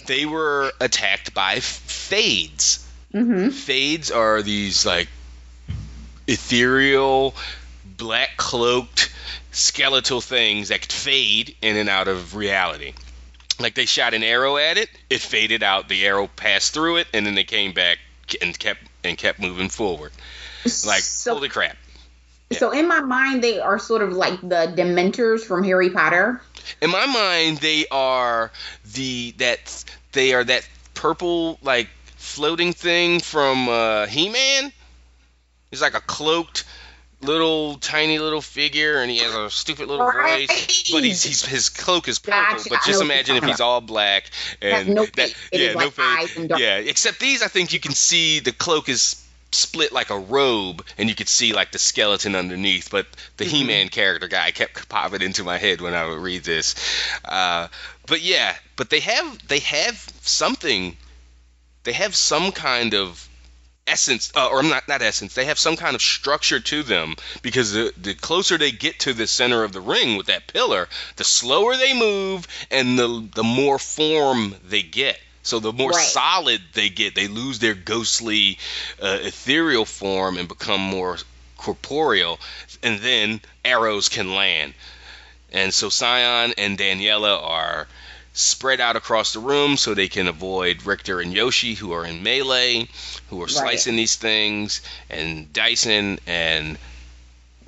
they 0.07 0.27
were 0.27 0.73
attacked 0.81 1.35
by 1.35 1.61
fades. 1.61 2.87
Mm-hmm. 3.15 3.51
Fades 3.51 4.11
are 4.11 4.43
these 4.43 4.85
like 4.85 5.09
ethereal, 6.27 7.35
black 7.85 8.37
cloaked, 8.37 9.13
skeletal 9.53 10.21
things 10.21 10.69
that 10.69 10.83
could 10.83 10.93
fade 10.93 11.57
in 11.63 11.77
and 11.77 11.89
out 11.89 12.09
of 12.09 12.35
reality. 12.35 12.95
Like 13.59 13.75
they 13.75 13.87
shot 13.87 14.13
an 14.13 14.23
arrow 14.23 14.57
at 14.57 14.77
it, 14.77 14.91
it 15.09 15.21
faded 15.21 15.63
out. 15.63 15.89
The 15.89 16.05
arrow 16.05 16.27
passed 16.27 16.75
through 16.75 16.97
it, 16.97 17.07
and 17.15 17.25
then 17.25 17.35
they 17.35 17.45
came 17.45 17.73
back 17.73 17.99
and 18.43 18.59
kept 18.59 18.81
and 19.03 19.17
kept 19.17 19.39
moving 19.39 19.69
forward. 19.69 20.13
Like 20.65 21.03
so, 21.03 21.35
holy 21.35 21.49
crap! 21.49 21.77
So 22.53 22.71
in 22.71 22.89
my 22.89 23.01
mind, 23.01 23.43
they 23.43 23.59
are 23.59 23.79
sort 23.79 24.03
of 24.03 24.13
like 24.13 24.41
the 24.41 24.73
Dementors 24.77 25.41
from 25.41 25.65
Harry 25.65 25.91
Potter. 25.91 26.41
In 26.81 26.91
my 26.91 27.07
mind, 27.07 27.59
they 27.59 27.87
are 27.91 28.51
the 28.95 29.33
that 29.39 29.85
they 30.13 30.35
are 30.35 30.45
that 30.45 30.69
purple 30.95 31.59
like 31.63 31.89
floating 32.17 32.73
thing 32.73 33.21
from 33.21 33.69
uh, 33.69 34.07
He-Man. 34.07 34.73
He's 35.71 35.83
like 35.83 35.95
a 35.95 36.01
cloaked 36.01 36.65
little 37.23 37.77
tiny 37.79 38.19
little 38.19 38.41
figure, 38.41 38.99
and 38.99 39.11
he 39.11 39.19
has 39.19 39.35
a 39.35 39.51
stupid 39.51 39.89
little 39.89 40.07
Right. 40.07 40.49
voice. 40.49 40.91
But 40.93 41.03
he's, 41.05 41.23
he's 41.23 41.45
his 41.45 41.69
cloak 41.69 42.09
is 42.09 42.19
purple. 42.19 42.41
Gotcha. 42.57 42.69
but 42.69 42.77
just 42.85 42.89
know 42.89 42.93
what 42.99 43.05
you're 43.07 43.13
imagine 43.13 43.37
if 43.37 43.45
he's 43.45 43.61
all 43.61 43.81
black 43.81 44.31
and 44.63 44.95
no 44.95 45.05
that, 45.05 45.15
face. 45.15 45.49
It 45.53 45.61
is 45.61 45.67
yeah, 45.69 45.73
no 45.73 45.79
like 45.79 45.93
face. 45.93 46.05
eyes 46.07 46.37
and 46.37 46.49
dark. 46.49 46.61
Yeah, 46.61 46.77
except 46.79 47.21
these, 47.21 47.43
I 47.43 47.49
think 47.49 47.73
you 47.73 47.81
can 47.81 47.93
see 47.93 48.41
the 48.41 48.53
cloak 48.53 48.89
is 48.89 49.26
split 49.53 49.93
like 49.93 50.11
a 50.11 50.19
robe, 50.19 50.85
and 50.99 51.09
you 51.09 51.15
could 51.15 51.29
see 51.29 51.53
like 51.53 51.73
the 51.73 51.79
skeleton 51.79 52.35
underneath. 52.35 52.91
But 52.91 53.07
the 53.37 53.45
Mhm. 53.45 53.49
He-Man 53.51 53.89
character 53.89 54.29
guy 54.29 54.51
kept 54.51 54.89
popping 54.89 55.23
into 55.23 55.45
my 55.45 55.59
head 55.59 55.81
when 55.81 55.95
I 55.95 56.05
would 56.07 56.19
read 56.19 56.45
this. 56.45 56.75
Uh, 57.25 57.69
but 58.07 58.21
yeah, 58.23 58.55
but 58.77 58.91
they 58.91 59.01
have 59.01 59.49
they 59.49 59.61
have 59.61 60.05
something. 60.23 60.97
They 61.85 61.93
have 61.93 62.17
some 62.17 62.51
kind 62.53 62.95
of 62.95 63.29
essence, 63.87 64.33
uh, 64.35 64.49
or 64.49 64.65
not 64.65 64.89
not 64.89 65.01
essence. 65.03 65.35
They 65.35 65.45
have 65.45 65.59
some 65.59 65.77
kind 65.77 65.95
of 65.95 66.03
structure 66.03 66.59
to 66.59 66.83
them 66.83 67.15
because 67.43 67.73
the 67.73 67.93
the 67.97 68.15
closer 68.15 68.59
they 68.59 68.73
get 68.73 68.99
to 69.01 69.13
the 69.15 69.27
center 69.29 69.63
of 69.63 69.73
the 69.73 69.81
ring 69.81 70.17
with 70.17 70.27
that 70.27 70.49
pillar, 70.49 70.89
the 71.15 71.25
slower 71.25 71.77
they 71.77 71.95
move 71.95 72.47
and 72.71 72.99
the 72.99 73.29
the 73.35 73.45
more 73.45 73.79
form 73.79 74.57
they 74.65 74.83
get. 74.83 75.21
So 75.47 75.61
the 75.61 75.73
more 75.73 75.93
Right. 75.93 76.09
solid 76.09 76.61
they 76.73 76.89
get, 76.89 77.15
they 77.15 77.29
lose 77.29 77.61
their 77.61 77.75
ghostly, 77.75 78.59
uh, 79.01 79.19
ethereal 79.23 79.85
form 79.85 80.39
and 80.39 80.49
become 80.49 80.81
more 80.81 81.19
corporeal, 81.57 82.41
and 82.83 83.01
then 83.01 83.41
arrows 83.65 84.09
can 84.09 84.35
land. 84.35 84.75
And 85.53 85.73
so 85.73 85.89
Sion 85.89 86.53
and 86.59 86.77
Daniela 86.77 87.41
are 87.43 87.87
spread 88.35 88.81
out 88.81 88.97
across 88.97 89.33
the 89.33 89.39
room 89.39 89.77
so 89.77 89.95
they 89.95 90.09
can 90.09 90.27
avoid 90.27 90.85
Richter 90.85 91.21
and 91.21 91.33
Yoshi, 91.33 91.75
who 91.75 91.93
are 91.93 92.05
in 92.05 92.23
melee, 92.23 92.89
who 93.31 93.41
are 93.43 93.49
slicing 93.49 93.97
these 93.97 94.17
things, 94.17 94.83
and 95.09 95.51
Dyson, 95.53 96.19
and 96.27 96.77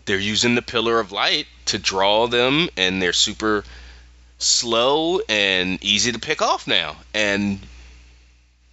they're 0.04 0.18
using 0.18 0.56
the 0.56 0.62
Pillar 0.62 0.98
of 0.98 1.12
Light 1.12 1.46
to 1.66 1.78
draw 1.78 2.26
them, 2.26 2.68
and 2.76 3.00
they're 3.00 3.12
super 3.12 3.64
slow 4.38 5.20
and 5.28 5.82
easy 5.82 6.12
to 6.12 6.18
pick 6.18 6.42
off 6.42 6.66
now. 6.66 6.96
And 7.14 7.60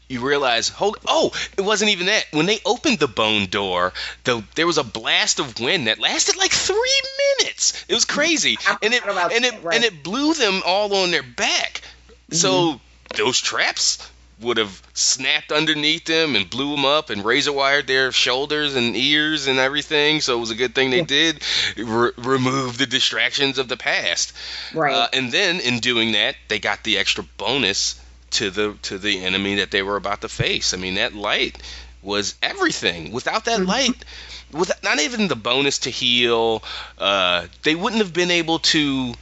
you 0.08 0.26
realize, 0.26 0.70
hold, 0.70 0.98
oh, 1.08 1.32
it 1.58 1.62
wasn't 1.62 1.92
even 1.92 2.08
that. 2.08 2.26
When 2.32 2.46
they 2.46 2.60
opened 2.66 3.00
the 3.00 3.08
bone 3.08 3.48
door, 3.48 3.94
the, 4.24 4.44
there 4.56 4.68
was 4.68 4.78
a 4.78 4.84
blast 4.84 5.40
of 5.40 5.60
wind 5.60 5.88
that 5.88 6.00
lasted 6.00 6.38
like 6.38 6.52
three 6.52 7.02
minutes. 7.40 7.86
It 7.88 7.94
was 7.94 8.06
crazy, 8.06 8.58
and 8.82 8.94
it 8.94 9.04
and 9.06 9.46
it 9.46 9.64
right. 9.64 9.76
and 9.76 9.84
it 9.84 10.04
blew 10.04 10.34
them 10.34 10.62
all 10.66 10.94
on 10.96 11.12
their 11.12 11.24
back. 11.24 11.82
Mm-hmm. 12.30 12.36
So 12.36 12.80
those 13.16 13.40
traps 13.40 14.10
would 14.42 14.58
have 14.58 14.82
snapped 14.94 15.52
underneath 15.52 16.06
them 16.06 16.36
and 16.36 16.50
blew 16.50 16.76
them 16.76 16.84
up 16.84 17.10
and 17.10 17.24
razor 17.24 17.54
wired 17.54 17.88
their 17.88 18.12
shoulders 18.12 18.76
and 18.76 18.96
ears 18.96 19.48
and 19.48 19.60
everything. 19.60 20.20
So 20.20 20.36
it 20.36 20.40
was 20.42 20.52
a 20.52 20.56
good 20.56 20.76
thing 20.76 20.90
they 20.90 21.04
did 21.04 21.42
re- 21.78 22.12
remove 22.18 22.78
the 22.78 22.86
distractions 22.86 23.58
of 23.58 23.70
the 23.70 23.78
past. 23.78 24.34
Right. 24.74 24.94
Uh, 24.94 25.08
and 25.14 25.32
then 25.32 25.62
in 25.62 25.80
doing 25.80 26.12
that, 26.14 26.36
they 26.50 26.60
got 26.60 26.84
the 26.84 26.98
extra 26.98 27.24
bonus 27.38 28.00
to 28.36 28.50
the 28.50 28.78
to 28.84 28.98
the 28.98 29.24
enemy 29.24 29.56
that 29.56 29.72
they 29.72 29.82
were 29.82 29.96
about 29.96 30.22
to 30.22 30.30
face. 30.30 30.74
I 30.74 30.78
mean, 30.78 30.96
that 30.96 31.14
light 31.14 31.58
was 32.02 32.36
everything. 32.42 33.12
Without 33.12 33.46
that 33.46 33.60
mm-hmm. 33.60 33.70
light, 33.70 34.06
with 34.52 34.72
not 34.84 35.00
even 35.00 35.28
the 35.28 35.36
bonus 35.36 35.80
to 35.80 35.90
heal, 35.90 36.64
uh, 36.98 37.48
they 37.64 37.76
wouldn't 37.76 38.02
have 38.02 38.14
been 38.14 38.32
able 38.32 38.60
to. 38.60 39.14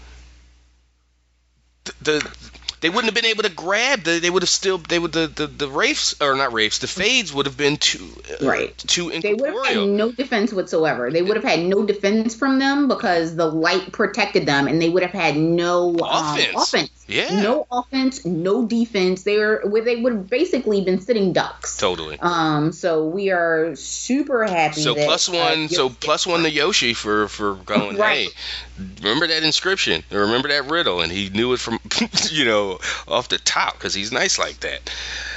The, 1.85 1.93
the 2.01 2.37
they 2.83 2.89
wouldn't 2.89 3.05
have 3.05 3.15
been 3.15 3.31
able 3.31 3.43
to 3.43 3.49
grab. 3.49 4.03
The, 4.03 4.19
they 4.19 4.29
would 4.29 4.43
have 4.43 4.49
still. 4.49 4.77
They 4.77 4.99
would 4.99 5.13
the 5.13 5.27
the, 5.27 5.47
the 5.47 5.69
wraiths 5.69 6.19
or 6.19 6.35
not 6.35 6.51
wraiths. 6.51 6.79
The 6.79 6.87
fades 6.87 7.33
would 7.33 7.45
have 7.45 7.55
been 7.55 7.77
too 7.77 8.05
uh, 8.29 8.45
right. 8.45 8.77
Too 8.77 9.09
incorporeal. 9.09 9.21
they 9.21 9.41
would 9.41 9.65
have 9.65 9.75
had 9.75 9.87
no 9.87 10.11
defense 10.11 10.51
whatsoever. 10.51 11.09
They 11.09 11.21
would 11.21 11.37
have 11.37 11.45
had 11.45 11.61
no 11.61 11.85
defense 11.85 12.35
from 12.35 12.59
them 12.59 12.89
because 12.89 13.37
the 13.37 13.45
light 13.45 13.93
protected 13.93 14.45
them, 14.45 14.67
and 14.67 14.81
they 14.81 14.89
would 14.89 15.03
have 15.03 15.13
had 15.13 15.37
no 15.37 15.95
offense. 15.95 16.55
Um, 16.55 16.61
offense. 16.61 17.02
Yeah. 17.07 17.41
No 17.41 17.67
offense, 17.69 18.25
no 18.25 18.65
defense. 18.65 19.23
They 19.23 19.37
were 19.37 19.61
where 19.65 19.83
they 19.83 19.97
would 19.97 20.13
have 20.13 20.29
basically 20.29 20.81
been 20.81 21.01
sitting 21.01 21.33
ducks. 21.33 21.77
Totally. 21.77 22.17
Um. 22.19 22.71
So 22.71 23.07
we 23.07 23.29
are 23.31 23.75
super 23.75 24.45
happy. 24.45 24.81
So 24.81 24.93
that, 24.93 25.05
plus 25.05 25.27
one. 25.27 25.65
Uh, 25.65 25.67
so 25.67 25.89
plus 25.89 26.25
one 26.25 26.43
to 26.43 26.49
Yoshi 26.49 26.93
for 26.93 27.27
for 27.27 27.55
going. 27.55 27.97
right. 27.97 28.29
Hey, 28.29 28.83
remember 29.01 29.27
that 29.27 29.43
inscription? 29.43 30.03
Remember 30.11 30.47
that 30.47 30.69
riddle? 30.69 31.01
And 31.01 31.11
he 31.11 31.29
knew 31.29 31.51
it 31.53 31.59
from 31.59 31.79
you 32.31 32.45
know 32.45 32.79
off 33.07 33.27
the 33.27 33.37
top 33.37 33.73
because 33.73 33.93
he's 33.93 34.13
nice 34.13 34.39
like 34.39 34.61
that. 34.61 34.89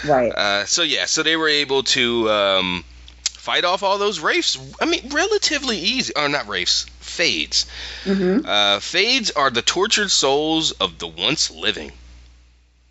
Right. 0.04 0.32
Uh, 0.32 0.66
so 0.66 0.82
yeah, 0.82 1.06
so 1.06 1.24
they 1.24 1.36
were 1.36 1.48
able 1.48 1.82
to 1.82 2.30
um, 2.30 2.84
fight 3.24 3.64
off 3.64 3.82
all 3.82 3.98
those 3.98 4.20
wraiths. 4.20 4.56
I 4.80 4.84
mean, 4.84 5.08
relatively 5.10 5.78
easy. 5.78 6.12
Or 6.14 6.28
not 6.28 6.46
wraiths, 6.46 6.86
fades. 7.07 7.66
Mm-hmm. 8.04 8.46
Uh, 8.46 8.80
fades 8.80 9.30
are 9.30 9.50
the 9.50 9.62
tortured 9.62 10.11
souls 10.11 10.72
of 10.72 10.98
the 10.98 11.07
once 11.07 11.50
living. 11.50 11.92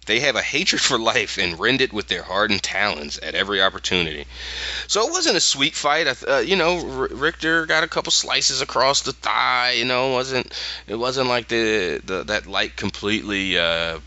They 0.06 0.20
have 0.20 0.36
a 0.36 0.42
hatred 0.42 0.82
for 0.82 1.00
life 1.00 1.38
and 1.38 1.60
rend 1.60 1.82
it 1.82 1.92
with 1.92 2.08
their 2.08 2.22
hardened 2.22 2.62
talons 2.62 3.18
at 3.18 3.34
every 3.34 3.62
opportunity. 3.62 4.26
So 4.88 5.08
it 5.08 5.12
wasn't 5.12 5.38
a 5.38 5.42
sweet 5.42 5.76
fight. 5.76 6.08
Uh, 6.28 6.38
you 6.38 6.56
know, 6.56 6.78
R- 6.78 7.08
Richter 7.12 7.66
got 7.66 7.84
a 7.84 7.88
couple 7.88 8.12
slices 8.12 8.62
across 8.62 9.02
the 9.02 9.14
thigh. 9.14 9.72
You 9.72 9.86
know, 9.86 10.12
it 10.12 10.14
wasn't 10.14 10.54
it 10.88 10.96
wasn't 10.96 11.30
like 11.30 11.48
the, 11.48 12.02
the 12.04 12.24
that 12.26 12.46
light 12.46 12.76
completely 12.76 13.58
uh, 13.58 14.00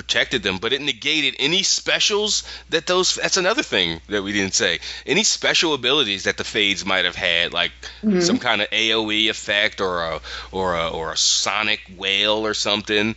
protected 0.00 0.42
them, 0.42 0.56
but 0.56 0.72
it 0.72 0.80
negated 0.80 1.36
any 1.38 1.62
specials 1.62 2.42
that 2.70 2.86
those. 2.86 3.16
That's 3.16 3.36
another 3.36 3.62
thing 3.62 4.00
that 4.08 4.22
we 4.22 4.32
didn't 4.32 4.54
say. 4.54 4.78
Any 5.04 5.24
special 5.24 5.74
abilities 5.74 6.24
that 6.24 6.38
the 6.38 6.44
fades 6.44 6.86
might 6.86 7.04
have 7.04 7.16
had, 7.16 7.52
like 7.52 7.72
mm-hmm. 8.02 8.20
some 8.20 8.38
kind 8.38 8.62
of 8.62 8.70
AOE 8.70 9.28
effect 9.28 9.82
or 9.82 10.02
a 10.02 10.20
or 10.52 10.74
a 10.74 10.88
or 10.88 11.12
a 11.12 11.18
sonic 11.18 11.80
whale 11.98 12.46
or 12.46 12.54
something. 12.54 13.14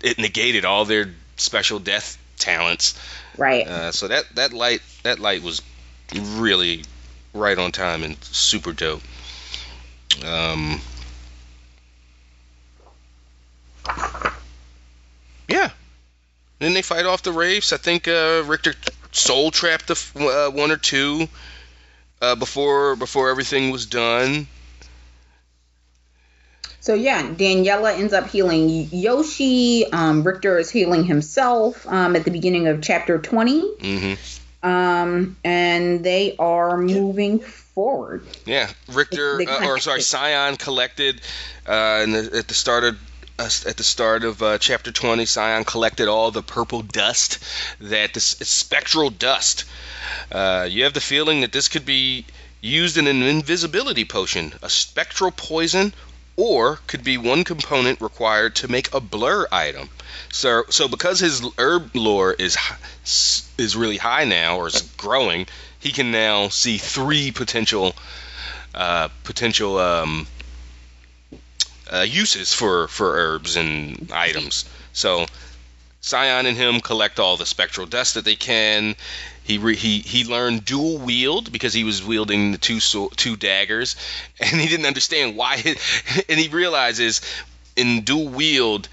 It 0.00 0.18
negated 0.18 0.64
all 0.64 0.86
their 0.86 1.14
special 1.36 1.78
death 1.78 2.16
talents. 2.38 2.98
Right. 3.36 3.68
Uh, 3.68 3.92
so 3.92 4.08
that 4.08 4.24
that 4.36 4.54
light 4.54 4.80
that 5.02 5.18
light 5.18 5.42
was 5.42 5.60
really 6.14 6.84
right 7.34 7.58
on 7.58 7.70
time 7.70 8.02
and 8.02 8.16
super 8.24 8.72
dope. 8.72 9.02
Um, 10.24 10.80
yeah. 15.48 15.70
Then 16.58 16.74
they 16.74 16.82
fight 16.82 17.04
off 17.04 17.22
the 17.22 17.32
wraiths. 17.32 17.72
I 17.72 17.76
think 17.76 18.08
uh, 18.08 18.42
Richter 18.46 18.74
soul 19.12 19.50
trapped 19.50 19.88
the 19.88 19.94
uh, 20.16 20.50
one 20.50 20.70
or 20.70 20.76
two 20.76 21.28
uh, 22.22 22.34
before 22.34 22.96
before 22.96 23.30
everything 23.30 23.70
was 23.70 23.86
done. 23.86 24.46
So 26.80 26.94
yeah, 26.94 27.22
Daniela 27.22 27.98
ends 27.98 28.12
up 28.12 28.28
healing 28.28 28.88
Yoshi. 28.92 29.90
Um, 29.90 30.22
Richter 30.22 30.56
is 30.58 30.70
healing 30.70 31.04
himself 31.04 31.86
um, 31.88 32.14
at 32.14 32.24
the 32.24 32.30
beginning 32.30 32.68
of 32.68 32.80
chapter 32.80 33.18
20. 33.18 33.60
Mm-hmm. 33.60 34.68
Um, 34.68 35.36
and 35.42 36.04
they 36.04 36.36
are 36.38 36.76
moving 36.78 37.40
forward. 37.40 38.24
Yeah, 38.44 38.70
Richter, 38.92 39.40
uh, 39.48 39.66
or 39.66 39.78
sorry, 39.80 40.00
Sion 40.00 40.56
collected 40.56 41.20
uh, 41.66 42.06
the, 42.06 42.30
at 42.38 42.48
the 42.48 42.54
start 42.54 42.84
of 42.84 42.98
at 43.38 43.76
the 43.76 43.84
start 43.84 44.24
of 44.24 44.42
uh, 44.42 44.58
chapter 44.58 44.90
20, 44.90 45.26
Sion 45.26 45.64
collected 45.64 46.08
all 46.08 46.30
the 46.30 46.42
purple 46.42 46.82
dust 46.82 47.38
that 47.80 48.14
this 48.14 48.24
spectral 48.24 49.10
dust. 49.10 49.64
Uh, 50.32 50.66
you 50.68 50.84
have 50.84 50.94
the 50.94 51.00
feeling 51.00 51.42
that 51.42 51.52
this 51.52 51.68
could 51.68 51.84
be 51.84 52.24
used 52.60 52.96
in 52.96 53.06
an 53.06 53.22
invisibility 53.22 54.04
potion, 54.04 54.54
a 54.62 54.70
spectral 54.70 55.30
poison, 55.30 55.92
or 56.36 56.80
could 56.86 57.04
be 57.04 57.16
one 57.18 57.44
component 57.44 58.00
required 58.00 58.54
to 58.56 58.68
make 58.68 58.92
a 58.92 59.00
blur 59.00 59.46
item. 59.52 59.88
So, 60.32 60.64
so 60.70 60.88
because 60.88 61.20
his 61.20 61.42
herb 61.58 61.94
lore 61.94 62.32
is 62.32 62.56
is 63.58 63.76
really 63.76 63.98
high 63.98 64.24
now, 64.24 64.56
or 64.56 64.66
is 64.66 64.82
growing, 64.96 65.46
he 65.78 65.92
can 65.92 66.10
now 66.10 66.48
see 66.48 66.78
three 66.78 67.32
potential 67.32 67.94
uh, 68.74 69.08
potential 69.24 69.78
um, 69.78 70.26
uh, 71.92 72.06
uses 72.08 72.52
for 72.52 72.88
for 72.88 73.16
herbs 73.16 73.56
and 73.56 74.10
items. 74.12 74.64
So 74.92 75.26
Sion 76.02 76.46
and 76.46 76.56
him 76.56 76.80
collect 76.80 77.18
all 77.18 77.36
the 77.36 77.46
spectral 77.46 77.86
dust 77.86 78.14
that 78.14 78.24
they 78.24 78.36
can. 78.36 78.96
He 79.42 79.58
re, 79.58 79.76
he 79.76 80.00
he 80.00 80.24
learned 80.24 80.64
dual 80.64 80.98
wield 80.98 81.52
because 81.52 81.72
he 81.72 81.84
was 81.84 82.02
wielding 82.02 82.52
the 82.52 82.58
two 82.58 82.80
two 82.80 83.36
daggers, 83.36 83.96
and 84.40 84.60
he 84.60 84.68
didn't 84.68 84.86
understand 84.86 85.36
why. 85.36 85.62
and 86.28 86.40
he 86.40 86.48
realizes 86.48 87.20
in 87.76 88.02
dual 88.02 88.28
wield 88.28 88.88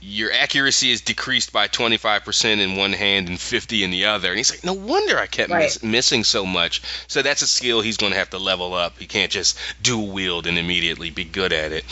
your 0.00 0.32
accuracy 0.32 0.90
is 0.90 1.00
decreased 1.00 1.52
by 1.52 1.66
25% 1.66 2.58
in 2.58 2.76
one 2.76 2.92
hand 2.92 3.28
and 3.28 3.40
50 3.40 3.82
in 3.82 3.90
the 3.90 4.06
other. 4.06 4.28
And 4.28 4.36
he's 4.36 4.50
like, 4.50 4.64
no 4.64 4.74
wonder 4.74 5.18
I 5.18 5.26
kept 5.26 5.50
right. 5.50 5.64
miss- 5.64 5.82
missing 5.82 6.24
so 6.24 6.46
much. 6.46 6.82
So 7.08 7.22
that's 7.22 7.42
a 7.42 7.46
skill 7.46 7.80
he's 7.80 7.96
going 7.96 8.12
to 8.12 8.18
have 8.18 8.30
to 8.30 8.38
level 8.38 8.74
up. 8.74 8.98
He 8.98 9.06
can't 9.06 9.32
just 9.32 9.58
dual 9.82 10.08
wield 10.08 10.46
and 10.46 10.58
immediately 10.58 11.10
be 11.10 11.24
good 11.24 11.52
at 11.52 11.72
it. 11.72 11.84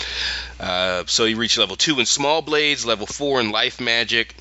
Uh, 0.60 1.04
so 1.06 1.24
he 1.24 1.34
reached 1.34 1.58
level 1.58 1.76
two 1.76 1.98
in 1.98 2.06
small 2.06 2.42
blades, 2.42 2.86
level 2.86 3.06
four 3.06 3.40
in 3.40 3.50
life 3.50 3.80
magic. 3.80 4.34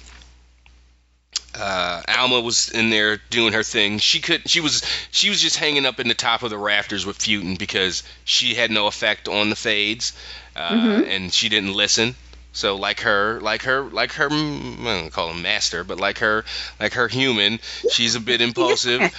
Uh, 1.54 2.02
Alma 2.08 2.40
was 2.40 2.70
in 2.70 2.90
there 2.90 3.18
doing 3.30 3.54
her 3.54 3.64
thing. 3.64 3.98
She 4.00 4.22
could. 4.22 4.50
She 4.50 4.62
was. 4.62 4.84
She 5.12 5.30
was 5.30 5.42
just 5.42 5.58
hanging 5.58 5.86
up 5.86 6.00
in 6.00 6.08
the 6.08 6.14
top 6.14 6.44
of 6.44 6.50
the 6.50 6.58
rafters 6.58 7.06
with 7.06 7.20
Futo 7.20 7.58
because 7.58 8.04
she 8.24 8.56
had 8.56 8.72
no 8.72 8.88
effect 8.88 9.28
on 9.28 9.50
the 9.50 9.56
fades, 9.58 10.14
uh, 10.56 10.70
mm-hmm. 10.70 11.10
and 11.10 11.34
she 11.34 11.50
didn't 11.50 11.74
listen. 11.74 12.16
So 12.54 12.76
like 12.76 13.02
her, 13.02 13.40
like 13.42 13.64
her, 13.64 13.82
like 13.82 14.14
her, 14.14 14.30
mm, 14.30 14.82
I 14.82 15.02
don't 15.02 15.12
call 15.12 15.30
him 15.32 15.42
master, 15.42 15.84
but 15.84 16.00
like 16.00 16.20
her, 16.20 16.44
like 16.80 16.94
her 16.94 17.08
human, 17.08 17.60
she's 17.92 18.16
a 18.16 18.20
bit 18.20 18.42
impulsive 18.48 19.14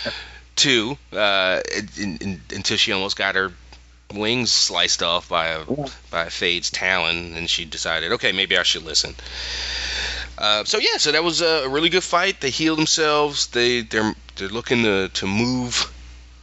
too. 0.57 0.99
Uh, 1.13 1.61
in, 1.99 2.17
in, 2.19 2.41
until 2.53 2.77
she 2.77 2.93
almost 2.93 3.17
got 3.17 3.35
her 3.35 3.53
wings 4.15 4.51
sliced 4.51 5.03
off 5.03 5.29
by 5.29 5.49
a 5.49 5.65
by 6.11 6.29
Fade's 6.29 6.71
talon, 6.71 7.35
and 7.35 7.49
she 7.49 7.65
decided, 7.65 8.13
okay, 8.13 8.33
maybe 8.33 8.57
I 8.59 8.63
should 8.63 8.85
listen. 8.85 9.15
Uh, 10.37 10.65
so 10.65 10.79
yeah, 10.79 10.97
so 10.99 11.13
that 11.13 11.25
was 11.25 11.41
a 11.41 11.69
really 11.69 11.89
good 11.89 12.05
fight. 12.05 12.41
They 12.41 12.51
healed 12.51 12.79
themselves. 12.79 13.49
They 13.49 13.83
they're 13.83 14.15
they're 14.37 14.49
looking 14.49 14.83
to 14.83 15.09
to 15.09 15.27
move 15.27 15.93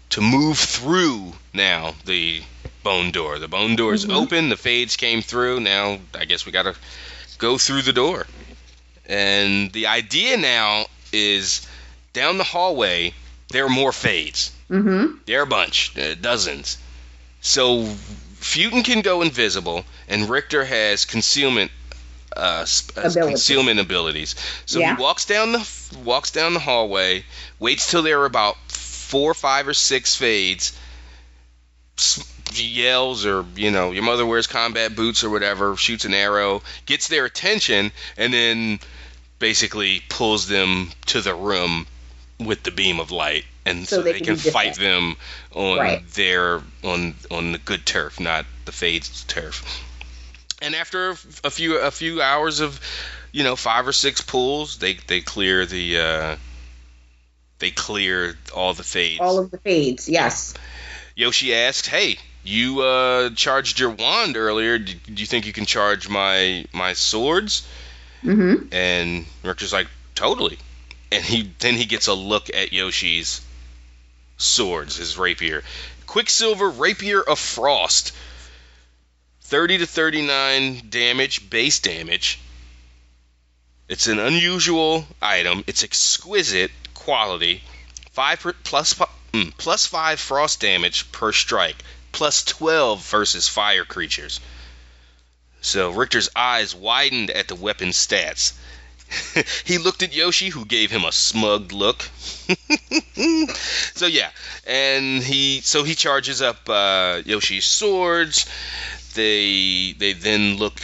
to 0.10 0.22
move 0.22 0.58
through 0.58 1.34
now 1.54 1.94
the 2.06 2.42
bone 2.84 3.12
door. 3.12 3.40
The 3.40 3.48
bone 3.48 3.76
door 3.76 3.94
is 3.94 4.06
mm-hmm. 4.06 4.16
open. 4.16 4.50
The 4.50 4.58
fades 4.58 4.96
came 4.96 5.22
through. 5.22 5.60
Now 5.60 6.00
I 6.14 6.26
guess 6.26 6.46
we 6.46 6.52
got 6.52 6.64
to 6.64 6.76
go 7.38 7.58
through 7.58 7.84
the 7.84 7.94
door. 7.94 8.26
And 9.06 9.72
the 9.72 9.88
idea 9.88 10.38
now 10.38 10.86
is 11.12 11.68
down 12.14 12.38
the 12.38 12.44
hallway 12.44 13.14
there 13.50 13.66
are 13.66 13.70
more 13.70 13.92
fades. 13.92 14.52
Mm-hmm. 14.70 15.18
There 15.26 15.40
are 15.40 15.44
a 15.44 15.48
bunch, 15.48 15.98
uh, 15.98 16.16
dozens. 16.16 16.78
So 17.42 17.84
Futo 18.40 18.84
can 18.84 19.02
go 19.02 19.22
invisible, 19.22 19.86
and 20.08 20.30
Richter 20.30 20.64
has 20.64 21.06
concealment 21.06 21.72
uh, 22.36 22.66
uh 22.96 23.10
concealment 23.14 23.80
abilities. 23.80 24.36
So 24.68 24.80
yeah. 24.80 24.96
he 24.96 25.02
walks 25.02 25.26
down 25.26 25.52
the 25.52 25.68
walks 26.04 26.32
down 26.32 26.54
the 26.54 26.60
hallway, 26.60 27.26
waits 27.58 27.90
till 27.90 28.04
there 28.04 28.22
are 28.22 28.26
about 28.26 28.56
four, 28.68 29.34
five, 29.34 29.68
or 29.68 29.74
six 29.74 30.16
fades, 30.16 30.78
yells 32.54 33.26
or 33.26 33.46
you 33.56 33.72
know 33.72 33.92
your 33.92 34.04
mother 34.04 34.26
wears 34.26 34.48
combat 34.48 34.96
boots 34.96 35.24
or 35.24 35.30
whatever 35.30 35.76
shoots 35.76 36.06
an 36.06 36.14
arrow 36.14 36.62
gets 36.86 37.08
their 37.08 37.26
attention 37.26 37.92
and 38.18 38.34
then 38.34 38.80
basically 39.40 40.02
pulls 40.10 40.48
them 40.48 40.90
to 41.06 41.22
the 41.22 41.34
room 41.34 41.86
with 42.40 42.64
the 42.64 42.72
beam 42.72 43.00
of 43.00 43.12
light, 43.12 43.46
and 43.66 43.88
so, 43.88 43.98
So 43.98 44.02
they 44.04 44.14
they, 44.14 44.20
can 44.20 44.38
can 44.38 44.52
fight 44.52 44.76
them 44.76 45.18
on 45.54 45.78
Right. 45.78 46.08
their 46.14 46.62
on 46.84 47.16
on 47.30 47.52
the 47.52 47.58
good 47.58 47.86
turf, 47.86 48.20
not 48.20 48.46
the 48.66 48.72
Fade's 48.72 49.24
turf. 49.26 49.84
And 50.62 50.76
after 50.76 51.12
a 51.44 51.50
few 51.50 51.78
a 51.78 51.92
few 51.92 52.22
hours 52.22 52.60
of, 52.60 52.80
you 53.32 53.44
know, 53.44 53.56
five 53.56 53.88
or 53.88 53.94
six 53.94 54.22
pulls, 54.22 54.78
they 54.78 54.94
they 54.94 55.22
clear 55.22 55.66
the 55.66 56.00
uh, 56.00 56.36
they 57.60 57.72
clear 57.72 58.38
all 58.56 58.74
the 58.74 58.84
Fades. 58.84 59.20
All 59.20 59.40
of 59.40 59.52
the 59.52 59.58
fades, 59.58 60.08
yes. 60.08 60.54
Yoshi 61.16 61.54
asks, 61.54 61.88
"Hey, 61.88 62.18
you 62.44 62.82
uh, 62.82 63.30
charged 63.32 63.80
your 63.80 63.92
wand 63.92 64.38
earlier. 64.38 64.78
Do, 64.78 64.94
do 64.94 65.14
you 65.14 65.26
think 65.26 65.46
you 65.46 65.54
can 65.54 65.66
charge 65.66 66.10
my 66.10 66.66
my 66.74 66.94
swords?" 66.94 67.68
Mm-hmm. 68.24 68.74
And 68.74 69.26
Richter's 69.44 69.74
like, 69.74 69.88
"Totally." 70.16 70.58
And 71.12 71.24
he 71.24 71.52
then 71.60 71.76
he 71.76 71.86
gets 71.86 72.08
a 72.08 72.14
look 72.14 72.50
at 72.54 72.74
Yoshi's 72.74 73.42
swords, 74.38 74.98
his 74.98 75.18
rapier, 75.18 75.64
Quicksilver 76.06 76.70
Rapier 76.70 77.22
of 77.22 77.40
Frost, 77.40 78.14
thirty 79.42 79.78
to 79.78 79.86
thirty-nine 79.86 80.84
damage, 80.90 81.50
base 81.50 81.80
damage. 81.80 82.40
It's 83.88 84.08
an 84.08 84.20
unusual 84.20 85.06
item. 85.20 85.64
It's 85.66 85.84
exquisite 85.84 86.72
quality. 86.94 87.64
Five 88.12 88.42
per, 88.42 88.54
plus 88.64 88.94
mm, 89.34 89.58
plus 89.58 89.88
five 89.88 90.20
frost 90.20 90.60
damage 90.62 91.12
per 91.12 91.32
strike, 91.32 91.84
plus 92.12 92.44
twelve 92.44 93.06
versus 93.06 93.48
fire 93.48 93.86
creatures. 93.86 94.40
So 95.62 95.92
Richter's 95.92 96.30
eyes 96.36 96.74
widened 96.74 97.30
at 97.32 97.48
the 97.48 97.56
weapon 97.56 97.90
stats. 97.90 98.54
he 99.66 99.78
looked 99.78 100.04
at 100.04 100.14
Yoshi, 100.14 100.50
who 100.50 100.66
gave 100.66 100.92
him 100.92 101.04
a 101.04 101.12
smug 101.12 101.72
look. 101.72 102.04
so 103.94 104.06
yeah, 104.06 104.30
and 104.66 105.24
he 105.24 105.62
so 105.62 105.84
he 105.84 105.96
charges 105.96 106.42
up 106.42 106.70
uh, 106.70 107.22
Yoshi's 107.26 107.66
swords. 107.66 108.46
They 109.16 109.94
they 109.98 110.14
then 110.14 110.58
look 110.58 110.80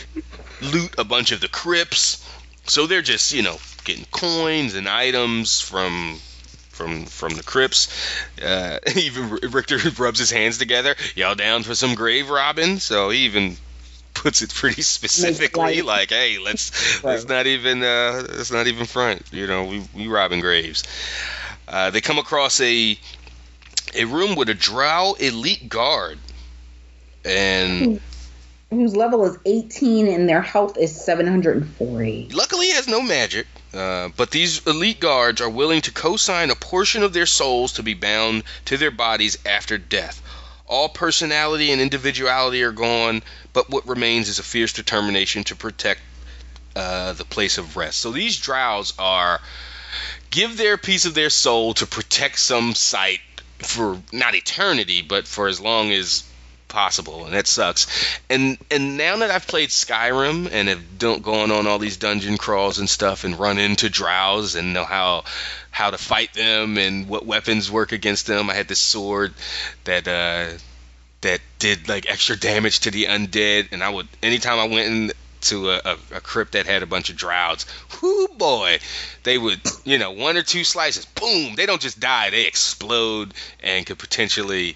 loot 0.62 0.96
a 0.98 1.04
bunch 1.04 1.32
of 1.32 1.42
the 1.42 1.48
crypts. 1.48 2.28
So 2.66 2.88
they're 2.88 3.02
just 3.02 3.32
you 3.32 3.44
know 3.44 3.60
getting 3.84 4.06
coins 4.06 4.74
and 4.74 4.90
items 4.90 5.62
from 5.62 6.20
from 6.76 7.06
from 7.06 7.34
the 7.36 7.44
crypts. 7.44 7.88
Uh, 8.42 8.80
even 8.96 9.30
Richter 9.52 9.78
rubs 9.98 10.20
his 10.20 10.32
hands 10.32 10.58
together. 10.58 10.96
Y'all 11.16 11.36
down 11.36 11.64
for 11.64 11.74
some 11.74 11.96
grave 11.96 12.30
robbing? 12.30 12.80
So 12.80 13.10
he 13.10 13.20
even 13.26 13.58
puts 14.14 14.42
it 14.42 14.54
pretty 14.54 14.82
specifically, 14.82 15.82
like, 15.82 16.10
hey, 16.10 16.38
let's 16.38 17.04
let's 17.04 17.28
not 17.28 17.48
even 17.48 17.82
uh, 17.82 18.24
let's 18.30 18.52
not 18.52 18.68
even 18.68 18.86
front. 18.86 19.24
You 19.32 19.48
know, 19.48 19.66
we 19.66 19.84
we 19.96 20.08
robbing 20.08 20.42
graves. 20.42 20.84
Uh, 21.68 21.90
they 21.90 22.02
come 22.02 22.20
across 22.20 22.60
a 22.62 22.98
a 23.96 24.06
room 24.06 24.36
with 24.36 24.50
a 24.50 24.56
Draugr 24.56 25.20
elite 25.20 25.70
guard, 25.70 26.20
and 27.24 28.02
Whose 28.72 28.96
level 28.96 29.24
is 29.26 29.38
18 29.46 30.08
and 30.08 30.28
their 30.28 30.42
health 30.42 30.76
is 30.78 31.00
740. 31.06 32.30
luckily 32.34 32.66
he 32.66 32.74
has 32.74 32.88
no 32.88 33.02
magic. 33.02 33.48
Uh, 33.76 34.10
but 34.16 34.32
these 34.32 34.66
elite 34.66 35.00
guards 35.00 35.42
are 35.42 35.50
willing 35.50 35.82
to 35.82 35.92
co-sign 35.92 36.50
a 36.50 36.56
portion 36.56 37.04
of 37.04 37.14
their 37.14 37.26
souls 37.26 37.74
to 37.74 37.84
be 37.84 37.94
bound 37.94 38.44
to 38.66 38.78
their 38.78 38.92
bodies 38.92 39.38
after 39.46 39.78
death. 39.78 40.22
All 40.68 40.90
personality 40.90 41.72
and 41.72 41.82
individuality 41.82 42.64
are 42.64 42.72
gone, 42.72 43.22
but 43.54 43.70
what 43.70 43.88
remains 43.88 44.30
is 44.30 44.40
a 44.40 44.44
fierce 44.44 44.74
determination 44.74 45.44
to 45.46 45.56
protect 45.56 46.02
uh, 46.76 47.14
the 47.14 47.26
place 47.26 47.58
of 47.58 47.78
rest. 47.78 48.00
So 48.00 48.12
these 48.12 48.40
draugrs 48.40 48.94
are 48.98 49.40
give 50.30 50.58
their 50.58 50.78
piece 50.78 51.06
of 51.06 51.14
their 51.14 51.30
soul 51.30 51.74
to 51.76 51.86
protect 51.86 52.40
some 52.40 52.76
site 52.76 53.22
for 53.60 54.02
not 54.12 54.36
eternity, 54.36 55.02
but 55.02 55.28
for 55.28 55.48
as 55.48 55.62
long 55.62 55.92
as 55.92 56.25
possible, 56.68 57.26
and 57.26 57.34
that 57.34 57.48
sucks. 57.48 57.88
And 58.30 58.58
and 58.72 58.98
now 58.98 59.18
that 59.18 59.32
I've 59.32 59.48
played 59.48 59.70
Skyrim 59.70 60.50
and 60.52 60.68
have 60.70 60.98
don't 60.98 61.24
gone 61.24 61.52
on 61.52 61.68
all 61.68 61.80
these 61.80 61.98
dungeon 61.98 62.38
crawls 62.38 62.80
and 62.80 62.90
stuff 62.90 63.24
and 63.24 63.40
run 63.40 63.58
into 63.58 63.90
draugrs 63.90 64.56
and 64.56 64.74
know 64.74 64.86
how 64.86 65.24
how 65.72 65.92
to 65.92 65.98
fight 65.98 66.34
them 66.34 66.78
and 66.78 67.08
what 67.08 67.26
weapons 67.26 67.72
work 67.72 67.92
against 67.92 68.28
them. 68.28 68.50
I 68.50 68.54
had 68.54 68.68
this 68.68 68.80
sword 68.80 69.34
that 69.84 70.08
uh 70.08 70.58
that 71.22 71.42
did 71.60 71.88
like 71.88 72.10
extra 72.10 72.38
damage 72.38 72.82
to 72.82 72.92
the 72.92 73.06
undead 73.06 73.70
and 73.72 73.84
I 73.84 73.90
would 73.90 74.08
anytime 74.22 74.60
I 74.60 74.66
went 74.68 74.88
in 74.88 75.12
to 75.42 75.72
a, 75.72 75.82
a, 75.86 75.98
a 76.16 76.22
crypt 76.22 76.54
that 76.54 76.66
had 76.66 76.84
a 76.84 76.88
bunch 76.88 77.10
of 77.10 77.16
draugrs, 77.16 77.66
whoo 78.02 78.28
boy, 78.30 78.80
they 79.24 79.38
would, 79.38 79.60
you 79.84 79.98
know, 79.98 80.12
one 80.12 80.38
or 80.38 80.42
two 80.42 80.64
slices, 80.64 81.06
boom, 81.06 81.56
they 81.56 81.66
don't 81.66 81.82
just 81.82 82.00
die, 82.00 82.32
they 82.32 82.46
explode 82.46 83.34
and 83.62 83.86
could 83.86 84.00
potentially 84.00 84.76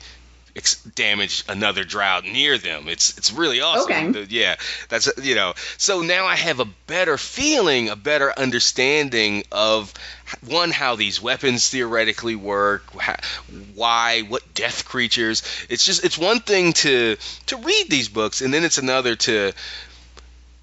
ex- 0.56 0.84
damage 0.84 1.44
another 1.48 1.84
draugr 1.84 2.32
near 2.32 2.58
them. 2.58 2.88
It's 2.88 3.18
it's 3.18 3.32
really 3.32 3.62
awesome. 3.62 4.10
Okay. 4.10 4.28
Yeah, 4.30 4.56
that's 4.90 5.10
you 5.22 5.36
know. 5.36 5.54
So 5.78 6.02
now 6.02 6.26
I 6.26 6.36
have 6.36 6.60
a 6.60 6.66
better 6.88 7.18
feeling, 7.18 7.90
a 7.90 7.96
better 7.96 8.34
understanding 8.38 9.44
of 9.52 9.94
one 10.46 10.72
how 10.72 10.96
these 10.96 11.22
weapons 11.22 11.70
theoretically 11.70 12.36
work, 12.36 12.84
how, 13.00 13.16
why, 13.74 14.22
what 14.22 14.54
death 14.54 14.86
creatures. 14.86 15.44
It's 15.70 15.86
just 15.86 16.04
it's 16.04 16.18
one 16.18 16.40
thing 16.40 16.74
to 16.74 17.18
to 17.48 17.58
read 17.58 17.90
these 17.90 18.10
books, 18.10 18.42
and 18.42 18.54
then 18.54 18.64
it's 18.64 18.78
another 18.78 19.16
to 19.16 19.54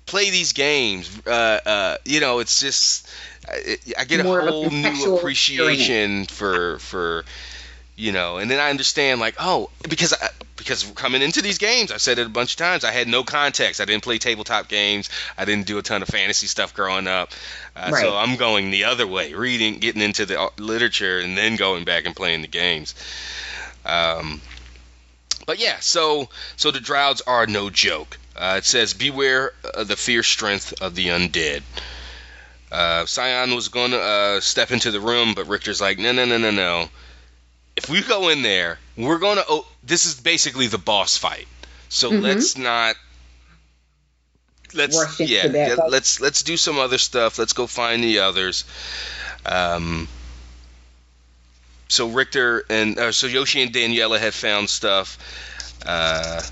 play 0.06 0.30
these 0.30 0.52
games. 0.52 1.10
Uh, 1.26 1.30
uh, 1.66 1.96
you 2.04 2.20
know, 2.20 2.38
it's 2.38 2.60
just 2.60 3.08
I, 3.48 3.76
I 3.98 4.04
get 4.04 4.20
a 4.20 4.24
More 4.24 4.40
a 4.40 4.50
whole 4.50 4.70
new 4.70 4.82
contextual 4.82 5.18
appreciation 5.18 6.24
for 6.26 6.78
for 6.78 7.24
you 7.96 8.12
know, 8.12 8.36
and 8.38 8.50
then 8.50 8.60
I 8.60 8.70
understand 8.70 9.20
like 9.20 9.36
oh 9.38 9.70
because 9.88 10.12
I, 10.12 10.28
because 10.56 10.84
coming 10.94 11.22
into 11.22 11.42
these 11.42 11.58
games, 11.58 11.92
I've 11.92 12.00
said 12.00 12.18
it 12.18 12.26
a 12.26 12.30
bunch 12.30 12.52
of 12.52 12.58
times. 12.58 12.84
I 12.84 12.90
had 12.90 13.08
no 13.08 13.22
context. 13.22 13.80
I 13.80 13.84
didn't 13.84 14.02
play 14.02 14.18
tabletop 14.18 14.68
games. 14.68 15.10
I 15.36 15.44
didn't 15.44 15.66
do 15.66 15.78
a 15.78 15.82
ton 15.82 16.02
of 16.02 16.08
fantasy 16.08 16.46
stuff 16.46 16.74
growing 16.74 17.06
up. 17.06 17.30
Uh, 17.74 17.90
Right. 17.92 18.02
So 18.02 18.16
I'm 18.16 18.36
going 18.36 18.70
the 18.70 18.84
other 18.84 19.06
way, 19.06 19.34
reading, 19.34 19.78
getting 19.78 20.02
into 20.02 20.26
the 20.26 20.40
uh, 20.40 20.48
literature, 20.58 21.20
and 21.20 21.36
then 21.36 21.56
going 21.56 21.84
back 21.84 22.04
and 22.06 22.16
playing 22.16 22.42
the 22.42 22.48
games. 22.48 22.94
Um, 23.84 24.40
but 25.46 25.58
yeah, 25.58 25.76
so 25.80 26.28
so 26.56 26.70
the 26.70 26.80
Draugrs 26.80 27.22
are 27.26 27.46
no 27.46 27.70
joke. 27.70 28.18
Uh, 28.34 28.56
it 28.58 28.64
says, 28.64 28.92
"Beware 28.92 29.52
of 29.74 29.88
the 29.88 29.96
fierce 29.96 30.26
strength 30.26 30.74
of 30.82 30.94
the 30.94 31.08
undead." 31.08 31.62
Uh, 32.72 33.06
Sion 33.06 33.54
was 33.54 33.68
going 33.68 33.92
to 33.92 34.00
uh, 34.00 34.40
step 34.40 34.72
into 34.72 34.90
the 34.90 35.00
room, 35.00 35.34
but 35.34 35.46
Richter's 35.46 35.80
like, 35.80 35.98
"No, 35.98 36.12
no, 36.12 36.24
no, 36.24 36.36
no, 36.36 36.50
no. 36.50 36.88
If 37.76 37.90
we 37.90 38.02
go 38.02 38.30
in 38.30 38.42
there, 38.42 38.78
we're 38.96 39.18
going 39.18 39.36
to. 39.36 39.44
Oh, 39.48 39.66
this 39.82 40.06
is 40.06 40.14
basically 40.14 40.66
the 40.66 40.78
boss 40.78 41.16
fight. 41.16 41.46
So 41.88 42.10
Mhm. 42.10 42.22
let's 42.22 42.56
not." 42.56 42.96
Let's 44.74 44.98
Rush 44.98 45.20
yeah, 45.20 45.46
yeah, 45.46 45.74
let's 45.88 46.20
let's 46.20 46.42
do 46.42 46.56
some 46.56 46.78
other 46.78 46.98
stuff. 46.98 47.38
Let's 47.38 47.52
go 47.52 47.66
find 47.66 48.02
the 48.02 48.18
others. 48.18 48.64
Um, 49.46 50.08
so 51.88 52.08
Richter 52.08 52.64
and 52.68 52.98
uh, 52.98 53.12
so 53.12 53.26
Yoshi 53.26 53.62
and 53.62 53.72
Daniela 53.72 54.18
had 54.18 54.34
found 54.34 54.68
stuff. 54.68 55.18
Uh, 55.84 56.42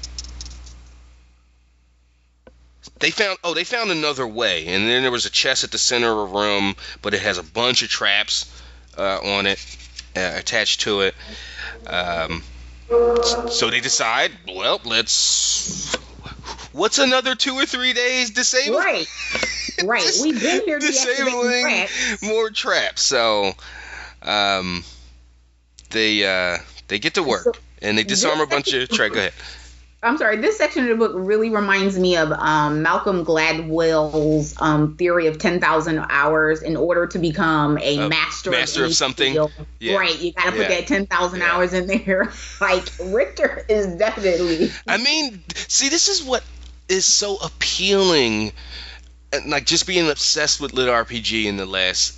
they 3.00 3.10
found 3.10 3.38
oh 3.42 3.52
they 3.52 3.64
found 3.64 3.90
another 3.90 4.26
way, 4.26 4.68
and 4.68 4.86
then 4.86 5.02
there 5.02 5.10
was 5.10 5.26
a 5.26 5.30
chest 5.30 5.64
at 5.64 5.72
the 5.72 5.78
center 5.78 6.10
of 6.10 6.18
a 6.18 6.38
room, 6.38 6.76
but 7.02 7.14
it 7.14 7.20
has 7.20 7.36
a 7.36 7.42
bunch 7.42 7.82
of 7.82 7.88
traps 7.88 8.46
uh, 8.96 9.18
on 9.18 9.46
it 9.46 9.58
uh, 10.16 10.32
attached 10.36 10.80
to 10.82 11.02
it. 11.02 11.14
Um, 11.86 12.42
so 13.50 13.70
they 13.70 13.80
decide, 13.80 14.32
well, 14.48 14.80
let's. 14.84 15.94
What's 16.72 16.98
another 16.98 17.34
two 17.34 17.54
or 17.54 17.66
three 17.66 17.92
days 17.92 18.30
disabled? 18.30 18.78
Right. 18.78 19.06
Right. 19.84 20.10
We've 20.22 20.40
been 20.40 20.62
here 20.62 20.78
disabling 20.78 21.62
traps. 21.62 22.22
more 22.22 22.50
traps. 22.50 23.02
So, 23.02 23.52
um, 24.22 24.84
they 25.90 26.24
uh, 26.26 26.58
they 26.88 26.98
get 26.98 27.14
to 27.14 27.22
work 27.22 27.44
So, 27.44 27.52
and 27.80 27.96
they 27.96 28.02
disarm 28.02 28.40
a 28.40 28.46
bunch 28.46 28.72
of 28.72 28.88
traps. 28.88 29.14
Go 29.14 29.20
ahead. 29.20 29.32
I'm 30.04 30.18
sorry. 30.18 30.36
This 30.36 30.58
section 30.58 30.84
of 30.84 30.90
the 30.90 30.96
book 30.96 31.12
really 31.14 31.50
reminds 31.50 31.98
me 31.98 32.16
of 32.16 32.30
um, 32.32 32.82
Malcolm 32.82 33.24
Gladwell's 33.24 34.54
um, 34.60 34.96
theory 34.96 35.26
of 35.26 35.38
10,000 35.38 35.98
hours. 36.08 36.62
In 36.62 36.76
order 36.76 37.06
to 37.06 37.18
become 37.18 37.78
a 37.80 38.08
master, 38.08 38.50
master 38.50 38.80
of 38.80 38.86
any 38.86 38.94
something. 38.94 39.34
Yeah. 39.80 39.96
Right. 39.96 40.20
You 40.20 40.32
got 40.32 40.44
to 40.44 40.50
put 40.52 40.60
Yeah. 40.60 40.68
that 40.68 40.86
10,000 40.86 41.40
Yeah. 41.40 41.52
hours 41.52 41.72
in 41.72 41.86
there. 41.86 42.30
like 42.60 42.84
Richter 43.02 43.64
is 43.68 43.86
definitely. 43.96 44.70
I 44.86 44.98
mean, 44.98 45.42
see, 45.54 45.88
this 45.88 46.08
is 46.08 46.22
what 46.22 46.44
is 46.88 47.06
so 47.06 47.36
appealing, 47.36 48.52
and 49.32 49.50
like 49.50 49.64
just 49.66 49.86
being 49.86 50.08
obsessed 50.10 50.60
with 50.60 50.74
lit 50.74 50.88
RPG 50.88 51.46
in 51.46 51.56
the 51.56 51.66
last 51.66 52.16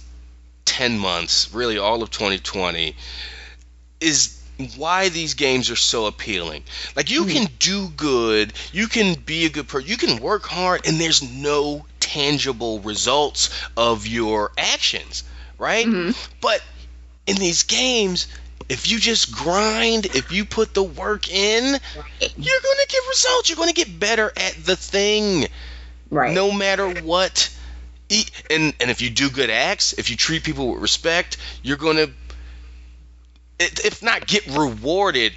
ten 0.64 0.98
months, 0.98 1.54
really 1.54 1.78
all 1.78 2.02
of 2.02 2.10
2020, 2.10 2.96
is 4.00 4.35
why 4.76 5.08
these 5.10 5.34
games 5.34 5.70
are 5.70 5.76
so 5.76 6.06
appealing. 6.06 6.62
Like 6.94 7.10
you 7.10 7.24
Hmm. 7.24 7.30
can 7.30 7.48
do 7.58 7.88
good, 7.88 8.52
you 8.72 8.88
can 8.88 9.14
be 9.14 9.44
a 9.46 9.50
good 9.50 9.68
person, 9.68 9.88
you 9.88 9.96
can 9.96 10.18
work 10.18 10.46
hard, 10.46 10.86
and 10.86 11.00
there's 11.00 11.22
no 11.22 11.84
tangible 12.00 12.80
results 12.80 13.50
of 13.76 14.06
your 14.06 14.52
actions, 14.56 15.24
right? 15.58 15.86
Mhm. 15.86 16.16
But 16.40 16.62
in 17.26 17.36
these 17.36 17.64
games, 17.64 18.28
if 18.68 18.88
you 18.90 18.98
just 18.98 19.30
grind, 19.30 20.06
if 20.06 20.32
you 20.32 20.44
put 20.44 20.72
the 20.74 20.82
work 20.82 21.28
in, 21.28 21.64
you're 21.64 22.60
going 22.60 22.78
to 22.80 22.86
get 22.88 23.00
results. 23.08 23.48
You're 23.48 23.56
going 23.56 23.68
to 23.68 23.74
get 23.74 23.98
better 24.00 24.32
at 24.36 24.64
the 24.64 24.76
thing 24.76 25.48
Right. 26.10 26.32
no 26.32 26.50
matter 26.52 26.88
what. 27.02 27.50
And 28.50 28.72
and 28.80 28.90
if 28.90 29.02
you 29.02 29.10
do 29.10 29.28
good 29.30 29.50
acts, 29.50 29.92
if 29.94 30.10
you 30.10 30.16
treat 30.16 30.44
people 30.44 30.72
with 30.72 30.80
respect, 30.82 31.36
you're 31.64 31.76
gonna, 31.76 32.02
i- 32.04 32.25
if 33.58 34.02
not 34.02 34.26
get 34.26 34.46
rewarded, 34.46 35.32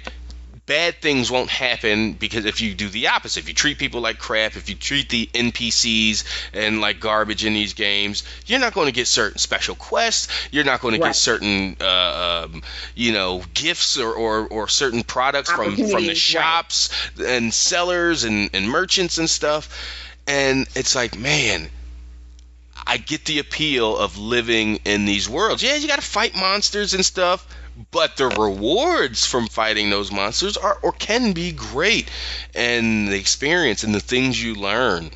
bad 0.66 0.94
things 1.00 1.30
won't 1.32 1.50
happen 1.50 2.12
because 2.12 2.44
if 2.44 2.60
you 2.60 2.74
do 2.74 2.88
the 2.88 3.08
opposite, 3.08 3.40
if 3.40 3.48
you 3.48 3.54
treat 3.54 3.76
people 3.78 4.00
like 4.00 4.18
crap, 4.18 4.54
if 4.56 4.68
you 4.68 4.76
treat 4.76 5.08
the 5.08 5.26
NPCs 5.34 6.24
and 6.52 6.80
like 6.80 7.00
garbage 7.00 7.44
in 7.44 7.54
these 7.54 7.74
games, 7.74 8.22
you're 8.46 8.60
not 8.60 8.72
going 8.72 8.86
to 8.86 8.92
get 8.92 9.08
certain 9.08 9.38
special 9.38 9.74
quests. 9.74 10.28
You're 10.52 10.64
not 10.64 10.80
going 10.80 10.94
to 10.94 11.00
Right. 11.00 11.08
get 11.08 11.16
certain, 11.16 11.76
uh, 11.80 12.46
um, 12.52 12.62
you 12.94 13.12
know, 13.12 13.42
gifts 13.52 13.98
or, 13.98 14.12
or, 14.12 14.46
or 14.46 14.68
certain 14.68 15.02
products 15.02 15.50
from 15.50 15.64
from 15.66 15.74
the 15.76 15.82
Opportunities, 15.82 16.08
right. 16.08 16.16
shops 16.16 16.90
and 17.18 17.52
sellers 17.52 18.24
and, 18.24 18.50
and 18.52 18.68
merchants 18.68 19.18
and 19.18 19.28
stuff. 19.28 19.68
And 20.28 20.68
it's 20.76 20.94
like, 20.94 21.18
man, 21.18 21.68
I 22.86 22.96
get 22.98 23.24
the 23.24 23.40
appeal 23.40 23.96
of 23.96 24.18
living 24.18 24.76
in 24.84 25.04
these 25.04 25.28
worlds. 25.28 25.62
Yeah, 25.62 25.74
you 25.74 25.88
got 25.88 25.96
to 25.96 26.06
fight 26.06 26.36
monsters 26.36 26.94
and 26.94 27.04
stuff, 27.04 27.46
but 27.90 28.16
the 28.16 28.28
rewards 28.28 29.26
from 29.26 29.46
fighting 29.46 29.90
those 29.90 30.12
monsters 30.12 30.56
are 30.56 30.78
or 30.82 30.92
can 30.92 31.32
be 31.32 31.52
great, 31.52 32.08
and 32.54 33.08
the 33.08 33.18
experience 33.18 33.84
and 33.84 33.94
the 33.94 34.00
things 34.00 34.42
you 34.42 34.54
learn. 34.54 35.10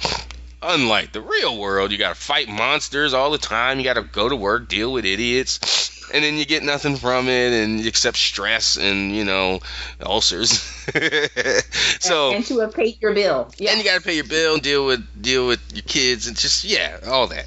Unlike 0.62 1.12
the 1.12 1.20
real 1.20 1.59
world, 1.59 1.93
you 1.93 1.99
got 1.99 2.15
to 2.15 2.20
fight 2.20 2.49
monsters 2.49 3.12
all 3.12 3.31
the 3.31 3.39
time. 3.39 3.78
You 3.78 3.85
got 3.85 3.95
to 3.95 4.03
go 4.03 4.28
to 4.28 4.36
work, 4.36 4.69
deal 4.69 4.91
with 4.93 5.05
idiots, 5.05 6.09
and 6.12 6.24
then 6.24 6.36
you 6.36 6.47
get 6.47 6.62
nothing 6.62 6.97
from 6.97 7.28
it, 7.28 7.53
and 7.53 7.85
except 7.85 8.16
stress 8.16 8.77
and 8.77 9.15
you 9.15 9.24
know 9.24 9.61
ulcers. 10.01 10.51
so 12.01 12.32
and 12.32 12.45
to 12.47 12.61
have 12.61 12.73
paid 12.73 13.01
your 13.03 13.12
bill. 13.12 13.53
Yeah. 13.59 13.73
and 13.73 13.78
you 13.78 13.85
got 13.85 13.97
to 13.97 14.03
pay 14.03 14.15
your 14.15 14.24
bill 14.24 14.55
and 14.55 14.62
deal 14.62 14.86
with 14.86 15.23
deal 15.23 15.47
with 15.47 15.61
your 15.73 15.82
kids 15.82 16.27
and 16.28 16.36
just 16.36 16.65
yeah, 16.65 17.01
all 17.07 17.27
that. 17.27 17.47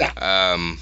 Yeah. 0.00 0.52
Um. 0.54 0.78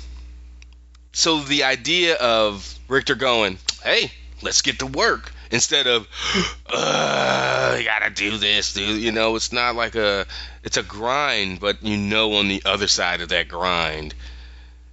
So 1.13 1.41
the 1.41 1.65
idea 1.65 2.15
of 2.17 2.79
Richter 2.89 3.15
going, 3.15 3.59
hey, 3.83 4.13
let's 4.43 4.63
get 4.63 4.79
to 4.81 4.87
work 4.87 5.33
instead 5.51 5.87
of, 5.87 6.07
uh, 6.67 7.77
you 7.79 7.85
gotta 7.85 8.11
do 8.11 8.37
this, 8.39 8.75
dude. 8.75 9.01
You 9.01 9.13
know, 9.13 9.37
it's 9.37 9.53
not 9.53 9.75
like 9.75 9.95
a, 9.95 10.27
it's 10.65 10.77
a 10.77 10.83
grind, 10.83 11.61
but 11.61 11.83
you 11.83 11.97
know, 11.97 12.35
on 12.35 12.49
the 12.49 12.63
other 12.65 12.89
side 12.89 13.21
of 13.21 13.29
that 13.31 13.49
grind, 13.49 14.15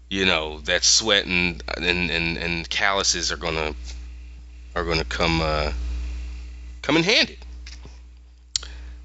you 0.09 0.25
know, 0.25 0.59
that 0.61 0.83
sweat 0.83 1.25
and 1.25 1.63
and 1.77 2.09
and, 2.09 2.37
and 2.37 2.69
calluses 2.69 3.31
are 3.31 3.37
gonna 3.37 3.73
are 4.75 4.83
gonna 4.83 5.03
come 5.03 5.41
uh, 5.41 5.71
come 6.81 6.97
in 6.97 7.03
handy. 7.03 7.37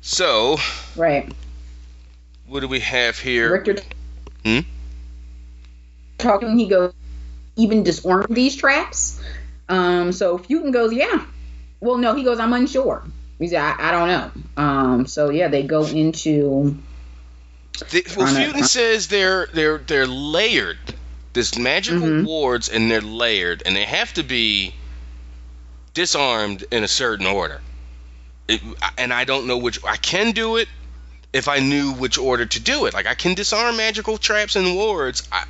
So, 0.00 0.58
right. 0.96 1.32
what 2.46 2.60
do 2.60 2.68
we 2.68 2.80
have 2.80 3.18
here? 3.18 3.52
Richter. 3.52 3.76
Hmm? 4.44 4.58
Talking, 6.18 6.58
he 6.58 6.68
goes, 6.68 6.92
even 7.56 7.82
disarm 7.82 8.26
these 8.28 8.54
traps. 8.56 9.22
Um, 9.68 10.12
so 10.12 10.38
Futo 10.38 10.72
goes, 10.72 10.92
yeah. 10.92 11.24
Well, 11.80 11.98
no, 11.98 12.14
he 12.14 12.22
goes, 12.24 12.38
I'm 12.38 12.52
unsure. 12.52 13.02
He 13.38 13.48
said, 13.48 13.60
I, 13.60 13.88
I 13.88 13.90
don't 13.90 14.08
know. 14.08 14.62
Um, 14.62 15.06
so 15.06 15.30
yeah, 15.30 15.48
they 15.48 15.62
go 15.64 15.84
into 15.84 16.76
The, 17.90 18.04
well, 18.16 18.26
Futo 18.26 18.64
says 18.64 19.08
they're 19.08 19.46
they're 19.52 19.78
they're 19.78 20.06
layered. 20.06 20.78
There's 21.32 21.58
magical 21.58 22.00
Mhm. 22.06 22.24
wards 22.24 22.68
and 22.68 22.88
they're 22.90 23.00
layered, 23.00 23.62
and 23.66 23.74
they 23.74 23.84
have 23.84 24.12
to 24.14 24.22
be 24.22 24.72
disarmed 25.94 26.64
in 26.70 26.84
a 26.84 26.88
certain 26.88 27.26
order. 27.26 27.60
It, 28.48 28.60
and 28.98 29.12
I 29.12 29.24
don't 29.24 29.46
know 29.46 29.58
which. 29.58 29.80
I 29.84 29.96
can 29.96 30.32
do 30.32 30.56
it 30.56 30.68
if 31.32 31.48
I 31.48 31.58
knew 31.58 31.92
which 31.92 32.18
order 32.18 32.46
to 32.46 32.60
do 32.60 32.86
it. 32.86 32.94
Like 32.94 33.06
I 33.06 33.14
can 33.14 33.34
disarm 33.34 33.76
magical 33.76 34.18
traps 34.18 34.54
and 34.56 34.76
wards, 34.76 35.26
I, 35.32 35.44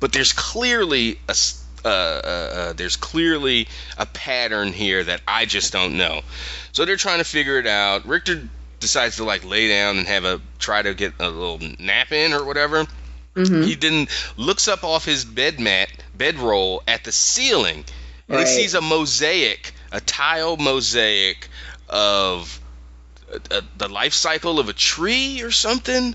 but 0.00 0.12
there's 0.12 0.32
clearly 0.32 1.20
a 1.28 1.34
uh, 1.84 1.88
uh, 1.88 1.90
uh, 1.90 2.72
there's 2.74 2.96
clearly 2.96 3.68
a 3.98 4.06
pattern 4.06 4.72
here 4.72 5.02
that 5.04 5.20
I 5.26 5.44
just 5.46 5.72
don't 5.72 5.96
know. 5.96 6.22
So 6.72 6.84
they're 6.84 6.96
trying 6.96 7.18
to 7.18 7.24
figure 7.24 7.58
it 7.58 7.66
out. 7.66 8.06
Richter 8.06 8.48
decides 8.80 9.16
to 9.16 9.24
like 9.24 9.44
lay 9.44 9.68
down 9.68 9.98
and 9.98 10.06
have 10.06 10.24
a 10.24 10.40
try 10.58 10.82
to 10.82 10.94
get 10.94 11.14
a 11.20 11.28
little 11.28 11.60
nap 11.78 12.12
in 12.12 12.32
or 12.32 12.44
whatever. 12.44 12.86
Mhm. 13.36 13.64
He 13.64 13.74
then 13.76 14.08
looks 14.36 14.68
up 14.68 14.82
off 14.84 15.04
his 15.04 15.24
bed 15.24 15.60
mat, 15.60 15.88
bedroll 16.14 16.82
at 16.88 17.04
the 17.04 17.12
ceiling, 17.12 17.84
and 18.28 18.36
Right. 18.38 18.46
he 18.46 18.54
sees 18.54 18.74
a 18.74 18.80
mosaic, 18.80 19.72
a 19.92 20.00
tile 20.00 20.56
mosaic 20.56 21.48
of 21.88 22.58
uh, 23.32 23.38
uh, 23.50 23.60
the 23.76 23.88
life 23.88 24.14
cycle 24.14 24.58
of 24.58 24.68
a 24.68 24.72
tree 24.72 25.42
or 25.42 25.50
something, 25.52 26.14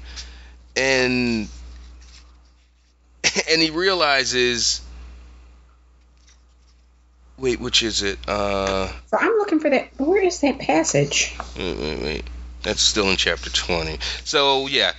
and 0.76 1.48
and 3.50 3.62
he 3.62 3.70
realizes. 3.70 4.82
Wait, 7.38 7.60
which 7.60 7.84
is 7.84 8.02
it? 8.02 8.18
Uh, 8.28 8.88
So 9.10 9.18
I'm 9.20 9.38
looking 9.38 9.60
for 9.60 9.70
that. 9.70 9.90
Where 9.98 10.24
is 10.24 10.40
that 10.41 10.60
passage? 10.60 11.36
wait, 11.57 11.78
wait, 11.78 12.02
wait. 12.02 12.24
That's 12.64 12.82
still 12.82 13.10
in 13.10 13.18
chapter 13.18 13.49
20. 13.49 13.99
So, 14.24 14.68
yeah. 14.68 14.94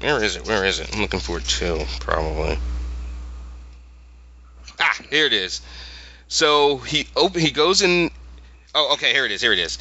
Where 0.00 0.22
is 0.22 0.36
it? 0.36 0.46
Where 0.46 0.64
is 0.64 0.80
it? 0.80 0.92
I'm 0.94 1.00
looking 1.00 1.20
for 1.20 1.38
it 1.38 1.44
too, 1.44 1.84
probably. 2.00 2.58
Ah, 4.80 4.96
here 5.10 5.26
it 5.26 5.32
is. 5.32 5.60
So 6.28 6.78
he 6.78 7.06
open 7.16 7.40
he 7.40 7.50
goes 7.50 7.82
in 7.82 8.10
Oh, 8.74 8.92
okay, 8.94 9.12
here 9.12 9.24
it 9.26 9.32
is. 9.32 9.40
Here 9.40 9.52
it 9.52 9.58
is. 9.58 9.78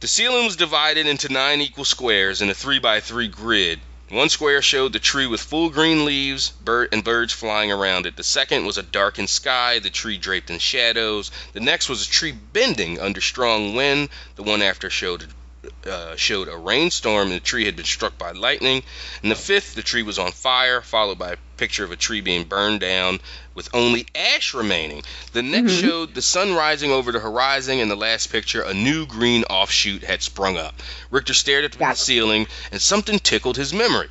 The 0.00 0.08
ceiling 0.08 0.44
was 0.44 0.56
divided 0.56 1.06
into 1.06 1.32
nine 1.32 1.60
equal 1.60 1.84
squares 1.84 2.42
in 2.42 2.50
a 2.50 2.54
three 2.54 2.78
by 2.78 3.00
three 3.00 3.28
grid. 3.28 3.80
One 4.10 4.30
square 4.30 4.62
showed 4.62 4.94
the 4.94 4.98
tree 4.98 5.26
with 5.26 5.42
full 5.42 5.68
green 5.68 6.06
leaves, 6.06 6.48
bird 6.48 6.88
and 6.92 7.04
birds 7.04 7.34
flying 7.34 7.70
around 7.70 8.06
it. 8.06 8.16
The 8.16 8.24
second 8.24 8.64
was 8.64 8.78
a 8.78 8.82
darkened 8.82 9.28
sky, 9.28 9.80
the 9.80 9.90
tree 9.90 10.16
draped 10.16 10.48
in 10.48 10.58
shadows. 10.60 11.30
The 11.52 11.60
next 11.60 11.90
was 11.90 12.06
a 12.06 12.10
tree 12.10 12.32
bending 12.32 12.98
under 12.98 13.20
strong 13.20 13.74
wind. 13.74 14.08
The 14.36 14.44
one 14.44 14.62
after 14.62 14.88
showed 14.88 15.26
uh, 15.84 16.16
showed 16.16 16.48
a 16.48 16.56
rainstorm 16.56 17.28
and 17.28 17.36
the 17.36 17.44
tree 17.44 17.66
had 17.66 17.76
been 17.76 17.84
struck 17.84 18.16
by 18.16 18.30
lightning. 18.30 18.82
And 19.22 19.30
the 19.30 19.36
fifth, 19.36 19.74
the 19.74 19.82
tree 19.82 20.02
was 20.02 20.18
on 20.18 20.32
fire, 20.32 20.80
followed 20.80 21.18
by 21.18 21.36
picture 21.58 21.84
of 21.84 21.92
a 21.92 21.96
tree 21.96 22.20
being 22.20 22.44
burned 22.44 22.80
down 22.80 23.20
with 23.54 23.68
only 23.74 24.06
ash 24.14 24.54
remaining. 24.54 25.02
The 25.32 25.42
next 25.42 25.72
Mhm. 25.72 25.80
showed 25.80 26.14
the 26.14 26.22
sun 26.22 26.54
rising 26.54 26.90
over 26.90 27.12
the 27.12 27.20
horizon, 27.20 27.80
and 27.80 27.90
the 27.90 27.96
last 27.96 28.32
picture, 28.32 28.62
a 28.62 28.72
new 28.72 29.04
green 29.04 29.44
offshoot 29.44 30.04
had 30.04 30.22
sprung 30.22 30.56
up. 30.56 30.80
Richter 31.10 31.34
stared 31.34 31.64
at 31.64 31.72
the 31.72 31.94
ceiling, 31.94 32.46
and 32.72 32.80
something 32.80 33.18
tickled 33.18 33.56
his 33.56 33.72
memory. 33.74 34.08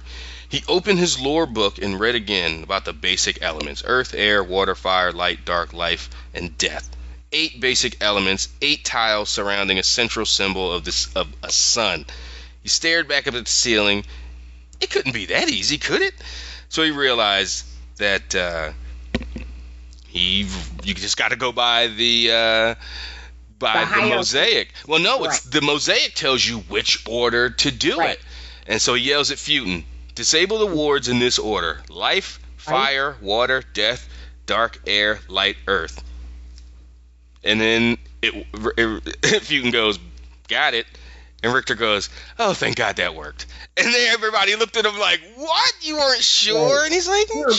He 0.50 0.64
opened 0.68 1.00
his 1.00 1.20
lore 1.20 1.46
book 1.46 1.78
and 1.78 2.00
read 2.00 2.16
again 2.16 2.64
about 2.64 2.86
the 2.86 2.94
basic 2.94 3.40
elements 3.42 3.84
earth, 3.86 4.14
air, 4.14 4.44
water, 4.44 4.76
fire, 4.76 5.12
light, 5.12 5.44
dark, 5.44 5.74
life, 5.74 6.10
and 6.34 6.58
death. 6.58 6.90
Eight 7.34 7.60
basic 7.60 7.98
elements, 8.00 8.48
eight 8.62 8.86
tiles 8.86 9.30
surrounding 9.30 9.78
a 9.78 9.84
central 9.84 10.26
symbol 10.26 10.72
of 10.72 10.86
this 10.86 11.08
of 11.16 11.28
a 11.44 11.52
sun. 11.52 12.06
He 12.64 12.70
stared 12.70 13.10
back 13.10 13.28
up 13.28 13.36
at 13.36 13.44
the 13.44 13.52
ceiling. 13.52 14.06
It 14.80 14.90
couldn't 14.90 15.12
be 15.12 15.26
that 15.26 15.50
easy, 15.50 15.78
could 15.78 16.02
it? 16.02 16.14
So 16.70 16.84
he 16.84 16.92
realized 16.92 17.66
that 17.98 18.36
uh, 18.36 18.72
he 20.08 20.48
you 20.84 20.94
just 20.94 21.18
got 21.18 21.30
to 21.30 21.36
go 21.36 21.52
by 21.52 21.88
the 21.88 22.32
uh, 22.32 22.76
by 23.60 23.86
The 23.86 24.02
the, 24.02 24.08
mosaic. 24.08 24.74
Well, 24.88 25.00
no, 25.00 25.24
it's 25.26 25.42
the 25.42 25.62
mosaic 25.62 26.14
tells 26.16 26.46
you 26.46 26.60
which 26.60 27.04
order 27.08 27.50
to 27.50 27.72
do 27.72 27.98
Right. 27.98 28.12
it, 28.18 28.22
and 28.68 28.82
so 28.82 28.94
he 28.94 29.04
yells 29.04 29.32
at 29.32 29.38
Futo, 29.38 29.84
"Disable 30.16 30.60
the 30.60 30.66
wards 30.68 31.08
in 31.08 31.20
this 31.20 31.40
order: 31.40 31.82
life, 31.90 32.40
fire, 32.58 33.18
water, 33.22 33.64
death, 33.74 34.08
dark, 34.46 34.80
air, 34.88 35.20
light, 35.28 35.58
earth." 35.68 36.04
And 37.44 37.60
then 37.62 37.98
it, 38.22 38.34
it 38.78 38.94
Futo 39.44 39.72
goes, 39.72 40.00
"Got 40.48 40.74
it." 40.74 40.86
And 41.44 41.54
Richter 41.54 41.76
goes, 41.76 42.10
"Oh, 42.40 42.54
thank 42.54 42.78
God 42.78 42.96
that 42.96 43.14
worked." 43.14 43.46
And 43.78 43.94
then 43.94 44.14
everybody 44.14 44.56
looked 44.56 44.76
at 44.76 44.86
him 44.86 44.98
like, 44.98 45.22
"What? 45.36 45.74
You 45.82 45.98
weren't 45.98 46.24
sure?" 46.24 46.84
And 46.84 46.94
he's 46.94 47.08
like, 47.08 47.34
were 47.34 47.54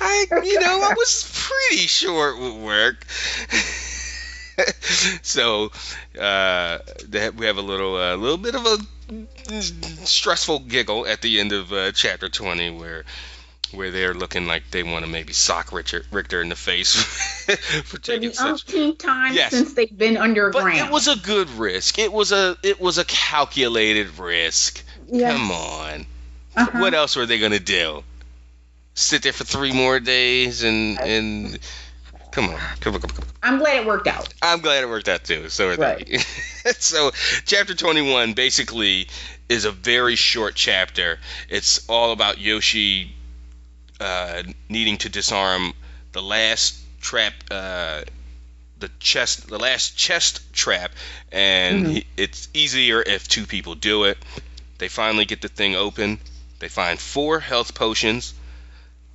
I, 0.00 0.26
you 0.44 0.60
know, 0.60 0.82
I 0.82 0.94
was 0.94 1.50
pretty 1.70 1.86
sure 1.86 2.30
it 2.30 2.38
would 2.38 2.62
work." 2.62 3.06
so, 5.22 5.70
uh, 6.18 6.78
that 7.08 7.34
we 7.36 7.46
have 7.46 7.56
a 7.56 7.62
little, 7.62 7.96
a 7.96 8.16
little 8.16 8.36
bit 8.36 8.54
of 8.54 8.66
a 8.66 8.78
stressful 10.04 10.60
giggle 10.60 11.06
at 11.06 11.22
the 11.22 11.40
end 11.40 11.52
of 11.52 11.72
uh, 11.72 11.92
chapter 11.92 12.28
twenty, 12.28 12.70
where 12.70 13.04
where 13.76 13.90
they're 13.90 14.14
looking 14.14 14.46
like 14.46 14.62
they 14.70 14.82
want 14.82 15.04
to 15.04 15.10
maybe 15.10 15.32
sock 15.32 15.72
Richard 15.72 16.06
Richter 16.10 16.40
in 16.42 16.48
the 16.48 16.56
face 16.56 16.94
for 17.44 17.56
For 17.84 17.98
taking 17.98 18.30
the 18.30 18.34
such. 18.34 18.46
umpteenth 18.46 18.98
time 18.98 19.34
Yes. 19.34 19.50
since 19.52 19.74
they've 19.74 19.96
been 19.96 20.16
underground. 20.16 20.78
But 20.78 20.86
it 20.86 20.90
was 20.90 21.06
a 21.08 21.16
good 21.16 21.48
risk. 21.50 21.98
It 21.98 22.12
was 22.12 22.32
a 22.32 22.56
it 22.62 22.80
was 22.80 22.98
a 22.98 23.04
calculated 23.04 24.18
risk. 24.18 24.82
Yeah. 25.08 25.32
Come 25.32 25.50
on. 25.50 26.06
Uh-huh. 26.56 26.78
What 26.80 26.94
else 26.94 27.14
were 27.16 27.26
they 27.26 27.38
gonna 27.38 27.58
do? 27.60 28.02
Sit 28.94 29.22
there 29.22 29.32
for 29.34 29.44
three 29.44 29.72
more 29.72 30.00
days 30.00 30.62
and 30.62 30.98
and 30.98 31.58
come 32.32 32.46
on, 32.48 32.58
come 32.80 32.94
on, 32.94 33.00
come 33.00 33.10
on. 33.10 33.16
Come 33.16 33.24
on. 33.24 33.26
I'm 33.42 33.58
glad 33.58 33.76
it 33.76 33.86
worked 33.86 34.06
out. 34.08 34.32
I'm 34.42 34.60
glad 34.60 34.82
it 34.82 34.88
worked 34.88 35.08
out 35.08 35.22
too. 35.24 35.48
So 35.50 35.68
are 35.70 35.76
Right. 35.76 36.06
they. 36.06 36.18
so 36.78 37.10
chapter 37.44 37.74
21 37.74 38.32
basically 38.32 39.08
is 39.48 39.64
a 39.66 39.70
very 39.70 40.16
short 40.16 40.54
chapter. 40.56 41.18
It's 41.48 41.86
all 41.88 42.10
about 42.12 42.38
Yoshi 42.38 43.14
uh, 44.00 44.42
needing 44.68 44.96
to 44.98 45.08
disarm 45.08 45.72
the 46.12 46.22
last 46.22 46.76
trap, 47.00 47.32
uh, 47.50 48.02
the 48.78 48.90
chest, 49.00 49.48
the 49.48 49.58
last 49.58 49.96
chest 49.96 50.52
trap, 50.52 50.92
and 51.32 51.86
Mhm. 51.86 51.92
he, 51.92 52.06
it's 52.16 52.48
easier 52.52 53.02
if 53.02 53.26
two 53.28 53.46
people 53.46 53.74
do 53.74 54.04
it. 54.04 54.18
They 54.78 54.88
finally 54.88 55.24
get 55.24 55.40
the 55.40 55.48
thing 55.48 55.74
open. 55.76 56.18
They 56.58 56.68
find 56.68 56.98
four 56.98 57.40
health 57.40 57.74
potions 57.74 58.34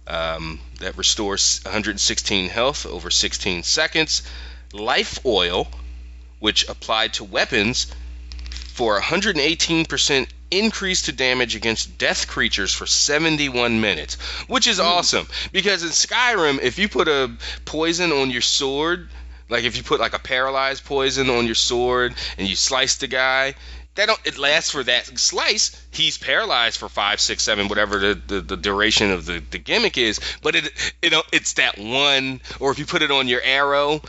um, 0.08 0.60
that 0.80 0.98
restores 0.98 1.62
116 1.64 2.50
health 2.50 2.86
over 2.86 3.12
16 3.12 3.64
seconds. 3.64 4.24
Life 4.74 5.20
oil, 5.26 5.70
which 6.40 6.68
applied 6.68 7.14
to 7.14 7.24
weapons 7.24 7.88
for 8.74 9.00
118% 9.00 10.28
increase 10.52 11.04
to 11.04 11.12
damage 11.12 11.56
against 11.56 11.98
death 11.98 12.28
creatures 12.28 12.74
for 12.74 12.86
71 12.86 13.82
minutes, 13.82 14.16
which 14.48 14.68
is 14.68 14.78
hmm. 14.78 14.86
awesome 14.86 15.28
because 15.52 15.84
in 15.84 15.90
Skyrim, 15.90 16.62
if 16.62 16.78
you 16.78 16.90
put 16.90 17.08
a 17.08 17.32
poison 17.66 18.12
on 18.12 18.30
your 18.30 18.42
sword, 18.42 19.10
like 19.50 19.64
if 19.64 19.78
you 19.78 19.84
put 19.84 20.00
like 20.00 20.14
a 20.14 20.20
paralyzed 20.20 20.86
poison 20.86 21.30
on 21.30 21.46
your 21.46 21.56
sword 21.56 22.14
and 22.38 22.48
you 22.48 22.56
slice 22.56 22.96
the 22.96 23.08
guy, 23.08 23.56
that 23.96 24.08
don't 24.08 24.20
it 24.26 24.38
lasts 24.38 24.72
for 24.72 24.84
that 24.84 25.20
slice. 25.20 25.76
He's 25.92 26.18
paralyzed 26.18 26.78
for 26.78 26.88
five, 26.88 27.20
six, 27.20 27.44
seven, 27.44 27.68
whatever 27.68 28.00
the, 28.00 28.22
the, 28.28 28.42
the 28.42 28.58
duration 28.58 29.12
of 29.12 29.26
the, 29.26 29.44
the 29.52 29.58
gimmick 29.58 29.98
is. 29.98 30.20
But 30.42 30.56
it 30.56 30.94
you 31.02 31.10
know 31.10 31.24
it's 31.32 31.54
that 31.54 31.78
one, 31.78 32.42
or 32.60 32.72
if 32.72 32.80
you 32.80 32.86
put 32.86 33.02
it 33.02 33.12
on 33.12 33.28
your 33.28 33.42
arrow, 33.42 34.02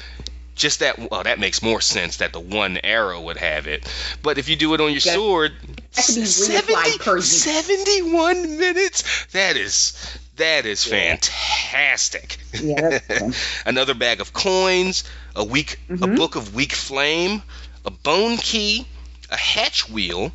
just 0.54 0.80
that. 0.80 1.10
Well, 1.10 1.24
that 1.24 1.40
makes 1.40 1.62
more 1.62 1.80
sense 1.80 2.18
that 2.18 2.32
the 2.32 2.40
one 2.40 2.78
arrow 2.84 3.20
would 3.22 3.38
have 3.38 3.66
it. 3.66 3.88
But 4.22 4.38
if 4.38 4.48
you 4.48 4.54
do 4.54 4.72
it 4.74 4.80
on 4.80 4.92
your 4.92 5.00
sword, 5.00 5.52
That 5.94 6.06
could 6.06 6.14
be 6.16 6.24
70 6.24 6.98
per 6.98 7.16
use. 7.16 7.42
71 7.42 8.58
minutes. 8.58 9.26
That 9.32 9.56
is 9.56 9.92
that 10.36 10.64
is 10.64 10.84
fantastic. 10.84 12.38
Yeah. 12.54 12.98
Another 13.66 13.94
bag 13.94 14.20
of 14.20 14.32
coins, 14.32 15.04
a 15.36 15.44
weak 15.44 15.78
a 15.90 15.94
Mhm. 15.94 16.16
book 16.16 16.36
of 16.36 16.54
weak 16.54 16.72
flame, 16.72 17.42
a 17.84 17.90
bone 17.90 18.38
key, 18.38 18.86
a 19.30 19.36
hatch 19.36 19.88
wheel, 19.88 20.32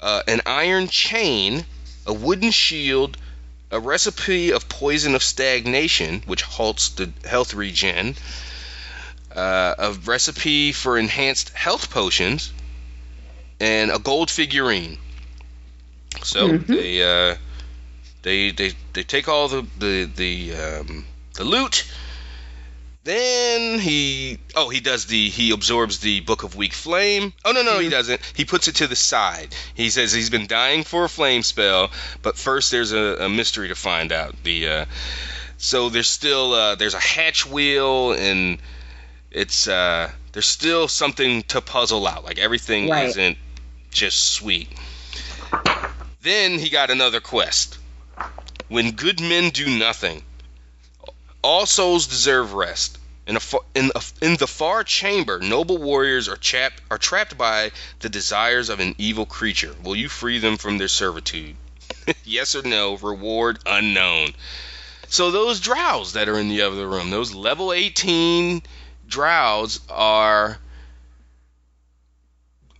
uh, 0.00 0.22
an 0.28 0.42
iron 0.46 0.88
chain, 0.88 1.64
a 2.06 2.12
wooden 2.12 2.52
shield, 2.52 3.16
a 3.72 3.80
recipe 3.80 4.52
of 4.52 4.68
poison 4.68 5.16
of 5.16 5.22
stagnation, 5.24 6.22
which 6.26 6.42
halts 6.42 6.90
the 6.90 7.10
health 7.24 7.52
regen, 7.54 8.16
uh, 9.34 9.74
a 9.78 9.92
recipe 10.04 10.70
for 10.72 10.96
enhanced 10.96 11.50
health 11.50 11.90
potions, 11.90 12.52
and 13.60 13.90
a 13.90 13.98
gold 13.98 14.30
figurine. 14.30 14.98
So 16.22 16.48
Mhm. 16.48 16.66
they 16.66 17.02
uh, 17.02 17.36
they 18.22 18.50
they 18.50 18.72
they 18.92 19.02
take 19.02 19.28
all 19.28 19.48
the 19.48 19.66
the 19.78 20.04
the 20.04 20.54
um, 20.56 21.04
the 21.34 21.44
loot. 21.44 21.84
Then 23.04 23.78
he 23.78 24.38
oh 24.56 24.68
he 24.68 24.80
does 24.80 25.06
the 25.06 25.28
he 25.28 25.52
absorbs 25.52 26.00
the 26.00 26.20
book 26.20 26.42
of 26.42 26.56
weak 26.56 26.72
flame. 26.72 27.32
Oh 27.44 27.52
no 27.52 27.62
no 27.62 27.78
he 27.78 27.86
Mhm. 27.86 27.90
doesn't. 27.92 28.20
He 28.34 28.44
puts 28.44 28.66
it 28.66 28.76
to 28.76 28.88
the 28.88 28.96
side. 28.96 29.54
He 29.74 29.90
says 29.90 30.12
he's 30.12 30.30
been 30.30 30.48
dying 30.48 30.82
for 30.82 31.04
a 31.04 31.08
flame 31.08 31.44
spell, 31.44 31.92
but 32.22 32.36
first 32.36 32.72
there's 32.72 32.90
a, 32.92 33.24
a 33.26 33.28
mystery 33.28 33.68
to 33.68 33.76
find 33.76 34.10
out. 34.10 34.34
The 34.42 34.68
uh, 34.68 34.84
so 35.56 35.88
there's 35.88 36.08
still 36.10 36.52
uh, 36.52 36.74
there's 36.74 36.94
a 36.94 36.98
hatch 36.98 37.46
wheel 37.46 38.12
and 38.12 38.58
it's 39.30 39.68
uh, 39.68 40.10
there's 40.32 40.46
still 40.46 40.88
something 40.88 41.44
to 41.44 41.60
puzzle 41.60 42.08
out. 42.08 42.24
Like 42.24 42.38
everything 42.40 42.88
Right. 42.90 43.06
isn't 43.06 43.38
just 43.96 44.32
sweet. 44.32 44.68
Then 46.20 46.58
he 46.58 46.68
got 46.68 46.90
another 46.90 47.20
quest. 47.20 47.78
When 48.68 48.92
good 48.92 49.20
men 49.20 49.50
do 49.50 49.78
nothing, 49.78 50.22
all 51.40 51.64
souls 51.64 52.06
deserve 52.06 52.52
rest. 52.52 52.98
In, 53.26 53.36
a, 53.36 53.40
in, 53.74 53.90
a, 53.94 54.02
in 54.20 54.36
the 54.36 54.46
far 54.46 54.84
chamber, 54.84 55.40
noble 55.40 55.78
warriors 55.78 56.28
are, 56.28 56.36
chap- 56.36 56.80
are 56.90 56.98
trapped 56.98 57.38
by 57.38 57.72
the 58.00 58.08
desires 58.08 58.68
of 58.68 58.80
an 58.80 58.94
evil 58.98 59.24
creature. 59.24 59.74
Will 59.82 59.96
you 59.96 60.08
free 60.08 60.38
them 60.38 60.58
from 60.58 60.78
their 60.78 60.88
servitude? 60.88 61.56
yes 62.24 62.54
or 62.54 62.62
no? 62.62 62.96
Reward 62.96 63.58
unknown. 63.64 64.34
So 65.08 65.30
those 65.30 65.60
draugrs 65.60 66.12
that 66.12 66.28
are 66.28 66.38
in 66.38 66.48
the 66.48 66.62
other 66.62 66.86
room, 66.86 67.10
those 67.10 67.32
level 67.32 67.72
18 67.72 68.62
draugrs 69.08 69.80
are 69.88 70.58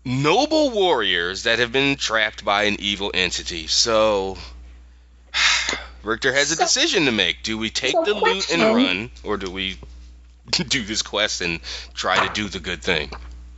noble 0.07 0.70
warriors 0.70 1.43
that 1.43 1.59
have 1.59 1.73
been 1.73 1.97
trapped 1.97 2.45
by 2.45 2.62
an 2.65 2.77
evil 2.78 3.11
entity. 3.12 3.66
So 3.66 4.39
Richter 6.03 6.33
has 6.33 6.53
a 6.53 6.57
So- 6.57 6.62
decision 6.65 7.07
to 7.07 7.12
make. 7.12 7.43
Do 7.43 7.59
we 7.59 7.70
take 7.70 7.93
so 7.93 8.05
the 8.05 8.15
loot 8.15 8.51
and 8.53 8.62
run, 8.62 9.11
or 9.24 9.37
do 9.37 9.51
we 9.51 9.78
do 10.51 10.85
this 10.85 11.03
quest 11.03 11.41
and 11.41 11.61
try 11.93 12.27
to 12.27 12.33
do 12.33 12.49
the 12.49 12.61
good 12.61 12.83
thing, 12.83 13.11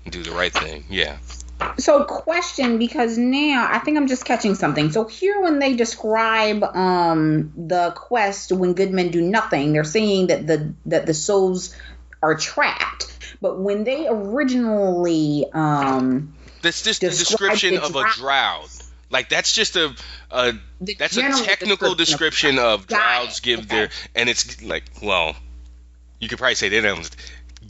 do 0.09 0.23
the 0.23 0.33
right 0.33 0.53
thing? 0.53 0.85
Yeah. 0.89 1.19
So, 1.77 2.05
question 2.05 2.79
because 2.79 3.19
now 3.19 3.69
I 3.71 3.81
think 3.81 3.97
I'm 3.99 4.07
just 4.07 4.25
catching 4.25 4.55
something. 4.55 4.93
So 4.93 5.05
here, 5.05 5.43
when 5.43 5.59
they 5.59 5.75
describe 5.75 6.63
um 6.63 7.53
the 7.57 7.91
quest, 7.97 8.53
when 8.53 8.75
good 8.75 8.93
men 8.93 9.11
do 9.11 9.21
nothing, 9.21 9.73
they're 9.73 9.85
saying 9.85 10.29
that 10.29 10.47
the 10.47 10.73
that 10.87 11.05
the 11.07 11.15
souls 11.15 11.75
are 12.23 12.37
trapped. 12.37 13.13
But 13.41 13.59
when 13.61 13.85
they 13.85 14.07
originally 14.09 15.47
um 15.53 16.35
That's 16.63 16.83
just 16.83 17.01
the 17.01 17.09
description 17.09 17.75
the 17.75 17.85
of 17.85 17.95
a 17.97 18.05
draugr. 18.05 18.85
Like 19.11 19.29
that's 19.31 19.55
just 19.55 19.77
a, 19.77 19.95
a 20.31 20.53
that's 20.99 21.17
a 21.17 21.45
technical 21.45 21.95
description 21.95 22.59
of 22.59 22.87
draugrs 22.87 23.39
it. 23.39 23.43
give 23.43 23.59
Okay. 23.61 23.69
their 23.69 23.89
and 24.15 24.29
it's 24.29 24.63
like 24.63 24.85
well 25.03 25.35
you 26.21 26.29
could 26.29 26.39
probably 26.39 26.57
say 26.57 26.69
they 26.69 26.81
don't 26.81 27.09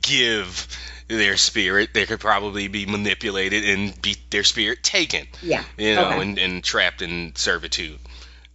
give 0.03 0.67
their 1.07 1.37
spirit 1.37 1.91
they 1.95 2.07
could 2.07 2.21
probably 2.21 2.69
be 2.69 2.87
manipulated 2.87 3.65
and 3.65 4.01
be 4.03 4.17
their 4.31 4.45
spirit 4.45 4.83
taken 4.83 5.27
yeah 5.43 5.63
you 5.77 5.95
know 5.95 6.09
Okay. 6.11 6.23
and, 6.23 6.39
and 6.39 6.65
trapped 6.65 7.03
in 7.03 7.33
servitude 7.37 7.99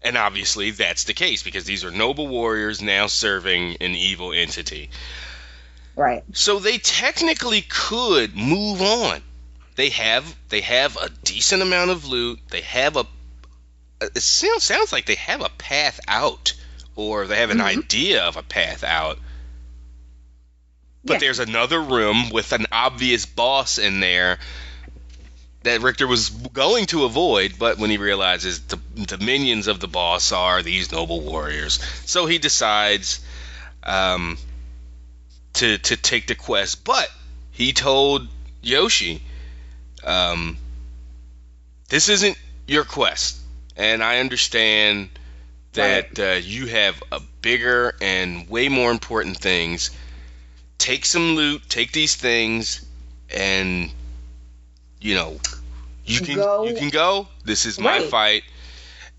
and 0.01 0.17
obviously 0.17 0.71
that's 0.71 1.05
the 1.05 1.13
case 1.13 1.41
because 1.41 1.63
these 1.63 1.83
are 1.85 1.91
noble 1.91 2.27
warriors 2.27 2.81
now 2.81 3.07
serving 3.07 3.77
an 3.81 3.91
evil 3.95 4.33
entity 4.33 4.89
right 5.95 6.23
so 6.33 6.59
they 6.59 6.77
technically 6.77 7.61
could 7.61 8.35
move 8.35 8.81
on. 8.81 9.21
They 9.75 9.89
have 9.89 10.35
they 10.49 10.61
have 10.61 10.97
a 10.97 11.09
decent 11.23 11.61
amount 11.61 11.91
of 11.91 12.05
loot. 12.05 12.39
They 12.49 12.61
have 12.61 12.97
a 12.97 13.05
it 14.01 14.21
sounds 14.21 14.63
sounds 14.63 14.91
like 14.91 15.05
they 15.05 15.15
have 15.15 15.41
a 15.41 15.49
path 15.49 15.99
out 16.07 16.53
or 16.95 17.25
they 17.25 17.37
have 17.37 17.49
an 17.49 17.57
Mhm. 17.59 17.79
idea 17.79 18.23
of 18.23 18.37
a 18.37 18.43
path 18.43 18.83
out. 18.83 19.17
But 21.03 21.13
Yeah. 21.13 21.19
there's 21.19 21.39
another 21.39 21.81
room 21.81 22.29
with 22.29 22.51
an 22.53 22.67
obvious 22.71 23.25
boss 23.25 23.77
in 23.77 23.99
there 23.99 24.39
that 25.63 25.81
Richter 25.81 26.05
was 26.07 26.29
going 26.29 26.85
to 26.87 27.05
avoid, 27.05 27.57
but 27.57 27.77
when 27.77 27.89
he 27.89 27.97
realizes 27.97 28.59
the, 28.61 28.77
the 28.95 29.17
minions 29.17 29.67
of 29.67 29.79
the 29.79 29.87
boss 29.87 30.31
are 30.33 30.61
these 30.61 30.91
noble 30.91 31.21
warriors, 31.21 31.79
so 32.05 32.25
he 32.25 32.37
decides 32.37 33.21
um, 33.83 34.37
to 35.53 35.77
to 35.77 35.95
take 35.97 36.27
the 36.27 36.35
quest. 36.35 36.83
But 36.83 37.09
he 37.51 37.73
told 37.73 38.27
Yoshi, 38.61 39.21
um, 40.05 40.57
"This 41.89 42.09
isn't 42.09 42.37
your 42.67 42.83
quest, 42.83 43.37
and 43.75 44.03
I 44.03 44.19
understand 44.19 45.09
that 45.73 46.19
uh, 46.19 46.39
you 46.41 46.67
have 46.67 47.01
a 47.11 47.19
bigger 47.41 47.95
and 48.01 48.47
way 48.49 48.69
more 48.69 48.91
important 48.91 49.37
things. 49.37 49.91
Take 50.77 51.05
some 51.05 51.35
loot, 51.35 51.61
take 51.69 51.91
these 51.91 52.15
things, 52.15 52.85
and 53.29 53.89
you 54.99 55.15
know, 55.15 55.39
you 56.05 56.21
can 56.21 56.35
Go. 56.35 56.65
you 56.65 56.73
can 56.75 56.89
go. 56.89 57.27
This 57.43 57.65
is 57.65 57.79
my 57.79 57.99
Right. 57.99 58.03
fight." 58.09 58.43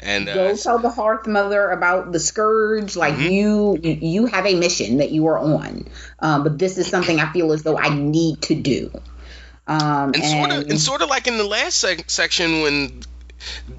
And 0.01 0.28
uh, 0.28 0.35
go 0.35 0.56
tell 0.56 0.78
the 0.81 0.90
hearth 0.90 1.27
mother 1.27 1.70
about 1.70 2.11
the 2.12 2.19
scourge 2.19 2.97
like 2.97 3.15
Mhm. 3.15 3.31
you 3.31 3.78
you 3.82 4.27
have 4.27 4.44
a 4.44 4.55
mission 4.55 4.98
that 4.98 5.12
you 5.12 5.27
are 5.28 5.39
on 5.39 5.86
um, 6.19 6.43
but 6.43 6.59
this 6.59 6.78
is 6.78 6.89
something 6.89 7.20
i 7.20 7.32
feel 7.32 7.52
as 7.52 7.62
though 7.62 7.78
i 7.78 7.89
need 7.89 8.43
to 8.43 8.55
do 8.56 8.90
um, 9.66 10.12
and 10.15 10.24
sort 10.24 10.51
of 10.51 10.70
and 10.70 10.81
sort 10.81 11.03
of 11.03 11.09
like 11.09 11.27
in 11.27 11.39
the 11.39 11.45
last 11.45 11.78
sec- 11.78 12.11
section 12.11 12.62
when 12.62 13.03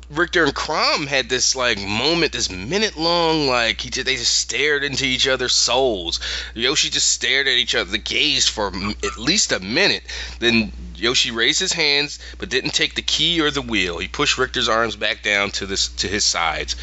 Richter 0.10 0.44
and 0.44 0.54
Crom 0.54 1.08
had 1.08 1.30
this 1.30 1.56
like 1.56 1.80
moment, 1.80 2.32
this 2.32 2.52
minute 2.52 2.98
long, 2.98 3.48
like 3.48 3.82
he 3.82 3.90
just, 3.90 4.06
they 4.06 4.16
just 4.16 4.36
stared 4.38 4.84
into 4.84 5.06
each 5.06 5.28
other's 5.28 5.54
souls. 5.54 6.20
Yoshi 6.54 6.90
just 6.90 7.10
stared 7.10 7.48
at 7.48 7.54
each 7.54 7.76
other, 7.76 7.98
gazed 7.98 8.50
for 8.50 8.68
at 8.68 9.18
least 9.18 9.52
a 9.52 9.60
minute. 9.60 10.04
Then 10.40 10.72
Yoshi 10.96 11.32
raised 11.32 11.60
his 11.60 11.74
hands, 11.74 12.20
but 12.38 12.50
didn't 12.50 12.74
take 12.74 12.96
the 12.96 13.02
key 13.02 13.42
or 13.42 13.52
the 13.52 13.62
wheel. 13.62 13.98
He 13.98 14.08
pushed 14.08 14.38
Richter's 14.38 14.70
arms 14.70 14.96
back 14.96 15.24
down 15.24 15.52
to 15.52 15.66
this 15.66 15.88
to 15.88 16.08
his 16.08 16.26
sides. 16.26 16.76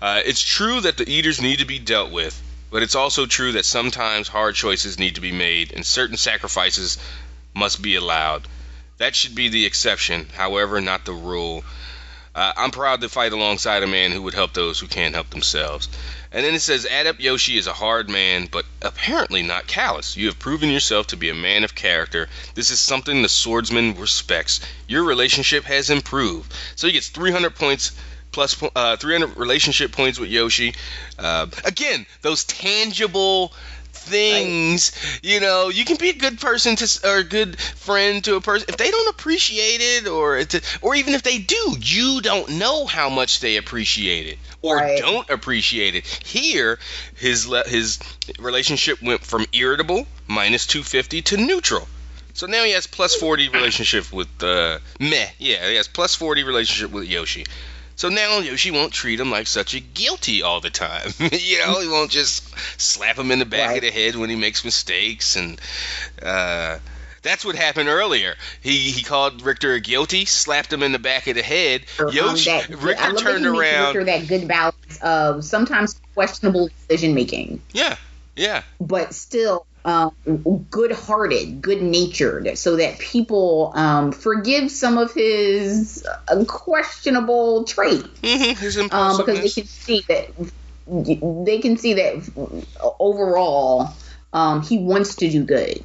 Uh, 0.00 0.20
it's 0.24 0.42
true 0.42 0.80
that 0.80 0.96
the 0.96 1.08
eaters 1.08 1.40
need 1.40 1.60
to 1.60 1.64
be 1.64 1.78
dealt 1.78 2.10
with, 2.10 2.40
but 2.70 2.82
it's 2.82 2.94
also 2.94 3.26
true 3.26 3.52
that 3.52 3.64
sometimes 3.64 4.28
hard 4.28 4.54
choices 4.54 4.98
need 4.98 5.14
to 5.14 5.20
be 5.20 5.32
made, 5.32 5.72
and 5.72 5.84
certain 5.84 6.16
sacrifices 6.16 6.98
must 7.54 7.80
be 7.80 7.94
allowed. 7.94 8.46
That 8.98 9.16
should 9.16 9.34
be 9.34 9.48
the 9.48 9.66
exception, 9.66 10.28
however, 10.34 10.80
not 10.80 11.04
the 11.04 11.12
rule. 11.12 11.64
Uh, 12.34 12.52
I'm 12.56 12.72
proud 12.72 13.00
to 13.00 13.08
fight 13.08 13.32
alongside 13.32 13.82
a 13.84 13.86
man 13.86 14.10
who 14.10 14.22
would 14.22 14.34
help 14.34 14.52
those 14.52 14.80
who 14.80 14.88
can't 14.88 15.14
help 15.14 15.30
themselves. 15.30 15.88
And 16.32 16.44
then 16.44 16.54
it 16.54 16.62
says, 16.62 16.84
Adept 16.84 17.20
Yoshi 17.20 17.56
is 17.56 17.68
a 17.68 17.72
hard 17.72 18.10
man, 18.10 18.48
but 18.50 18.66
apparently 18.82 19.42
not 19.42 19.68
callous. 19.68 20.16
You 20.16 20.26
have 20.26 20.38
proven 20.40 20.68
yourself 20.68 21.06
to 21.08 21.16
be 21.16 21.30
a 21.30 21.34
man 21.34 21.62
of 21.62 21.76
character. 21.76 22.28
This 22.56 22.70
is 22.70 22.80
something 22.80 23.22
the 23.22 23.28
swordsman 23.28 23.94
respects. 23.94 24.58
Your 24.88 25.04
relationship 25.04 25.62
has 25.64 25.90
improved. 25.90 26.52
So 26.74 26.88
he 26.88 26.92
gets 26.92 27.08
300 27.08 27.54
points 27.54 27.92
plus 28.32 28.60
uh, 28.74 28.96
300 28.96 29.36
relationship 29.36 29.92
points 29.92 30.18
with 30.18 30.28
Yoshi. 30.28 30.74
Uh, 31.16 31.46
again, 31.64 32.04
those 32.22 32.42
tangible 32.42 33.52
things. 34.04 34.92
Right. 34.94 35.20
You 35.22 35.40
know, 35.40 35.68
you 35.68 35.84
can 35.84 35.96
be 35.96 36.10
a 36.10 36.14
good 36.14 36.40
person 36.40 36.76
to 36.76 37.08
or 37.08 37.18
a 37.18 37.24
good 37.24 37.58
friend 37.58 38.22
to 38.24 38.36
a 38.36 38.40
person 38.40 38.66
if 38.68 38.76
they 38.76 38.90
don't 38.90 39.14
appreciate 39.14 39.80
it, 39.80 40.06
or 40.06 40.42
or 40.82 40.94
even 40.94 41.14
if 41.14 41.22
they 41.22 41.38
do, 41.38 41.76
you 41.80 42.20
don't 42.20 42.58
know 42.58 42.86
how 42.86 43.08
much 43.08 43.40
they 43.40 43.56
appreciate 43.56 44.26
it 44.26 44.38
or 44.64 44.76
right. 44.76 44.98
don't 44.98 45.28
appreciate 45.28 45.94
it. 45.94 46.06
Here, 46.06 46.78
his 47.16 47.44
his 47.66 47.98
relationship 48.38 49.02
went 49.02 49.22
from 49.22 49.44
irritable 49.52 50.06
minus 50.26 50.66
250 50.66 51.22
to 51.22 51.36
neutral. 51.36 51.86
So 52.32 52.46
now 52.46 52.64
he 52.64 52.72
has 52.72 52.86
plus 52.86 53.14
40 53.14 53.50
relationship 53.50 54.12
with 54.12 54.28
uh, 54.42 54.78
meh. 54.98 55.28
Yeah, 55.38 55.68
he 55.68 55.76
has 55.76 55.86
plus 55.86 56.16
40 56.16 56.42
relationship 56.44 56.90
with 56.90 57.04
Yoshi. 57.04 57.44
So 57.96 58.08
now 58.08 58.38
Yoshi 58.38 58.70
won't 58.70 58.92
treat 58.92 59.20
him 59.20 59.30
like 59.30 59.46
such 59.46 59.74
a 59.74 59.80
guilty 59.80 60.42
all 60.42 60.60
the 60.60 60.70
time. 60.70 61.12
you 61.18 61.58
know, 61.58 61.80
he 61.80 61.88
won't 61.88 62.10
just 62.10 62.42
slap 62.80 63.18
him 63.18 63.30
in 63.30 63.38
the 63.38 63.46
back 63.46 63.68
right. 63.68 63.76
of 63.76 63.82
the 63.82 63.90
head 63.90 64.16
when 64.16 64.30
he 64.30 64.36
makes 64.36 64.64
mistakes 64.64 65.36
and 65.36 65.60
uh, 66.22 66.78
that's 67.22 67.44
what 67.44 67.56
happened 67.56 67.88
earlier. 67.88 68.34
He 68.60 68.90
he 68.90 69.02
called 69.02 69.42
Richter 69.42 69.72
a 69.72 69.80
guilty, 69.80 70.26
slapped 70.26 70.72
him 70.72 70.82
in 70.82 70.92
the 70.92 70.98
back 70.98 71.26
of 71.26 71.34
the 71.34 71.42
head. 71.42 71.86
Um, 71.98 72.10
Yoshi 72.10 72.50
that, 72.50 72.68
Richter 72.68 73.14
turned 73.16 73.46
around. 73.46 73.96
Richter 73.96 74.04
that 74.04 74.28
good 74.28 74.46
balance 74.46 74.98
of 75.02 75.44
sometimes 75.44 76.00
questionable 76.14 76.68
decision 76.68 77.14
making. 77.14 77.62
Yeah, 77.72 77.96
yeah. 78.36 78.62
But 78.80 79.14
still 79.14 79.66
um, 79.84 80.12
good-hearted, 80.70 81.60
good-natured, 81.60 82.56
so 82.56 82.76
that 82.76 82.98
people 82.98 83.72
um, 83.74 84.12
forgive 84.12 84.70
some 84.70 84.98
of 84.98 85.12
his 85.12 86.06
questionable 86.46 87.64
traits. 87.64 88.08
Mm-hmm, 88.22 88.94
um, 88.94 89.18
because 89.18 89.40
they 89.40 89.48
can 89.48 89.66
see 89.66 90.02
that 90.08 90.30
they 90.86 91.58
can 91.58 91.76
see 91.76 91.94
that 91.94 92.30
overall 93.00 93.90
um, 94.32 94.62
he 94.62 94.78
wants 94.78 95.16
to 95.16 95.30
do 95.30 95.44
good. 95.44 95.82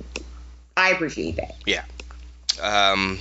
I 0.75 0.91
appreciate 0.91 1.37
that. 1.37 1.55
Yeah. 1.65 1.83
Um, 2.61 3.19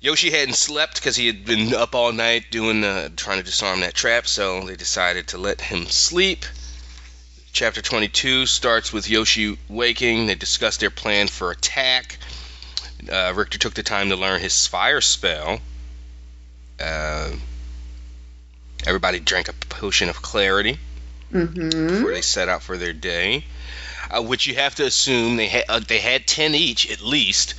Yoshi 0.00 0.30
hadn't 0.30 0.54
slept 0.54 0.96
because 0.96 1.16
he 1.16 1.26
had 1.26 1.44
been 1.44 1.74
up 1.74 1.94
all 1.94 2.12
night 2.12 2.46
doing 2.50 2.84
uh, 2.84 3.08
trying 3.16 3.38
to 3.38 3.44
disarm 3.44 3.80
that 3.80 3.94
trap, 3.94 4.26
so 4.26 4.60
they 4.60 4.76
decided 4.76 5.28
to 5.28 5.38
let 5.38 5.60
him 5.60 5.86
sleep. 5.86 6.44
Chapter 7.56 7.80
22 7.80 8.44
starts 8.44 8.92
with 8.92 9.08
Yoshi 9.08 9.56
waking. 9.66 10.26
They 10.26 10.34
discuss 10.34 10.76
their 10.76 10.90
plan 10.90 11.26
for 11.26 11.50
attack. 11.50 12.18
Uh, 13.10 13.32
Richter 13.34 13.56
took 13.56 13.72
the 13.72 13.82
time 13.82 14.10
to 14.10 14.16
learn 14.16 14.42
his 14.42 14.66
fire 14.66 15.00
spell. 15.00 15.60
Uh, 16.78 17.30
everybody 18.84 19.20
drank 19.20 19.48
a 19.48 19.54
potion 19.54 20.10
of 20.10 20.20
clarity 20.20 20.78
mm-hmm. 21.32 21.86
before 21.86 22.12
they 22.12 22.20
set 22.20 22.50
out 22.50 22.62
for 22.62 22.76
their 22.76 22.92
day, 22.92 23.46
uh, 24.10 24.22
which 24.22 24.46
you 24.46 24.56
have 24.56 24.74
to 24.74 24.84
assume 24.84 25.36
they 25.36 25.48
had 25.48 25.64
uh, 25.70 25.80
they 25.80 26.00
had 26.00 26.26
ten 26.26 26.54
each 26.54 26.90
at 26.90 27.00
least. 27.00 27.54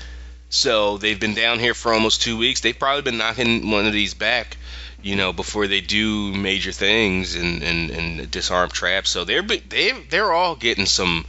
So 0.51 0.99
they've 0.99 1.19
been 1.19 1.33
down 1.33 1.57
here 1.57 1.73
for 1.73 1.91
almost 1.91 2.21
two 2.21 2.37
weeks. 2.37 2.61
They've 2.61 2.77
probably 2.77 3.01
been 3.01 3.17
knocking 3.17 3.71
one 3.71 3.87
of 3.87 3.93
these 3.93 4.13
back 4.13 4.57
you 5.01 5.15
know, 5.15 5.33
before 5.33 5.67
they 5.67 5.81
do 5.81 6.33
major 6.33 6.71
things 6.71 7.35
and, 7.35 7.63
and, 7.63 7.91
and 7.91 8.31
disarm 8.31 8.69
traps. 8.69 9.09
So 9.09 9.23
they're 9.23 9.43
they 9.43 9.91
they're 10.09 10.31
all 10.31 10.55
getting 10.55 10.85
some 10.85 11.25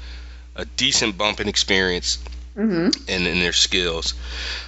a 0.56 0.64
decent 0.64 1.16
bump 1.16 1.40
in 1.40 1.48
experience 1.48 2.18
mm-hmm. 2.56 2.88
and 3.08 3.26
in 3.26 3.38
their 3.40 3.52
skills. 3.52 4.14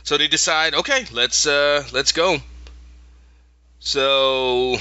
So 0.05 0.16
they 0.16 0.28
decide, 0.28 0.74
okay, 0.74 1.05
let's 1.12 1.47
uh, 1.47 1.85
let's 1.93 2.12
go. 2.12 2.39
So 3.81 4.77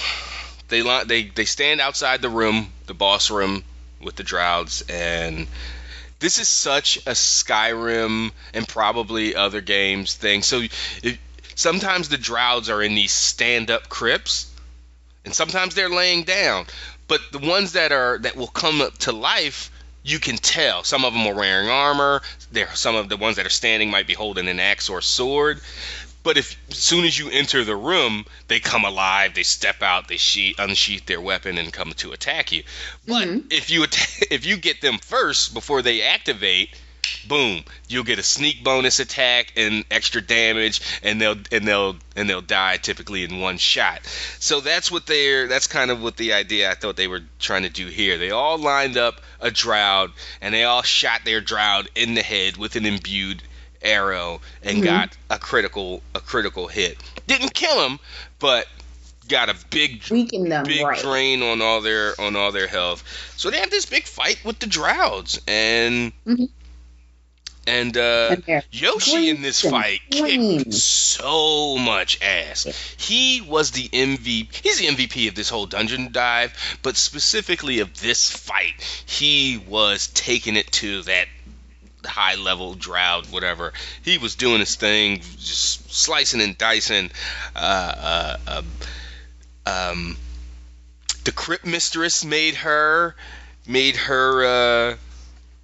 they 0.68 0.82
they 1.06 1.24
they 1.24 1.46
stand 1.46 1.82
outside 1.82 2.22
the 2.22 2.30
room, 2.30 2.72
the 2.86 2.94
boss 2.94 3.32
room 3.32 3.64
with 4.02 4.16
the 4.16 4.24
Draugrs, 4.24 4.90
and 4.90 5.48
this 6.20 6.38
is 6.38 6.48
such 6.48 6.98
a 6.98 7.12
Skyrim 7.12 8.32
and 8.54 8.68
probably 8.68 9.36
other 9.36 9.62
games 9.62 10.16
thing. 10.16 10.44
So 10.44 10.62
if, 11.02 11.18
sometimes 11.60 12.07
the 12.07 12.18
Draugrs 12.18 12.73
are 12.73 12.81
in 12.81 12.95
these 12.95 13.11
stand-up 13.11 13.90
crypts, 13.90 14.49
and 15.26 15.36
sometimes 15.36 15.76
they're 15.76 15.90
laying 15.90 16.23
down. 16.23 16.65
But 17.07 17.19
the 17.34 17.40
ones 17.40 17.73
that 17.73 17.91
are 17.91 18.18
that 18.19 18.38
will 18.38 18.48
come 18.48 18.81
up 18.81 18.98
to 18.99 19.11
life, 19.11 19.69
you 20.02 20.19
can 20.19 20.38
tell. 20.38 20.84
Some 20.86 21.03
of 21.03 21.11
them 21.11 21.27
are 21.27 21.36
wearing 21.36 21.69
armor. 21.69 22.22
There, 22.52 22.73
some 22.76 22.95
of 22.95 23.10
the 23.10 23.18
ones 23.18 23.36
that 23.36 23.45
are 23.45 23.52
standing 23.52 23.91
might 23.91 24.07
be 24.07 24.14
holding 24.14 24.48
an 24.48 24.60
axe 24.60 24.90
or 24.90 25.02
sword. 25.02 25.60
But 26.23 26.38
if 26.38 26.56
as 26.69 26.77
soon 26.77 27.06
as 27.06 27.18
you 27.18 27.30
enter 27.30 27.65
the 27.65 27.76
room, 27.76 28.26
they 28.48 28.60
come 28.60 28.86
alive, 28.86 29.34
they 29.34 29.44
step 29.44 29.81
out, 29.81 30.07
they 30.07 30.18
sheath, 30.18 30.60
unsheath 30.60 31.06
their 31.07 31.22
weapon 31.22 31.57
and 31.57 31.73
come 31.73 31.91
to 31.94 32.14
attack 32.14 32.53
you. 32.53 32.64
But 33.06 33.27
mm-hmm. 33.27 33.48
if 33.52 33.69
you 33.69 33.84
if 34.31 34.45
you 34.45 34.56
get 34.56 34.80
them 34.80 34.98
first 34.99 35.53
before 35.53 35.81
they 35.81 36.03
activate, 36.03 36.69
boom, 37.27 37.64
you'll 37.88 38.03
get 38.03 38.19
a 38.19 38.23
sneak 38.23 38.64
bonus 38.64 38.99
attack 38.99 39.53
and 39.56 39.86
extra 39.91 40.22
damage, 40.22 40.81
and 41.03 41.19
they'll 41.19 41.38
and 41.52 41.68
they'll 41.68 41.95
and 42.15 42.30
they'll 42.30 42.41
die 42.41 42.77
typically 42.77 43.23
in 43.23 43.40
one 43.40 43.57
shot. 43.57 44.06
So 44.40 44.61
that's 44.61 44.91
what 44.91 45.06
they're 45.06 45.48
that's 45.48 45.68
kind 45.68 45.91
of 45.91 46.02
what 46.02 46.18
the 46.18 46.34
idea 46.34 46.69
I 46.69 46.76
thought 46.76 46.95
they 46.95 47.07
were 47.07 47.22
trying 47.40 47.64
to 47.64 47.69
do 47.69 47.88
here. 47.88 48.18
They 48.18 48.31
all 48.31 48.57
lined 48.57 48.98
up 48.98 49.22
a 49.40 49.49
Draugr, 49.49 50.11
and 50.41 50.53
they 50.53 50.64
all 50.64 50.81
shot 50.81 51.22
their 51.26 51.41
Draugr 51.41 51.88
in 51.95 52.14
the 52.14 52.23
head 52.23 52.57
with 52.57 52.76
an 52.76 52.86
imbued 52.86 53.44
arrow 53.81 54.41
and 54.61 54.77
mm-hmm. 54.77 54.86
got 54.86 55.18
a 55.30 55.40
critical 55.40 56.02
a 56.15 56.19
critical 56.19 56.68
hit. 56.68 56.98
Didn't 57.27 57.53
kill 57.53 57.88
him, 57.88 57.99
but 58.40 58.68
got 59.30 59.49
a 59.49 59.56
big 59.69 60.03
Weaken 60.10 60.49
them, 60.49 60.65
big 60.65 60.84
right. 60.84 60.99
drain 60.99 61.41
on 61.44 61.61
all 61.61 61.81
their 61.81 62.19
on 62.19 62.36
all 62.36 62.52
their 62.52 62.68
health. 62.68 63.03
So 63.38 63.49
they 63.49 63.60
have 63.60 63.69
this 63.69 63.86
big 63.86 64.06
fight 64.06 64.44
with 64.44 64.60
the 64.60 64.65
Draugrs, 64.65 65.40
and 65.48 66.11
mm-hmm. 66.26 66.45
And 67.70 67.96
uh, 67.98 68.36
Yoshi 68.72 69.30
in 69.30 69.44
this 69.44 69.62
fight 69.62 70.02
kicked 70.10 70.74
so 70.74 71.78
much 71.78 72.20
ass. 72.22 72.66
He 72.98 73.41
was 73.41 73.70
the 73.72 73.88
MVP. 73.90 74.54
He's 74.64 74.80
the 74.80 74.88
MVP 74.88 75.28
of 75.28 75.36
this 75.36 75.50
whole 75.50 75.68
dungeon 75.68 76.12
dive, 76.12 76.52
but 76.82 76.98
specifically 76.98 77.80
of 77.80 78.02
this 78.02 78.32
fight, 78.32 78.82
he 79.06 79.62
was 79.68 80.08
taking 80.08 80.56
it 80.56 80.72
to 80.74 81.04
that 81.04 81.28
high 82.04 82.36
level 82.36 82.76
draugr, 82.76 83.32
whatever. 83.32 83.74
He 84.04 84.18
was 84.18 84.36
doing 84.36 84.62
his 84.62 84.76
thing, 84.76 85.22
just 85.38 85.94
slicing 85.94 86.41
and 86.41 86.58
dicing. 86.58 87.12
Uh, 87.56 87.60
uh, 87.98 88.38
um, 88.48 88.66
um, 89.68 90.18
the 91.24 91.32
crypt 91.32 91.68
mistress 91.68 92.26
made 92.26 92.56
her 92.56 93.16
made 93.68 93.96
her 93.96 94.46
uh, 94.91 94.96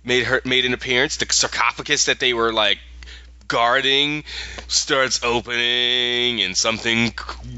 made 0.06 0.24
her 0.24 0.42
made 0.46 0.66
an 0.66 0.74
appearance. 0.74 1.18
The 1.18 1.28
sarcophagus 1.30 2.06
that 2.06 2.20
they 2.20 2.34
were 2.34 2.54
like 2.54 2.80
guarding 3.48 4.24
starts 4.68 5.24
opening 5.24 6.42
and 6.42 6.56
something 6.56 7.14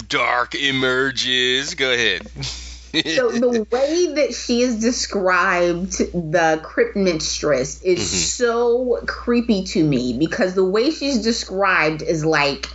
dark 0.07 0.55
emerges. 0.55 1.75
Go 1.75 1.91
ahead. 1.91 2.27
so 2.31 3.29
the 3.31 3.67
way 3.71 4.13
that 4.13 4.33
she 4.33 4.61
is 4.61 4.79
described 4.79 5.97
the 5.97 6.59
crypt 6.63 6.95
mistress 6.95 7.81
is 7.81 7.99
mm-hmm. 7.99 8.05
so 8.05 9.03
creepy 9.05 9.63
to 9.63 9.83
me 9.83 10.17
because 10.17 10.55
the 10.55 10.65
way 10.65 10.91
she's 10.91 11.21
described 11.21 12.01
is 12.01 12.25
like 12.25 12.67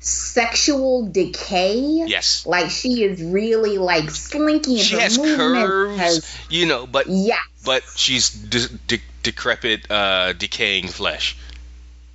sexual 0.00 1.06
decay. 1.06 1.78
Yes. 2.06 2.46
Like 2.46 2.70
she 2.70 3.04
is 3.04 3.22
really 3.22 3.78
like 3.78 4.10
slinky. 4.10 4.78
She 4.78 4.98
has 4.98 5.16
curves, 5.16 5.98
has, 5.98 6.36
you 6.48 6.66
know, 6.66 6.86
but 6.86 7.06
yeah, 7.08 7.38
but 7.64 7.82
she's 7.96 8.30
de- 8.30 8.68
de- 8.86 9.02
decrepit, 9.22 9.90
uh, 9.90 10.32
decaying 10.34 10.88
flesh. 10.88 11.36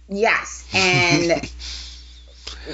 Yes, 0.09 0.67
and 0.73 1.49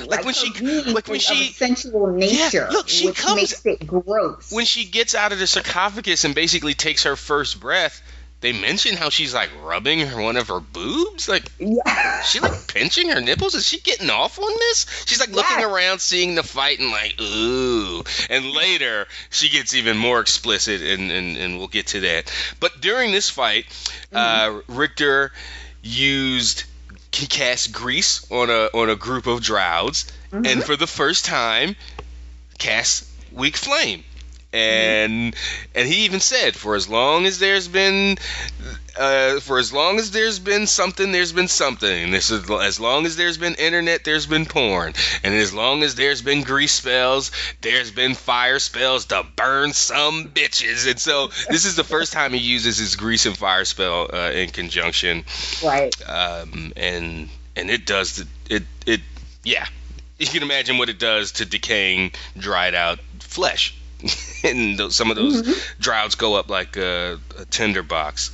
Like, 0.07 0.23
when 0.23 0.33
she, 0.33 0.49
like 0.89 1.07
when 1.09 1.19
she, 1.19 1.51
sensual 1.51 2.07
nature, 2.07 2.69
look, 2.71 2.87
she 2.87 3.11
comes- 3.11 3.35
makes 3.35 3.65
it 3.65 3.85
gross. 3.85 4.49
when 4.51 4.63
she 4.65 4.85
gets 4.85 5.15
out 5.15 5.33
of 5.33 5.39
the 5.39 5.47
sarcophagus 5.47 6.23
and 6.23 6.33
basically 6.33 6.73
takes 6.73 7.03
her 7.03 7.17
first 7.17 7.59
breath, 7.59 8.01
they 8.41 8.51
mention 8.53 8.97
how 8.97 9.09
she's 9.09 9.33
like 9.33 9.49
rubbing 9.63 9.99
her, 9.99 10.21
one 10.21 10.35
of 10.35 10.47
her 10.49 10.59
boobs. 10.59 11.29
Like, 11.29 11.49
yeah. 11.59 12.21
she 12.23 12.39
like 12.39 12.67
pinching 12.67 13.09
her 13.09 13.21
nipples? 13.21 13.55
Is 13.55 13.67
she 13.67 13.79
getting 13.79 14.09
off 14.09 14.39
on 14.39 14.51
this? 14.51 15.05
She's 15.05 15.19
like 15.19 15.29
looking 15.29 15.59
Yes. 15.59 15.71
around, 15.71 15.99
seeing 16.01 16.35
the 16.35 16.43
fight, 16.43 16.79
and 16.79 16.89
like, 16.91 17.15
ooh. 17.21 18.03
And 18.29 18.51
later, 18.51 19.07
she 19.29 19.49
gets 19.49 19.73
even 19.75 19.97
more 19.97 20.19
explicit, 20.19 20.81
and, 20.81 21.11
and, 21.11 21.37
and 21.37 21.57
we'll 21.57 21.67
get 21.67 21.87
to 21.87 22.01
that. 22.01 22.33
But 22.59 22.81
during 22.81 23.11
this 23.11 23.29
fight, 23.29 23.65
uh, 24.11 24.61
Richter 24.67 25.31
used 25.83 26.63
he 27.13 27.27
cast 27.27 27.73
grease 27.73 28.25
on 28.31 28.49
a 28.49 28.69
on 28.73 28.89
a 28.89 28.95
group 28.95 29.27
of 29.27 29.41
Draugrs, 29.41 30.09
and 30.31 30.63
for 30.63 30.75
the 30.75 30.87
first 30.87 31.25
time, 31.25 31.75
cast 32.57 33.05
weak 33.31 33.57
flame. 33.57 34.03
And 34.53 35.33
and 35.73 35.87
he 35.87 36.05
even 36.05 36.19
said, 36.19 36.55
for 36.55 36.75
as 36.75 36.89
long 36.89 37.25
as 37.25 37.39
there's 37.39 37.69
been, 37.69 38.17
uh, 38.99 39.39
for 39.39 39.59
as 39.59 39.71
long 39.71 39.97
as 39.97 40.11
there's 40.11 40.39
been 40.39 40.67
something, 40.67 41.13
there's 41.13 41.31
been 41.31 41.47
something. 41.47 42.11
This 42.11 42.31
is 42.31 42.49
as 42.49 42.77
long 42.77 43.05
as 43.05 43.15
there's 43.15 43.37
been 43.37 43.55
internet, 43.55 44.03
there's 44.03 44.25
been 44.25 44.45
porn, 44.45 44.93
and 45.23 45.33
as 45.33 45.53
long 45.53 45.83
as 45.83 45.95
there's 45.95 46.21
been 46.21 46.43
grease 46.43 46.73
spells, 46.73 47.31
there's 47.61 47.91
been 47.91 48.13
fire 48.13 48.59
spells 48.59 49.05
to 49.05 49.25
burn 49.37 49.71
some 49.71 50.25
bitches. 50.29 50.85
And 50.89 50.99
so 50.99 51.27
this 51.49 51.63
is 51.63 51.77
the 51.77 51.85
first 51.85 52.11
time 52.11 52.33
he 52.33 52.39
uses 52.39 52.77
his 52.77 52.97
grease 52.97 53.25
and 53.25 53.37
fire 53.37 53.63
spell 53.63 54.09
uh, 54.13 54.31
in 54.31 54.49
conjunction 54.49 55.23
Right. 55.63 55.93
um, 56.09 56.73
and 56.75 57.29
and 57.55 57.69
it 57.69 57.85
does 57.85 58.17
the, 58.17 58.27
it 58.55 58.63
it 58.85 58.99
yeah 59.43 59.65
you 60.19 60.27
can 60.27 60.43
imagine 60.43 60.77
what 60.77 60.89
it 60.89 60.99
does 60.99 61.33
to 61.33 61.45
decaying 61.45 62.11
dried 62.37 62.75
out 62.75 62.99
flesh 63.19 63.75
and 64.43 64.77
those, 64.77 64.95
some 64.95 65.09
of 65.09 65.15
those 65.15 65.41
draugrs 65.79 66.17
go 66.17 66.35
up 66.35 66.49
like 66.49 66.77
a, 66.77 67.19
a 67.39 67.45
tinder 67.45 67.83
box 67.83 68.31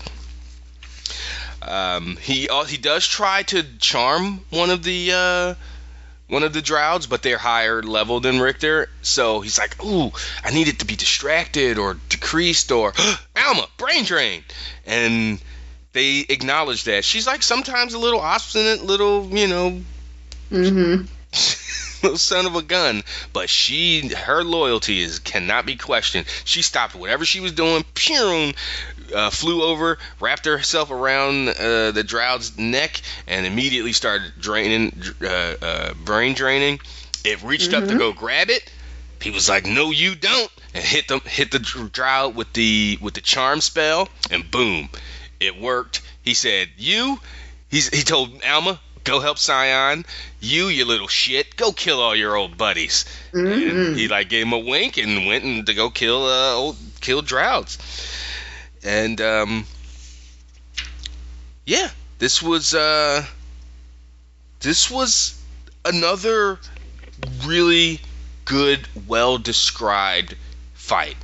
um, 1.68 2.18
he 2.18 2.48
al- 2.49 2.65
he 2.65 2.77
does 2.77 3.06
try 3.06 3.44
to 3.44 3.64
charm 3.80 4.39
one 4.49 4.69
of 4.69 4.84
the 4.84 5.11
uh, 5.14 5.53
one 6.30 6.44
of 6.44 6.53
the 6.53 6.61
draugrs, 6.61 7.10
but 7.10 7.23
they're 7.23 7.38
higher 7.38 7.84
level 7.84 8.19
than 8.19 8.39
Richter. 8.39 8.89
So 9.02 9.41
he's 9.41 9.60
like, 9.60 9.84
"Ooh, 9.84 10.11
I 10.44 10.52
need 10.52 10.69
it 10.69 10.80
to 10.80 10.85
be 10.85 10.95
distracted 10.95 11.77
or 11.77 11.95
decreased 12.10 12.72
or 12.72 12.94
Alma 13.35 13.68
brain 13.77 14.06
drain," 14.06 14.44
and 14.85 15.41
they 15.91 16.19
acknowledge 16.19 16.85
that 16.85 17.03
she's 17.03 17.27
like 17.27 17.44
sometimes 17.44 17.94
a 17.94 17.99
little 17.99 18.22
obstinate, 18.22 18.84
little 18.84 19.27
you 19.38 19.48
know, 19.48 19.81
Mm-hmm. 20.52 21.06
little 22.03 22.18
son 22.18 22.45
of 22.45 22.56
a 22.56 22.61
gun. 22.61 23.03
But 23.34 23.49
she, 23.49 24.10
her 24.10 24.44
loyalty 24.44 25.02
is 25.02 25.19
cannot 25.19 25.65
be 25.65 25.76
questioned. 25.76 26.28
She 26.44 26.61
stopped 26.61 26.95
whatever 26.95 27.26
she 27.26 27.40
was 27.40 27.52
doing, 27.52 27.84
pew, 27.94 28.53
uh, 29.14 29.30
flew 29.30 29.64
over, 29.64 29.98
wrapped 30.19 30.45
herself 30.45 30.91
around 30.91 31.49
uh, 31.49 31.91
the 31.91 32.03
draugr's 32.03 32.57
neck, 32.57 33.02
and 33.28 33.45
immediately 33.45 33.94
started 33.94 34.34
draining, 34.40 35.02
uh, 35.22 35.28
uh, 35.28 35.94
brain 35.94 36.34
draining. 36.34 36.80
It 37.24 37.44
reached 37.44 37.74
up 37.74 37.88
to 37.88 37.98
go 37.98 38.14
grab 38.14 38.49
it. 38.49 38.72
He 39.22 39.32
was 39.32 39.49
like, 39.49 39.65
"No, 39.65 39.91
you 39.91 40.15
don't," 40.15 40.52
and 40.74 40.84
hit 40.84 41.07
them, 41.07 41.22
hit 41.22 41.52
the 41.52 41.60
dr- 41.60 41.91
drought 41.91 42.36
with 42.36 42.53
the 42.53 42.99
with 43.02 43.15
the 43.15 43.22
charm 43.22 43.61
spell, 43.61 44.10
and 44.30 44.49
boom, 44.49 44.90
it 45.40 45.60
worked. 45.60 46.02
He 46.22 46.34
said, 46.36 46.69
"You," 46.78 47.19
he's, 47.69 47.90
he 47.90 48.03
told 48.03 48.41
Alma, 48.44 48.80
"Go 49.07 49.19
help 49.19 49.38
Sion. 49.39 50.05
You, 50.39 50.67
you 50.67 50.85
little 50.85 51.07
shit, 51.07 51.55
go 51.55 51.71
kill 51.71 52.01
all 52.01 52.15
your 52.15 52.35
old 52.35 52.57
buddies." 52.57 53.05
And 53.34 53.97
he 53.97 54.07
like 54.07 54.29
gave 54.29 54.45
him 54.45 54.53
a 54.53 54.59
wink 54.59 54.97
and 54.97 55.25
went 55.25 55.43
and 55.43 55.65
to 55.65 55.73
go 55.73 55.89
kill 55.89 56.25
uh, 56.25 56.53
old 56.53 56.77
kill 57.01 57.23
draugrs. 57.23 57.77
And 58.84 59.19
um, 59.21 59.65
yeah, 61.65 61.89
this 62.19 62.41
was 62.41 62.73
uh, 62.73 63.25
this 64.59 64.91
was 64.91 65.39
another 65.85 66.59
really 67.45 68.01
good, 68.45 68.88
well 69.07 69.38
described 69.38 70.35
fight. 70.73 71.17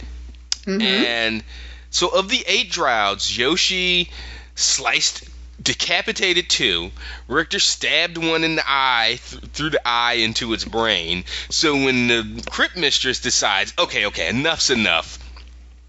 And 0.82 1.44
so, 1.90 2.08
of 2.10 2.30
the 2.30 2.44
eight 2.48 2.72
draugrs, 2.72 3.38
Yoshi 3.38 4.10
sliced, 4.56 5.24
decapitated 5.64 6.50
two. 6.50 6.92
Richter 7.28 7.60
stabbed 7.60 8.18
one 8.18 8.44
in 8.44 8.56
the 8.56 8.64
eye, 8.66 9.20
th- 9.30 9.44
through 9.54 9.72
the 9.72 9.88
eye 9.88 10.14
into 10.14 10.54
its 10.54 10.66
brain. 10.66 11.24
So, 11.50 11.74
when 11.76 12.08
the 12.08 12.44
Crypt 12.50 12.76
Mistress 12.78 13.20
decides, 13.20 13.74
okay, 13.80 14.08
okay, 14.08 14.30
enough's 14.30 14.70
enough, 14.70 15.20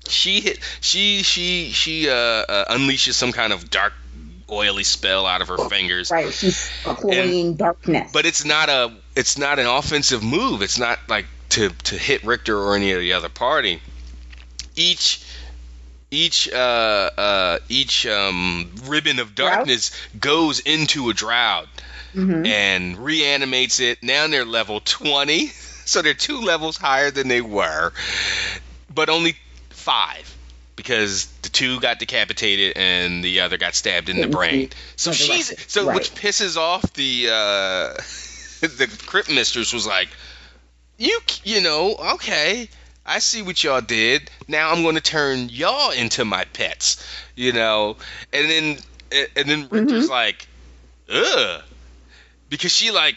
she 0.09 0.41
hit, 0.41 0.59
she, 0.81 1.23
she, 1.23 1.71
she, 1.71 2.09
uh, 2.09 2.13
uh, 2.15 2.75
unleashes 2.77 3.15
some 3.15 3.33
kind 3.33 3.53
of 3.53 3.71
dark, 3.71 3.93
oily 4.51 4.85
spell 4.85 5.27
out 5.27 5.41
of 5.41 5.49
her 5.49 5.69
fingers 5.71 6.11
Right. 6.11 6.33
She's 6.33 6.71
employing 6.87 7.55
darkness. 7.55 8.11
but 8.13 8.27
it's 8.27 8.45
not 8.45 8.69
a 8.69 8.93
it's 9.17 9.39
not 9.39 9.59
an 9.59 9.67
offensive 9.67 10.23
move. 10.23 10.61
It's 10.61 10.79
not 10.79 10.99
like 11.09 11.25
to 11.51 11.71
to 11.71 11.97
hit 11.97 12.23
Richter 12.25 12.57
or 12.57 12.77
any 12.77 12.93
of 12.93 13.01
the 13.01 13.15
other 13.15 13.31
party. 13.31 13.81
Each 14.77 15.25
each 16.15 16.49
uh, 16.53 17.11
uh, 17.19 17.59
each 17.69 18.07
um, 18.07 18.71
ribbon 18.87 19.19
of 19.19 19.35
darkness 19.35 19.91
goes 20.19 20.61
into 20.61 21.11
a 21.11 21.13
draugr 21.13 21.67
and 22.47 22.97
reanimates 22.99 23.81
it. 23.81 24.03
Now 24.03 24.27
they're 24.29 24.45
level 24.45 24.81
twenty, 24.81 25.49
so 25.85 26.01
they're 26.03 26.15
two 26.15 26.41
levels 26.41 26.77
higher 26.77 27.11
than 27.11 27.29
they 27.29 27.41
were, 27.41 27.93
but 28.95 29.09
only 29.11 29.37
five 29.71 30.31
because 30.77 31.27
the 31.43 31.49
two 31.49 31.79
got 31.81 31.99
decapitated 31.99 32.77
and 32.77 33.23
the 33.23 33.41
other 33.41 33.57
got 33.59 33.75
stabbed 33.75 34.09
in 34.09 34.21
the 34.21 34.27
brain. 34.29 34.71
So 34.97 35.13
she's 35.13 35.53
so 35.73 35.87
Right. 35.87 35.95
which 35.97 36.15
pisses 36.15 36.57
off 36.57 36.93
the 36.95 37.29
uh, 37.31 37.95
the 38.61 38.89
crypt 39.07 39.31
mistress 39.31 39.73
was 39.73 39.87
like, 39.87 40.09
you 40.99 41.19
you 41.45 41.61
know 41.61 41.97
okay. 42.15 42.69
I 43.07 43.19
see 43.19 43.43
what 43.43 43.63
y'all 43.63 43.81
did. 43.81 44.31
Now 44.49 44.73
I'm 44.73 44.83
going 44.83 44.95
to 44.95 45.01
turn 45.01 45.49
y'all 45.51 45.91
into 45.91 46.25
my 46.25 46.45
pets, 46.45 47.05
you 47.35 47.53
know. 47.53 47.97
And 48.33 48.51
then 48.51 48.79
and 49.37 49.49
then 49.49 49.69
Richter's 49.71 50.05
mm-hmm. 50.05 50.11
like, 50.11 50.49
ugh, 51.13 51.63
because 52.49 52.73
she 52.73 52.91
like, 52.91 53.17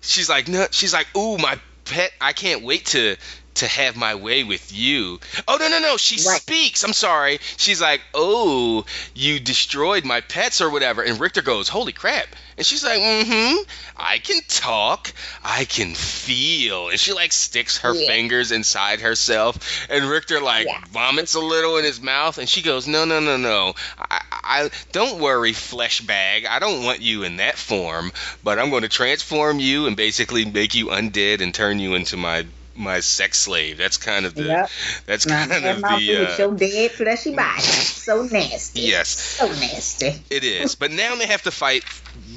she's 0.00 0.28
like, 0.28 0.48
no, 0.48 0.66
she's 0.70 0.92
like, 0.92 1.06
ooh, 1.16 1.38
my 1.38 1.58
pet. 1.84 2.12
I 2.20 2.32
can't 2.32 2.62
wait 2.62 2.86
to 2.86 3.16
to 3.54 3.66
have 3.66 3.96
my 3.96 4.14
way 4.14 4.44
with 4.44 4.72
you. 4.72 5.20
Oh 5.46 5.56
no 5.58 5.68
no 5.68 5.78
no, 5.80 5.96
she 5.96 6.16
Right. 6.16 6.40
speaks. 6.40 6.82
I'm 6.84 6.92
sorry. 6.92 7.38
She's 7.56 7.80
like, 7.80 8.00
oh, 8.14 8.84
you 9.14 9.38
destroyed 9.40 10.04
my 10.04 10.20
pets 10.20 10.60
or 10.60 10.70
whatever. 10.70 11.02
And 11.02 11.20
Richter 11.20 11.42
goes, 11.42 11.68
holy 11.68 11.92
crap. 11.92 12.26
And 12.56 12.64
she's 12.66 12.84
like, 12.84 13.00
mm-hmm. 13.00 13.62
I 13.96 14.18
can 14.18 14.40
talk. 14.48 15.12
I 15.42 15.64
can 15.64 15.94
feel. 15.94 16.88
And 16.88 16.98
she 17.00 17.12
like 17.12 17.32
sticks 17.32 17.78
her 17.78 17.94
Yeah. 17.94 18.06
fingers 18.06 18.52
inside 18.52 19.00
herself. 19.00 19.86
And 19.90 20.08
Richter 20.08 20.40
like 20.40 20.66
Yeah. 20.66 20.80
vomits 20.90 21.34
a 21.34 21.40
little 21.40 21.76
in 21.78 21.84
his 21.84 22.00
mouth. 22.00 22.38
And 22.38 22.48
she 22.48 22.62
goes, 22.62 22.86
no 22.86 23.04
no 23.04 23.20
no 23.20 23.36
no. 23.36 23.74
I, 23.98 24.20
I 24.30 24.70
don't 24.92 25.20
worry, 25.20 25.52
flesh 25.52 26.00
bag. 26.00 26.46
I 26.46 26.58
don't 26.58 26.84
want 26.84 27.00
you 27.00 27.24
in 27.24 27.36
that 27.36 27.56
form. 27.58 28.12
But 28.42 28.58
I'm 28.58 28.70
going 28.70 28.82
to 28.82 28.88
transform 28.88 29.58
you 29.58 29.86
and 29.86 29.96
basically 29.96 30.44
make 30.44 30.74
you 30.74 30.86
undead 30.88 31.40
and 31.40 31.52
turn 31.54 31.78
you 31.78 31.94
into 31.94 32.16
my 32.16 32.46
my 32.76 33.00
sex 33.00 33.38
slave. 33.38 33.78
That's 33.78 33.96
kind 33.96 34.26
of 34.26 34.34
the 34.34 34.44
Yep. 34.44 34.70
that's 35.06 35.24
kind 35.26 35.52
of 35.52 35.62
the 35.80 35.86
uh, 35.86 35.98
your 35.98 36.54
dead 36.54 36.90
fleshy 36.92 37.34
body. 37.34 37.60
So 37.62 38.22
nasty. 38.32 38.80
Yes. 38.82 39.08
So 39.08 39.46
nasty. 39.46 40.12
It 40.30 40.44
is, 40.44 40.74
but 40.82 40.90
now 40.90 41.14
they 41.16 41.26
have 41.26 41.42
to 41.42 41.50
fight 41.50 41.84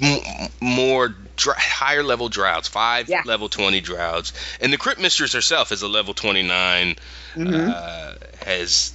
m- 0.01 0.49
more 0.61 1.09
dr- 1.35 1.57
higher 1.57 2.03
level 2.03 2.29
draugrs, 2.29 2.67
five 2.69 3.09
Yeah. 3.09 3.21
level 3.25 3.49
twenty 3.49 3.81
draugrs, 3.81 4.31
and 4.61 4.71
the 4.71 4.77
Crypt 4.77 4.99
Mistress 5.01 5.33
herself 5.33 5.71
is 5.71 5.81
a 5.81 5.87
level 5.87 6.13
twenty 6.13 6.43
Mm-hmm. 6.43 7.69
uh, 7.71 8.13
has 8.45 8.93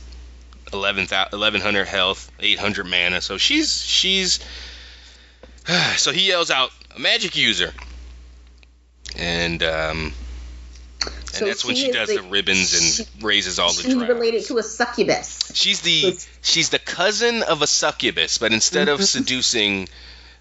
11, 0.72 1.06
1100 1.08 1.84
health, 1.86 2.30
eight 2.40 2.58
hundred 2.58 2.86
mana, 2.86 3.20
so 3.20 3.36
she's 3.38 3.84
she's. 3.84 4.40
so 5.96 6.10
he 6.12 6.26
yells 6.28 6.50
out, 6.50 6.70
a 6.96 6.98
"Magic 6.98 7.36
user," 7.36 7.72
and 9.16 9.62
um, 9.62 10.12
and 11.34 11.38
So 11.40 11.44
that's 11.46 11.64
when 11.64 11.76
she 11.76 11.90
does 11.90 12.08
the- 12.08 12.16
the, 12.16 12.22
ribbons 12.22 12.74
and 12.74 12.82
she- 12.82 13.06
raises 13.24 13.58
all 13.58 13.72
the 13.72 13.82
She's 13.82 13.94
related 13.94 14.44
to 14.46 14.58
a 14.58 14.62
succubus. 14.62 15.50
She's 15.54 15.80
the 15.80 16.18
she's 16.42 16.68
the 16.70 16.78
cousin 16.78 17.42
of 17.42 17.62
a 17.62 17.66
succubus, 17.66 18.38
but 18.38 18.52
instead 18.52 18.88
of 18.88 19.00
Mhm. 19.00 19.04
seducing 19.06 19.88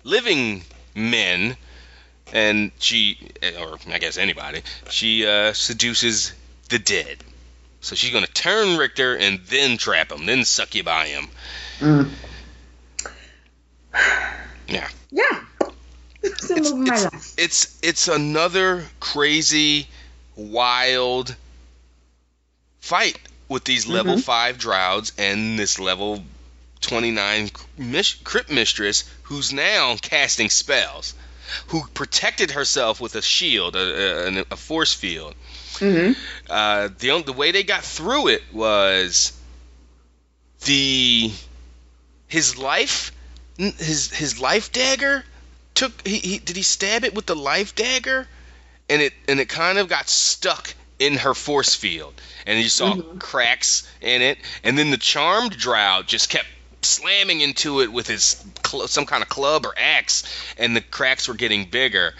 living 0.03 0.63
men, 0.95 1.55
and 2.33 2.71
she 2.79 3.17
or 3.59 3.77
I 3.89 3.97
guess 3.99 4.17
anybody, 4.17 4.61
she 4.89 5.25
uh, 5.25 5.53
seduces 5.53 6.33
the 6.69 6.79
dead. 6.79 7.17
So 7.81 7.95
she's 7.95 8.11
gonna 8.11 8.27
turn 8.27 8.77
Richter 8.77 9.15
and 9.15 9.39
then 9.47 9.77
trap 9.77 10.11
him, 10.11 10.25
then 10.25 10.45
succubi 10.45 11.07
him. 11.07 11.29
Mm. 11.79 12.09
Yeah. 14.67 14.87
Yeah. 15.11 15.41
It's, 16.23 16.51
it's, 16.51 17.33
it's 17.37 17.77
it's 17.81 18.07
another 18.07 18.85
crazy, 18.99 19.87
wild 20.35 21.35
fight 22.79 23.17
with 23.47 23.63
these 23.65 23.85
level 23.87 24.15
Mhm. 24.15 24.23
five 24.23 24.57
draugrs 24.57 25.11
and 25.17 25.59
this 25.59 25.77
level 25.79 26.23
twenty 26.79 27.11
nine 27.11 27.51
mis- 27.77 28.15
crypt 28.23 28.49
mistress 28.49 29.03
who's 29.23 29.51
now 29.53 29.95
casting 29.97 30.49
spells, 30.49 31.13
who 31.67 31.85
protected 31.93 32.51
herself 32.51 32.99
with 33.01 33.15
a 33.15 33.21
shield, 33.21 33.75
a, 33.75 34.39
a, 34.39 34.45
a 34.51 34.55
force 34.55 34.93
field. 34.93 35.35
hmm 35.79 36.13
Uh, 36.49 36.89
the 36.99 37.21
the 37.23 37.33
way 37.33 37.51
they 37.51 37.63
got 37.63 37.83
through 37.83 38.27
it 38.29 38.43
was 38.53 39.33
the 40.65 41.31
his 42.27 42.57
life 42.57 43.11
his 43.57 44.09
his 44.11 44.39
life 44.39 44.71
dagger 44.71 45.23
took 45.75 46.05
he, 46.07 46.17
he 46.19 46.39
did 46.39 46.55
he 46.55 46.63
stab 46.63 47.03
it 47.03 47.13
with 47.13 47.25
the 47.25 47.35
life 47.35 47.75
dagger 47.75 48.27
and 48.91 49.01
it 49.01 49.13
and 49.27 49.39
it 49.39 49.49
kind 49.49 49.77
of 49.79 49.87
got 49.87 50.07
stuck 50.09 50.73
in 50.99 51.15
her 51.17 51.33
force 51.33 51.73
field 51.73 52.13
and 52.45 52.59
you 52.59 52.69
saw 52.69 52.93
Mhm. 52.93 53.19
cracks 53.19 53.87
in 54.01 54.21
it 54.21 54.37
and 54.63 54.77
then 54.77 54.91
the 54.91 54.97
charmed 54.97 55.57
draugr 55.57 56.05
just 56.05 56.29
kept 56.29 56.45
slamming 56.83 57.41
into 57.41 57.81
it 57.81 57.91
with 57.91 58.05
his 58.07 58.35
cl- 58.65 58.87
some 58.87 59.05
kind 59.05 59.23
of 59.23 59.29
club 59.29 59.65
or 59.65 59.73
axe 59.77 60.23
and 60.57 60.75
the 60.75 60.81
cracks 60.81 61.27
were 61.27 61.33
getting 61.33 61.65
bigger 61.65 62.13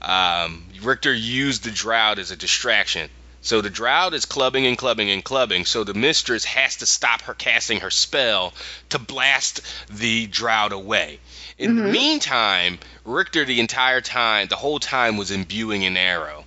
um, 0.00 0.64
Richter 0.82 1.12
used 1.12 1.64
the 1.64 1.70
draugr 1.70 2.18
as 2.18 2.30
a 2.30 2.36
distraction. 2.36 3.10
So 3.40 3.60
the 3.60 3.70
draugr 3.70 4.12
is 4.12 4.26
clubbing 4.26 4.64
and 4.66 4.78
clubbing 4.78 5.10
and 5.10 5.24
clubbing. 5.24 5.64
So 5.64 5.82
the 5.82 5.94
mistress 5.94 6.44
has 6.44 6.76
to 6.76 6.86
stop 6.86 7.22
her 7.22 7.34
casting 7.34 7.80
her 7.80 7.90
spell 7.90 8.52
to 8.90 8.98
blast 9.00 9.60
the 9.90 10.28
draugr 10.28 10.70
away. 10.70 11.18
In 11.58 11.76
the 11.76 11.82
Mhm. 11.82 11.92
meantime, 11.92 12.78
Richter 13.04 13.44
the 13.44 13.60
entire 13.60 14.00
time, 14.00 14.46
the 14.48 14.56
whole 14.56 14.78
time, 14.78 15.16
was 15.16 15.30
imbuing 15.30 15.84
an 15.84 15.96
arrow. 15.96 16.44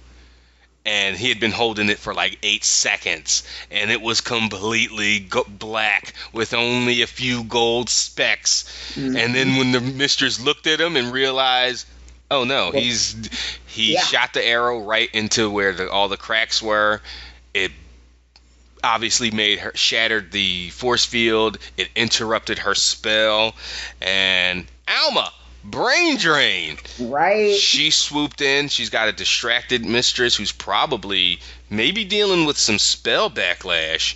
And 0.84 1.16
he 1.16 1.30
had 1.30 1.40
been 1.40 1.52
holding 1.52 1.90
it 1.90 2.00
for 2.00 2.14
like 2.14 2.40
eight 2.42 2.64
seconds, 2.66 3.44
and 3.70 3.92
it 3.92 4.02
was 4.02 4.20
completely 4.20 5.20
go- 5.20 5.46
black 5.48 6.14
with 6.32 6.56
only 6.56 7.04
a 7.04 7.08
few 7.08 7.44
gold 7.44 7.88
specks. 7.90 8.66
And 8.96 9.36
then 9.36 9.58
when 9.58 9.74
the 9.74 9.80
mistress 9.82 10.40
looked 10.40 10.66
at 10.66 10.82
him 10.82 10.96
and 10.96 11.12
realized, 11.14 11.86
oh 12.32 12.46
no, 12.46 12.72
he's 12.72 13.16
he 13.68 13.94
yeah. 13.94 14.04
shot 14.06 14.34
the 14.34 14.44
arrow 14.44 14.80
right 14.80 15.10
into 15.14 15.52
where 15.52 15.74
the, 15.74 15.88
all 15.92 16.08
the 16.08 16.18
cracks 16.18 16.64
were. 16.64 17.02
It 17.54 17.72
obviously 18.84 19.30
made 19.30 19.60
her 19.60 19.74
shattered 19.76 20.32
the 20.32 20.72
force 20.72 21.06
field. 21.06 21.60
It 21.78 21.90
interrupted 21.96 22.58
her 22.60 22.74
spell, 22.74 23.54
and 24.02 24.66
Alma 25.03 25.31
brain 25.63 26.18
drain. 26.18 26.77
Right. 26.99 27.55
She 27.55 27.91
swooped 27.91 28.41
in. 28.41 28.68
She's 28.68 28.89
got 28.89 29.07
a 29.09 29.11
distracted 29.11 29.85
mistress 29.85 30.35
who's 30.35 30.51
probably 30.51 31.39
maybe 31.69 32.03
dealing 32.03 32.45
with 32.45 32.57
some 32.57 32.80
spell 32.80 33.30
backlash 33.30 34.15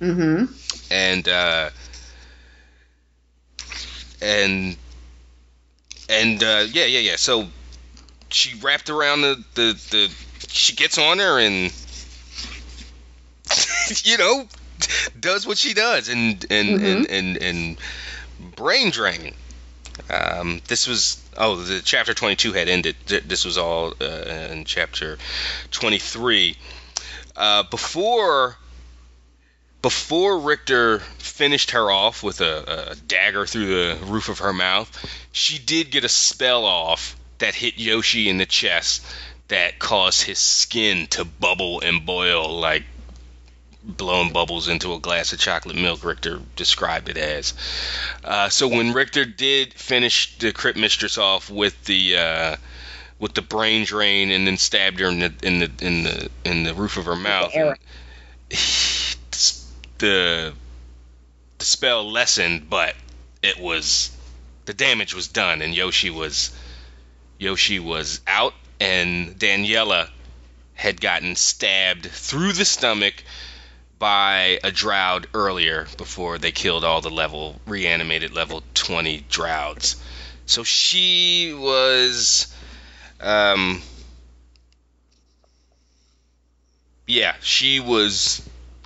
Mm-hmm. 0.00 0.44
and 0.90 1.28
uh, 1.28 1.70
and 4.20 4.76
and 6.08 6.42
uh, 6.42 6.64
yeah, 6.70 6.84
yeah, 6.84 7.00
yeah. 7.00 7.16
So 7.16 7.46
she 8.28 8.58
wrapped 8.60 8.90
around 8.90 9.22
the 9.22 9.44
the, 9.54 9.72
the 9.90 10.14
she 10.48 10.74
gets 10.76 10.98
on 10.98 11.18
her 11.18 11.38
and 11.40 11.72
you 14.04 14.18
know 14.18 14.46
does 15.18 15.46
what 15.46 15.58
she 15.58 15.72
does 15.74 16.08
and 16.08 16.44
and 16.50 16.68
Mhm. 16.80 16.84
and, 16.84 17.06
and 17.08 17.36
and 17.38 17.76
brain 18.56 18.90
drain. 18.90 19.34
Um, 20.08 20.60
this 20.68 20.86
was 20.86 21.20
oh 21.36 21.56
the 21.56 21.80
chapter 21.82 22.14
22 22.14 22.52
had 22.52 22.68
ended. 22.68 22.96
This 23.06 23.44
was 23.44 23.58
all 23.58 23.94
uh, 24.00 24.48
in 24.50 24.64
chapter 24.64 25.18
23. 25.72 26.56
Uh, 27.36 27.64
before 27.64 28.56
before 29.82 30.38
Richter 30.38 31.00
finished 31.18 31.72
her 31.72 31.90
off 31.90 32.22
with 32.22 32.40
a, 32.40 32.90
a 32.90 32.94
dagger 32.96 33.46
through 33.46 33.66
the 33.66 34.04
roof 34.06 34.28
of 34.28 34.40
her 34.40 34.52
mouth, 34.52 34.90
she 35.32 35.58
did 35.58 35.90
get 35.90 36.04
a 36.04 36.08
spell 36.08 36.64
off 36.64 37.16
that 37.38 37.54
hit 37.54 37.78
Yoshi 37.78 38.28
in 38.28 38.38
the 38.38 38.46
chest 38.46 39.04
that 39.48 39.78
caused 39.78 40.22
his 40.22 40.38
skin 40.38 41.06
to 41.08 41.24
bubble 41.24 41.80
and 41.80 42.04
boil 42.04 42.58
like 42.58 42.84
blowing 43.86 44.32
bubbles 44.32 44.68
into 44.68 44.92
a 44.94 44.98
glass 44.98 45.32
of 45.32 45.38
chocolate 45.38 45.76
milk. 45.76 46.04
Richter 46.04 46.40
described 46.56 47.08
it 47.08 47.16
as. 47.16 47.54
Uh, 48.24 48.48
so 48.48 48.68
when 48.68 48.92
Richter 48.92 49.24
did 49.24 49.72
finish 49.74 50.36
the 50.38 50.52
Crypt 50.52 50.78
Mistress 50.78 51.18
off 51.18 51.48
with 51.48 51.84
the 51.84 52.16
uh, 52.16 52.56
with 53.18 53.34
the 53.34 53.42
brain 53.42 53.84
drain 53.84 54.30
and 54.30 54.46
then 54.46 54.56
stabbed 54.56 55.00
her 55.00 55.08
in 55.08 55.20
the 55.20 55.34
in 55.42 55.58
the 55.60 55.70
in 55.80 56.02
the 56.02 56.30
in 56.44 56.62
the 56.64 56.74
roof 56.74 56.96
of 56.96 57.06
her 57.06 57.16
mouth, 57.16 57.52
arrow. 57.54 57.74
the 59.98 60.52
the 61.58 61.64
spell 61.64 62.10
lessened, 62.10 62.68
but 62.68 62.94
it 63.42 63.58
was 63.58 64.10
the 64.64 64.74
damage 64.74 65.14
was 65.14 65.28
done, 65.28 65.62
and 65.62 65.74
Yoshi 65.74 66.10
was 66.10 66.50
Yoshi 67.38 67.78
was 67.78 68.20
out, 68.26 68.54
and 68.80 69.38
Daniela 69.38 70.10
had 70.74 71.00
gotten 71.00 71.36
stabbed 71.36 72.06
through 72.06 72.52
the 72.52 72.64
stomach 72.64 73.14
by 73.98 74.58
a 74.62 74.70
draugr 74.70 75.26
earlier 75.34 75.86
before 75.96 76.38
they 76.38 76.52
killed 76.52 76.84
all 76.84 77.00
the 77.00 77.10
level 77.10 77.60
reanimated 77.66 78.32
level 78.32 78.62
20 78.74 79.22
draugrs. 79.30 79.96
So 80.46 80.64
she 80.64 81.54
was 81.56 82.54
um 83.20 83.82
yeah, 87.06 87.34
she 87.40 87.80
was 87.80 88.42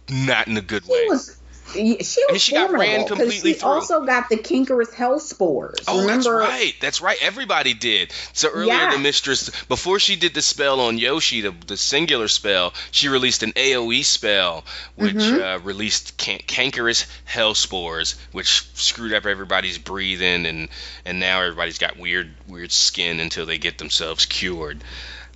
not 0.08 0.46
in 0.48 0.56
a 0.56 0.60
good 0.62 0.84
She 0.84 0.92
way. 0.92 1.06
was. 1.08 1.39
She 1.72 1.94
was 1.98 2.16
I 2.28 2.32
mean, 2.32 2.38
she 2.40 2.52
got 2.52 2.72
ran 2.72 3.06
completely 3.06 3.52
she 3.54 3.58
through. 3.60 3.68
also 3.68 4.04
got 4.04 4.28
the 4.28 4.36
cankerous 4.36 4.92
hell 4.92 5.18
spores. 5.20 5.78
Oh, 5.86 6.00
Remember? 6.02 6.38
that's 6.40 6.50
right. 6.50 6.74
That's 6.80 7.00
right. 7.00 7.18
Everybody 7.22 7.74
did. 7.74 8.12
So 8.32 8.48
earlier, 8.50 8.72
Yeah. 8.74 8.92
the 8.92 8.98
mistress, 8.98 9.50
before 9.66 9.98
she 9.98 10.16
did 10.16 10.34
the 10.34 10.42
spell 10.42 10.80
on 10.80 10.98
Yoshi, 10.98 11.40
the, 11.42 11.54
the 11.66 11.76
singular 11.76 12.28
spell, 12.28 12.74
she 12.90 13.08
released 13.08 13.42
an 13.42 13.52
AOE 13.56 14.02
spell, 14.04 14.64
which 14.96 15.14
Mhm. 15.14 15.40
uh, 15.56 15.58
released 15.60 16.16
can- 16.16 16.40
cankerous 16.46 17.06
hell 17.24 17.54
spores, 17.54 18.16
which 18.32 18.64
screwed 18.74 19.12
up 19.14 19.26
everybody's 19.26 19.78
breathing, 19.78 20.46
and 20.46 20.68
and 21.04 21.20
now 21.20 21.42
everybody's 21.42 21.78
got 21.78 21.96
weird 21.98 22.30
weird 22.48 22.72
skin 22.72 23.20
until 23.20 23.46
they 23.46 23.58
get 23.58 23.78
themselves 23.78 24.26
cured. 24.26 24.82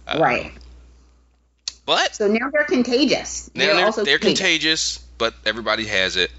Um, 0.07 0.21
Right. 0.21 0.53
But 1.87 2.15
So 2.17 2.29
now 2.29 2.49
they're 2.51 2.65
contagious. 2.65 3.51
now 3.55 3.67
They're, 3.67 3.75
they're, 3.77 3.85
also 3.87 4.05
they're 4.05 4.19
contagious. 4.19 4.97
contagious, 4.97 5.04
but 5.19 5.35
everybody 5.45 5.87
has 5.87 6.17
it. 6.17 6.31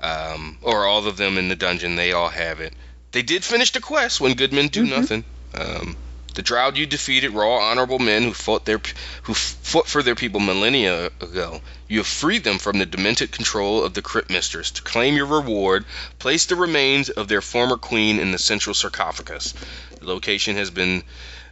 Um, 0.00 0.58
or 0.62 0.84
all 0.84 1.06
of 1.06 1.16
them 1.16 1.38
in 1.38 1.48
the 1.48 1.54
dungeon, 1.54 1.94
they 1.94 2.12
all 2.12 2.28
have 2.28 2.60
it. 2.60 2.72
They 3.12 3.22
did 3.22 3.44
finish 3.44 3.70
the 3.72 3.80
quest 3.80 4.20
when 4.20 4.34
good 4.34 4.52
men 4.52 4.68
do 4.68 4.84
Mhm. 4.84 4.88
nothing. 4.90 5.24
Um, 5.54 5.96
the 6.34 6.42
Draugr 6.42 6.76
you 6.76 6.86
defeated 6.86 7.32
were 7.32 7.44
all 7.44 7.60
honorable 7.60 7.98
men 7.98 8.22
who 8.22 8.32
fought 8.32 8.64
their 8.64 8.80
who 9.22 9.34
fought 9.34 9.86
for 9.86 10.02
their 10.02 10.14
people 10.14 10.40
millennia 10.40 11.06
ago. 11.20 11.60
You 11.88 11.98
have 11.98 12.06
freed 12.06 12.42
them 12.42 12.58
from 12.58 12.78
the 12.78 12.86
demented 12.86 13.30
control 13.30 13.84
of 13.84 13.92
the 13.94 14.02
Crypt 14.02 14.30
Mistress. 14.30 14.70
To 14.72 14.82
claim 14.82 15.14
your 15.14 15.26
reward, 15.26 15.84
place 16.18 16.46
the 16.46 16.56
remains 16.56 17.10
of 17.10 17.28
their 17.28 17.42
former 17.42 17.76
queen 17.76 18.18
in 18.18 18.32
the 18.32 18.38
central 18.38 18.74
sarcophagus. 18.74 19.52
The 20.00 20.06
location 20.06 20.56
has 20.56 20.70
been 20.70 21.04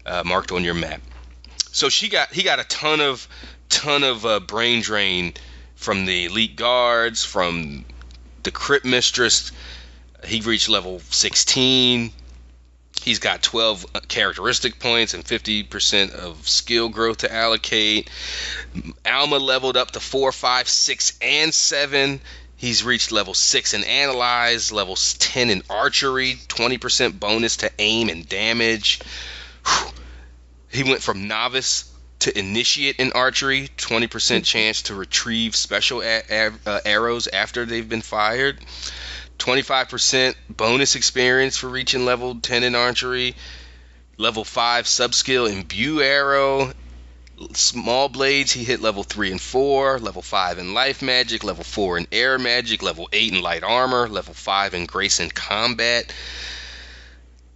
uh, 0.06 0.22
marked 0.24 0.50
on 0.50 0.64
your 0.64 0.74
map. 0.74 1.02
So 1.72 1.88
she 1.88 2.08
got 2.08 2.32
he 2.32 2.42
got 2.42 2.58
a 2.58 2.64
ton 2.64 3.00
of 3.00 3.28
ton 3.68 4.02
of 4.02 4.24
uh, 4.26 4.40
brain 4.40 4.80
drain 4.80 5.34
from 5.80 6.04
the 6.04 6.26
elite 6.26 6.56
guards, 6.56 7.24
from 7.24 7.86
the 8.42 8.50
crypt 8.50 8.84
mistress. 8.84 9.50
He 10.26 10.42
reached 10.42 10.68
level 10.68 11.00
16. 11.08 12.12
He's 13.02 13.18
got 13.18 13.42
12 13.42 13.86
uh, 13.94 14.00
characteristic 14.06 14.78
points 14.78 15.14
and 15.14 15.24
50% 15.24 16.12
of 16.12 16.46
skill 16.46 16.90
growth 16.90 17.18
to 17.18 17.34
allocate. 17.34 18.10
Alma 19.06 19.38
leveled 19.38 19.78
up 19.78 19.92
to 19.92 20.00
4, 20.00 20.32
5, 20.32 20.68
6, 20.68 21.12
and 21.22 21.54
7. 21.54 22.20
He's 22.56 22.84
reached 22.84 23.10
level 23.10 23.32
6 23.32 23.72
in 23.72 23.82
Analyze, 23.84 24.70
level 24.70 24.96
10 24.96 25.48
in 25.48 25.62
Archery, 25.70 26.38
20% 26.48 27.18
bonus 27.18 27.56
to 27.56 27.72
aim 27.78 28.10
and 28.10 28.28
damage. 28.28 29.00
Whew. 29.66 29.92
He 30.70 30.82
went 30.84 31.02
from 31.02 31.26
novice 31.26 31.89
to 32.20 32.38
initiate 32.38 32.96
in 32.96 33.12
archery, 33.12 33.68
20% 33.76 34.44
chance 34.44 34.82
to 34.82 34.94
retrieve 34.94 35.56
special 35.56 36.02
a- 36.02 36.22
a- 36.30 36.52
uh, 36.66 36.80
arrows 36.84 37.26
after 37.28 37.64
they've 37.64 37.88
been 37.88 38.02
fired, 38.02 38.58
25% 39.38 40.36
bonus 40.48 40.96
experience 40.96 41.56
for 41.56 41.68
reaching 41.68 42.04
level 42.04 42.38
10 42.40 42.62
in 42.62 42.74
archery, 42.74 43.34
level 44.18 44.44
5 44.44 44.84
subskill 44.84 45.50
imbue 45.50 46.02
arrow, 46.02 46.72
small 47.54 48.08
blades 48.08 48.52
he 48.52 48.64
hit 48.64 48.82
level 48.82 49.02
3 49.02 49.30
and 49.30 49.40
4, 49.40 49.98
level 49.98 50.22
5 50.22 50.58
in 50.58 50.74
life 50.74 51.00
magic, 51.00 51.42
level 51.42 51.64
4 51.64 51.98
in 51.98 52.06
air 52.12 52.38
magic, 52.38 52.82
level 52.82 53.08
8 53.12 53.32
in 53.32 53.40
light 53.40 53.62
armor, 53.62 54.08
level 54.08 54.34
5 54.34 54.74
in 54.74 54.84
grace 54.84 55.20
and 55.20 55.34
combat. 55.34 56.12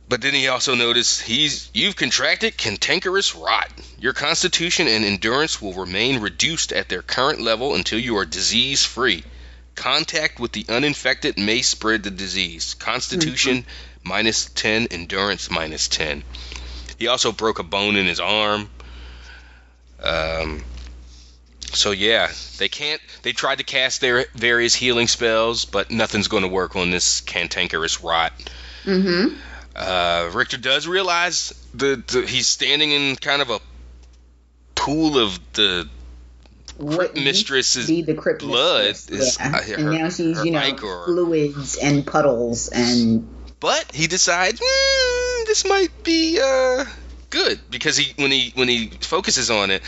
But 0.09 0.21
then 0.21 0.35
he 0.35 0.49
also 0.49 0.75
noticed 0.75 1.23
he's 1.23 1.71
you've 1.73 1.97
contracted 1.97 2.57
cantankerous 2.57 3.35
rot. 3.35 3.71
Your 3.99 4.13
constitution 4.13 4.87
and 4.87 5.05
endurance 5.05 5.61
will 5.63 5.73
remain 5.73 6.21
reduced 6.21 6.73
at 6.73 6.89
their 6.89 7.03
current 7.03 7.41
level 7.41 7.75
until 7.75 7.99
you 7.99 8.17
are 8.19 8.27
disease 8.27 8.85
free. 8.85 9.25
Contact 9.75 10.39
with 10.39 10.53
the 10.53 10.67
uninfected 10.69 11.39
may 11.39 11.63
spread 11.63 12.03
the 12.03 12.11
disease. 12.11 12.75
Constitution 12.75 13.59
Mm-hmm. 13.59 14.09
minus 14.09 14.47
10, 14.55 14.89
endurance 14.91 15.51
minus 15.51 15.89
10. 15.89 16.23
He 16.99 17.09
also 17.09 17.33
broke 17.33 17.59
a 17.59 17.63
bone 17.65 17.97
in 17.97 18.07
his 18.07 18.21
arm. 18.21 18.69
Um, 20.03 20.63
so 21.73 21.91
yeah, 21.91 22.31
they 22.59 22.69
can't. 22.69 23.01
They 23.23 23.33
tried 23.33 23.59
to 23.59 23.65
cast 23.65 24.01
their 24.01 24.27
various 24.35 24.75
healing 24.75 25.09
spells, 25.09 25.65
but 25.65 25.91
nothing's 25.91 26.29
going 26.29 26.43
to 26.43 26.49
work 26.49 26.77
on 26.77 26.91
this 26.91 27.21
cantankerous 27.23 28.03
rot. 28.03 28.33
Mm-hmm. 28.85 29.35
Uh, 29.75 30.31
Richter 30.33 30.57
does 30.57 30.87
realize 30.87 31.53
that 31.75 32.07
the 32.07 32.23
he's 32.27 32.47
standing 32.47 32.91
in 32.93 33.17
kind 33.17 33.43
of 33.43 33.51
a 33.51 33.59
pool 34.75 35.19
of 35.19 35.39
the 35.55 35.89
What 36.77 37.17
mistress's 37.17 37.87
be 37.87 38.03
the 38.03 38.15
crypt 38.15 38.41
blood 38.41 38.87
mistress, 38.89 39.11
is- 39.11 39.39
yeah. 39.41 39.57
uh, 39.57 39.79
and 39.79 39.91
now 39.99 40.09
she's 40.11 40.45
you 40.45 40.53
know 40.53 40.59
ichor. 40.61 41.05
fluids 41.07 41.77
and 41.77 42.07
puddles 42.07 42.69
and 42.69 43.29
but 43.61 43.85
he 43.95 44.07
decides 44.07 44.61
"Hmm, 44.63 45.45
this 45.47 45.65
might 45.67 45.91
be 46.05 46.39
uh, 46.41 46.85
good 47.31 47.59
because 47.71 47.97
he 47.97 48.13
when 48.23 48.31
he 48.31 48.53
when 48.55 48.69
he 48.69 48.89
focuses 49.01 49.51
on 49.51 49.71
it, 49.71 49.83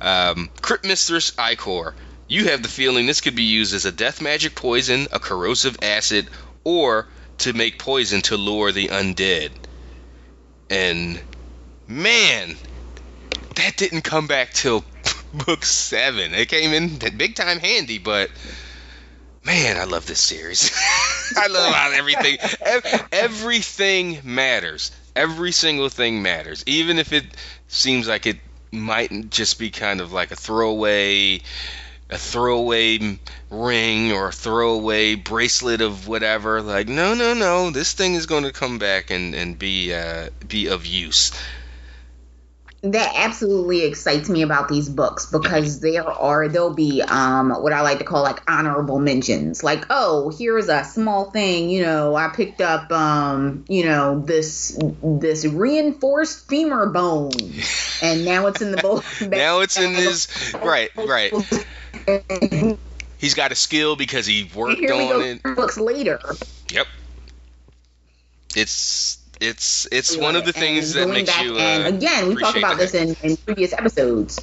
um, 0.00 0.48
Crypt 0.62 0.84
Mistress 0.86 1.32
Ichor, 1.38 1.94
you 2.26 2.46
have 2.48 2.62
the 2.62 2.68
feeling 2.68 3.06
this 3.06 3.20
could 3.20 3.36
be 3.36 3.42
used 3.44 3.74
as 3.74 3.84
a 3.84 3.92
death 3.92 4.20
magic 4.22 4.54
poison, 4.54 5.06
a 5.12 5.18
corrosive 5.20 5.76
acid, 5.82 6.28
or 6.64 7.06
to 7.38 7.52
make 7.52 7.78
poison 7.78 8.20
to 8.22 8.36
lure 8.36 8.72
the 8.72 8.88
undead. 8.88 9.50
And 10.70 11.20
man, 11.86 12.56
that 13.56 13.76
didn't 13.76 14.02
come 14.02 14.26
back 14.26 14.52
till 14.52 14.84
book 15.32 15.64
seven. 15.64 16.34
It 16.34 16.48
came 16.48 16.72
in 16.72 16.98
big 17.16 17.34
time 17.34 17.58
handy, 17.58 17.98
but 17.98 18.30
man, 19.44 19.76
I 19.76 19.84
love 19.84 20.06
this 20.06 20.20
series. 20.20 20.70
I 21.36 21.46
love 21.48 21.72
how 21.72 21.90
everything, 21.92 22.38
everything 23.12 24.20
matters. 24.24 24.90
Every 25.16 25.52
single 25.52 25.88
thing 25.88 26.22
matters, 26.22 26.62
even 26.66 26.98
if 26.98 27.12
it 27.12 27.24
seems 27.66 28.06
like 28.06 28.26
it 28.26 28.38
might 28.70 29.30
just 29.30 29.58
be 29.58 29.70
kind 29.70 30.00
of 30.00 30.12
like 30.12 30.30
a 30.30 30.36
throwaway, 30.36 31.40
a 32.10 32.16
throwaway 32.18 33.18
ring 33.50 34.12
or 34.12 34.28
a 34.28 34.32
throwaway 34.32 35.14
bracelet 35.14 35.80
of 35.80 36.08
whatever. 36.08 36.62
Like, 36.62 36.88
no, 36.88 37.14
no, 37.14 37.34
no, 37.34 37.70
this 37.70 37.92
thing 37.92 38.14
is 38.14 38.26
going 38.26 38.44
to 38.44 38.52
come 38.52 38.78
back 38.78 39.10
and 39.10 39.34
and 39.34 39.58
be 39.58 39.92
uh, 39.94 40.30
be 40.46 40.68
of 40.68 40.86
use. 40.86 41.32
that 42.82 43.12
absolutely 43.16 43.84
excites 43.84 44.28
me 44.28 44.42
about 44.42 44.68
these 44.68 44.88
books 44.88 45.26
because 45.26 45.80
there 45.80 46.08
are 46.08 46.48
there'll 46.48 46.74
be 46.74 47.02
um 47.02 47.50
what 47.50 47.72
I 47.72 47.80
like 47.80 47.98
to 47.98 48.04
call 48.04 48.22
like 48.22 48.40
honorable 48.48 49.00
mentions 49.00 49.64
like 49.64 49.84
oh 49.90 50.30
here's 50.38 50.68
a 50.68 50.84
small 50.84 51.30
thing 51.32 51.70
you 51.70 51.82
know 51.82 52.14
I 52.14 52.28
picked 52.28 52.60
up 52.60 52.92
um 52.92 53.64
you 53.68 53.84
know 53.84 54.20
this 54.20 54.78
this 55.02 55.44
reinforced 55.44 56.48
femur 56.48 56.86
bone 56.86 57.32
and 58.02 58.24
now 58.24 58.46
it's 58.46 58.62
in 58.62 58.70
the 58.70 58.76
book 58.76 59.04
Now 59.28 59.60
it's 59.60 59.76
in 59.76 59.94
this 59.94 60.54
right, 60.54 60.90
right. 60.96 61.32
He's 63.18 63.34
got 63.34 63.50
a 63.52 63.56
skill 63.56 63.96
because 63.96 64.26
he 64.26 64.48
worked 64.54 64.80
here 64.80 64.94
on 64.94 65.22
it. 65.22 65.42
books 65.56 65.78
later 65.78 66.20
Yep. 66.70 66.86
It's 68.56 69.18
it's 69.40 69.86
it's 69.92 70.16
one 70.16 70.36
of 70.36 70.44
the 70.44 70.52
things 70.52 70.94
that 70.94 71.04
going 71.06 71.14
makes 71.14 71.28
back 71.36 71.44
you. 71.44 71.54
Uh, 71.56 71.58
and 71.60 71.96
again 71.96 72.28
we 72.28 72.36
talked 72.36 72.56
about 72.58 72.78
this 72.78 72.94
in, 72.94 73.14
in 73.22 73.36
previous 73.46 73.72
episodes 73.72 74.38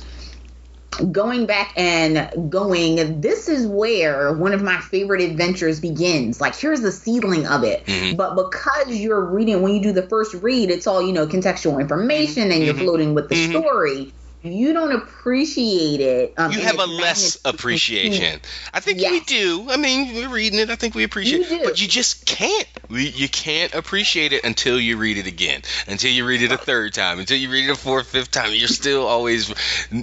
going 1.12 1.46
back 1.46 1.74
and 1.76 2.50
going 2.50 3.20
this 3.20 3.50
is 3.50 3.68
where 3.68 4.34
one 4.34 4.54
of 4.54 4.62
my 4.64 4.80
favorite 4.80 5.22
adventures 5.22 5.82
begins 5.82 6.40
like 6.40 6.56
here's 6.56 6.82
the 6.82 6.92
seedling 6.92 7.46
of 7.48 7.64
it 7.66 7.86
Mhm. 7.86 8.16
but 8.16 8.36
because 8.36 8.96
you're 8.96 9.26
reading 9.26 9.62
when 9.62 9.74
you 9.74 9.82
do 9.82 9.92
the 9.92 10.08
first 10.08 10.34
read 10.36 10.70
it's 10.72 10.88
all 10.88 11.02
you 11.06 11.12
know 11.12 11.28
contextual 11.28 11.82
information 11.82 12.50
and 12.52 12.64
you're 12.64 12.74
Mhm. 12.74 12.80
floating 12.80 13.14
with 13.14 13.28
the 13.28 13.36
Mhm. 13.36 13.50
story 13.50 14.14
you 14.54 14.74
don't 14.74 14.92
appreciate 14.92 16.00
it 16.00 16.34
um, 16.38 16.52
you 16.52 16.60
have 16.60 16.80
a 16.80 16.86
less 16.86 17.40
appreciation. 17.46 18.40
I 18.74 18.80
think 18.80 19.00
we 19.00 19.20
do. 19.22 19.68
I 19.70 19.78
mean, 19.78 20.14
we're 20.14 20.30
reading 20.30 20.60
it. 20.60 20.70
I 20.70 20.76
think 20.76 20.96
we 20.96 21.04
appreciate 21.04 21.50
You 21.50 21.56
it. 21.56 21.60
do. 21.60 21.64
But 21.66 21.82
you 21.82 21.88
just 21.88 22.26
can't. 22.26 22.68
We, 22.90 23.10
you 23.10 23.30
can't 23.30 23.74
appreciate 23.74 24.34
it 24.34 24.44
until 24.44 24.80
you 24.80 24.98
read 24.98 25.18
it 25.18 25.28
again. 25.28 25.62
Until 25.88 26.12
you 26.12 26.26
read 26.26 26.42
it 26.42 26.52
a 26.52 26.58
third 26.58 26.94
time. 26.94 27.20
Until 27.20 27.38
you 27.38 27.50
read 27.52 27.70
it 27.70 27.72
a 27.72 27.76
fourth, 27.76 28.08
fifth 28.08 28.32
time. 28.32 28.54
You're 28.54 28.68
still 28.68 29.06
always, 29.06 29.50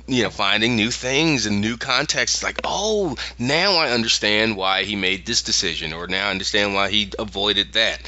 you 0.07 0.23
know, 0.25 0.31
finding 0.31 0.77
new 0.77 0.91
things 0.91 1.47
and 1.47 1.61
new 1.61 1.77
contexts. 1.77 2.43
Like, 2.43 2.61
oh, 2.65 3.17
now 3.39 3.75
I 3.75 3.91
understand 3.91 4.57
why 4.57 4.85
he 4.85 4.97
made 4.97 5.27
this 5.27 5.43
decision, 5.43 5.93
or 5.93 6.07
now 6.07 6.29
I 6.29 6.31
understand 6.31 6.75
why 6.75 6.91
he 6.91 7.13
avoided 7.19 7.75
that. 7.75 8.01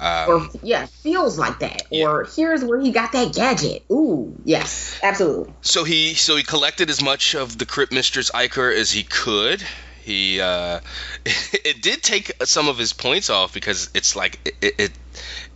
Um, 0.00 0.30
or 0.30 0.48
yeah 0.62 0.86
feels 0.86 1.38
like 1.38 1.58
that 1.58 1.82
Yeah. 1.90 2.06
or 2.06 2.28
here's 2.36 2.64
where 2.64 2.80
he 2.80 2.92
got 2.92 3.12
that 3.12 3.34
gadget 3.34 3.84
ooh 3.90 4.32
yes 4.44 4.98
absolutely 5.02 5.52
So 5.62 5.84
he 5.84 6.14
so 6.14 6.36
he 6.36 6.42
collected 6.44 6.88
as 6.88 7.02
much 7.02 7.34
of 7.34 7.58
the 7.58 7.66
Crypt 7.66 7.92
Mistress 7.92 8.30
Ichor 8.32 8.70
as 8.70 8.90
he 8.92 9.02
could. 9.02 9.62
He 10.02 10.40
uh, 10.40 10.80
it 11.26 11.82
did 11.82 12.02
take 12.02 12.32
some 12.44 12.68
of 12.68 12.78
his 12.78 12.92
points 12.92 13.28
off 13.28 13.52
because 13.52 13.90
it's 13.92 14.14
like 14.16 14.40
it, 14.62 14.74
it 14.78 14.92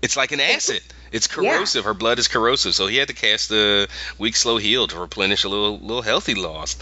it's 0.02 0.16
like 0.16 0.32
an 0.32 0.40
acid. 0.40 0.82
It's 1.12 1.27
corrosive. 1.27 1.85
Her 1.85 1.94
blood 1.94 2.19
is 2.19 2.27
corrosive, 2.27 2.74
so 2.74 2.86
he 2.86 2.97
had 2.97 3.09
to 3.09 3.14
cast 3.14 3.48
the 3.48 3.89
weak 4.19 4.35
slow 4.35 4.56
heal 4.56 4.86
to 4.89 4.98
replenish 4.98 5.44
a 5.44 5.48
little 5.48 5.78
little 5.78 6.02
healthy 6.02 6.35
loss. 6.35 6.77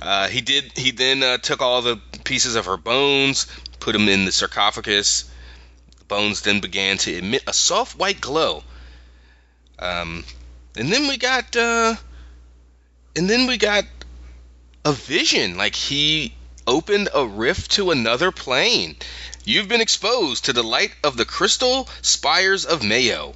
Uh, 0.00 0.28
he 0.28 0.40
did. 0.40 0.72
He 0.76 0.90
then 0.92 1.22
uh, 1.22 1.38
took 1.38 1.60
all 1.62 1.82
the 1.82 2.00
pieces 2.24 2.54
of 2.54 2.66
her 2.66 2.76
bones, 2.76 3.46
put 3.80 3.92
them 3.92 4.08
in 4.08 4.24
the 4.24 4.32
sarcophagus. 4.32 5.24
Bones 6.08 6.42
then 6.42 6.60
began 6.60 6.98
to 6.98 7.18
emit 7.18 7.42
a 7.46 7.52
soft 7.52 7.98
white 7.98 8.20
glow. 8.20 8.62
Um, 9.78 10.24
and 10.76 10.92
then 10.92 11.08
we 11.08 11.16
got 11.16 11.56
uh, 11.56 11.94
and 13.14 13.28
then 13.28 13.46
we 13.46 13.56
got 13.56 13.84
a 14.84 14.92
vision 14.92 15.56
like 15.56 15.74
he 15.74 16.34
opened 16.66 17.08
a 17.14 17.26
rift 17.26 17.72
to 17.72 17.90
another 17.90 18.30
plane 18.30 18.96
you've 19.44 19.68
been 19.68 19.80
exposed 19.80 20.44
to 20.44 20.52
the 20.52 20.62
light 20.62 20.92
of 21.04 21.16
the 21.16 21.24
crystal 21.24 21.88
spires 22.02 22.64
of 22.64 22.82
mayo 22.82 23.32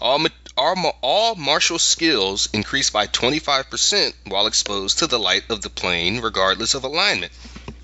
all, 0.00 0.24
all, 0.56 0.98
all 1.02 1.34
martial 1.34 1.78
skills 1.78 2.48
increase 2.52 2.90
by 2.90 3.06
25% 3.06 4.12
while 4.26 4.46
exposed 4.46 4.98
to 4.98 5.06
the 5.06 5.18
light 5.18 5.44
of 5.48 5.62
the 5.62 5.70
plane 5.70 6.20
regardless 6.20 6.74
of 6.74 6.84
alignment 6.84 7.32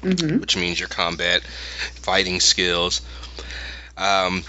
mm-hmm. 0.05 0.39
which 0.39 0.57
means 0.57 0.79
your 0.79 0.89
combat 0.89 1.43
fighting 1.95 2.41
skills. 2.41 3.01
Um, 3.97 4.43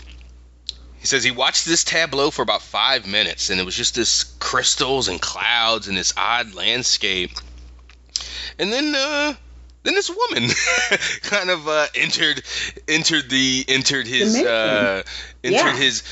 he 0.99 1.07
says 1.07 1.23
he 1.23 1.31
watched 1.31 1.65
this 1.65 1.83
tableau 1.83 2.31
for 2.31 2.41
about 2.41 2.61
five 2.61 3.05
minutes, 3.05 3.49
and 3.49 3.59
it 3.59 3.65
was 3.65 3.75
just 3.75 3.95
this 3.95 4.23
crystals 4.39 5.07
and 5.07 5.21
clouds 5.21 5.87
and 5.87 5.95
this 5.97 6.13
odd 6.17 6.53
landscape. 6.55 7.31
And 8.57 8.71
then, 8.73 8.95
uh, 8.95 9.33
then 9.83 9.93
this 9.93 10.09
woman 10.09 10.49
kind 11.23 11.49
of 11.49 11.67
uh, 11.67 11.87
entered, 11.93 12.41
entered 12.87 13.29
the, 13.29 13.65
entered 13.67 14.07
his, 14.07 14.35
uh, 14.35 15.03
entered 15.43 15.57
Yeah. 15.59 15.75
his, 15.75 16.03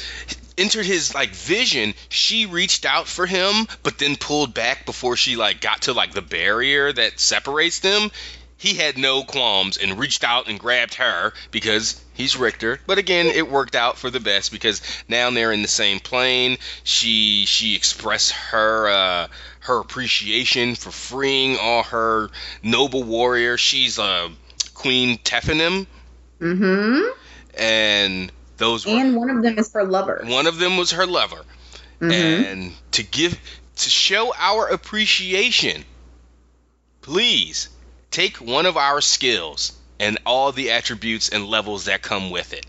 entered 0.60 0.86
his 0.86 1.16
like 1.16 1.32
vision. 1.32 1.96
She 2.10 2.46
reached 2.46 2.86
out 2.86 3.08
for 3.08 3.26
him, 3.26 3.68
but 3.82 3.98
then 3.98 4.16
pulled 4.16 4.54
back 4.54 4.86
before 4.86 5.16
she 5.16 5.36
like 5.36 5.60
got 5.60 5.84
to 5.84 5.94
like 5.94 6.12
the 6.12 6.22
barrier 6.22 6.94
that 6.94 7.20
separates 7.20 7.80
them 7.80 8.12
he 8.58 8.76
had 8.76 8.98
no 8.98 9.24
qualms 9.24 9.76
and 9.78 10.00
reached 10.00 10.24
out 10.24 10.48
and 10.48 10.58
grabbed 10.58 10.94
her 10.94 11.34
because 11.52 12.02
he's 12.14 12.36
Richter. 12.38 12.80
But 12.88 12.98
again, 12.98 13.28
it 13.28 13.50
worked 13.50 13.76
out 13.76 13.98
for 13.98 14.10
the 14.10 14.20
best 14.20 14.52
because 14.52 14.82
now 15.08 15.30
they're 15.32 15.52
in 15.52 15.62
the 15.62 15.68
same 15.68 16.00
plane. 16.00 16.58
She 16.84 17.46
she 17.46 17.76
expressed 17.76 18.32
her 18.32 18.88
uh, 18.90 19.28
her 19.62 19.80
appreciation 19.80 20.76
for 20.76 20.92
freeing 20.92 21.58
all 21.58 21.84
her 21.84 22.30
noble 22.62 23.04
warriors. 23.04 23.60
She's 23.60 23.98
uh, 24.00 24.30
Queen 24.74 25.18
Tephanim, 25.18 25.88
Mm-hmm. 26.40 27.10
and 27.58 28.32
those 28.58 28.86
were 28.86 28.92
And 28.94 29.16
one 29.16 29.30
of 29.30 29.42
them 29.44 29.58
is 29.58 29.72
her 29.74 29.84
lover. 29.86 30.24
one 30.26 30.48
of 30.48 30.58
them 30.60 30.78
was 30.78 30.92
her 30.92 31.06
lover. 31.06 31.42
Mhm. 32.02 32.12
And 32.52 32.74
to 32.92 33.04
give 33.04 33.40
to 33.78 33.90
show 33.90 34.34
our 34.38 34.68
appreciation, 34.68 35.84
please 37.02 37.70
take 38.12 38.38
one 38.38 38.66
of 38.66 38.78
our 38.78 39.00
skills 39.02 39.72
and 40.00 40.18
all 40.26 40.52
the 40.52 40.72
attributes 40.72 41.30
and 41.30 41.46
levels 41.46 41.86
that 41.86 42.02
come 42.02 42.30
with 42.30 42.54
it. 42.54 42.66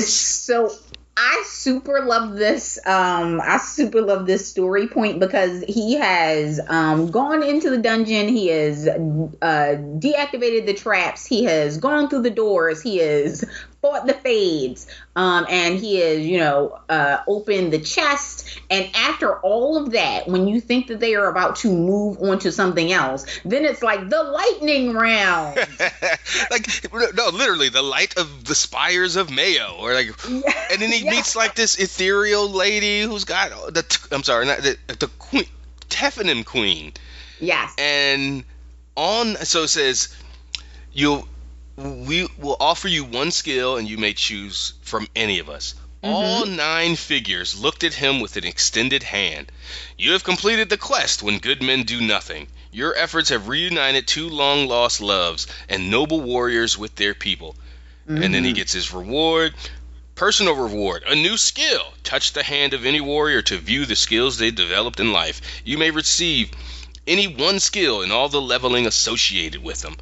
So 0.00 0.70
I 1.16 1.44
super 1.46 2.00
love 2.04 2.34
this. 2.34 2.78
Um, 2.84 3.40
I 3.40 3.58
super 3.58 4.02
love 4.02 4.26
this 4.26 4.48
story 4.48 4.88
point 4.88 5.20
because 5.20 5.62
he 5.62 5.94
has 5.94 6.60
um, 6.66 7.12
gone 7.12 7.44
into 7.44 7.70
the 7.70 7.78
dungeon. 7.78 8.26
He 8.26 8.48
has 8.48 8.88
uh, 8.88 8.96
deactivated 8.98 10.66
the 10.66 10.74
traps. 10.74 11.24
He 11.24 11.44
has 11.44 11.78
gone 11.78 12.08
through 12.08 12.22
the 12.22 12.30
doors. 12.30 12.82
He 12.82 12.96
has 12.98 13.44
fought 13.84 14.06
the 14.06 14.14
fades 14.14 14.86
um, 15.14 15.44
and 15.50 15.78
he 15.78 16.00
has 16.00 16.20
you 16.20 16.38
know 16.38 16.78
uh, 16.88 17.18
opened 17.28 17.70
the 17.70 17.80
chest. 17.80 18.60
And 18.70 18.88
after 18.94 19.38
all 19.40 19.76
of 19.76 19.92
that 19.92 20.26
when 20.26 20.48
you 20.48 20.58
think 20.58 20.86
that 20.86 21.00
they 21.00 21.14
are 21.14 21.28
about 21.28 21.56
to 21.56 21.68
move 21.68 22.18
on 22.22 22.38
to 22.40 22.50
something 22.50 22.90
else 22.90 23.26
then 23.44 23.66
it's 23.66 23.82
like 23.82 24.08
the 24.08 24.22
lightning 24.22 24.94
round. 24.94 25.58
Like 26.50 26.66
no 27.14 27.28
literally 27.28 27.68
the 27.68 27.82
light 27.82 28.16
of 28.16 28.44
the 28.44 28.54
spires 28.54 29.16
of 29.16 29.30
mayo 29.30 29.76
or 29.78 29.92
like 29.94 30.08
and 30.24 30.80
then 30.80 30.90
he 30.90 30.98
yeah. 31.04 31.10
meets 31.10 31.36
like 31.36 31.54
this 31.54 31.76
ethereal 31.78 32.48
lady 32.48 33.02
who's 33.02 33.24
got 33.24 33.50
the 33.50 34.08
i'm 34.12 34.22
sorry 34.22 34.46
not 34.46 34.58
the, 34.58 34.76
the 34.98 35.08
queen 35.18 35.44
Tefnum 35.94 36.44
queen. 36.44 36.92
Yes. 37.40 37.74
And 37.78 38.44
on 38.96 39.36
so 39.36 39.64
it 39.64 39.68
says 39.68 40.14
you 40.92 41.26
we 41.76 42.28
will 42.38 42.56
offer 42.60 42.88
you 42.88 43.04
one 43.04 43.30
skill 43.30 43.76
and 43.76 43.88
you 43.88 43.98
may 43.98 44.12
choose 44.12 44.74
from 44.82 45.08
any 45.16 45.38
of 45.38 45.50
us. 45.50 45.74
Mm-hmm. 46.02 46.14
All 46.14 46.46
nine 46.46 46.96
figures 46.96 47.58
looked 47.58 47.82
at 47.82 47.94
him 47.94 48.20
with 48.20 48.36
an 48.36 48.44
extended 48.44 49.02
hand. 49.02 49.50
You 49.96 50.12
have 50.12 50.22
completed 50.22 50.68
the 50.68 50.76
quest 50.76 51.22
when 51.22 51.38
good 51.38 51.62
men 51.62 51.84
do 51.84 52.00
nothing. 52.00 52.46
Your 52.70 52.94
efforts 52.94 53.30
have 53.30 53.48
reunited 53.48 54.06
two 54.06 54.28
long 54.28 54.68
lost 54.68 55.00
loves 55.00 55.46
and 55.68 55.90
noble 55.90 56.20
warriors 56.20 56.76
with 56.76 56.94
their 56.96 57.14
people. 57.14 57.56
Mm-hmm. 58.06 58.22
And 58.22 58.34
then 58.34 58.44
he 58.44 58.50
mm-hmm. 58.50 58.56
gets 58.56 58.72
his 58.72 58.92
reward. 58.92 59.54
Personal 60.14 60.54
reward, 60.54 61.02
a 61.08 61.14
new 61.16 61.36
skill. 61.36 61.94
Touch 62.04 62.34
the 62.34 62.42
hand 62.44 62.74
of 62.74 62.84
any 62.84 63.00
warrior 63.00 63.42
to 63.42 63.58
view 63.58 63.84
the 63.84 63.96
skills 63.96 64.36
they 64.36 64.50
developed 64.50 65.00
in 65.00 65.12
life. 65.12 65.40
You 65.64 65.78
may 65.78 65.90
receive 65.90 66.50
any 67.06 67.26
one 67.26 67.58
skill 67.58 68.02
and 68.02 68.12
all 68.12 68.28
the 68.28 68.40
leveling 68.40 68.86
associated 68.86 69.62
with 69.62 69.80
them. 69.80 69.96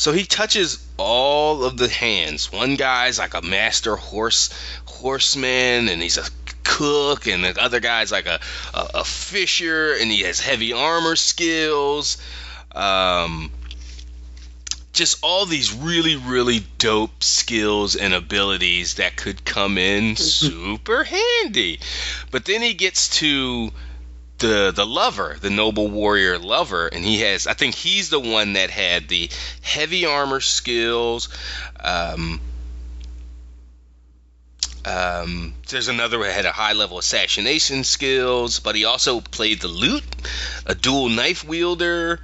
So 0.00 0.12
he 0.12 0.24
touches 0.24 0.82
all 0.96 1.62
of 1.62 1.76
the 1.76 1.86
hands. 1.86 2.50
One 2.50 2.76
guy's 2.76 3.18
like 3.18 3.34
a 3.34 3.42
master 3.42 3.96
horse 3.96 4.48
horseman, 4.86 5.90
and 5.90 6.00
he's 6.00 6.16
a 6.16 6.24
cook, 6.64 7.26
and 7.26 7.44
the 7.44 7.62
other 7.62 7.80
guy's 7.80 8.10
like 8.10 8.24
a, 8.24 8.40
a, 8.72 8.88
a 8.94 9.04
fisher, 9.04 9.92
and 9.92 10.10
he 10.10 10.22
has 10.22 10.40
heavy 10.40 10.72
armor 10.72 11.16
skills. 11.16 12.16
Um, 12.72 13.52
just 14.94 15.18
all 15.22 15.44
these 15.44 15.74
really, 15.74 16.16
really 16.16 16.64
dope 16.78 17.22
skills 17.22 17.94
and 17.94 18.14
abilities 18.14 18.94
that 18.94 19.16
could 19.16 19.44
come 19.44 19.76
in 19.76 20.16
super 20.16 21.04
handy. 21.04 21.78
But 22.30 22.46
then 22.46 22.62
he 22.62 22.72
gets 22.72 23.18
to 23.18 23.70
the 24.40 24.72
the 24.74 24.86
lover, 24.86 25.36
the 25.40 25.50
noble 25.50 25.88
warrior 25.88 26.38
lover, 26.38 26.88
and 26.88 27.04
he 27.04 27.20
has. 27.20 27.46
I 27.46 27.54
think 27.54 27.74
he's 27.74 28.10
the 28.10 28.18
one 28.18 28.54
that 28.54 28.70
had 28.70 29.08
the 29.08 29.30
heavy 29.62 30.06
armor 30.06 30.40
skills. 30.40 31.28
Um, 31.78 32.40
um, 34.84 35.54
there's 35.68 35.88
another 35.88 36.18
who 36.18 36.24
had 36.24 36.46
a 36.46 36.52
high 36.52 36.72
level 36.72 36.98
assassination 36.98 37.84
skills, 37.84 38.60
but 38.60 38.74
he 38.74 38.84
also 38.84 39.20
played 39.20 39.60
the 39.60 39.68
lute, 39.68 40.04
a 40.66 40.74
dual 40.74 41.10
knife 41.10 41.44
wielder, 41.44 42.18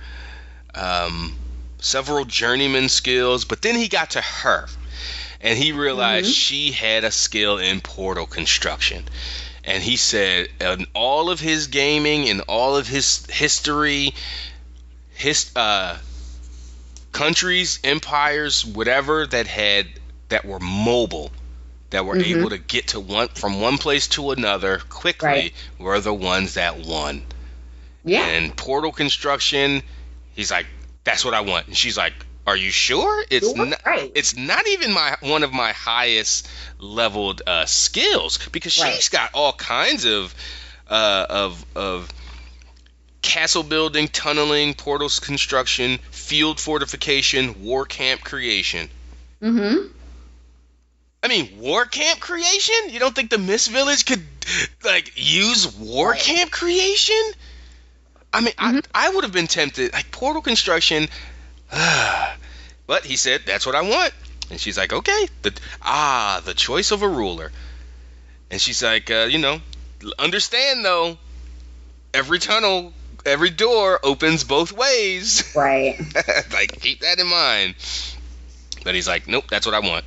um, 0.75 1.37
several 1.79 2.25
journeyman 2.25 2.89
skills. 2.89 3.45
But 3.45 3.61
then 3.61 3.77
he 3.77 3.89
got 3.89 4.11
to 4.13 4.23
her, 4.23 4.67
and 5.43 5.59
he 5.59 5.73
realized 5.73 6.29
mm-hmm. 6.29 6.33
she 6.33 6.73
had 6.73 7.05
a 7.05 7.11
skill 7.11 7.59
in 7.59 7.83
portal 7.83 8.27
construction 8.27 9.05
and 9.67 9.83
he 9.83 9.97
said 9.97 10.49
in 10.61 10.87
all 10.95 11.29
of 11.29 11.41
his 11.41 11.67
gaming 11.67 12.29
and 12.29 12.43
all 12.43 12.77
of 12.77 12.87
his 12.87 13.27
history 13.27 14.15
his 15.11 15.51
uh, 15.57 15.99
countries 17.13 17.81
empires 17.83 18.65
whatever 18.65 19.27
that 19.27 19.47
had 19.47 19.87
that 20.29 20.45
were 20.45 20.61
mobile 20.61 21.31
that 21.91 22.05
were 22.05 22.15
mm-hmm. 22.15 22.39
able 22.39 22.51
to 22.51 22.59
get 22.59 22.89
to 22.89 23.01
one 23.01 23.29
from 23.29 23.61
one 23.61 23.79
place 23.79 24.09
to 24.09 24.31
another 24.31 24.79
quickly 24.89 25.29
right. 25.29 25.55
were 25.79 26.01
the 26.01 26.15
ones 26.15 26.55
that 26.55 26.79
won 26.79 27.23
yeah 28.05 28.25
and 28.25 28.57
portal 28.57 28.93
construction 28.93 29.83
he's 30.35 30.51
like 30.51 30.67
that's 31.05 31.25
what 31.25 31.35
i 31.35 31.41
want 31.41 31.67
and 31.67 31.77
she's 31.77 31.97
like 31.97 32.15
are 32.47 32.57
you 32.57 32.71
sure? 32.71 33.25
It's 33.29 33.55
not. 33.55 33.85
Right. 33.85 34.13
It's 34.15 34.37
not 34.37 34.67
even 34.69 34.93
my 34.93 35.17
one 35.21 35.43
of 35.43 35.53
my 35.53 35.73
highest 35.73 36.49
leveled 36.79 37.43
uh, 37.47 37.67
skills 37.67 38.39
because 38.53 38.81
right. 38.81 38.95
she's 38.95 39.09
got 39.09 39.31
all 39.35 39.53
kinds 39.53 40.05
of 40.05 40.35
uh, 40.89 41.27
of 41.29 41.67
of 41.75 42.13
castle 43.23 43.65
building, 43.65 44.07
tunneling, 44.07 44.75
portals 44.75 45.19
construction, 45.19 45.99
field 46.13 46.61
fortification, 46.61 47.65
war 47.65 47.85
camp 47.85 48.23
creation. 48.23 48.89
Mm-hmm. 49.43 49.89
I 51.23 51.29
mean, 51.29 51.59
war 51.59 51.85
camp 51.85 52.21
creation? 52.21 52.75
You 52.91 53.01
don't 53.01 53.15
think 53.15 53.31
the 53.31 53.39
Mist 53.39 53.71
Village 53.71 54.07
could 54.07 54.25
like 54.85 55.13
use 55.17 55.77
war 55.77 56.15
camp 56.15 56.53
creation? 56.53 57.21
I 58.33 58.41
mean, 58.41 58.53
mm-hmm. 58.53 58.79
I, 58.95 59.07
I 59.07 59.15
would 59.15 59.25
have 59.25 59.33
been 59.33 59.49
tempted. 59.49 59.93
Like 59.93 60.13
portal 60.13 60.43
construction, 60.43 61.09
but 62.87 63.05
he 63.05 63.17
said, 63.17 63.43
"That's 63.47 63.67
what 63.67 63.75
I 63.75 63.83
want." 63.83 64.13
And 64.51 64.61
she's 64.61 64.79
like, 64.79 64.93
"Okay." 64.93 65.29
The 65.43 65.53
ah, 65.83 66.41
the 66.45 66.55
choice 66.55 66.91
of 66.91 67.03
a 67.03 67.09
ruler. 67.09 67.53
And 68.51 68.61
she's 68.61 68.83
like, 68.83 69.11
uh, 69.11 69.27
you 69.29 69.39
know, 69.39 69.61
understand 70.19 70.85
though, 70.85 71.19
every 72.15 72.39
tunnel, 72.39 72.93
every 73.25 73.51
door 73.51 73.99
opens 74.03 74.45
both 74.45 74.73
ways. 74.73 75.43
Right. 75.57 75.99
like 76.53 76.81
keep 76.81 77.01
that 77.01 77.19
in 77.19 77.27
mind. 77.27 77.75
But 78.85 78.95
he's 78.95 79.09
like, 79.09 79.27
"Nope, 79.27 79.47
that's 79.49 79.67
what 79.67 79.75
I 79.75 79.81
want." 79.81 80.05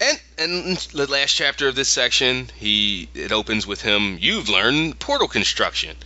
And 0.00 0.20
and 0.38 0.76
the 0.92 1.06
last 1.06 1.34
chapter 1.34 1.68
of 1.68 1.74
this 1.74 1.88
section, 1.88 2.48
he 2.56 3.08
it 3.14 3.32
opens 3.32 3.66
with 3.66 3.80
him. 3.80 4.18
You've 4.20 4.48
learned 4.48 4.98
portal 4.98 5.28
construction. 5.28 5.96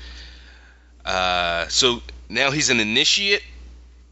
Uh, 1.05 1.67
so 1.69 2.03
now 2.29 2.51
he's 2.51 2.69
an 2.69 2.81
initiate 2.81 3.43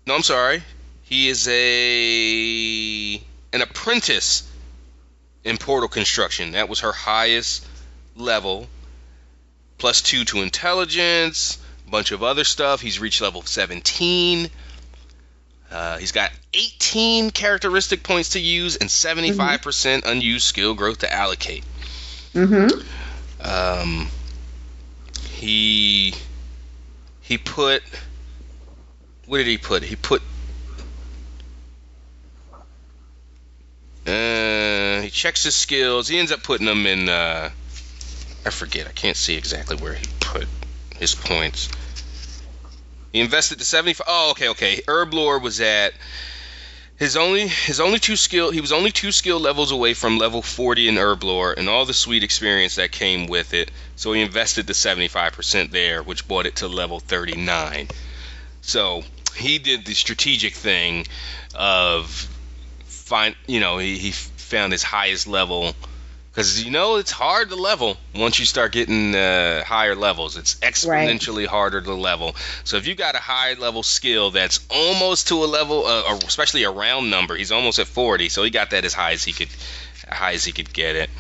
no, 0.09 0.15
I'm 0.15 0.23
sorry. 0.23 0.63
He 1.03 1.29
is 1.29 1.47
a 1.49 3.17
an 3.53 3.61
apprentice 3.61 4.51
in 5.45 5.59
portal 5.59 5.89
construction. 5.89 6.53
That 6.53 6.71
was 6.71 6.81
her 6.81 6.93
highest 6.93 7.67
level. 8.17 8.69
Plus 9.77 10.01
two 10.01 10.25
to 10.25 10.41
intelligence, 10.41 11.59
a 11.87 11.91
bunch 11.91 12.13
of 12.13 12.23
other 12.23 12.45
stuff. 12.45 12.81
He's 12.81 12.99
reached 12.99 13.21
level 13.21 13.43
17. 13.43 14.49
Uh, 15.71 15.99
he's 15.99 16.13
got 16.13 16.33
18 16.55 17.31
characteristic 17.31 18.03
points 18.03 18.31
to 18.31 18.41
use 18.41 18.77
and 18.77 18.91
75 18.91 19.37
mm-hmm. 19.37 19.63
percent 19.63 20.05
mm 20.05 20.07
hmm 20.07 20.13
unused 20.13 20.47
skill 20.47 20.75
growth 20.75 21.01
to 21.01 21.13
allocate. 21.13 21.65
Mm-hmm. 22.33 22.81
Um, 23.47 24.09
he 25.33 26.15
he 27.21 27.37
put 27.37 27.83
what 29.29 29.39
did 29.39 29.47
he 29.47 29.59
put? 29.59 29.83
He 29.83 29.95
put. 29.95 30.23
Uh, 34.07 35.03
he 35.03 35.11
checks 35.11 35.45
his 35.45 35.55
skills. 35.55 36.09
He 36.09 36.19
ends 36.19 36.33
up 36.33 36.43
putting 36.43 36.67
them 36.67 36.87
in. 36.87 37.09
Uh, 37.09 37.51
I 38.47 38.51
forget. 38.51 38.87
I 38.89 38.93
can't 38.93 39.17
see 39.17 39.37
exactly 39.37 39.77
where 39.77 39.93
he 39.93 40.07
put 40.19 40.47
his 40.97 41.15
points. 41.15 41.69
He 43.13 43.21
invested 43.21 43.59
the 43.59 43.65
75. 43.65 44.07
Oh, 44.09 44.31
okay, 44.31 44.49
okay. 44.49 44.81
Herb 44.89 45.13
Herblore 45.13 45.43
was 45.43 45.61
at 45.61 45.93
his 46.97 47.17
only 47.17 47.49
his 47.49 47.81
only 47.81 47.99
two 47.99 48.17
skill. 48.17 48.51
He 48.51 48.63
was 48.63 48.73
only 48.73 48.91
two 48.91 49.13
skill 49.13 49.39
levels 49.39 49.73
away 49.73 49.93
from 49.93 50.17
level 50.17 50.41
40 50.41 50.89
in 50.89 50.95
Herblore 50.95 51.55
and 51.57 51.69
all 51.69 51.85
the 51.85 51.95
sweet 51.95 52.25
experience 52.25 52.77
that 52.77 52.93
came 52.93 53.27
with 53.27 53.53
it. 53.53 53.71
So 53.97 54.15
he 54.15 54.23
invested 54.23 54.67
the 54.67 54.73
75% 54.73 55.71
there, 55.71 56.03
which 56.03 56.27
brought 56.27 56.47
it 56.47 56.57
to 56.57 56.69
level 56.69 56.99
39. 56.99 57.89
So 58.63 59.05
he 59.39 59.59
did 59.59 59.87
the 59.87 59.95
strategic 59.95 60.55
thing 60.55 61.07
of 61.55 62.29
find 62.85 63.35
you 63.47 63.61
know 63.61 63.79
he, 63.79 63.97
he 63.99 64.13
found 64.13 64.73
his 64.73 64.83
highest 64.83 65.27
level. 65.27 65.75
Because 66.31 66.63
you 66.63 66.71
know 66.71 66.97
it's 66.97 67.11
hard 67.11 67.49
to 67.49 67.57
level 67.57 67.97
once 68.15 68.39
you 68.39 68.45
start 68.45 68.71
getting 68.71 69.15
uh, 69.15 69.65
higher 69.65 69.97
levels. 69.97 70.37
It's 70.37 70.55
exponentially 70.57 71.39
right. 71.39 71.49
harder 71.49 71.81
to 71.81 71.95
level. 71.95 72.37
So 72.63 72.77
if 72.77 72.87
you 72.87 72.95
got 72.95 73.17
a 73.17 73.19
high 73.19 73.55
level 73.55 73.83
skill 73.83 74.31
that's 74.31 74.61
almost 74.71 75.29
to 75.29 75.43
a 75.43 75.47
level 75.47 75.85
uh, 75.87 76.17
especially 76.27 76.63
a 76.63 76.71
round 76.71 77.11
number 77.11 77.35
he's 77.35 77.51
almost 77.51 77.79
at 77.81 77.89
40 77.89 78.29
so 78.29 78.45
he 78.45 78.51
got 78.51 78.71
that 78.71 78.85
as 78.85 78.95
high 78.95 79.13
as 79.13 79.25
he 79.25 79.33
could 79.33 79.49
high 80.09 80.35
as 80.35 80.45
he 80.45 80.53
could 80.53 80.73
get 80.73 80.95
it. 80.95 81.11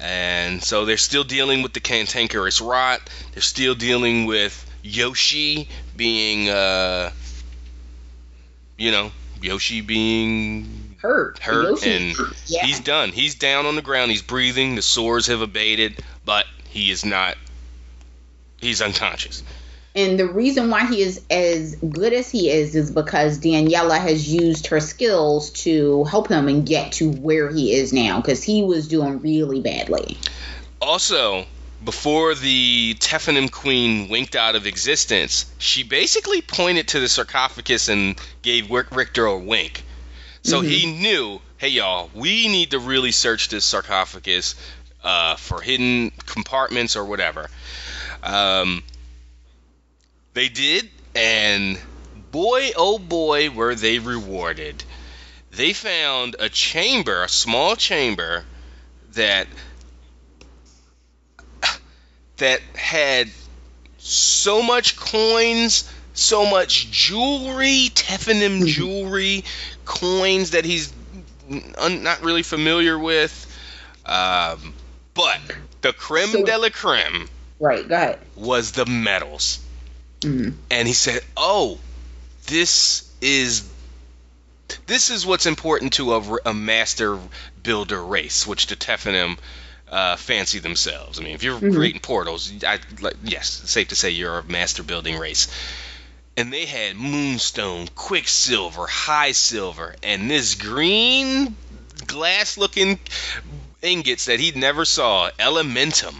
And 0.00 0.62
so 0.62 0.84
they're 0.84 0.96
still 0.96 1.24
dealing 1.24 1.62
with 1.62 1.72
the 1.72 1.80
cantankerous 1.80 2.60
rot 2.60 3.00
they're 3.32 3.42
still 3.42 3.74
dealing 3.74 4.26
with 4.26 4.64
Yoshi 4.82 5.68
being, 5.98 6.48
uh, 6.48 7.10
you 8.78 8.90
know, 8.90 9.10
Yoshi 9.42 9.82
being 9.82 10.96
hurt, 11.02 11.38
hurt, 11.40 11.84
and 11.86 12.14
yeah. 12.46 12.64
he's 12.64 12.80
done. 12.80 13.10
He's 13.10 13.34
down 13.34 13.66
on 13.66 13.76
the 13.76 13.82
ground. 13.82 14.10
He's 14.10 14.22
breathing. 14.22 14.76
The 14.76 14.82
sores 14.82 15.26
have 15.26 15.42
abated, 15.42 16.02
but 16.24 16.46
he 16.70 16.90
is 16.90 17.04
not. 17.04 17.36
He's 18.56 18.80
unconscious. 18.80 19.42
And 19.94 20.18
the 20.18 20.28
reason 20.28 20.70
why 20.70 20.86
he 20.86 21.02
is 21.02 21.20
as 21.28 21.74
good 21.74 22.12
as 22.12 22.30
he 22.30 22.50
is 22.50 22.76
is 22.76 22.90
because 22.90 23.40
Daniela 23.40 23.98
has 23.98 24.32
used 24.32 24.68
her 24.68 24.80
skills 24.80 25.50
to 25.50 26.04
help 26.04 26.28
him 26.28 26.46
and 26.46 26.64
get 26.64 26.92
to 26.92 27.10
where 27.10 27.50
he 27.50 27.74
is 27.74 27.92
now 27.92 28.20
because 28.20 28.42
he 28.42 28.62
was 28.62 28.86
doing 28.86 29.20
really 29.20 29.60
badly. 29.60 30.16
Also, 30.80 31.46
before 31.82 32.34
the 32.34 32.94
Tephanim 32.98 33.50
Queen 33.50 34.08
winked 34.08 34.34
out 34.34 34.56
of 34.56 34.66
existence, 34.66 35.46
she 35.58 35.84
basically 35.84 36.42
pointed 36.42 36.88
to 36.88 37.00
the 37.00 37.08
sarcophagus 37.08 37.88
and 37.88 38.20
gave 38.42 38.70
Richter 38.70 39.26
a 39.26 39.38
wink. 39.38 39.84
So 40.42 40.60
mm-hmm. 40.60 40.68
he 40.68 40.86
knew, 40.86 41.40
hey 41.56 41.68
y'all, 41.68 42.10
we 42.14 42.48
need 42.48 42.72
to 42.72 42.78
really 42.78 43.12
search 43.12 43.48
this 43.48 43.64
sarcophagus 43.64 44.54
uh, 45.04 45.36
for 45.36 45.60
hidden 45.60 46.10
compartments 46.26 46.96
or 46.96 47.04
whatever. 47.04 47.48
Um, 48.22 48.82
they 50.34 50.48
did, 50.48 50.88
and 51.14 51.78
boy, 52.30 52.72
oh 52.76 52.98
boy, 52.98 53.50
were 53.50 53.74
they 53.74 53.98
rewarded. 53.98 54.82
They 55.52 55.72
found 55.72 56.36
a 56.38 56.48
chamber, 56.48 57.22
a 57.22 57.28
small 57.28 57.76
chamber 57.76 58.44
that 59.12 59.46
that 62.38 62.60
had 62.74 63.28
so 63.98 64.62
much 64.62 64.96
coins, 64.96 65.90
so 66.14 66.46
much 66.46 66.90
jewelry, 66.90 67.90
Tephanim 67.94 68.58
mm-hmm. 68.58 68.66
jewelry, 68.66 69.44
coins 69.84 70.52
that 70.52 70.64
he's 70.64 70.92
un- 71.76 72.02
not 72.02 72.22
really 72.22 72.42
familiar 72.42 72.98
with. 72.98 73.44
Um, 74.06 74.74
but 75.14 75.40
the 75.82 75.92
creme 75.92 76.28
so, 76.28 76.44
de 76.44 76.58
la 76.58 76.70
creme, 76.70 77.28
right? 77.58 77.86
Go 77.86 77.94
ahead. 77.94 78.18
Was 78.36 78.72
the 78.72 78.86
medals, 78.86 79.60
mm-hmm. 80.20 80.56
and 80.70 80.88
he 80.88 80.94
said, 80.94 81.22
"Oh, 81.36 81.78
this 82.46 83.10
is." 83.20 83.68
This 84.86 85.08
is 85.08 85.24
what's 85.24 85.46
important 85.46 85.94
to 85.94 86.12
a, 86.12 86.36
a 86.44 86.52
master 86.52 87.18
builder 87.62 88.04
race, 88.04 88.46
which 88.46 88.66
the 88.66 88.76
Tephanim 88.76 89.38
uh, 89.90 90.16
fancy 90.16 90.58
themselves. 90.58 91.18
I 91.18 91.22
mean, 91.22 91.34
if 91.34 91.42
you're 91.42 91.58
mm-hmm. 91.58 91.74
creating 91.74 92.00
portals, 92.00 92.52
I, 92.64 92.78
like, 93.00 93.16
yes, 93.24 93.48
safe 93.48 93.88
to 93.88 93.94
say 93.94 94.10
you're 94.10 94.38
a 94.38 94.44
master 94.44 94.82
building 94.82 95.18
race. 95.18 95.48
And 96.36 96.52
they 96.52 96.66
had 96.66 96.96
Moonstone, 96.96 97.88
Quicksilver, 97.94 98.86
High 98.86 99.32
Silver, 99.32 99.96
and 100.02 100.30
this 100.30 100.54
green 100.54 101.56
glass 102.06 102.56
looking 102.56 103.00
ingots 103.82 104.26
that 104.26 104.38
he 104.38 104.52
never 104.52 104.84
saw, 104.84 105.30
Elementum. 105.38 106.14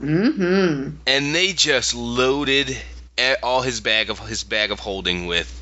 Mm-hmm. 0.00 0.96
And 1.06 1.34
they 1.34 1.52
just 1.52 1.94
loaded 1.94 2.76
all 3.42 3.62
his 3.62 3.80
bag 3.80 4.10
of 4.10 4.26
his 4.26 4.44
bag 4.44 4.70
of 4.70 4.78
holding 4.78 5.26
with 5.26 5.54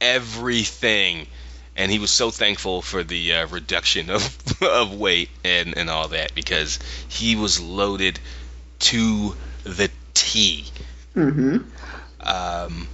everything 0.00 1.26
and 1.76 1.90
he 1.90 1.98
was 1.98 2.10
so 2.10 2.30
thankful 2.30 2.82
for 2.82 3.02
the 3.02 3.34
uh, 3.34 3.46
reduction 3.48 4.10
of, 4.10 4.36
of 4.62 4.94
weight 4.94 5.30
and, 5.44 5.76
and 5.76 5.90
all 5.90 6.08
that 6.08 6.34
because 6.34 6.78
he 7.08 7.36
was 7.36 7.60
loaded 7.60 8.18
to 8.78 9.34
the 9.64 9.90
T. 10.14 10.66
Mm-hmm. 11.16 11.58
Um, 12.20 12.88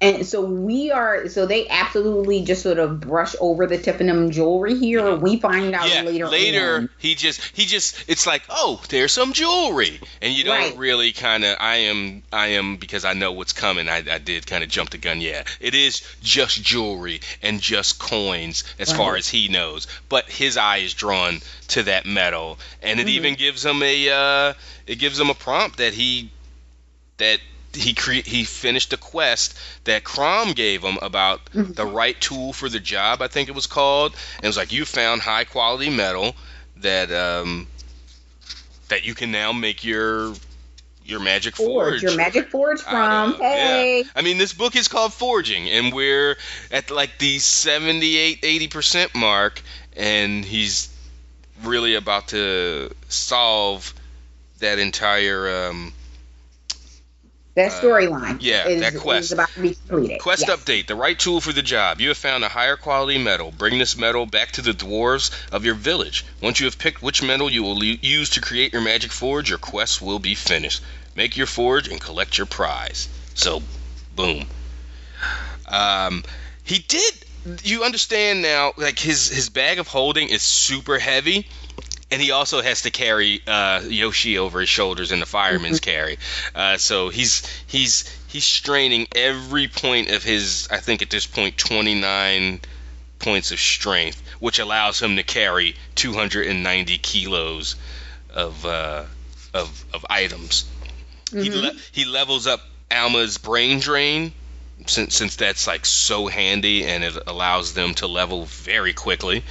and 0.00 0.24
so 0.24 0.44
we 0.44 0.92
are, 0.92 1.28
so 1.28 1.46
they 1.46 1.68
absolutely 1.68 2.44
just 2.44 2.62
sort 2.62 2.78
of 2.78 3.00
brush 3.00 3.34
over 3.40 3.66
the 3.66 3.78
Tiffany 3.78 4.30
jewelry 4.30 4.78
here. 4.78 5.04
Or 5.04 5.16
we 5.16 5.40
find 5.40 5.74
out 5.74 5.88
yeah, 5.92 6.02
later. 6.02 6.28
Later, 6.28 6.74
on. 6.76 6.90
he 6.98 7.16
just, 7.16 7.40
he 7.56 7.64
just, 7.64 8.04
it's 8.06 8.24
like, 8.26 8.42
oh, 8.48 8.80
there's 8.90 9.12
some 9.12 9.32
jewelry, 9.32 10.00
and 10.22 10.32
you 10.32 10.44
don't 10.44 10.56
right. 10.56 10.76
really 10.76 11.12
kind 11.12 11.44
of. 11.44 11.56
I 11.58 11.76
am, 11.76 12.22
I 12.32 12.48
am 12.48 12.76
because 12.76 13.04
I 13.04 13.14
know 13.14 13.32
what's 13.32 13.52
coming. 13.52 13.88
I, 13.88 14.04
I 14.08 14.18
did 14.18 14.46
kind 14.46 14.62
of 14.62 14.70
jump 14.70 14.90
the 14.90 14.98
gun. 14.98 15.20
Yeah, 15.20 15.42
it 15.60 15.74
is 15.74 16.02
just 16.22 16.62
jewelry 16.62 17.20
and 17.42 17.60
just 17.60 17.98
coins 17.98 18.62
as 18.78 18.90
right. 18.90 18.96
far 18.96 19.16
as 19.16 19.28
he 19.28 19.48
knows. 19.48 19.88
But 20.08 20.26
his 20.26 20.56
eye 20.56 20.78
is 20.78 20.94
drawn 20.94 21.40
to 21.68 21.82
that 21.84 22.06
metal, 22.06 22.58
and 22.82 23.00
it 23.00 23.08
mm-hmm. 23.08 23.16
even 23.16 23.34
gives 23.34 23.64
him 23.64 23.82
a, 23.82 24.10
uh, 24.10 24.54
it 24.86 25.00
gives 25.00 25.18
him 25.18 25.28
a 25.28 25.34
prompt 25.34 25.78
that 25.78 25.92
he, 25.92 26.30
that 27.16 27.40
he 27.74 27.94
cre- 27.94 28.24
he 28.24 28.44
finished 28.44 28.92
a 28.92 28.96
quest 28.96 29.58
that 29.84 30.04
Crom 30.04 30.52
gave 30.52 30.82
him 30.82 30.98
about 31.02 31.44
mm-hmm. 31.46 31.72
the 31.72 31.84
right 31.84 32.18
tool 32.20 32.52
for 32.52 32.68
the 32.68 32.80
job. 32.80 33.22
I 33.22 33.28
think 33.28 33.48
it 33.48 33.54
was 33.54 33.66
called, 33.66 34.14
and 34.36 34.44
it 34.44 34.48
was 34.48 34.56
like 34.56 34.72
you 34.72 34.84
found 34.84 35.20
high 35.20 35.44
quality 35.44 35.90
metal 35.90 36.34
that 36.78 37.12
um, 37.12 37.66
that 38.88 39.04
you 39.04 39.14
can 39.14 39.30
now 39.30 39.52
make 39.52 39.84
your 39.84 40.34
your 41.04 41.20
magic 41.20 41.56
forge, 41.56 41.68
forge. 41.68 42.02
your 42.02 42.16
magic 42.16 42.50
forge 42.50 42.80
from. 42.80 43.34
Hey, 43.34 44.02
yeah. 44.04 44.10
I 44.14 44.22
mean, 44.22 44.38
this 44.38 44.52
book 44.52 44.76
is 44.76 44.88
called 44.88 45.12
Forging, 45.12 45.68
and 45.68 45.92
we're 45.92 46.36
at 46.70 46.90
like 46.90 47.18
the 47.18 47.38
78, 47.38 48.40
80 48.42 48.68
percent 48.68 49.14
mark, 49.14 49.60
and 49.96 50.44
he's 50.44 50.94
really 51.64 51.94
about 51.94 52.28
to 52.28 52.90
solve 53.08 53.92
that 54.60 54.78
entire 54.78 55.68
um, 55.68 55.92
that 57.58 57.72
uh, 57.72 57.80
storyline. 57.80 58.36
Uh, 58.36 58.40
yeah, 58.40 58.68
is, 58.68 58.80
that 58.80 58.96
quest 58.96 59.24
is 59.26 59.32
about 59.32 59.50
to 59.50 59.60
be 59.60 59.76
completed. 59.88 60.20
Quest 60.20 60.46
yes. 60.46 60.58
update: 60.58 60.86
the 60.86 60.94
right 60.94 61.18
tool 61.18 61.40
for 61.40 61.52
the 61.52 61.62
job. 61.62 62.00
You 62.00 62.08
have 62.08 62.16
found 62.16 62.44
a 62.44 62.48
higher 62.48 62.76
quality 62.76 63.18
metal. 63.18 63.52
Bring 63.52 63.78
this 63.78 63.96
metal 63.96 64.26
back 64.26 64.52
to 64.52 64.62
the 64.62 64.72
dwarves 64.72 65.30
of 65.52 65.64
your 65.64 65.74
village. 65.74 66.24
Once 66.42 66.60
you 66.60 66.66
have 66.66 66.78
picked 66.78 67.02
which 67.02 67.22
metal 67.22 67.50
you 67.50 67.62
will 67.62 67.82
use 67.84 68.30
to 68.30 68.40
create 68.40 68.72
your 68.72 68.82
magic 68.82 69.12
forge, 69.12 69.48
your 69.50 69.58
quest 69.58 70.00
will 70.00 70.18
be 70.18 70.34
finished. 70.34 70.82
Make 71.14 71.36
your 71.36 71.46
forge 71.46 71.88
and 71.88 72.00
collect 72.00 72.38
your 72.38 72.46
prize. 72.46 73.08
So, 73.34 73.62
boom. 74.14 74.46
Um, 75.66 76.24
he 76.64 76.78
did. 76.78 77.14
You 77.62 77.84
understand 77.84 78.42
now? 78.42 78.72
Like 78.76 78.98
his 78.98 79.28
his 79.28 79.48
bag 79.48 79.78
of 79.78 79.88
holding 79.88 80.28
is 80.28 80.42
super 80.42 80.98
heavy 80.98 81.46
and 82.10 82.22
he 82.22 82.30
also 82.30 82.62
has 82.62 82.82
to 82.82 82.90
carry 82.90 83.42
uh, 83.46 83.82
Yoshi 83.86 84.38
over 84.38 84.60
his 84.60 84.68
shoulders 84.68 85.12
in 85.12 85.20
the 85.20 85.26
fireman's 85.26 85.80
mm-hmm. 85.80 85.90
carry. 85.90 86.18
Uh, 86.54 86.76
so 86.78 87.10
he's 87.10 87.46
he's 87.66 88.04
he's 88.28 88.44
straining 88.44 89.06
every 89.14 89.68
point 89.68 90.10
of 90.10 90.22
his. 90.22 90.68
I 90.70 90.78
think 90.78 91.02
at 91.02 91.10
this 91.10 91.26
point, 91.26 91.58
29 91.58 92.60
points 93.18 93.52
of 93.52 93.58
strength, 93.58 94.22
which 94.38 94.58
allows 94.58 95.00
him 95.02 95.16
to 95.16 95.22
carry 95.22 95.76
290 95.96 96.98
kilos 96.98 97.76
of 98.30 98.64
uh, 98.64 99.04
of 99.52 99.84
of 99.92 100.06
items. 100.08 100.64
Mm-hmm. 101.26 101.42
He 101.42 101.50
le- 101.50 101.76
he 101.92 102.04
levels 102.06 102.46
up 102.46 102.60
Alma's 102.90 103.38
brain 103.38 103.80
drain. 103.80 104.32
Since, 104.86 105.16
since 105.16 105.34
that's 105.34 105.66
like 105.66 105.84
so 105.84 106.28
handy 106.28 106.86
and 106.86 107.02
it 107.02 107.18
allows 107.26 107.74
them 107.74 107.94
to 107.94 108.06
level 108.06 108.44
very 108.44 108.92
quickly. 108.92 109.42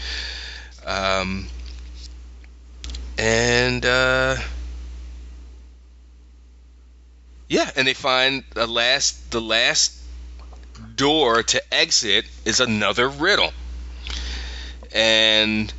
Um, 0.86 1.50
and 3.18 3.86
uh, 3.86 4.36
yeah, 7.48 7.70
and 7.76 7.88
they 7.88 7.94
find 7.94 8.44
the 8.54 8.68
last 8.68 9.32
the 9.32 9.42
last 9.42 9.94
door 10.96 11.44
to 11.44 11.74
exit 11.74 12.26
is 12.46 12.60
another 12.60 13.10
riddle. 13.10 13.52
And 14.94 15.74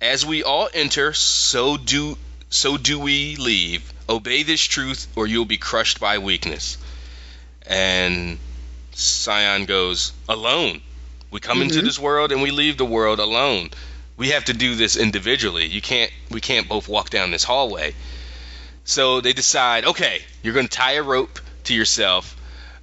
as 0.00 0.26
we 0.26 0.42
all 0.42 0.68
enter, 0.72 1.12
so 1.12 1.76
do 1.76 2.16
so 2.50 2.76
do 2.76 2.98
we 2.98 3.36
leave. 3.36 3.92
Obey 4.08 4.42
this 4.42 4.60
truth, 4.60 5.08
or 5.16 5.26
you'll 5.26 5.44
be 5.44 5.58
crushed 5.58 6.00
by 6.00 6.18
weakness. 6.18 6.76
And 7.66 8.38
Sion 8.94 9.64
goes, 9.64 10.12
Alone. 10.28 10.82
We 11.30 11.40
come 11.40 11.58
mm-hmm. 11.58 11.70
into 11.70 11.82
this 11.82 11.98
world 11.98 12.30
and 12.30 12.42
we 12.42 12.50
leave 12.50 12.76
the 12.76 12.84
world 12.84 13.18
alone 13.18 13.70
we 14.16 14.30
have 14.30 14.44
to 14.46 14.54
do 14.54 14.74
this 14.74 14.96
individually. 14.96 15.66
You 15.66 15.80
can't 15.80 16.10
we 16.30 16.40
can't 16.40 16.68
both 16.68 16.88
walk 16.88 17.10
down 17.10 17.30
this 17.30 17.44
hallway. 17.44 17.94
So 18.84 19.20
they 19.20 19.32
decide, 19.32 19.86
okay, 19.86 20.20
you're 20.42 20.54
going 20.54 20.68
to 20.68 20.76
tie 20.76 20.92
a 20.92 21.02
rope 21.02 21.40
to 21.64 21.74
yourself 21.74 22.36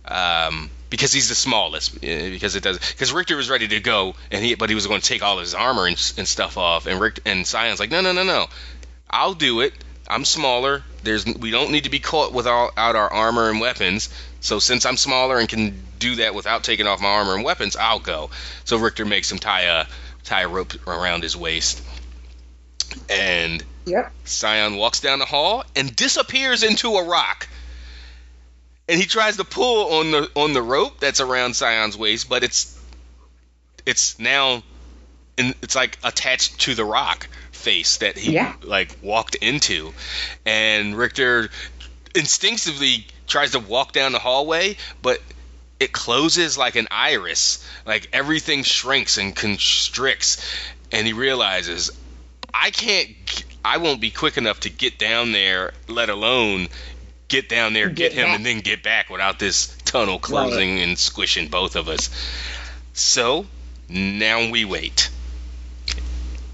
um, 0.05 0.71
because 0.89 1.13
he's 1.13 1.29
the 1.29 1.35
smallest. 1.35 2.03
Eh, 2.03 2.29
because 2.31 2.55
it 2.55 2.63
does 2.63 2.79
because 2.79 3.13
Richter 3.13 3.35
was 3.35 3.49
ready 3.49 3.67
to 3.69 3.79
go 3.79 4.15
and 4.31 4.43
he 4.43 4.55
but 4.55 4.69
he 4.69 4.75
was 4.75 4.87
going 4.87 5.01
to 5.01 5.07
take 5.07 5.23
all 5.23 5.39
his 5.39 5.53
armor 5.53 5.85
and, 5.85 6.13
and 6.17 6.27
stuff 6.27 6.57
off 6.57 6.87
and 6.87 6.99
Rick 6.99 7.19
and 7.25 7.45
Sion's 7.45 7.79
like, 7.79 7.91
no 7.91 8.01
no 8.01 8.11
no 8.11 8.23
no, 8.23 8.47
I'll 9.09 9.33
do 9.33 9.61
it. 9.61 9.73
I'm 10.07 10.25
smaller. 10.25 10.83
There's 11.03 11.25
we 11.25 11.51
don't 11.51 11.71
need 11.71 11.85
to 11.85 11.89
be 11.89 11.99
caught 11.99 12.33
without 12.33 12.71
out 12.75 12.95
our 12.95 13.11
armor 13.11 13.49
and 13.49 13.61
weapons. 13.61 14.09
So 14.41 14.59
since 14.59 14.85
I'm 14.85 14.97
smaller 14.97 15.37
and 15.37 15.47
can 15.47 15.81
do 15.99 16.15
that 16.15 16.33
without 16.33 16.63
taking 16.63 16.87
off 16.87 16.99
my 16.99 17.07
armor 17.07 17.35
and 17.35 17.43
weapons, 17.43 17.75
I'll 17.75 17.99
go. 17.99 18.31
So 18.65 18.77
Richter 18.77 19.05
makes 19.05 19.31
him 19.31 19.37
tie 19.37 19.61
a 19.61 19.85
tie 20.23 20.41
a 20.41 20.47
rope 20.47 20.87
around 20.87 21.23
his 21.23 21.35
waist. 21.35 21.81
And 23.09 23.63
yep. 23.85 24.11
Sion 24.25 24.75
walks 24.75 24.99
down 24.99 25.19
the 25.19 25.25
hall 25.25 25.63
and 25.75 25.95
disappears 25.95 26.63
into 26.63 26.89
a 26.95 27.05
rock. 27.05 27.47
And 28.87 28.99
he 28.99 29.07
tries 29.07 29.37
to 29.37 29.43
pull 29.45 29.99
on 29.99 30.11
the 30.11 30.31
on 30.35 30.53
the 30.53 30.61
rope 30.61 30.99
that's 30.99 31.21
around 31.21 31.55
Sion's 31.55 31.95
waist, 31.95 32.27
but 32.27 32.43
it's 32.43 32.77
it's 33.85 34.19
now 34.19 34.63
in, 35.37 35.55
it's 35.61 35.75
like 35.75 35.97
attached 36.03 36.59
to 36.61 36.75
the 36.75 36.83
rock 36.83 37.27
face 37.51 37.97
that 37.97 38.17
he 38.17 38.33
yeah. 38.33 38.53
like 38.63 38.97
walked 39.01 39.35
into. 39.35 39.93
And 40.45 40.95
Richter 40.95 41.49
instinctively 42.15 43.07
tries 43.27 43.51
to 43.51 43.59
walk 43.59 43.93
down 43.93 44.11
the 44.11 44.19
hallway, 44.19 44.77
but 45.01 45.21
it 45.81 45.91
closes 45.91 46.57
like 46.57 46.75
an 46.75 46.87
iris. 46.91 47.67
Like 47.85 48.07
everything 48.13 48.63
shrinks 48.63 49.17
and 49.17 49.35
constricts, 49.35 50.37
and 50.91 51.07
he 51.07 51.13
realizes, 51.13 51.91
I 52.53 52.69
can't. 52.71 53.09
I 53.65 53.77
won't 53.77 53.99
be 54.01 54.11
quick 54.11 54.37
enough 54.37 54.61
to 54.61 54.69
get 54.69 54.97
down 54.97 55.31
there, 55.31 55.73
let 55.87 56.09
alone 56.09 56.67
get 57.27 57.47
down 57.47 57.73
there, 57.73 57.87
get, 57.89 57.95
Get 57.95 58.13
him, 58.13 58.25
back. 58.25 58.35
and 58.37 58.45
then 58.45 58.59
get 58.59 58.83
back 58.83 59.09
without 59.09 59.39
this 59.39 59.75
tunnel 59.85 60.19
closing 60.19 60.79
and 60.79 60.97
squishing 60.97 61.47
both 61.47 61.75
of 61.75 61.87
us. 61.87 62.09
So 62.93 63.45
now 63.87 64.49
we 64.51 64.65
wait. 64.65 65.09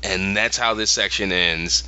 And 0.03 0.35
that's 0.37 0.57
how 0.57 0.73
this 0.75 0.91
section 0.91 1.31
ends. 1.31 1.83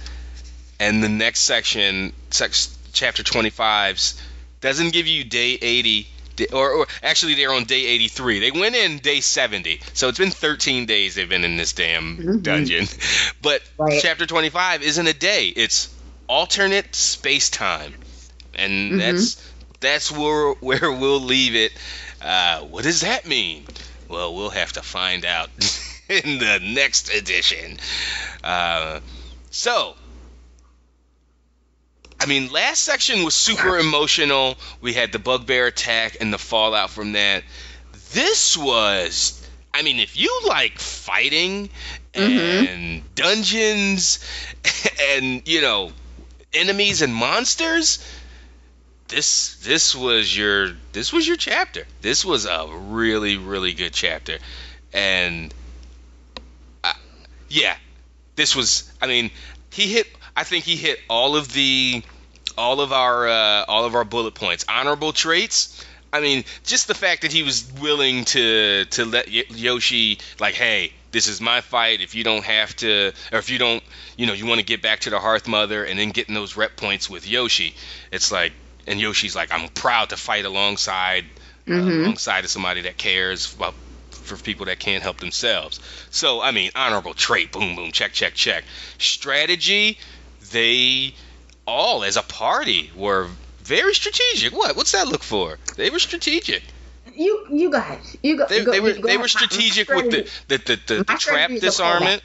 And 0.80 1.04
the 1.04 1.10
next 1.10 1.42
section, 1.42 2.14
sex, 2.32 2.78
chapter 2.94 3.22
25, 3.22 4.14
doesn't 4.62 4.92
give 4.94 5.06
you 5.08 5.24
day 5.24 5.58
80, 5.62 6.04
di- 6.04 6.08
or, 6.54 6.72
or 6.72 6.88
actually, 7.04 7.36
they're 7.36 7.54
on 7.54 7.66
day 7.66 7.86
83. 7.86 8.40
They 8.40 8.52
went 8.52 8.76
in 8.76 8.98
day 9.00 9.22
70. 9.22 9.82
So 9.94 10.08
it's 10.08 10.18
been 10.20 10.32
13 10.32 10.86
days 10.86 11.16
they've 11.16 11.30
been 11.30 11.44
in 11.44 11.58
this 11.58 11.74
damn 11.74 12.18
Mhm. 12.18 12.44
dungeon. 12.44 12.88
But 13.42 13.62
Right. 13.78 14.02
chapter 14.02 14.26
25 14.26 14.84
isn't 14.84 15.08
a 15.08 15.14
day, 15.14 15.48
it's 15.48 15.90
alternate 16.28 16.94
space 16.96 17.50
time. 17.50 17.94
And 18.54 18.94
Mhm. 18.94 18.98
that's 18.98 19.42
that's 19.80 20.12
where, 20.12 20.52
where 20.60 20.92
we'll 20.92 21.22
leave 21.22 21.56
it. 21.56 21.72
Uh, 22.22 22.60
what 22.62 22.84
does 22.84 23.02
that 23.02 23.26
mean? 23.26 23.66
Well, 24.10 24.36
we'll 24.36 24.50
have 24.50 24.74
to 24.74 24.82
find 24.82 25.24
out 25.24 25.50
in 26.10 26.40
the 26.40 26.60
next 26.62 27.14
edition. 27.14 27.80
Uh, 28.44 29.00
so, 29.52 29.96
I 32.20 32.26
mean, 32.26 32.52
last 32.52 32.84
section 32.84 33.24
was 33.24 33.34
super 33.34 33.78
emotional. 33.78 34.58
We 34.82 34.94
had 34.94 35.12
the 35.12 35.20
bugbear 35.20 35.68
attack 35.68 36.18
and 36.20 36.34
the 36.34 36.38
fallout 36.38 36.90
from 36.90 37.14
that. 37.14 37.44
This 38.12 38.58
was, 38.58 39.48
I 39.74 39.84
mean, 39.84 40.00
if 40.00 40.18
you 40.18 40.42
like 40.48 40.80
fighting 40.80 41.70
and 42.14 43.04
dungeons 43.16 44.20
and 45.14 45.48
you 45.48 45.62
know 45.62 45.92
enemies 46.54 47.02
and 47.02 47.14
monsters, 47.14 48.04
this 49.08 49.56
this 49.64 49.96
was 49.96 50.36
your 50.36 50.72
this 50.92 51.14
was 51.14 51.28
your 51.28 51.38
chapter. 51.38 51.86
This 52.02 52.26
was 52.26 52.46
a 52.46 52.68
really 52.68 53.38
really 53.38 53.74
good 53.74 53.94
chapter, 53.94 54.38
and 54.94 55.54
uh, 56.84 56.94
yeah, 57.48 57.76
this 58.36 58.56
was. 58.56 58.92
I 59.02 59.08
mean, 59.08 59.32
he 59.72 59.94
hit. 59.94 60.08
I 60.40 60.46
think 60.46 60.64
he 60.64 60.78
hit 60.78 61.00
all 61.10 61.36
of 61.36 61.52
the 61.52 62.02
all 62.58 62.80
of 62.80 62.94
our 62.94 63.28
uh, 63.28 63.66
all 63.68 63.84
of 63.84 63.94
our 63.94 64.06
bullet 64.06 64.36
points. 64.36 64.64
Honorable 64.70 65.12
traits. 65.12 65.86
I 66.14 66.22
mean, 66.22 66.46
just 66.64 66.88
the 66.88 66.96
fact 66.96 67.24
that 67.24 67.34
he 67.34 67.44
was 67.44 67.70
willing 67.82 68.24
to 68.26 68.86
to 68.86 69.04
let 69.04 69.28
Y- 69.28 69.44
Yoshi 69.50 70.18
like, 70.40 70.56
hey, 70.56 70.94
this 71.12 71.28
is 71.28 71.42
my 71.42 71.60
fight. 71.60 72.00
If 72.00 72.16
you 72.16 72.24
don't 72.24 72.46
have 72.46 72.74
to, 72.78 73.12
or 73.34 73.40
if 73.40 73.50
you 73.50 73.58
don't, 73.60 73.84
you 74.16 74.28
know, 74.28 74.34
you 74.34 74.46
want 74.46 74.62
to 74.62 74.66
get 74.66 74.82
back 74.82 75.02
to 75.02 75.10
the 75.10 75.20
Hearth 75.20 75.46
Mother 75.46 75.84
and 75.84 76.00
then 76.00 76.12
getting 76.12 76.36
those 76.36 76.56
rep 76.56 76.78
points 76.78 77.10
with 77.10 77.28
Yoshi, 77.28 77.76
it's 78.10 78.32
like, 78.32 78.54
and 78.88 78.98
Yoshi's 78.98 79.36
like, 79.36 79.54
I'm 79.54 79.68
proud 79.68 80.12
to 80.12 80.16
fight 80.18 80.46
alongside 80.46 81.26
uh, 81.68 81.74
Mhm. 81.74 82.04
alongside 82.04 82.46
of 82.46 82.50
somebody 82.50 82.82
that 82.84 82.98
cares 82.98 83.54
about 83.54 83.76
for 84.12 84.38
people 84.38 84.68
that 84.68 84.80
can't 84.80 85.04
help 85.04 85.20
themselves. 85.20 85.80
So, 86.12 86.42
I 86.42 86.52
mean, 86.52 86.72
honorable 86.76 87.14
trait, 87.14 87.52
boom, 87.52 87.76
boom, 87.76 87.92
check, 87.92 88.14
check, 88.14 88.36
check. 88.36 88.64
Strategy, 89.00 89.98
they 90.52 91.14
all 91.66 92.04
as 92.04 92.18
a 92.18 92.24
party 92.24 92.92
were 92.96 93.28
very 93.60 93.94
strategic. 93.94 94.54
What? 94.54 94.76
What's 94.76 94.92
that 94.94 95.08
look 95.08 95.24
for? 95.24 95.58
They 95.78 95.90
were 95.90 96.00
strategic. 96.00 96.64
You 97.14 97.46
you 97.50 97.72
ahead. 97.74 98.00
You 98.24 98.38
go. 98.38 98.46
They, 98.48 98.60
you 98.60 98.66
go, 98.66 98.72
they 98.72 98.80
were 98.80 98.94
go 98.94 99.08
they 99.08 99.18
were 99.18 99.28
strategic 99.28 99.90
with 99.90 100.12
the 100.12 100.30
the, 100.48 100.58
the, 100.58 100.80
the, 100.88 100.96
the 100.96 101.04
trap 101.04 101.22
strategy 101.22 101.56
is 101.56 101.64
a 101.64 101.66
disarmament. 101.66 102.24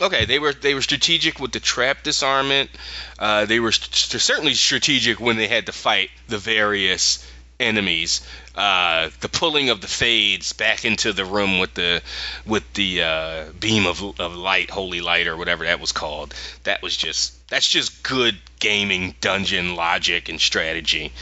Okay, 0.00 0.24
they 0.24 0.38
were 0.38 0.52
they 0.52 0.74
were 0.74 0.80
strategic 0.80 1.38
with 1.38 1.52
the 1.52 1.60
trap 1.60 2.02
disarmament. 2.02 2.70
Uh, 3.18 3.44
they 3.44 3.60
were 3.60 3.72
st- 3.72 4.20
certainly 4.22 4.54
strategic 4.54 5.20
when 5.20 5.36
they 5.36 5.48
had 5.48 5.66
to 5.66 5.72
fight 5.72 6.10
the 6.28 6.38
various 6.38 7.29
enemies. 7.60 8.20
Uh, 8.56 9.10
the 9.20 9.28
pulling 9.28 9.70
of 9.70 9.80
the 9.80 9.86
fades 9.86 10.52
back 10.52 10.84
into 10.84 11.12
the 11.12 11.24
room 11.24 11.58
with 11.58 11.74
the 11.74 12.02
with 12.44 12.64
the 12.74 13.02
uh, 13.02 13.44
beam 13.60 13.86
of, 13.86 14.02
of 14.20 14.34
light, 14.34 14.70
holy 14.70 15.00
light, 15.00 15.26
or 15.26 15.36
whatever 15.36 15.64
that 15.64 15.80
was 15.80 15.92
called. 15.92 16.34
That 16.64 16.82
was 16.82 16.96
just 16.96 17.48
that's 17.48 17.68
just 17.68 18.02
good 18.02 18.36
gaming 18.58 19.14
dungeon 19.20 19.76
logic 19.76 20.28
and 20.28 20.40
strategy. 20.40 21.12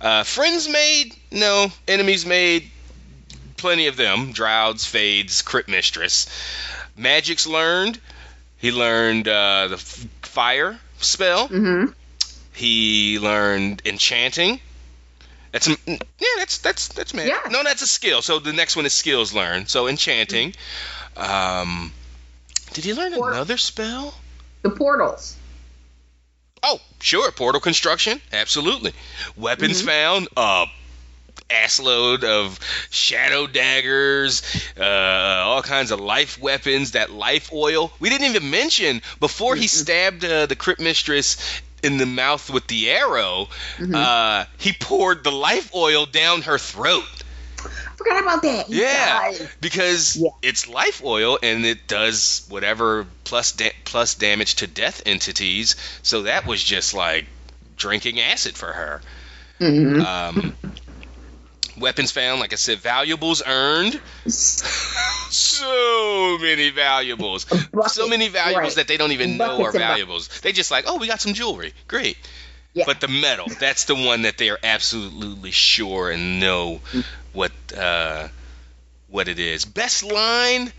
Uh, 0.00 0.24
friends 0.24 0.68
made 0.68 1.14
no 1.30 1.68
enemies 1.88 2.26
made 2.26 2.70
plenty 3.56 3.86
of 3.86 3.96
them. 3.96 4.32
Draugrs, 4.32 4.86
fades, 4.86 5.42
crypt 5.42 5.68
mistress. 5.68 6.26
Magic's 6.96 7.46
learned. 7.46 7.98
He 8.58 8.72
learned 8.72 9.28
uh, 9.28 9.68
the 9.68 9.76
f- 9.76 10.06
fire 10.22 10.78
spell. 10.98 11.48
Mm-hmm. 11.48 11.92
He 12.52 13.18
learned 13.18 13.82
enchanting. 13.84 14.60
That's 15.56 15.68
a, 15.68 15.76
yeah, 15.86 16.28
that's 16.36 16.58
that's 16.58 16.88
that's 16.88 17.14
magic. 17.14 17.32
Yeah. 17.32 17.50
No, 17.50 17.62
that's 17.64 17.80
a 17.80 17.86
skill. 17.86 18.20
So 18.20 18.38
the 18.38 18.52
next 18.52 18.76
one 18.76 18.84
is 18.84 18.92
skills 18.92 19.32
learned. 19.32 19.70
So 19.70 19.88
enchanting. 19.88 20.54
Um, 21.16 21.92
did 22.74 22.84
he 22.84 22.92
learn 22.92 23.14
another 23.14 23.56
spell? 23.56 24.12
The 24.60 24.70
portals. 24.70 25.34
Oh, 26.62 26.78
sure. 27.00 27.30
Portal 27.32 27.60
construction. 27.60 28.20
Absolutely. 28.32 28.92
Weapons 29.36 29.82
Mhm. 29.82 29.86
found. 29.86 30.28
Uh, 30.36 30.66
assload 31.48 32.24
of 32.24 32.58
shadow 32.90 33.46
daggers, 33.46 34.42
uh, 34.78 34.82
all 34.82 35.62
kinds 35.62 35.90
of 35.90 36.00
life 36.00 36.38
weapons. 36.38 36.92
That 36.92 37.10
life 37.10 37.50
oil. 37.52 37.92
We 38.00 38.10
didn't 38.10 38.26
even 38.26 38.50
mention 38.50 39.00
before 39.20 39.54
he 39.54 39.68
stabbed 39.68 40.24
uh, 40.24 40.46
the 40.46 40.56
crypt 40.56 40.80
mistress 40.80 41.36
in 41.82 41.98
the 41.98 42.06
mouth 42.06 42.48
with 42.50 42.66
the 42.66 42.90
arrow. 42.90 43.48
Mhm. 43.78 43.94
Uh, 43.94 44.46
he 44.58 44.72
poured 44.72 45.22
the 45.24 45.32
life 45.32 45.70
oil 45.74 46.06
down 46.06 46.42
her 46.42 46.58
throat. 46.58 47.04
Forgot 47.96 48.22
about 48.22 48.42
that. 48.42 48.68
you 48.68 48.82
Yeah, 48.82 49.18
guys. 49.32 49.48
because 49.60 50.16
Yeah. 50.16 50.30
it's 50.42 50.68
life 50.68 51.02
oil 51.04 51.38
and 51.42 51.64
it 51.64 51.88
does 51.88 52.42
whatever 52.48 53.06
plus 53.24 53.52
da- 53.52 53.72
plus 53.84 54.14
damage 54.14 54.56
to 54.56 54.66
death 54.66 55.02
entities. 55.06 55.76
So 56.02 56.22
that 56.22 56.46
was 56.46 56.62
just 56.62 56.92
like 56.94 57.26
drinking 57.76 58.20
acid 58.20 58.56
for 58.56 58.72
her. 58.72 59.00
Mhm. 59.60 60.04
Um, 60.04 60.56
weapons 61.78 62.12
found, 62.12 62.40
like 62.40 62.52
I 62.52 62.56
said, 62.56 62.78
valuables 62.78 63.42
earned. 63.46 64.00
so 64.26 66.38
many 66.40 66.70
valuables. 66.70 67.44
Bucket, 67.44 67.90
so 67.90 68.08
many 68.08 68.28
valuables 68.28 68.70
right. 68.70 68.76
that 68.76 68.88
they 68.88 68.96
don't 68.96 69.12
even 69.12 69.36
know 69.36 69.62
are 69.62 69.72
buckets. 69.72 69.78
valuables. 69.78 70.40
They 70.40 70.52
just 70.52 70.70
like, 70.70 70.84
oh, 70.86 70.98
we 70.98 71.06
got 71.06 71.20
some 71.20 71.34
jewelry. 71.34 71.72
Great. 71.88 72.16
Yeah. 72.72 72.84
But 72.86 73.00
the 73.00 73.08
metal, 73.08 73.46
that's 73.58 73.84
the 73.84 73.94
one 73.94 74.22
that 74.22 74.36
they 74.36 74.50
are 74.50 74.58
absolutely 74.62 75.50
sure 75.50 76.10
and 76.10 76.40
know 76.40 76.80
what 77.32 77.52
uh, 77.76 78.28
what 79.08 79.28
it 79.28 79.38
is. 79.38 79.64
Best 79.64 80.02
line, 80.02 80.70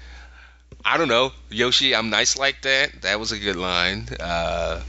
I 0.86 0.98
don't 0.98 1.08
know. 1.08 1.32
Yoshi, 1.50 1.96
I'm 1.96 2.10
nice 2.10 2.38
like 2.38 2.62
that. 2.62 3.02
That 3.02 3.20
was 3.20 3.32
a 3.32 3.40
good 3.40 3.56
line. 3.56 4.08
Uh, 4.20 4.82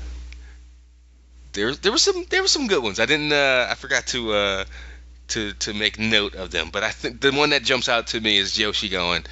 there, 1.54 1.74
there 1.74 1.92
was 1.92 2.02
some, 2.02 2.24
there 2.28 2.42
were 2.42 2.48
some 2.48 2.66
good 2.66 2.82
ones. 2.82 3.00
I 3.00 3.06
didn't, 3.06 3.32
uh, 3.32 3.68
I 3.70 3.74
forgot 3.74 4.06
to, 4.08 4.32
uh, 4.32 4.64
to, 5.28 5.52
to 5.54 5.74
make 5.74 5.98
note 5.98 6.34
of 6.34 6.50
them. 6.50 6.70
But 6.72 6.82
I 6.84 6.90
think 6.90 7.20
the 7.20 7.32
one 7.32 7.50
that 7.50 7.62
jumps 7.62 7.88
out 7.88 8.08
to 8.08 8.20
me 8.20 8.38
is 8.38 8.58
Yoshi 8.58 8.88
going, 8.88 9.24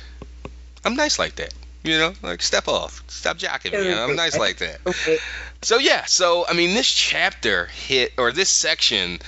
"I'm 0.84 0.94
nice 0.96 1.18
like 1.18 1.36
that." 1.36 1.52
You 1.82 1.98
know, 1.98 2.12
like 2.22 2.42
step 2.42 2.66
off, 2.66 3.02
stop 3.06 3.38
jocking 3.38 3.72
me. 3.72 3.92
I'm 3.92 4.16
nice 4.16 4.36
like 4.36 4.58
that. 4.58 4.78
Okay. 4.86 5.18
So 5.62 5.78
yeah, 5.78 6.04
so 6.04 6.44
I 6.48 6.52
mean, 6.52 6.74
this 6.74 6.90
chapter 6.90 7.66
hit 7.66 8.12
or 8.18 8.32
this 8.32 8.48
section 8.48 9.20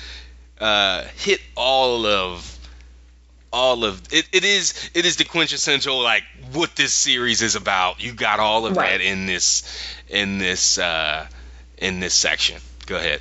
uh, 0.60 1.04
hit 1.16 1.40
all 1.56 2.04
of 2.04 2.58
all 3.52 3.84
of 3.84 4.02
it. 4.12 4.28
It 4.32 4.44
is 4.44 4.90
it 4.94 5.06
is 5.06 5.16
the 5.16 5.24
quintessential 5.24 6.00
like 6.02 6.24
what 6.52 6.74
this 6.74 6.92
series 6.92 7.42
is 7.42 7.54
about. 7.54 8.02
You 8.02 8.12
got 8.12 8.40
all 8.40 8.66
of 8.66 8.76
Right. 8.76 8.98
that 8.98 9.00
in 9.00 9.26
this 9.26 9.62
in 10.08 10.38
this 10.38 10.78
uh, 10.78 11.26
in 11.78 12.00
this 12.00 12.14
section. 12.14 12.60
Go 12.86 12.96
ahead. 12.96 13.20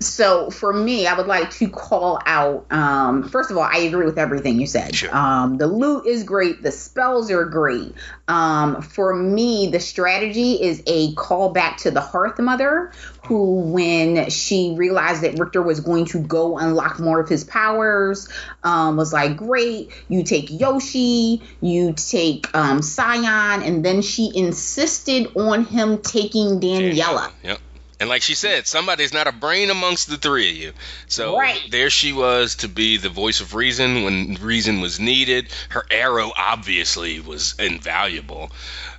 So 0.00 0.50
for 0.50 0.72
me, 0.72 1.06
I 1.06 1.14
would 1.14 1.26
like 1.26 1.50
to 1.52 1.68
call 1.68 2.18
out. 2.24 2.66
Um, 2.72 3.28
first 3.28 3.50
of 3.50 3.58
all, 3.58 3.62
I 3.62 3.78
agree 3.80 4.06
with 4.06 4.18
everything 4.18 4.58
you 4.58 4.66
said. 4.66 4.94
Sure. 4.96 5.14
Um, 5.14 5.58
the 5.58 5.66
loot 5.66 6.06
is 6.06 6.24
great. 6.24 6.62
The 6.62 6.72
spells 6.72 7.30
are 7.30 7.44
great. 7.44 7.92
Um, 8.26 8.80
for 8.80 9.14
me, 9.14 9.68
the 9.68 9.78
strategy 9.78 10.52
is 10.54 10.82
a 10.86 11.12
callback 11.14 11.78
to 11.78 11.90
the 11.90 12.00
Hearth 12.00 12.38
Mother, 12.38 12.92
who, 13.26 13.60
when 13.60 14.30
she 14.30 14.74
realized 14.74 15.22
that 15.22 15.38
Richter 15.38 15.60
was 15.60 15.80
going 15.80 16.06
to 16.06 16.18
go 16.20 16.56
unlock 16.56 16.98
more 16.98 17.20
of 17.20 17.28
his 17.28 17.44
powers, 17.44 18.26
um, 18.64 18.96
was 18.96 19.12
like, 19.12 19.36
"Great, 19.36 19.90
you 20.08 20.22
take 20.22 20.48
Yoshi, 20.50 21.42
you 21.60 21.92
take 21.92 22.46
um, 22.54 22.80
Sion," 22.80 23.62
and 23.62 23.84
then 23.84 24.00
she 24.00 24.32
insisted 24.34 25.36
on 25.36 25.66
him 25.66 25.98
taking 25.98 26.58
Daniela. 26.58 27.30
Yep. 27.42 27.60
And 28.00 28.08
like 28.08 28.22
she 28.22 28.34
said, 28.34 28.66
somebody's 28.66 29.12
not 29.12 29.26
a 29.26 29.32
brain 29.32 29.68
amongst 29.70 30.08
the 30.08 30.16
three 30.16 30.50
of 30.50 30.56
you. 30.56 30.72
So 31.06 31.38
Right. 31.38 31.60
there 31.70 31.90
she 31.90 32.12
was 32.14 32.56
to 32.56 32.68
be 32.68 32.96
the 32.96 33.10
voice 33.10 33.40
of 33.40 33.54
reason 33.54 34.02
when 34.04 34.38
reason 34.40 34.80
was 34.80 34.98
needed. 34.98 35.52
Her 35.68 35.84
arrow 35.90 36.32
obviously 36.36 37.20
was 37.20 37.54
invaluable, 37.58 38.50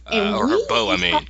uh, 0.06 0.38
or 0.38 0.48
her 0.48 0.68
bow. 0.68 0.92
I 0.92 0.98
mean, 0.98 1.28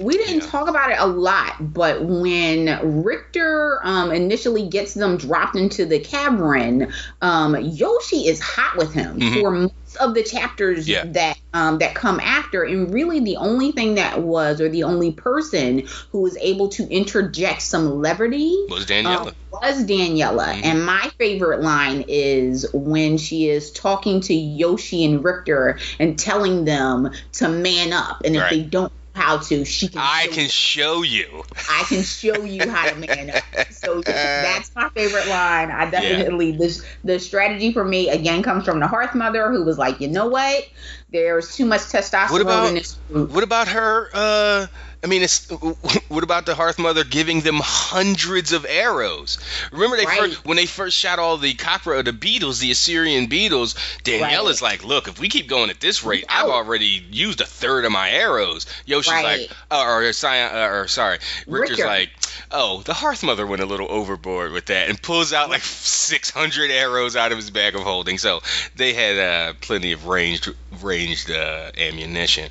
We 0.00 0.16
didn't 0.16 0.42
Yeah. 0.42 0.50
talk 0.50 0.68
about 0.68 0.90
it 0.90 0.96
a 0.98 1.06
lot, 1.06 1.72
but 1.74 2.02
when 2.04 3.02
Richter 3.04 3.80
um, 3.84 4.10
initially 4.12 4.66
gets 4.68 4.94
them 4.94 5.16
dropped 5.16 5.56
into 5.56 5.84
the 5.84 5.98
cavern, 5.98 6.92
um, 7.20 7.56
Yoshi 7.60 8.26
is 8.26 8.40
hot 8.40 8.76
with 8.76 8.92
him 8.94 9.18
Mhm. 9.20 9.34
for 9.40 9.50
most 9.50 9.74
of 10.00 10.14
the 10.14 10.22
chapters 10.22 10.88
Yeah. 10.88 11.04
that 11.06 11.36
um, 11.52 11.78
that 11.78 11.94
come 11.96 12.20
after. 12.20 12.62
And 12.62 12.94
really, 12.94 13.18
the 13.18 13.36
only 13.36 13.72
thing 13.72 13.96
that 13.96 14.22
was, 14.22 14.60
or 14.60 14.68
the 14.68 14.84
only 14.84 15.10
person 15.10 15.82
who 16.12 16.20
was 16.20 16.36
able 16.40 16.68
to 16.68 16.88
interject 16.88 17.60
some 17.60 18.00
levity 18.00 18.56
was 18.68 18.86
Daniela. 18.86 19.26
um, 19.26 19.32
was 19.52 19.84
Daniela. 19.84 20.54
Mhm. 20.54 20.60
And 20.64 20.86
my 20.86 21.10
favorite 21.18 21.60
line 21.60 22.04
is 22.06 22.66
when 22.72 23.18
she 23.18 23.48
is 23.48 23.72
talking 23.72 24.20
to 24.22 24.32
Yoshi 24.34 25.04
and 25.04 25.24
Richter 25.24 25.78
and 25.98 26.16
telling 26.16 26.64
them 26.64 27.10
to 27.32 27.48
man 27.48 27.92
up. 27.92 28.22
And 28.24 28.36
if 28.36 28.42
Right. 28.42 28.50
they 28.50 28.60
don't 28.60 28.92
how 29.20 29.36
to, 29.38 29.64
she 29.66 29.88
can 29.88 30.00
I 30.02 30.28
can 30.32 30.48
show 30.48 31.02
you. 31.02 31.44
I 31.70 31.84
can 31.86 32.02
show 32.02 32.42
you 32.42 32.68
how 32.70 32.88
to 32.88 32.96
man 32.96 33.30
up. 33.30 33.70
So 33.70 34.00
that's 34.06 34.74
my 34.74 34.88
favorite 34.90 35.26
line. 35.28 35.70
I 35.70 35.90
definitely 35.90 36.52
this 36.52 36.84
the 37.04 37.18
strategy 37.20 37.72
for 37.72 37.84
me 37.84 38.08
again 38.08 38.42
comes 38.42 38.64
from 38.64 38.80
the 38.80 38.86
Hearth 38.86 39.14
Mother 39.14 39.50
who 39.50 39.64
was 39.64 39.76
like, 39.76 40.00
you 40.00 40.08
know 40.08 40.28
what? 40.28 40.66
There's 41.12 41.54
too 41.54 41.66
much 41.66 41.82
testosterone 41.82 42.30
What 42.30 42.40
about- 42.40 42.68
in 42.68 42.74
this 42.76 42.96
group. 43.08 43.30
What 43.30 43.44
about 43.44 43.68
her? 43.68 44.08
Uh, 44.14 44.66
I 45.02 45.06
mean, 45.06 45.22
it's 45.22 45.48
what 46.08 46.22
about 46.24 46.44
the 46.46 46.54
Hearth 46.54 46.78
Mother 46.78 47.04
giving 47.04 47.40
them 47.40 47.58
hundreds 47.62 48.52
of 48.52 48.66
arrows? 48.68 49.38
Remember 49.72 49.96
they 49.96 50.04
Right. 50.04 50.18
first 50.20 50.44
when 50.44 50.56
they 50.56 50.66
first 50.66 50.96
shot 50.96 51.18
all 51.18 51.38
the 51.38 51.54
cockroach, 51.54 52.04
the 52.04 52.12
beetles, 52.12 52.58
the 52.58 52.70
Assyrian 52.70 53.26
beetles. 53.26 53.74
Daniela's 54.04 54.60
like, 54.60 54.84
look, 54.84 55.08
if 55.08 55.18
we 55.18 55.28
keep 55.28 55.48
going 55.48 55.70
at 55.70 55.80
this 55.80 56.04
rate, 56.04 56.24
I've 56.28 56.50
already 56.50 57.02
used 57.10 57.40
a 57.40 57.46
third 57.46 57.84
of 57.86 57.92
my 57.92 58.10
arrows. 58.10 58.66
Yoshi's 58.84 59.12
Right. 59.12 59.40
like, 59.40 59.50
uh, 59.70 59.82
or 59.84 60.12
Sion, 60.12 60.54
uh, 60.54 60.68
or 60.70 60.88
sorry, 60.88 61.18
Richard's 61.46 61.78
Richter. 61.78 61.86
like, 61.86 62.10
oh, 62.50 62.82
the 62.82 62.94
Hearth 62.94 63.22
Mother 63.22 63.46
went 63.46 63.62
a 63.62 63.66
little 63.66 63.90
overboard 63.90 64.52
with 64.52 64.66
that 64.66 64.88
and 64.90 65.00
pulls 65.00 65.32
out 65.32 65.48
like 65.48 65.62
600 65.62 66.70
arrows 66.70 67.16
out 67.16 67.32
of 67.32 67.38
his 67.38 67.50
bag 67.50 67.74
of 67.74 67.82
holding. 67.82 68.18
So 68.18 68.42
they 68.76 68.92
had 68.92 69.18
uh, 69.18 69.52
plenty 69.62 69.92
of 69.92 70.06
ranged 70.06 70.52
ranged 70.82 71.30
uh, 71.30 71.70
ammunition. 71.78 72.50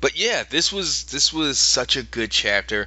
But 0.00 0.18
yeah, 0.18 0.44
this 0.48 0.72
was 0.72 1.04
this 1.04 1.32
was 1.32 1.58
such 1.58 1.89
a 1.96 2.02
good 2.02 2.30
chapter. 2.30 2.86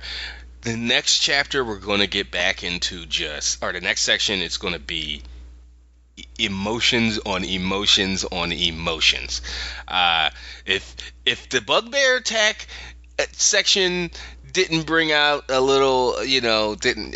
The 0.62 0.78
next 0.78 1.20
chapter 1.20 1.64
we're 1.64 1.80
going 1.80 2.00
to 2.00 2.08
get 2.08 2.32
back 2.32 2.64
into 2.64 3.06
just 3.06 3.64
or 3.64 3.74
the 3.74 3.82
next 3.82 4.02
section 4.02 4.42
it's 4.42 4.58
going 4.58 4.74
to 4.74 4.80
be 4.80 5.24
emotions 6.38 7.20
on 7.26 7.44
emotions 7.44 8.24
on 8.24 8.52
emotions. 8.52 9.42
Uh, 9.88 10.30
if 10.66 10.96
if 11.26 11.50
the 11.50 11.62
bugbear 11.62 12.18
attack 12.18 12.68
uh, 13.20 13.26
section 13.32 14.12
didn't 14.52 14.86
bring 14.86 15.12
out 15.12 15.46
a 15.50 15.60
little, 15.60 16.24
you 16.24 16.42
know, 16.42 16.76
didn't 16.76 17.16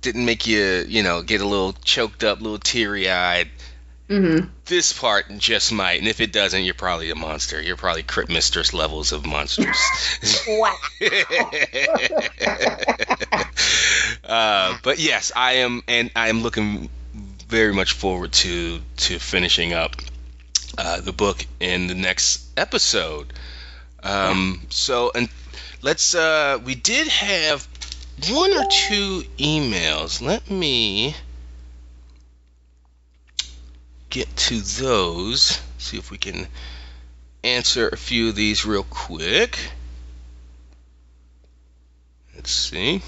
didn't 0.00 0.24
make 0.24 0.46
you, 0.46 0.84
you 0.88 1.02
know, 1.02 1.22
get 1.22 1.40
a 1.40 1.46
little 1.46 1.72
choked 1.72 2.24
up, 2.24 2.40
little 2.40 2.58
teary 2.58 3.10
eyed. 3.10 3.48
Mm-hmm. 4.08 4.46
This 4.66 4.92
part 4.92 5.26
just 5.38 5.72
might, 5.72 5.98
and 5.98 6.06
if 6.06 6.20
it 6.20 6.32
doesn't, 6.32 6.62
you're 6.62 6.74
probably 6.74 7.10
a 7.10 7.16
monster. 7.16 7.60
You're 7.60 7.76
probably 7.76 8.04
Crypt 8.04 8.30
Mistress 8.30 8.72
levels 8.72 9.10
of 9.10 9.26
monsters. 9.26 9.76
Wow. 10.48 10.76
uh, 14.24 14.78
but 14.84 15.00
yes, 15.00 15.32
I 15.34 15.54
am, 15.54 15.82
and 15.88 16.12
I 16.14 16.28
am 16.28 16.42
looking 16.42 16.88
very 17.48 17.74
much 17.74 17.92
forward 17.92 18.32
to 18.32 18.80
to 18.96 19.18
finishing 19.18 19.72
up 19.72 19.96
uh, 20.78 21.00
the 21.00 21.12
book 21.12 21.44
in 21.58 21.88
the 21.88 21.94
next 21.94 22.46
episode. 22.56 23.32
Um, 24.04 24.66
so, 24.70 25.10
and 25.14 25.28
let's. 25.82 26.14
Uh, 26.14 26.60
we 26.64 26.76
did 26.76 27.08
have 27.08 27.66
one 28.30 28.52
or 28.52 28.66
two 28.70 29.24
emails. 29.38 30.22
Let 30.22 30.48
me 30.48 31.16
get 34.10 34.34
to 34.36 34.60
those. 34.60 35.60
See 35.78 35.98
if 35.98 36.10
we 36.10 36.18
can 36.18 36.46
answer 37.44 37.88
a 37.88 37.96
few 37.96 38.30
of 38.30 38.34
these 38.34 38.64
real 38.64 38.84
quick. 38.84 39.58
Let's 42.34 42.50
see. 42.50 43.02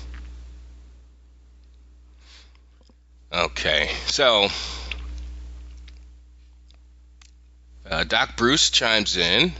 Okay, 3.31 3.91
so 4.07 4.49
uh, 7.91 8.05
Doc 8.05 8.37
Bruce 8.37 8.71
chimes 8.71 9.17
in. 9.17 9.53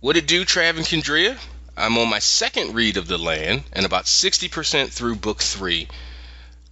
What 0.00 0.16
it 0.16 0.26
do, 0.26 0.44
Trav 0.44 0.76
and 0.76 0.86
Kendria? 0.86 1.38
I'm 1.76 1.98
on 1.98 2.08
my 2.08 2.20
second 2.20 2.74
read 2.74 2.96
of 2.96 3.08
The 3.08 3.18
Land 3.18 3.64
and 3.72 3.84
about 3.84 4.04
60% 4.04 4.90
through 4.90 5.16
book 5.16 5.42
three. 5.42 5.88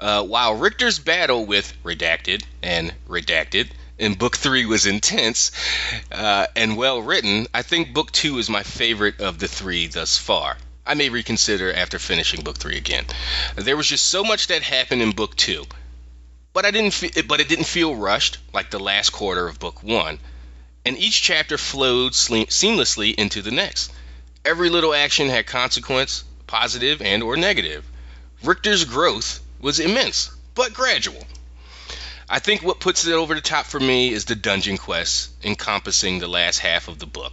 Uh, 0.02 0.24
while 0.24 0.56
Richter's 0.56 0.98
battle 0.98 1.46
with 1.46 1.72
Redacted 1.84 2.42
and 2.60 2.92
Redacted 3.08 3.68
in 3.98 4.14
book 4.14 4.36
three 4.36 4.66
was 4.66 4.84
intense 4.84 5.52
uh, 6.10 6.48
and 6.56 6.76
well 6.76 7.00
written, 7.00 7.46
I 7.54 7.62
think 7.62 7.94
book 7.94 8.10
two 8.10 8.38
is 8.38 8.50
my 8.50 8.64
favorite 8.64 9.20
of 9.20 9.38
the 9.38 9.46
three 9.46 9.86
thus 9.86 10.18
far. 10.18 10.58
I 10.84 10.94
may 10.94 11.08
reconsider 11.08 11.72
after 11.72 12.00
finishing 12.00 12.42
book 12.42 12.58
three 12.58 12.76
again. 12.76 13.04
There 13.54 13.76
was 13.76 13.86
just 13.86 14.08
so 14.08 14.24
much 14.24 14.48
that 14.48 14.62
happened 14.62 15.02
in 15.02 15.12
book 15.12 15.36
two, 15.36 15.66
but 16.52 16.66
I 16.66 16.72
didn't. 16.72 16.94
Fe- 16.94 17.22
but 17.22 17.40
it 17.40 17.48
didn't 17.48 17.66
feel 17.66 17.94
rushed 17.94 18.38
like 18.52 18.72
the 18.72 18.80
last 18.80 19.10
quarter 19.10 19.46
of 19.46 19.60
book 19.60 19.84
one, 19.84 20.18
and 20.84 20.98
each 20.98 21.22
chapter 21.22 21.56
flowed 21.56 22.14
sle- 22.14 22.48
seamlessly 22.48 23.14
into 23.14 23.40
the 23.40 23.52
next. 23.52 23.92
Every 24.44 24.68
little 24.68 24.94
action 24.94 25.28
had 25.28 25.46
consequence, 25.46 26.24
positive 26.48 27.00
and 27.00 27.22
or 27.22 27.36
negative. 27.36 27.84
Richter's 28.42 28.84
growth 28.84 29.38
was 29.62 29.80
immense, 29.80 30.30
but 30.54 30.74
gradual. 30.74 31.24
I 32.28 32.38
think 32.38 32.62
what 32.62 32.80
puts 32.80 33.06
it 33.06 33.12
over 33.12 33.34
the 33.34 33.40
top 33.40 33.64
for 33.64 33.80
me 33.80 34.12
is 34.12 34.26
the 34.26 34.34
dungeon 34.34 34.76
quest 34.76 35.30
encompassing 35.42 36.18
the 36.18 36.28
last 36.28 36.58
half 36.58 36.88
of 36.88 36.98
the 36.98 37.06
book. 37.06 37.32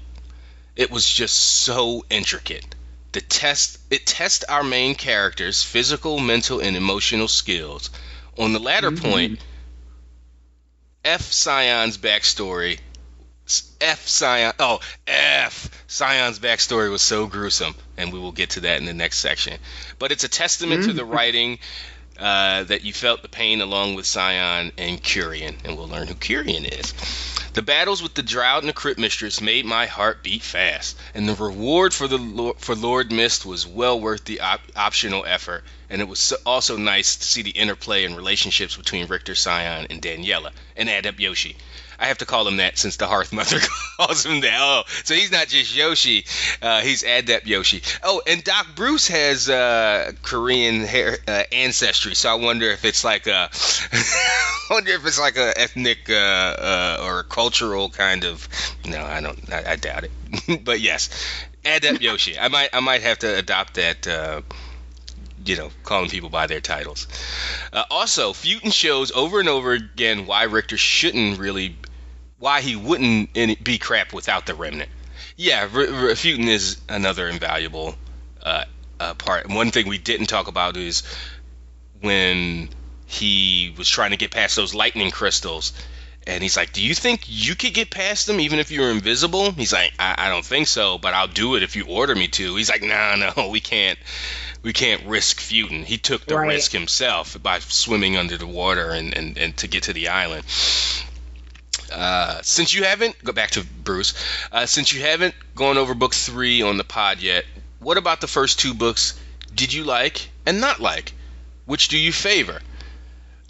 It 0.76 0.91
was 0.91 1.10
just 1.10 1.35
so 1.35 2.06
intricate. 2.10 2.76
The 3.11 3.22
test 3.22 3.80
it 3.89 4.06
tests 4.06 4.45
our 4.45 4.64
main 4.64 4.95
characters' 4.95 5.64
physical, 5.64 6.19
mental, 6.19 6.60
and 6.60 6.77
emotional 6.77 7.27
skills. 7.27 7.89
On 8.38 8.53
the 8.53 8.60
latter 8.60 8.91
mm-hmm. 8.91 9.11
point, 9.11 9.39
F 11.03 11.31
Sion's 11.31 11.97
backstory 11.97 12.80
F 13.81 14.07
Sion. 14.07 14.53
Oh, 14.60 14.80
F 15.07 15.69
Sion's 15.88 16.39
backstory 16.39 16.91
was 16.91 17.01
so 17.01 17.26
gruesome, 17.26 17.73
and 17.97 18.14
we 18.14 18.19
will 18.19 18.31
get 18.31 18.51
to 18.51 18.60
that 18.61 18.77
in 18.77 18.85
the 18.85 18.93
next 18.93 19.18
section. 19.18 19.57
But 19.97 20.11
it's 20.11 20.23
a 20.23 20.30
testament 20.30 20.84
to 20.84 20.93
the 20.93 21.01
mm-hmm. 21.01 21.11
writing 21.11 21.60
uh, 22.19 22.63
that 22.65 22.83
you 22.83 22.93
felt 22.93 23.21
the 23.21 23.29
pain 23.29 23.61
along 23.61 23.95
with 23.95 24.05
Sion 24.05 24.71
and 24.77 25.01
Curian, 25.01 25.55
and 25.63 25.77
we'll 25.77 25.87
learn 25.87 26.07
who 26.07 26.15
Curian 26.15 26.65
is. 26.65 26.93
The 27.53 27.61
battles 27.63 28.03
with 28.03 28.13
the 28.13 28.21
Draugr 28.21 28.59
and 28.59 28.69
the 28.69 28.73
Crypt 28.73 28.99
Mistress 28.99 29.41
made 29.41 29.65
my 29.65 29.85
heart 29.87 30.21
beat 30.21 30.43
fast, 30.43 30.97
and 31.13 31.27
the 31.27 31.33
reward 31.33 31.93
for 31.93 32.07
the 32.07 32.17
Lord, 32.17 32.59
for 32.59 32.75
Lord 32.75 33.11
Mist 33.11 33.45
was 33.45 33.65
well 33.65 33.99
worth 33.99 34.25
the 34.25 34.41
op- 34.41 34.61
optional 34.75 35.25
effort. 35.25 35.63
And 35.89 36.01
it 36.01 36.07
was 36.07 36.19
so, 36.19 36.35
also 36.45 36.77
nice 36.77 37.15
to 37.15 37.25
see 37.25 37.41
the 37.41 37.49
interplay 37.49 38.05
and 38.05 38.15
relationships 38.15 38.75
between 38.75 39.07
Richter, 39.07 39.33
Sion, 39.33 39.87
and 39.89 40.01
Daniela, 40.01 40.51
and 40.77 40.87
Adept 40.87 41.19
Yoshi. 41.19 41.57
I 41.99 42.05
have 42.05 42.19
to 42.19 42.26
call 42.26 42.47
him 42.47 42.57
that 42.57 42.77
since 42.77 42.95
the 42.95 43.07
Hearth 43.07 43.34
Mother 43.34 43.59
calls 43.97 44.26
him 44.26 44.41
that. 44.41 44.57
Oh, 44.59 44.84
so 45.03 45.13
he's 45.13 45.31
not 45.31 45.47
just 45.47 45.76
Yoshi, 45.76 46.26
uh, 46.61 46.81
he's 46.81 47.03
Adept 47.03 47.45
Yoshi. 47.45 47.81
Oh, 48.03 48.21
and 48.26 48.43
Doc 48.43 48.67
Bruce 48.76 49.07
has 49.07 49.49
uh, 49.49 50.13
Korean 50.21 50.81
hair, 50.81 51.17
uh, 51.27 51.43
ancestry, 51.51 52.15
so 52.15 52.30
I 52.30 52.35
wonder 52.35 52.67
if 52.67 52.85
it's 52.85 53.03
like 53.03 53.27
a, 53.27 53.49
I 53.51 54.67
wonder 54.69 54.91
if 54.91 55.05
it's 55.05 55.19
like 55.19 55.38
a 55.38 55.59
ethnic 55.59 56.09
uh, 56.09 56.13
uh, 56.13 57.03
or 57.03 57.23
cultural 57.23 57.89
kind 57.89 58.23
of. 58.23 58.47
No, 58.85 59.03
I 59.03 59.21
don't. 59.21 59.51
I, 59.51 59.71
I 59.71 59.76
doubt 59.76 60.05
it. 60.05 60.63
but 60.63 60.80
yes, 60.80 61.09
Adept 61.65 62.01
Yoshi. 62.01 62.39
I 62.39 62.47
might. 62.47 62.69
I 62.73 62.80
might 62.80 63.01
have 63.01 63.19
to 63.19 63.38
adopt 63.38 63.76
that. 63.76 64.07
Uh, 64.07 64.41
you 65.45 65.55
know, 65.55 65.69
calling 65.84 66.09
people 66.09 66.30
by 66.30 66.47
their 66.47 66.61
titles. 66.61 67.07
Uh, 67.71 67.84
also, 67.89 68.34
Futo 68.34 68.71
shows 68.73 69.11
over 69.11 69.39
and 69.39 69.49
over 69.49 69.71
again 69.71 70.26
why 70.26 70.43
Richter 70.43 70.77
shouldn't 70.77 71.39
really, 71.39 71.77
why 72.40 72.61
he 72.61 72.76
wouldn't 72.76 73.34
be 73.64 73.78
crap 73.78 74.14
without 74.14 74.45
the 74.45 74.56
remnant. 74.56 74.90
Yeah, 75.36 75.68
R- 75.74 75.80
R- 75.82 76.16
Futo 76.16 76.45
is 76.48 76.82
another 76.90 77.28
invaluable 77.28 77.95
uh, 78.44 78.66
uh, 78.99 79.14
part. 79.14 79.49
One 79.49 79.72
thing 79.72 79.88
we 79.88 79.98
didn't 79.98 80.28
talk 80.28 80.48
about 80.48 80.76
is 80.78 81.03
when 82.02 82.70
he 83.06 83.74
was 83.78 83.88
trying 83.90 84.11
to 84.11 84.18
get 84.18 84.32
past 84.32 84.56
those 84.56 84.74
lightning 84.74 85.11
crystals. 85.11 85.74
And 86.28 86.44
he's 86.44 86.57
like, 86.57 86.74
Do 86.74 86.84
you 86.84 86.94
think 86.94 87.22
you 87.28 87.56
could 87.56 87.74
get 87.74 87.90
past 87.90 88.28
them 88.28 88.40
even 88.40 88.60
if 88.60 88.70
you're 88.72 88.91
invisible? 88.91 89.52
He's 89.52 89.74
like, 89.74 89.94
I, 89.98 90.16
I 90.18 90.30
don't 90.30 90.45
think 90.45 90.68
so, 90.68 90.98
but 90.98 91.14
I'll 91.14 91.28
do 91.28 91.56
it 91.56 91.64
if 91.64 91.76
you 91.76 91.86
order 91.86 92.14
me 92.14 92.28
to. 92.28 92.56
He's 92.56 92.70
like, 92.70 92.84
No, 92.84 93.16
no, 93.16 93.49
we 93.52 93.60
can't 93.60 93.98
we 94.61 94.74
can't 94.74 95.06
risk 95.06 95.40
feuding. 95.40 95.86
He 95.86 95.98
took 95.98 96.26
the 96.26 96.36
Right. 96.36 96.48
risk 96.48 96.72
himself 96.72 97.41
by 97.41 97.60
swimming 97.60 98.18
under 98.18 98.38
the 98.38 98.45
water 98.45 98.90
and, 98.90 99.16
and, 99.18 99.38
and 99.38 99.56
to 99.57 99.68
get 99.68 99.84
to 99.84 99.94
the 99.94 100.10
island. 100.10 100.44
Uh, 101.91 102.41
since 102.41 102.74
you 102.74 102.84
haven't, 102.84 103.22
go 103.24 103.32
back 103.32 103.52
to 103.52 103.64
Bruce. 103.64 104.14
Uh, 104.52 104.66
since 104.66 104.94
you 104.94 105.02
haven't 105.02 105.36
gone 105.56 105.78
over 105.78 105.94
book 105.94 106.14
three 106.14 106.61
on 106.61 106.78
the 106.78 106.84
pod 106.84 107.20
yet, 107.20 107.45
what 107.80 107.98
about 107.98 108.22
the 108.22 108.28
first 108.28 108.60
two 108.60 108.74
books 108.74 109.20
did 109.53 109.74
you 109.74 109.84
like 109.84 110.30
and 110.45 110.61
not 110.61 110.80
like? 110.80 111.14
Which 111.66 111.88
do 111.88 111.98
you 111.98 112.11
favor? 112.11 112.61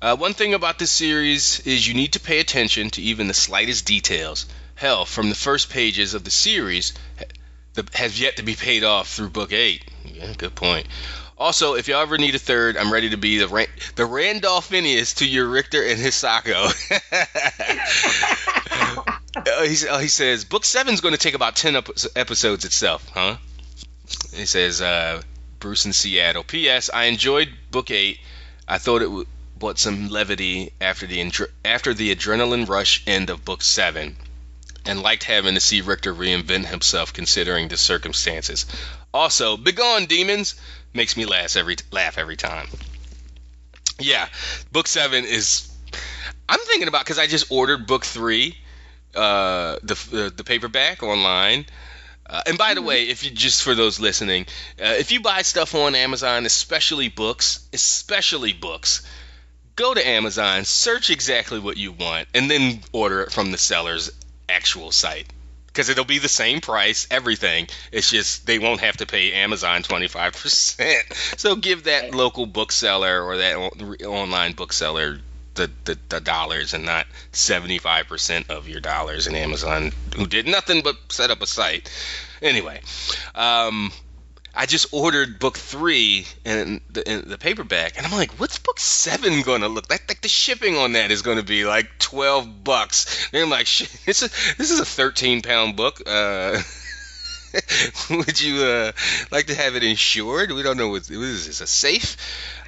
Uh, 0.01 0.15
one 0.15 0.33
thing 0.33 0.53
about 0.53 0.79
this 0.79 0.91
series 0.91 1.59
is 1.61 1.87
you 1.87 1.93
need 1.93 2.13
to 2.13 2.19
pay 2.19 2.39
attention 2.39 2.89
to 2.91 3.01
even 3.01 3.27
the 3.27 3.33
slightest 3.33 3.85
details. 3.85 4.45
Hell, 4.75 5.05
from 5.05 5.29
the 5.29 5.35
first 5.35 5.69
pages 5.69 6.13
of 6.13 6.23
the 6.23 6.31
series, 6.31 6.93
the, 7.73 7.85
has 7.93 8.19
yet 8.19 8.37
to 8.37 8.43
be 8.43 8.55
paid 8.55 8.83
off 8.85 9.09
through 9.09 9.29
book 9.29 9.51
eight. 9.51 9.83
Yeah, 10.05 10.33
good 10.37 10.55
point. 10.55 10.87
Also, 11.39 11.75
if 11.75 11.87
y'all 11.87 12.01
ever 12.01 12.17
need 12.17 12.35
a 12.35 12.39
third, 12.39 12.75
I'm 12.75 12.91
ready 12.91 13.11
to 13.11 13.17
be 13.17 13.37
the 13.37 13.47
Ran- 13.47 13.67
the 13.95 14.05
Randolphinius 14.05 15.13
to 15.15 15.25
your 15.25 15.47
Richter 15.47 15.81
and 15.81 15.99
Hisako. 15.99 16.69
Uh, 19.35 19.63
he, 19.63 19.87
uh, 19.87 19.99
he 19.99 20.07
says 20.07 20.43
book 20.43 20.65
seven's 20.65 21.01
going 21.01 21.13
to 21.13 21.17
take 21.17 21.35
about 21.35 21.55
10 21.55 21.75
ep- 21.77 21.89
episodes 22.15 22.65
itself, 22.65 23.07
huh? 23.13 23.37
He 24.33 24.45
says 24.45 24.81
uh, 24.81 25.21
Bruce 25.59 25.85
in 25.85 25.93
Seattle. 25.93 26.43
P.S. 26.43 26.89
I 26.93 27.05
enjoyed 27.05 27.49
book 27.71 27.91
eight. 27.91 28.19
I 28.67 28.79
thought 28.79 29.01
it 29.01 29.27
brought 29.57 29.77
some 29.79 30.09
levity 30.09 30.73
after 30.81 31.05
the 31.05 31.21
after 31.63 31.93
the 31.93 32.13
adrenaline 32.13 32.67
rush 32.67 33.03
end 33.07 33.29
of 33.29 33.45
book 33.45 33.61
seven, 33.61 34.17
and 34.85 35.03
liked 35.03 35.23
having 35.23 35.53
to 35.53 35.61
see 35.61 35.81
Richter 35.81 36.13
reinvent 36.13 36.65
himself 36.65 37.13
considering 37.13 37.67
the 37.67 37.77
circumstances. 37.77 38.65
Also, 39.13 39.57
begone 39.57 40.05
demons 40.05 40.55
makes 40.93 41.17
me 41.17 41.25
laugh 41.25 41.55
every 41.55 41.77
laugh 41.91 42.17
every 42.17 42.37
time. 42.37 42.67
Yeah, 43.99 44.27
book 44.71 44.87
seven 44.87 45.25
is. 45.25 45.67
I'm 46.47 46.59
thinking 46.59 46.87
about 46.87 47.03
because 47.03 47.19
I 47.19 47.27
just 47.27 47.51
ordered 47.51 47.85
book 47.85 48.05
three, 48.05 48.57
uh, 49.15 49.77
the 49.83 50.07
the, 50.11 50.33
the 50.35 50.43
paperback 50.43 51.03
online. 51.03 51.65
Uh, 52.25 52.41
and 52.45 52.59
by 52.59 52.75
the 52.75 52.81
way, 52.81 53.09
if 53.09 53.23
you 53.23 53.31
just 53.31 53.63
for 53.63 53.73
those 53.73 53.99
listening, 53.99 54.45
uh, 54.79 54.95
if 54.99 55.11
you 55.11 55.19
buy 55.19 55.41
stuff 55.41 55.73
on 55.73 55.95
Amazon, 55.95 56.45
especially 56.45 57.09
books, 57.09 57.67
especially 57.73 58.53
books, 58.53 59.01
go 59.75 59.93
to 59.93 60.07
Amazon, 60.07 60.63
search 60.63 61.09
exactly 61.09 61.59
what 61.59 61.77
you 61.77 61.91
want, 61.91 62.27
and 62.35 62.49
then 62.49 62.81
order 62.91 63.21
it 63.21 63.31
from 63.31 63.51
the 63.51 63.57
seller's 63.57 64.11
actual 64.47 64.91
site. 64.91 65.25
Because 65.79 65.87
it'll 65.87 66.03
be 66.03 66.19
the 66.19 66.27
same 66.27 66.59
price, 66.59 67.07
everything. 67.09 67.69
It's 67.93 68.11
just 68.11 68.45
they 68.45 68.59
won't 68.59 68.81
have 68.81 68.97
to 68.97 69.05
pay 69.05 69.31
Amazon 69.31 69.81
25%. 69.81 71.37
So 71.39 71.55
give 71.55 71.85
that 71.85 72.13
local 72.13 72.45
bookseller 72.45 73.23
or 73.23 73.37
that 73.37 73.55
online 74.03 74.51
bookseller 74.51 75.19
the, 75.53 75.71
the, 75.85 75.97
the 76.09 76.19
dollars 76.19 76.73
and 76.73 76.83
not 76.83 77.07
75% 77.31 78.49
of 78.49 78.67
your 78.67 78.81
dollars 78.81 79.25
in 79.25 79.35
Amazon, 79.35 79.93
who 80.17 80.27
did 80.27 80.47
nothing 80.47 80.81
but 80.81 80.97
set 81.07 81.31
up 81.31 81.41
a 81.41 81.47
site. 81.47 81.89
Anyway, 82.41 82.81
um, 83.33 83.93
I 84.55 84.65
just 84.65 84.87
ordered 84.93 85.39
book 85.39 85.57
three 85.57 86.25
and 86.43 86.81
the, 86.89 87.09
in 87.09 87.29
the 87.29 87.37
paperback, 87.37 87.97
and 87.97 88.05
I'm 88.05 88.11
like, 88.11 88.31
what's 88.39 88.57
book 88.59 88.79
seven 88.79 89.41
going 89.41 89.61
to 89.61 89.67
look 89.67 89.89
like? 89.89 90.07
Like 90.07 90.21
the 90.21 90.27
shipping 90.27 90.75
on 90.75 90.93
that 90.93 91.11
is 91.11 91.21
going 91.21 91.37
to 91.37 91.43
be 91.43 91.65
like 91.65 91.87
12 91.99 92.63
bucks. 92.63 93.29
And 93.31 93.43
I'm 93.43 93.49
like, 93.49 93.67
shit, 93.67 93.89
this 94.05 94.21
is 94.21 94.55
this 94.57 94.71
is 94.71 94.79
a 94.79 94.85
13 94.85 95.41
pound 95.41 95.75
book. 95.75 96.01
Uh, 96.05 96.61
would 98.09 98.41
you 98.41 98.63
uh, 98.63 98.91
like 99.31 99.47
to 99.47 99.55
have 99.55 99.75
it 99.75 99.83
insured? 99.83 100.51
We 100.51 100.63
don't 100.63 100.77
know 100.77 100.89
what, 100.89 101.07
what 101.07 101.11
is 101.11 101.47
this 101.47 101.61
a 101.61 101.67
safe. 101.67 102.17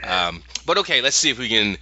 Um, 0.03 0.43
but 0.65 0.79
okay, 0.79 1.01
let's 1.01 1.15
see 1.15 1.29
if 1.29 1.37
we 1.37 1.49
can 1.49 1.77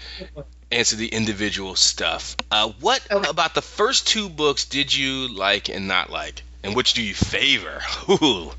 answer 0.71 0.95
the 0.95 1.07
individual 1.07 1.75
stuff. 1.75 2.35
Uh, 2.51 2.69
what 2.79 3.01
Okay. 3.11 3.29
about 3.29 3.53
the 3.55 3.61
first 3.61 4.07
two 4.07 4.29
books 4.29 4.65
did 4.65 4.93
you 4.93 5.27
like 5.29 5.69
and 5.69 5.87
not 5.87 6.09
like, 6.09 6.43
and 6.63 6.75
which 6.75 6.93
do 6.93 7.01
you 7.01 7.13
favor? 7.13 7.81
Ooh. 8.09 8.51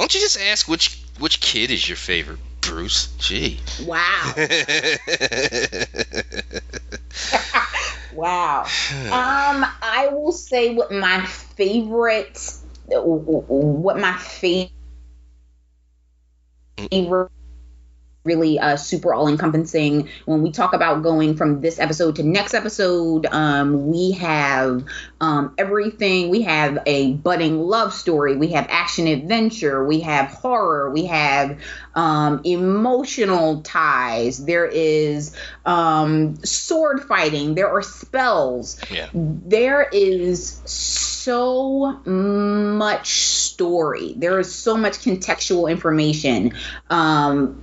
Don't 0.00 0.14
you 0.14 0.20
just 0.20 0.40
ask 0.40 0.66
which 0.66 0.98
which 1.18 1.42
kid 1.42 1.70
is 1.70 1.86
your 1.86 1.96
favorite, 1.96 2.38
Bruce? 2.62 3.08
Gee. 3.18 3.60
Wow. 3.84 4.32
wow. 8.14 8.62
Um, 8.62 9.66
I 9.82 10.08
will 10.10 10.32
say 10.32 10.74
what 10.74 10.90
my 10.90 11.26
favorite, 11.26 12.40
what 12.86 13.98
my 13.98 14.16
favorite, 14.16 14.70
really 18.24 18.58
uh, 18.58 18.76
super 18.76 19.14
all 19.14 19.28
encompassing. 19.28 20.08
When 20.26 20.42
we 20.42 20.52
talk 20.52 20.74
about 20.74 21.02
going 21.02 21.36
from 21.36 21.60
this 21.60 21.78
episode 21.78 22.16
to 22.16 22.22
next 22.22 22.52
episode, 22.54 23.26
um, 23.26 23.86
we 23.88 24.12
have 24.12 24.84
um, 25.20 25.54
everything. 25.56 26.28
We 26.28 26.42
have 26.42 26.78
a 26.86 27.14
budding 27.14 27.58
love 27.60 27.94
story. 27.94 28.36
We 28.36 28.48
have 28.48 28.66
action 28.68 29.06
adventure. 29.06 29.86
We 29.86 30.00
have 30.00 30.26
horror. 30.26 30.90
We 30.90 31.06
have 31.06 31.58
um, 31.94 32.42
emotional 32.44 33.62
ties. 33.62 34.44
There 34.44 34.66
is 34.66 35.34
um, 35.64 36.36
sword 36.44 37.02
fighting. 37.02 37.54
There 37.54 37.68
are 37.70 37.82
spells 37.82 38.78
Yeah. 38.90 39.08
there 39.14 39.88
is 39.90 40.60
so 40.66 42.00
much 42.04 43.08
story. 43.12 44.14
There 44.16 44.38
is 44.38 44.54
so 44.54 44.76
much 44.76 44.98
contextual 44.98 45.70
information. 45.70 46.52
Um, 46.90 47.60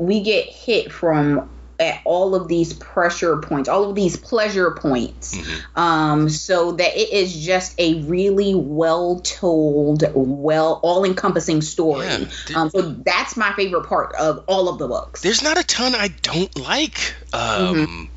we 0.00 0.20
get 0.20 0.46
hit 0.46 0.90
from 0.92 1.48
at 1.78 2.00
all 2.04 2.34
of 2.34 2.46
these 2.46 2.74
pressure 2.74 3.38
points, 3.38 3.66
all 3.66 3.88
of 3.88 3.94
these 3.94 4.14
pleasure 4.14 4.70
points, 4.72 5.34
Mhm. 5.34 5.78
um, 5.78 6.28
so 6.28 6.72
that 6.72 6.94
it 6.94 7.10
is 7.10 7.34
just 7.34 7.74
a 7.78 8.02
really 8.02 8.54
well 8.54 9.20
told, 9.20 10.04
well 10.14 10.78
all 10.82 11.04
encompassing 11.04 11.62
story. 11.62 12.06
Yeah. 12.06 12.26
Um, 12.54 12.70
so 12.70 12.82
that's 12.82 13.34
my 13.36 13.54
favorite 13.54 13.86
part 13.86 14.14
of 14.16 14.44
all 14.46 14.68
of 14.68 14.78
the 14.78 14.88
books. 14.88 15.22
There's 15.22 15.42
not 15.42 15.56
a 15.58 15.64
ton 15.64 15.94
I 15.94 16.08
don't 16.08 16.54
like. 16.58 17.14
Um, 17.32 18.10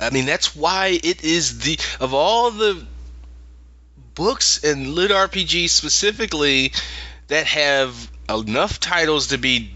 I 0.00 0.10
mean, 0.10 0.26
that's 0.26 0.56
why 0.56 0.98
it 1.00 1.22
is 1.22 1.60
the 1.60 1.78
of 2.00 2.14
all 2.14 2.50
the 2.50 2.84
books 4.16 4.64
and 4.64 4.94
lit 4.94 5.12
RPGs 5.12 5.70
specifically 5.70 6.72
that 7.28 7.46
have 7.46 8.10
enough 8.28 8.80
titles 8.80 9.28
to 9.28 9.38
be, 9.38 9.74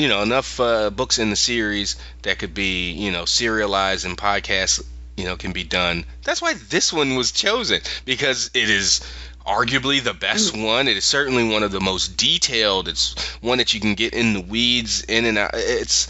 you 0.00 0.08
know, 0.08 0.22
enough 0.22 0.60
uh, 0.60 0.90
books 0.90 1.18
in 1.18 1.30
the 1.30 1.36
series 1.36 1.96
that 2.22 2.38
could 2.38 2.54
be, 2.54 2.92
you 2.92 3.10
know, 3.12 3.24
serialized 3.24 4.04
and 4.06 4.16
podcasts, 4.16 4.84
you 5.16 5.24
know, 5.24 5.36
can 5.36 5.52
be 5.52 5.64
done. 5.64 6.04
That's 6.24 6.40
why 6.42 6.54
this 6.54 6.92
one 6.92 7.16
was 7.16 7.32
chosen 7.32 7.80
because 8.04 8.50
it 8.54 8.70
is 8.70 9.00
arguably 9.46 10.02
the 10.02 10.14
best 10.14 10.56
one. 10.56 10.88
It 10.88 10.96
is 10.96 11.04
certainly 11.04 11.48
one 11.48 11.62
of 11.62 11.72
the 11.72 11.80
most 11.80 12.16
detailed. 12.16 12.86
It's 12.88 13.14
one 13.40 13.58
that 13.58 13.74
you 13.74 13.80
can 13.80 13.94
get 13.94 14.12
in 14.14 14.34
the 14.34 14.40
weeds, 14.40 15.02
in 15.02 15.24
and 15.24 15.38
out. 15.38 15.50
It's, 15.54 16.08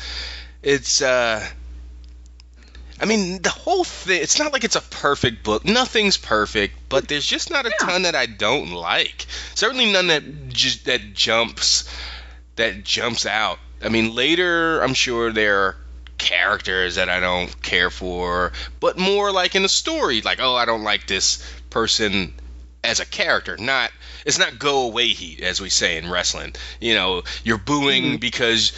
it's, 0.62 1.00
uh, 1.02 1.46
I 3.00 3.04
mean, 3.04 3.40
the 3.42 3.50
whole 3.50 3.84
thing, 3.84 4.20
it's 4.20 4.40
not 4.40 4.52
like 4.52 4.64
it's 4.64 4.74
a 4.74 4.80
perfect 4.80 5.44
book. 5.44 5.64
Nothing's 5.64 6.16
perfect, 6.16 6.74
but 6.88 7.06
there's 7.06 7.26
just 7.26 7.48
not 7.48 7.64
a 7.64 7.70
Yeah. 7.80 7.86
ton 7.86 8.02
that 8.02 8.16
I 8.16 8.26
don't 8.26 8.72
like. 8.72 9.26
Certainly 9.54 9.92
none 9.92 10.08
that 10.08 10.48
just 10.48 10.86
that 10.86 11.14
jumps 11.14 11.88
that 12.56 12.82
jumps 12.82 13.24
out. 13.24 13.60
I 13.82 13.88
mean, 13.88 14.14
later 14.14 14.80
I'm 14.82 14.94
sure 14.94 15.32
there 15.32 15.60
are 15.60 15.76
characters 16.18 16.96
that 16.96 17.08
I 17.08 17.20
don't 17.20 17.62
care 17.62 17.90
for, 17.90 18.52
but 18.80 18.98
more 18.98 19.32
like 19.32 19.54
in 19.54 19.62
the 19.62 19.68
story, 19.68 20.20
like, 20.20 20.40
oh, 20.40 20.54
I 20.54 20.64
don't 20.64 20.82
like 20.82 21.06
this 21.06 21.42
person 21.70 22.34
as 22.82 23.00
a 23.00 23.06
character, 23.06 23.56
not 23.56 23.90
it's 24.24 24.38
not 24.38 24.58
go 24.58 24.82
away 24.82 25.08
heat 25.08 25.40
as 25.40 25.60
we 25.60 25.70
say 25.70 25.96
in 25.96 26.10
wrestling. 26.10 26.54
You 26.80 26.94
know, 26.94 27.22
you're 27.44 27.58
booing 27.58 28.18
because 28.18 28.72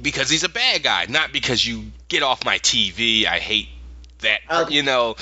because 0.00 0.30
he's 0.30 0.44
a 0.44 0.48
bad 0.48 0.82
guy, 0.82 1.06
not 1.08 1.32
because 1.32 1.64
you 1.66 1.84
get 2.08 2.22
off 2.22 2.44
my 2.44 2.58
TV. 2.58 3.26
I 3.26 3.38
hate 3.38 3.68
that. 4.20 4.40
Okay. 4.50 4.74
You 4.74 4.82
know, 4.82 5.16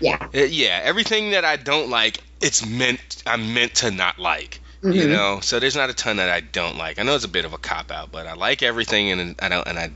yeah. 0.00 0.18
uh, 0.34 0.38
yeah, 0.38 0.80
everything 0.82 1.30
that 1.30 1.44
I 1.44 1.56
don't 1.56 1.90
like, 1.90 2.18
it's 2.40 2.66
meant 2.66 3.22
I'm 3.26 3.54
meant 3.54 3.76
to 3.76 3.90
not 3.90 4.18
like. 4.18 4.60
You 4.90 5.06
Mhm. 5.06 5.08
know, 5.08 5.40
so 5.40 5.60
there's 5.60 5.76
not 5.76 5.90
a 5.90 5.94
ton 5.94 6.16
that 6.16 6.28
I 6.28 6.40
don't 6.40 6.76
like. 6.76 6.98
I 6.98 7.02
know 7.04 7.14
it's 7.14 7.24
a 7.24 7.28
bit 7.28 7.44
of 7.44 7.52
a 7.54 7.58
cop 7.58 7.90
out, 7.90 8.12
but 8.12 8.26
I 8.26 8.34
like 8.34 8.62
everything, 8.62 9.10
and 9.10 9.34
I 9.40 9.48
don't, 9.48 9.66
and 9.66 9.78
I, 9.78 9.90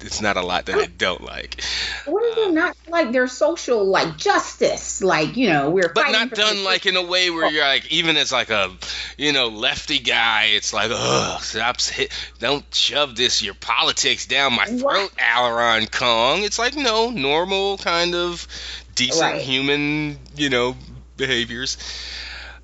it's 0.00 0.20
not 0.22 0.36
a 0.36 0.42
lot 0.42 0.66
that 0.66 0.78
I 0.78 0.86
don't 0.86 1.22
like. 1.22 1.60
What 2.06 2.22
is 2.24 2.46
it 2.48 2.52
not 2.52 2.76
like 2.88 3.12
their 3.12 3.26
social 3.26 3.84
like 3.84 4.16
justice? 4.16 5.02
Like, 5.02 5.36
you 5.36 5.50
know, 5.50 5.70
we're 5.70 5.92
But 5.92 6.10
not 6.10 6.32
done 6.34 6.64
like 6.64 6.86
in 6.86 6.96
a 6.96 7.02
way 7.02 7.30
where 7.30 7.44
you're 7.50 7.64
like, 7.64 7.90
even 7.92 8.16
as 8.16 8.32
like 8.32 8.50
a, 8.50 8.70
you 9.18 9.32
know, 9.32 9.48
lefty 9.48 9.98
guy, 9.98 10.44
it's 10.54 10.72
like, 10.72 10.90
ugh, 10.92 11.42
stop, 11.42 11.80
hit, 11.80 12.12
don't 12.38 12.64
shove 12.74 13.16
this 13.16 13.42
your 13.42 13.54
politics 13.54 14.26
down 14.26 14.54
my 14.54 14.64
throat, 14.66 15.12
What? 15.12 15.16
Aleron 15.18 15.90
Kong. 15.90 16.42
It's 16.42 16.58
like 16.58 16.74
no 16.76 17.10
normal 17.10 17.78
kind 17.78 18.14
of 18.14 18.46
decent 18.94 19.20
Right. 19.32 19.42
human, 19.42 20.18
you 20.36 20.48
know, 20.48 20.76
behaviors. 21.16 21.76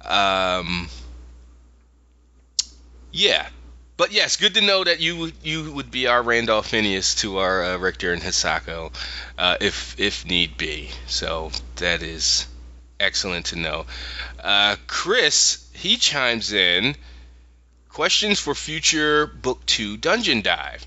Um, 0.04 0.88
yeah. 3.12 3.46
but 3.96 4.12
yes, 4.12 4.36
good 4.36 4.54
to 4.54 4.60
know 4.60 4.82
that 4.84 5.00
you 5.00 5.30
you 5.42 5.72
would 5.72 5.90
be 5.90 6.06
our 6.06 6.22
Randolph 6.22 6.68
Phineas 6.68 7.14
to 7.16 7.38
our 7.38 7.62
uh, 7.64 7.76
Richter 7.76 8.12
and 8.12 8.22
Hisako, 8.22 8.92
uh, 9.38 9.56
if 9.60 9.98
if 10.00 10.26
need 10.26 10.56
be. 10.56 10.90
So 11.06 11.52
that 11.76 12.02
is 12.02 12.46
excellent 12.98 13.46
to 13.46 13.56
know. 13.56 13.86
Uh, 14.42 14.76
Chris, 14.86 15.64
he 15.72 15.96
chimes 15.96 16.52
in. 16.52 16.96
Questions 17.90 18.40
for 18.40 18.54
future 18.54 19.26
book 19.26 19.64
two 19.66 19.98
dungeon 19.98 20.40
dive. 20.40 20.86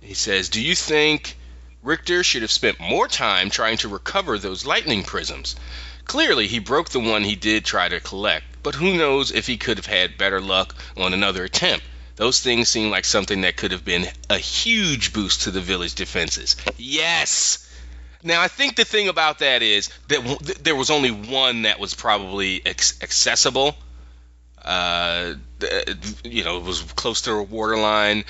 He 0.00 0.14
says, 0.14 0.48
"Do 0.48 0.60
you 0.60 0.74
think 0.74 1.36
Richter 1.82 2.24
should 2.24 2.42
have 2.42 2.50
spent 2.50 2.80
more 2.80 3.06
time 3.06 3.48
trying 3.48 3.78
to 3.78 3.88
recover 3.88 4.38
those 4.38 4.66
lightning 4.66 5.04
prisms? 5.04 5.54
Clearly, 6.04 6.46
he 6.46 6.58
broke 6.58 6.90
the 6.90 7.00
one 7.00 7.22
he 7.24 7.36
did 7.36 7.64
try 7.64 7.88
to 7.88 8.00
collect, 8.00 8.44
but 8.62 8.74
who 8.74 8.96
knows 8.96 9.30
if 9.30 9.46
he 9.46 9.56
could 9.56 9.78
have 9.78 9.86
had 9.86 10.18
better 10.18 10.40
luck 10.40 10.74
on 10.96 11.14
another 11.14 11.44
attempt. 11.44 11.84
Those 12.16 12.40
things 12.40 12.68
seem 12.68 12.90
like 12.90 13.04
something 13.04 13.40
that 13.42 13.56
could 13.56 13.72
have 13.72 13.84
been 13.84 14.06
a 14.28 14.38
huge 14.38 15.12
boost 15.12 15.42
to 15.42 15.50
the 15.50 15.60
village 15.60 15.94
defenses. 15.94 16.56
Yes! 16.76 17.68
Now, 18.22 18.40
I 18.40 18.48
think 18.48 18.76
the 18.76 18.84
thing 18.84 19.08
about 19.08 19.40
that 19.40 19.62
is 19.62 19.88
that 20.08 20.18
w- 20.18 20.38
th- 20.38 20.58
there 20.58 20.76
was 20.76 20.90
only 20.90 21.10
one 21.10 21.62
that 21.62 21.80
was 21.80 21.94
probably 21.94 22.62
ex- 22.64 23.02
accessible. 23.02 23.74
Uh, 24.64 25.34
you 26.22 26.44
know, 26.44 26.58
it 26.58 26.62
was 26.62 26.82
close 26.82 27.22
to 27.22 27.32
a 27.32 27.42
waterline. 27.42 28.24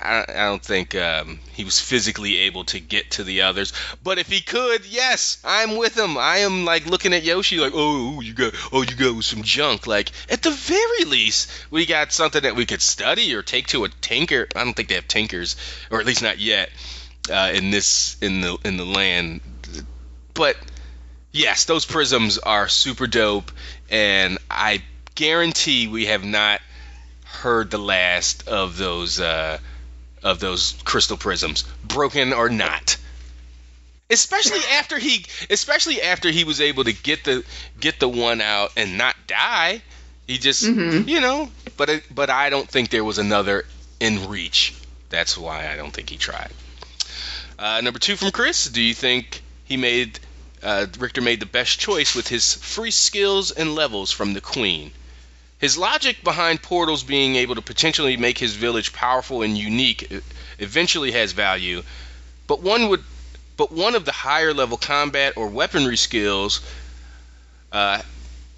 I, 0.00 0.24
I 0.28 0.44
don't 0.46 0.64
think 0.64 0.94
um, 0.94 1.40
he 1.52 1.64
was 1.64 1.78
physically 1.78 2.38
able 2.38 2.64
to 2.64 2.80
get 2.80 3.12
to 3.12 3.24
the 3.24 3.42
others. 3.42 3.72
But 4.02 4.18
if 4.18 4.28
he 4.28 4.40
could, 4.40 4.86
yes, 4.86 5.40
I'm 5.44 5.76
with 5.76 5.96
him. 5.96 6.16
I 6.16 6.38
am 6.38 6.64
like 6.64 6.86
looking 6.86 7.12
at 7.12 7.22
Yoshi 7.22 7.58
like, 7.58 7.72
oh, 7.74 8.20
you 8.20 8.32
got, 8.32 8.54
oh, 8.72 8.82
you 8.82 8.96
got 8.96 9.22
some 9.24 9.42
junk. 9.42 9.86
Like 9.86 10.10
at 10.30 10.42
the 10.42 10.50
very 10.50 11.04
least, 11.04 11.50
we 11.70 11.86
got 11.86 12.12
something 12.12 12.42
that 12.42 12.56
we 12.56 12.66
could 12.66 12.82
study 12.82 13.34
or 13.34 13.42
take 13.42 13.66
to 13.68 13.84
a 13.84 13.88
tinker. 13.88 14.48
I 14.56 14.64
don't 14.64 14.74
think 14.74 14.88
they 14.88 14.94
have 14.94 15.08
tinkers, 15.08 15.56
or 15.90 16.00
at 16.00 16.06
least 16.06 16.22
not 16.22 16.38
yet, 16.38 16.70
uh, 17.30 17.50
in 17.52 17.70
this 17.70 18.16
in 18.22 18.40
the 18.40 18.56
in 18.64 18.76
the 18.76 18.86
land. 18.86 19.40
But 20.32 20.56
yes, 21.32 21.66
those 21.66 21.84
prisms 21.84 22.38
are 22.38 22.68
super 22.68 23.06
dope, 23.06 23.50
and 23.90 24.38
I 24.50 24.82
guarantee 25.14 25.88
we 25.88 26.06
have 26.06 26.24
not 26.24 26.60
heard 27.24 27.70
the 27.70 27.78
last 27.78 28.48
of 28.48 28.76
those. 28.76 29.20
Uh, 29.20 29.58
of 30.22 30.40
those 30.40 30.74
crystal 30.84 31.16
prisms, 31.16 31.64
broken 31.84 32.32
or 32.32 32.48
not. 32.48 32.96
Especially 34.08 34.60
after 34.72 34.98
he, 34.98 35.24
especially 35.50 36.02
after 36.02 36.30
he 36.30 36.44
was 36.44 36.60
able 36.60 36.84
to 36.84 36.92
get 36.92 37.24
the 37.24 37.44
get 37.78 38.00
the 38.00 38.08
one 38.08 38.40
out 38.40 38.72
and 38.76 38.98
not 38.98 39.14
die. 39.26 39.82
He 40.26 40.38
just, 40.38 40.64
Mhm. 40.64 41.08
you 41.08 41.20
know, 41.20 41.50
but 41.76 41.88
it, 41.90 42.14
but 42.14 42.28
I 42.30 42.50
don't 42.50 42.68
think 42.68 42.90
there 42.90 43.04
was 43.04 43.18
another 43.18 43.66
in 44.00 44.28
reach. 44.28 44.74
That's 45.10 45.36
why 45.38 45.70
I 45.72 45.76
don't 45.76 45.92
think 45.92 46.10
he 46.10 46.16
tried. 46.16 46.50
Uh, 47.58 47.80
number 47.82 47.98
two 47.98 48.16
from 48.16 48.30
Chris. 48.30 48.64
Do 48.64 48.80
you 48.80 48.94
think 48.94 49.42
he 49.64 49.76
made 49.76 50.18
uh, 50.62 50.86
Richter 50.98 51.20
made 51.20 51.40
the 51.40 51.46
best 51.46 51.78
choice 51.78 52.14
with 52.14 52.28
his 52.28 52.54
free 52.54 52.90
skills 52.90 53.50
and 53.50 53.74
levels 53.74 54.10
from 54.10 54.34
the 54.34 54.40
Queen? 54.40 54.92
His 55.60 55.76
logic 55.76 56.24
behind 56.24 56.62
portals 56.62 57.02
being 57.02 57.36
able 57.36 57.54
to 57.54 57.60
potentially 57.60 58.16
make 58.16 58.38
his 58.38 58.54
village 58.54 58.94
powerful 58.94 59.42
and 59.42 59.58
unique 59.58 60.10
eventually 60.58 61.12
has 61.12 61.32
value, 61.32 61.82
but 62.46 62.62
one 62.62 62.88
would 62.88 63.04
but 63.58 63.70
one 63.70 63.94
of 63.94 64.06
the 64.06 64.12
higher 64.12 64.54
level 64.54 64.78
combat 64.78 65.34
or 65.36 65.48
weaponry 65.48 65.98
skills 65.98 66.62
uh, 67.72 68.00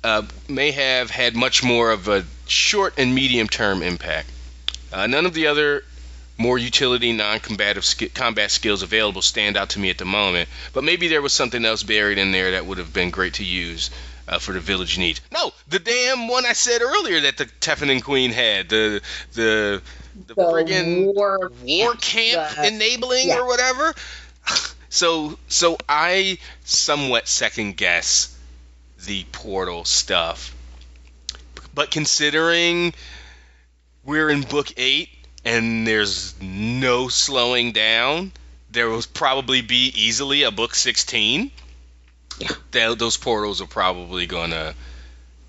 uh, 0.05 0.23
may 0.47 0.71
have 0.71 1.11
had 1.11 1.35
much 1.35 1.65
more 1.65 1.91
of 1.91 2.07
a 2.07 2.25
short 2.47 2.95
and 2.99 3.13
medium 3.13 3.49
term 3.49 3.83
impact. 3.83 4.31
Uh, 4.93 5.09
none 5.09 5.27
of 5.27 5.35
the 5.35 5.49
other 5.49 5.83
more 6.39 6.57
utility 6.57 7.13
non-combative 7.13 7.85
sk- 7.85 8.15
combat 8.15 8.53
skills 8.53 8.83
available 8.83 9.23
stand 9.23 9.57
out 9.57 9.71
to 9.71 9.81
me 9.81 9.91
at 9.91 9.99
the 9.99 10.05
moment, 10.05 10.49
but 10.73 10.85
maybe 10.85 11.09
there 11.09 11.21
was 11.21 11.33
something 11.33 11.65
else 11.65 11.83
buried 11.83 12.19
in 12.19 12.31
there 12.31 12.53
that 12.53 12.65
would 12.65 12.79
have 12.79 12.93
been 12.93 13.11
great 13.11 13.35
to 13.35 13.45
use 13.45 13.91
uh, 14.29 14.39
for 14.39 14.53
the 14.53 14.61
village 14.61 14.99
needs. 14.99 15.21
No, 15.33 15.53
the 15.69 15.79
damn 15.79 16.29
one 16.29 16.47
I 16.47 16.53
said 16.53 16.83
earlier 16.83 17.21
that 17.21 17.37
the 17.37 17.47
Tefenin 17.47 18.03
Queen 18.03 18.31
had, 18.31 18.69
the 18.69 19.01
the 19.35 19.83
the, 20.27 20.35
The 20.35 20.43
friggin' 20.43 21.15
war, 21.15 21.51
war 21.63 21.95
camp 21.95 22.57
the- 22.57 22.67
enabling 22.67 23.29
yeah. 23.29 23.39
or 23.39 23.47
whatever. 23.47 23.95
So 24.95 25.39
so 25.49 25.79
I 25.89 26.37
somewhat 26.65 27.27
second 27.27 27.79
guess 27.79 28.37
the 29.07 29.25
portal 29.33 29.87
stuff. 29.87 30.55
But 31.75 31.91
considering 31.91 32.93
we're 34.05 34.29
in 34.29 34.43
book 34.43 34.69
8 34.77 35.09
and 35.47 35.87
there's 35.87 36.35
no 36.43 37.09
slowing 37.09 37.73
down, 37.73 38.33
there 38.71 38.91
will 38.91 39.03
probably 39.15 39.63
be 39.63 39.93
easily 39.97 40.43
a 40.43 40.51
book 40.51 40.75
16. 40.75 41.51
Yeah. 42.43 42.95
Those 42.95 43.17
portals 43.17 43.61
are 43.61 43.67
probably 43.67 44.27
going 44.27 44.51
to 44.51 44.75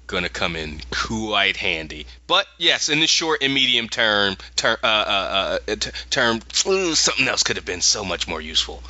going 0.07 0.23
to 0.23 0.29
come 0.29 0.55
in 0.55 0.79
quite 0.91 1.57
handy. 1.57 2.05
But 2.27 2.45
yes, 2.57 2.89
in 2.89 2.99
the 2.99 3.07
short 3.07 3.41
and 3.41 3.53
medium 3.53 3.89
term, 3.89 4.35
ter- 4.55 4.77
uh, 4.83 4.85
uh, 4.85 5.59
uh, 5.67 5.75
t- 5.75 5.91
term, 6.09 6.39
something 6.51 7.27
else 7.27 7.43
could 7.43 7.55
have 7.55 7.65
been 7.65 7.81
so 7.81 8.03
much 8.03 8.27
more 8.27 8.41
useful. 8.41 8.83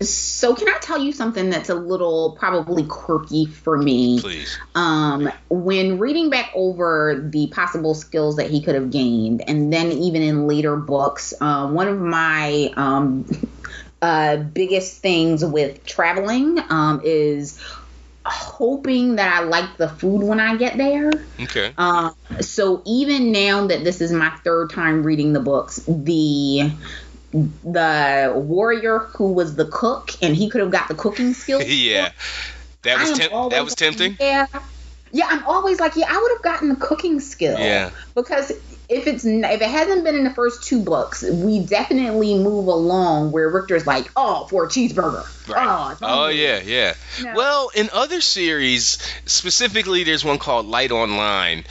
So 0.00 0.54
can 0.54 0.68
I 0.68 0.76
tell 0.78 0.98
you 0.98 1.12
something 1.12 1.48
that's 1.48 1.70
a 1.70 1.74
little 1.74 2.36
probably 2.38 2.84
quirky 2.84 3.46
for 3.46 3.78
me? 3.78 4.20
Please. 4.20 4.58
Um, 4.74 5.30
when 5.48 5.98
reading 5.98 6.28
back 6.28 6.50
over 6.54 7.28
the 7.32 7.46
possible 7.46 7.94
skills 7.94 8.36
that 8.36 8.50
he 8.50 8.60
could 8.60 8.74
have 8.74 8.90
gained, 8.90 9.48
and 9.48 9.72
then 9.72 9.92
even 9.92 10.20
in 10.20 10.46
later 10.46 10.76
books, 10.76 11.32
um, 11.40 11.72
one 11.72 11.88
of 11.88 11.98
my 11.98 12.70
um, 12.76 13.24
uh, 14.02 14.36
biggest 14.36 15.00
things 15.00 15.44
with 15.44 15.84
traveling 15.86 16.58
um, 16.68 17.00
is 17.04 17.60
hoping 18.24 19.16
that 19.16 19.32
I 19.32 19.44
like 19.44 19.76
the 19.76 19.88
food 19.88 20.22
when 20.22 20.40
I 20.40 20.56
get 20.56 20.76
there. 20.76 21.12
Okay. 21.40 21.72
Um, 21.78 22.14
so 22.40 22.82
even 22.84 23.32
now 23.32 23.66
that 23.68 23.84
this 23.84 24.00
is 24.00 24.12
my 24.12 24.30
third 24.44 24.70
time 24.70 25.02
reading 25.02 25.32
the 25.32 25.40
books, 25.40 25.82
the 25.86 26.70
the 27.32 28.32
warrior 28.34 28.98
who 28.98 29.32
was 29.32 29.56
the 29.56 29.66
cook 29.66 30.10
and 30.22 30.34
he 30.34 30.48
could 30.48 30.60
have 30.60 30.70
got 30.70 30.88
the 30.88 30.94
cooking 30.94 31.34
skills. 31.34 31.64
yeah. 31.66 32.12
That 32.82 33.00
was 33.00 33.18
temp- 33.18 33.50
that 33.50 33.64
was 33.64 33.72
like, 33.72 33.76
tempting. 33.76 34.16
Yeah. 34.20 34.46
Yeah, 35.12 35.26
I'm 35.30 35.44
always 35.44 35.80
like, 35.80 35.96
yeah, 35.96 36.06
I 36.08 36.20
would 36.20 36.32
have 36.32 36.42
gotten 36.42 36.68
the 36.68 36.76
cooking 36.76 37.20
skill. 37.20 37.58
Yeah. 37.58 37.90
Because 38.14 38.52
if 38.88 39.06
it's 39.06 39.24
if 39.24 39.60
it 39.60 39.68
hasn't 39.68 40.04
been 40.04 40.14
in 40.14 40.24
the 40.24 40.30
first 40.30 40.62
two 40.64 40.80
books, 40.82 41.22
we 41.22 41.60
definitely 41.60 42.34
move 42.34 42.66
along 42.68 43.32
where 43.32 43.48
Richter's 43.48 43.86
like, 43.86 44.10
oh, 44.16 44.46
for 44.46 44.64
a 44.64 44.68
cheeseburger. 44.68 45.24
Right. 45.48 45.96
Oh, 46.00 46.26
Oh 46.26 46.28
yeah, 46.28 46.60
yeah. 46.60 46.94
No. 47.22 47.34
Well, 47.34 47.70
in 47.74 47.90
other 47.92 48.20
series, 48.20 48.98
specifically, 49.26 50.04
there's 50.04 50.24
one 50.24 50.38
called 50.38 50.66
Light 50.66 50.92
Online. 50.92 51.64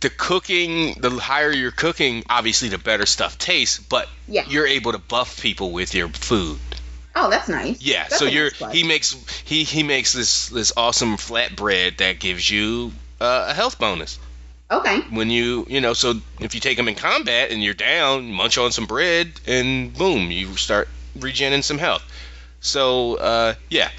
The 0.00 0.10
cooking, 0.10 0.94
the 0.94 1.10
higher 1.10 1.52
you're 1.52 1.70
cooking, 1.72 2.24
obviously 2.30 2.70
the 2.70 2.78
better 2.78 3.04
stuff 3.06 3.36
tastes, 3.38 3.78
but 3.78 4.08
Yeah. 4.26 4.44
you're 4.48 4.66
able 4.66 4.92
to 4.92 4.98
buff 4.98 5.40
people 5.40 5.72
with 5.72 5.94
your 5.94 6.08
food. 6.08 6.58
Oh, 7.14 7.28
that's 7.28 7.48
nice. 7.48 7.82
Yeah, 7.82 8.04
That's 8.04 8.18
so 8.18 8.24
you're 8.24 8.50
nice 8.60 8.72
he 8.72 8.84
makes 8.84 9.14
he 9.44 9.64
he 9.64 9.82
makes 9.82 10.12
this 10.12 10.48
this 10.48 10.72
awesome 10.76 11.16
flatbread 11.18 11.98
that 11.98 12.18
gives 12.18 12.48
you 12.48 12.92
uh, 13.20 13.46
a 13.50 13.54
health 13.54 13.78
bonus 13.78 14.18
Okay. 14.70 15.00
when 15.10 15.30
you 15.30 15.66
you 15.68 15.80
know 15.80 15.94
so 15.94 16.14
if 16.40 16.54
you 16.54 16.60
take 16.60 16.76
them 16.76 16.86
in 16.88 16.94
combat 16.94 17.50
and 17.50 17.62
you're 17.62 17.74
down, 17.74 18.30
munch 18.32 18.56
on 18.56 18.70
some 18.72 18.86
bread 18.86 19.32
and 19.46 19.92
boom, 19.92 20.30
you 20.30 20.56
start 20.56 20.88
regenerating 21.18 21.62
some 21.62 21.78
health. 21.78 22.02
So 22.60 23.16
uh, 23.16 23.54
yeah, 23.68 23.90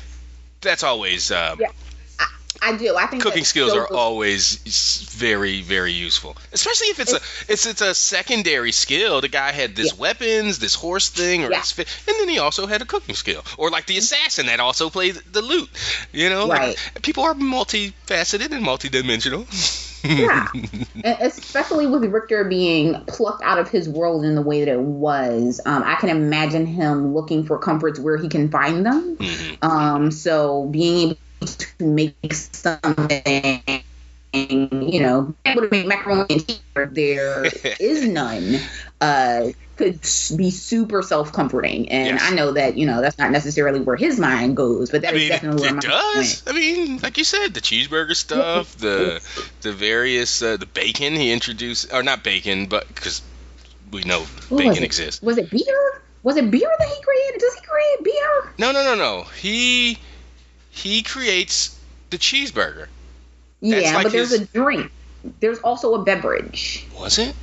that's 0.61 0.83
always 0.83 1.31
um, 1.31 1.59
Yeah. 1.59 1.67
I 2.63 2.77
do. 2.77 2.95
I 2.95 3.07
think 3.07 3.23
cooking 3.23 3.43
skills 3.43 3.71
so 3.71 3.79
are 3.79 3.87
good. 3.87 3.97
always 3.97 4.57
very 5.17 5.63
very 5.63 5.93
useful 5.93 6.37
especially 6.53 6.87
if 6.89 6.99
it's 6.99 7.11
a 7.11 7.19
it's 7.51 7.65
it's 7.65 7.81
a 7.81 7.95
secondary 7.95 8.71
skill 8.71 9.19
the 9.19 9.27
guy 9.29 9.51
had 9.51 9.75
this 9.75 9.93
Yeah. 9.93 9.99
weapons 9.99 10.59
this 10.59 10.75
horse 10.75 11.09
thing 11.09 11.43
or 11.43 11.49
Yeah. 11.49 11.57
his 11.59 11.71
fi- 11.71 11.87
and 12.07 12.15
then 12.19 12.29
he 12.29 12.37
also 12.37 12.67
had 12.67 12.83
a 12.83 12.85
cooking 12.85 13.15
skill 13.15 13.43
or 13.57 13.71
like 13.71 13.87
the 13.87 13.97
assassin 13.97 14.45
that 14.45 14.59
also 14.59 14.91
played 14.91 15.15
the 15.31 15.41
loot 15.41 15.69
you 16.13 16.29
know 16.29 16.45
Like, 16.45 16.77
people 17.01 17.23
are 17.23 17.33
multifaceted 17.33 18.51
and 18.51 18.63
multidimensional 18.63 19.47
Yeah. 20.03 20.47
Especially 21.03 21.87
with 21.87 22.03
Richter 22.05 22.43
being 22.43 23.03
plucked 23.05 23.43
out 23.43 23.59
of 23.59 23.69
his 23.69 23.87
world 23.87 24.23
in 24.23 24.35
the 24.35 24.41
way 24.41 24.63
that 24.63 24.71
it 24.71 24.79
was, 24.79 25.61
um, 25.65 25.83
I 25.83 25.95
can 25.95 26.09
imagine 26.09 26.65
him 26.65 27.13
looking 27.13 27.45
for 27.45 27.57
comforts 27.57 27.99
where 27.99 28.17
he 28.17 28.29
can 28.29 28.49
find 28.49 28.85
them. 28.85 29.17
Mhm. 29.17 29.63
Um, 29.63 30.11
so 30.11 30.67
being 30.67 31.17
able 31.41 31.47
to 31.47 31.85
make 31.85 32.33
something 32.33 33.83
you 34.33 35.01
know, 35.01 35.33
able 35.45 35.61
to 35.61 35.69
make 35.69 35.85
macaroni 35.85 36.25
and 36.29 36.47
cheese, 36.47 36.59
there 36.91 37.43
is 37.79 38.07
none, 38.07 38.59
uh, 39.01 39.47
could 39.81 40.37
be 40.37 40.51
super 40.51 41.01
self 41.01 41.33
comforting. 41.33 41.89
And 41.89 42.07
Yes. 42.17 42.31
I 42.31 42.35
know 42.35 42.51
that, 42.51 42.77
you 42.77 42.85
know, 42.85 43.01
that's 43.01 43.17
not 43.17 43.31
necessarily 43.31 43.79
where 43.79 43.95
his 43.95 44.19
mind 44.19 44.55
goes, 44.55 44.89
but 44.91 45.01
that 45.01 45.13
I 45.13 45.17
is 45.17 45.21
mean, 45.21 45.29
definitely 45.29 45.61
where 45.67 45.77
it 45.77 45.81
does. 45.81 46.43
I 46.47 46.51
mean, 46.53 46.97
like 47.01 47.17
you 47.17 47.23
said, 47.23 47.53
the 47.53 47.61
cheeseburger 47.61 48.15
stuff, 48.15 48.75
the 48.77 49.21
the 49.61 49.71
various 49.73 50.41
uh, 50.41 50.57
the 50.57 50.65
bacon 50.67 51.15
he 51.15 51.31
introduced, 51.31 51.91
or 51.93 52.03
not 52.03 52.23
bacon, 52.23 52.67
but 52.67 52.87
because 52.87 53.21
we 53.91 54.03
know 54.03 54.21
What 54.49 54.59
bacon 54.59 54.83
exists. 54.83 55.21
Was 55.21 55.37
it 55.37 55.49
beer? 55.49 56.01
Was 56.23 56.37
it 56.37 56.51
beer 56.51 56.69
that 56.79 56.87
he 56.87 57.01
created? 57.03 57.39
Does 57.39 57.53
he 57.55 57.61
create 57.61 58.03
beer? 58.03 58.53
No, 58.59 58.71
no, 58.71 58.83
no, 58.83 58.95
no. 58.95 59.23
He 59.39 59.97
he 60.69 61.01
creates 61.03 61.77
the 62.11 62.17
cheeseburger. 62.17 62.87
That's 63.61 63.83
yeah, 63.83 63.95
like 63.95 64.03
but 64.03 64.11
there's 64.11 64.31
his- 64.31 64.41
a 64.41 64.45
drink. 64.45 64.91
There's 65.39 65.59
also 65.59 65.93
a 65.95 66.03
beverage. 66.03 66.85
Was 66.99 67.17
it? 67.19 67.35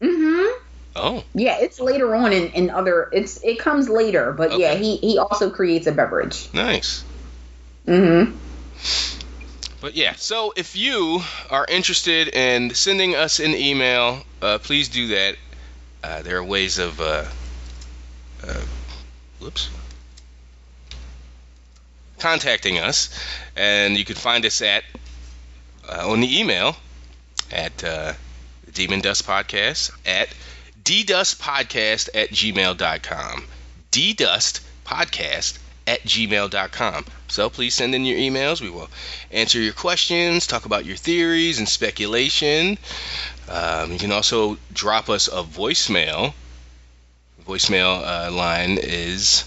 Mm-hmm. 0.00 0.58
Oh, 0.94 1.24
Yeah, 1.34 1.58
it's 1.58 1.80
later 1.80 2.14
on 2.14 2.32
in, 2.32 2.48
in 2.48 2.70
other. 2.70 3.08
It's 3.12 3.42
it 3.42 3.58
comes 3.58 3.88
later, 3.88 4.32
but 4.32 4.58
yeah, 4.58 4.74
he 4.74 4.96
he 4.96 5.18
also 5.18 5.50
creates 5.50 5.86
a 5.86 5.92
beverage. 5.92 6.52
nice. 6.52 7.04
Mm-hmm. 7.86 8.36
But 9.80 9.96
yeah, 9.96 10.14
so 10.14 10.52
if 10.56 10.76
you 10.76 11.20
are 11.50 11.66
interested 11.68 12.28
in 12.28 12.72
sending 12.74 13.16
us 13.16 13.40
an 13.40 13.56
email, 13.56 14.22
uh, 14.40 14.58
please 14.58 14.88
do 14.88 15.08
that. 15.08 15.36
Uh, 16.04 16.22
there 16.22 16.36
are 16.36 16.44
ways 16.44 16.78
of, 16.78 17.00
uh, 17.00 17.24
uh, 18.46 18.60
whoops, 19.40 19.70
contacting 22.20 22.78
us, 22.78 23.10
and 23.56 23.96
you 23.96 24.04
can 24.04 24.14
find 24.14 24.46
us 24.46 24.62
at 24.62 24.84
uh, 25.88 26.08
on 26.08 26.20
the 26.20 26.40
email 26.40 26.76
at 27.50 27.82
uh, 27.82 28.12
Demon 28.72 29.00
Dust 29.00 29.26
Podcast 29.26 29.90
at 30.06 30.28
ddustpodcast 30.84 32.08
at 32.14 32.30
gmail.com. 32.30 33.44
ddustpodcast 33.92 35.58
at 35.86 36.02
gmail.com. 36.02 37.04
So 37.28 37.50
please 37.50 37.74
send 37.74 37.94
in 37.94 38.04
your 38.04 38.18
emails. 38.18 38.60
We 38.60 38.70
will 38.70 38.88
answer 39.30 39.60
your 39.60 39.72
questions, 39.72 40.46
talk 40.46 40.64
about 40.64 40.84
your 40.84 40.96
theories 40.96 41.58
and 41.58 41.68
speculation. 41.68 42.78
Um, 43.48 43.92
you 43.92 43.98
can 43.98 44.12
also 44.12 44.58
drop 44.72 45.08
us 45.08 45.28
a 45.28 45.42
voicemail. 45.42 46.34
Voicemail 47.46 48.02
uh, 48.04 48.30
line 48.30 48.78
is 48.78 49.44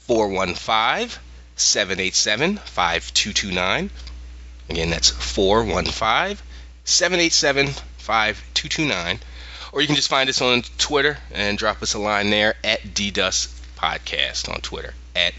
415 0.00 1.18
787 1.56 2.56
5229. 2.58 3.90
Again, 4.68 4.90
that's 4.90 5.10
415 5.10 6.44
787 6.84 7.68
5229. 7.98 9.20
Or 9.76 9.82
you 9.82 9.88
can 9.88 9.96
just 9.96 10.08
find 10.08 10.30
us 10.30 10.40
on 10.40 10.62
Twitter 10.78 11.18
and 11.30 11.58
drop 11.58 11.82
us 11.82 11.92
a 11.92 11.98
line 11.98 12.30
there 12.30 12.54
at 12.64 12.80
DDust 12.80 13.48
Podcast 13.76 14.48
on 14.48 14.62
Twitter. 14.62 14.94
At 15.14 15.34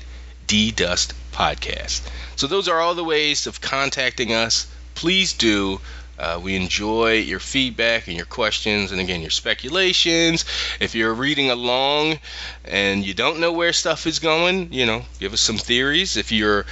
DDust 0.45 1.13
Podcast. 1.31 2.07
So 2.35 2.45
those 2.45 2.67
are 2.67 2.79
all 2.79 2.93
the 2.93 3.03
ways 3.03 3.47
of 3.47 3.61
contacting 3.61 4.33
us. 4.33 4.67
Please 4.93 5.33
do. 5.33 5.81
Uh, 6.19 6.39
we 6.39 6.55
enjoy 6.55 7.13
your 7.13 7.39
feedback 7.39 8.07
and 8.07 8.15
your 8.15 8.27
questions, 8.27 8.91
and 8.91 9.01
again, 9.01 9.21
your 9.21 9.31
speculations. 9.31 10.45
If 10.79 10.93
you're 10.93 11.15
reading 11.15 11.49
along 11.49 12.19
and 12.63 13.03
you 13.03 13.15
don't 13.15 13.39
know 13.39 13.53
where 13.53 13.73
stuff 13.73 14.05
is 14.05 14.19
going, 14.19 14.71
you 14.71 14.85
know, 14.85 15.01
give 15.19 15.33
us 15.33 15.41
some 15.41 15.57
theories. 15.57 16.15
If 16.15 16.31
you're 16.31 16.67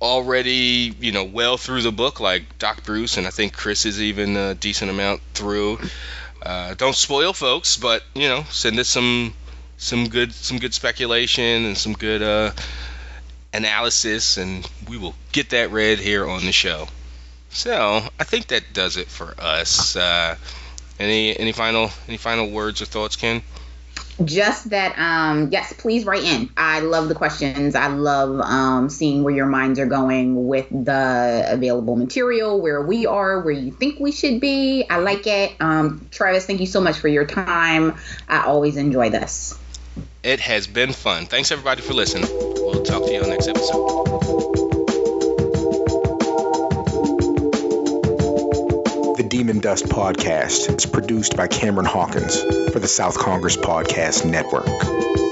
already, 0.00 0.94
you 0.98 1.12
know, 1.12 1.24
well 1.24 1.58
through 1.58 1.82
the 1.82 1.92
book, 1.92 2.20
like 2.20 2.58
Doc 2.58 2.84
Bruce, 2.84 3.18
and 3.18 3.26
I 3.26 3.30
think 3.30 3.52
Chris 3.52 3.84
is 3.84 4.00
even 4.00 4.34
a 4.34 4.54
decent 4.54 4.90
amount 4.90 5.20
through. 5.34 5.78
Uh, 6.44 6.74
don't 6.74 6.96
spoil 6.96 7.32
folks, 7.32 7.76
but 7.76 8.02
you 8.14 8.28
know, 8.28 8.44
send 8.50 8.78
us 8.78 8.88
some 8.88 9.32
some 9.76 10.08
good 10.08 10.32
some 10.32 10.58
good 10.58 10.74
speculation 10.74 11.64
and 11.64 11.78
some 11.78 11.92
good 11.92 12.22
uh, 12.22 12.50
analysis, 13.52 14.36
and 14.38 14.68
we 14.88 14.96
will 14.96 15.14
get 15.30 15.50
that 15.50 15.70
read 15.70 15.98
here 15.98 16.26
on 16.28 16.44
the 16.44 16.52
show. 16.52 16.88
So 17.50 18.02
I 18.18 18.24
think 18.24 18.48
that 18.48 18.72
does 18.72 18.96
it 18.96 19.08
for 19.08 19.34
us. 19.38 19.94
Uh, 19.94 20.36
any 20.98 21.38
any 21.38 21.52
final 21.52 21.90
any 22.08 22.16
final 22.16 22.50
words 22.50 22.82
or 22.82 22.86
thoughts, 22.86 23.16
Ken? 23.16 23.42
Just 24.22 24.70
that, 24.70 24.98
um, 24.98 25.48
yes, 25.50 25.72
please 25.72 26.04
write 26.04 26.22
in. 26.22 26.50
I 26.56 26.80
love 26.80 27.08
the 27.08 27.14
questions. 27.14 27.74
I 27.74 27.86
love 27.86 28.40
um, 28.40 28.90
seeing 28.90 29.22
where 29.22 29.34
your 29.34 29.46
minds 29.46 29.78
are 29.78 29.86
going 29.86 30.46
with 30.46 30.68
the 30.68 31.46
available 31.48 31.96
material, 31.96 32.60
where 32.60 32.82
we 32.82 33.06
are, 33.06 33.40
where 33.40 33.54
you 33.54 33.72
think 33.72 33.98
we 34.00 34.12
should 34.12 34.40
be. 34.40 34.84
I 34.88 34.98
like 34.98 35.26
it. 35.26 35.52
Um, 35.60 36.06
Travis, 36.10 36.46
thank 36.46 36.60
you 36.60 36.66
so 36.66 36.80
much 36.80 36.98
for 36.98 37.08
your 37.08 37.24
time. 37.24 37.96
I 38.28 38.44
always 38.44 38.76
enjoy 38.76 39.10
this. 39.10 39.58
It 40.22 40.40
has 40.40 40.66
been 40.66 40.92
fun. 40.92 41.26
Thanks 41.26 41.50
everybody 41.50 41.82
for 41.82 41.94
listening. 41.94 42.28
We'll 42.30 42.82
talk 42.82 43.04
to 43.04 43.12
you 43.12 43.22
on 43.22 43.30
next 43.30 43.48
episode. 43.48 44.41
The 49.14 49.22
Demon 49.28 49.60
Dust 49.60 49.84
Podcast 49.84 50.74
is 50.74 50.86
produced 50.86 51.36
by 51.36 51.46
Cameron 51.46 51.84
Hawkins 51.84 52.40
for 52.72 52.78
the 52.78 52.88
South 52.88 53.18
Congress 53.18 53.58
Podcast 53.58 54.24
Network. 54.24 55.31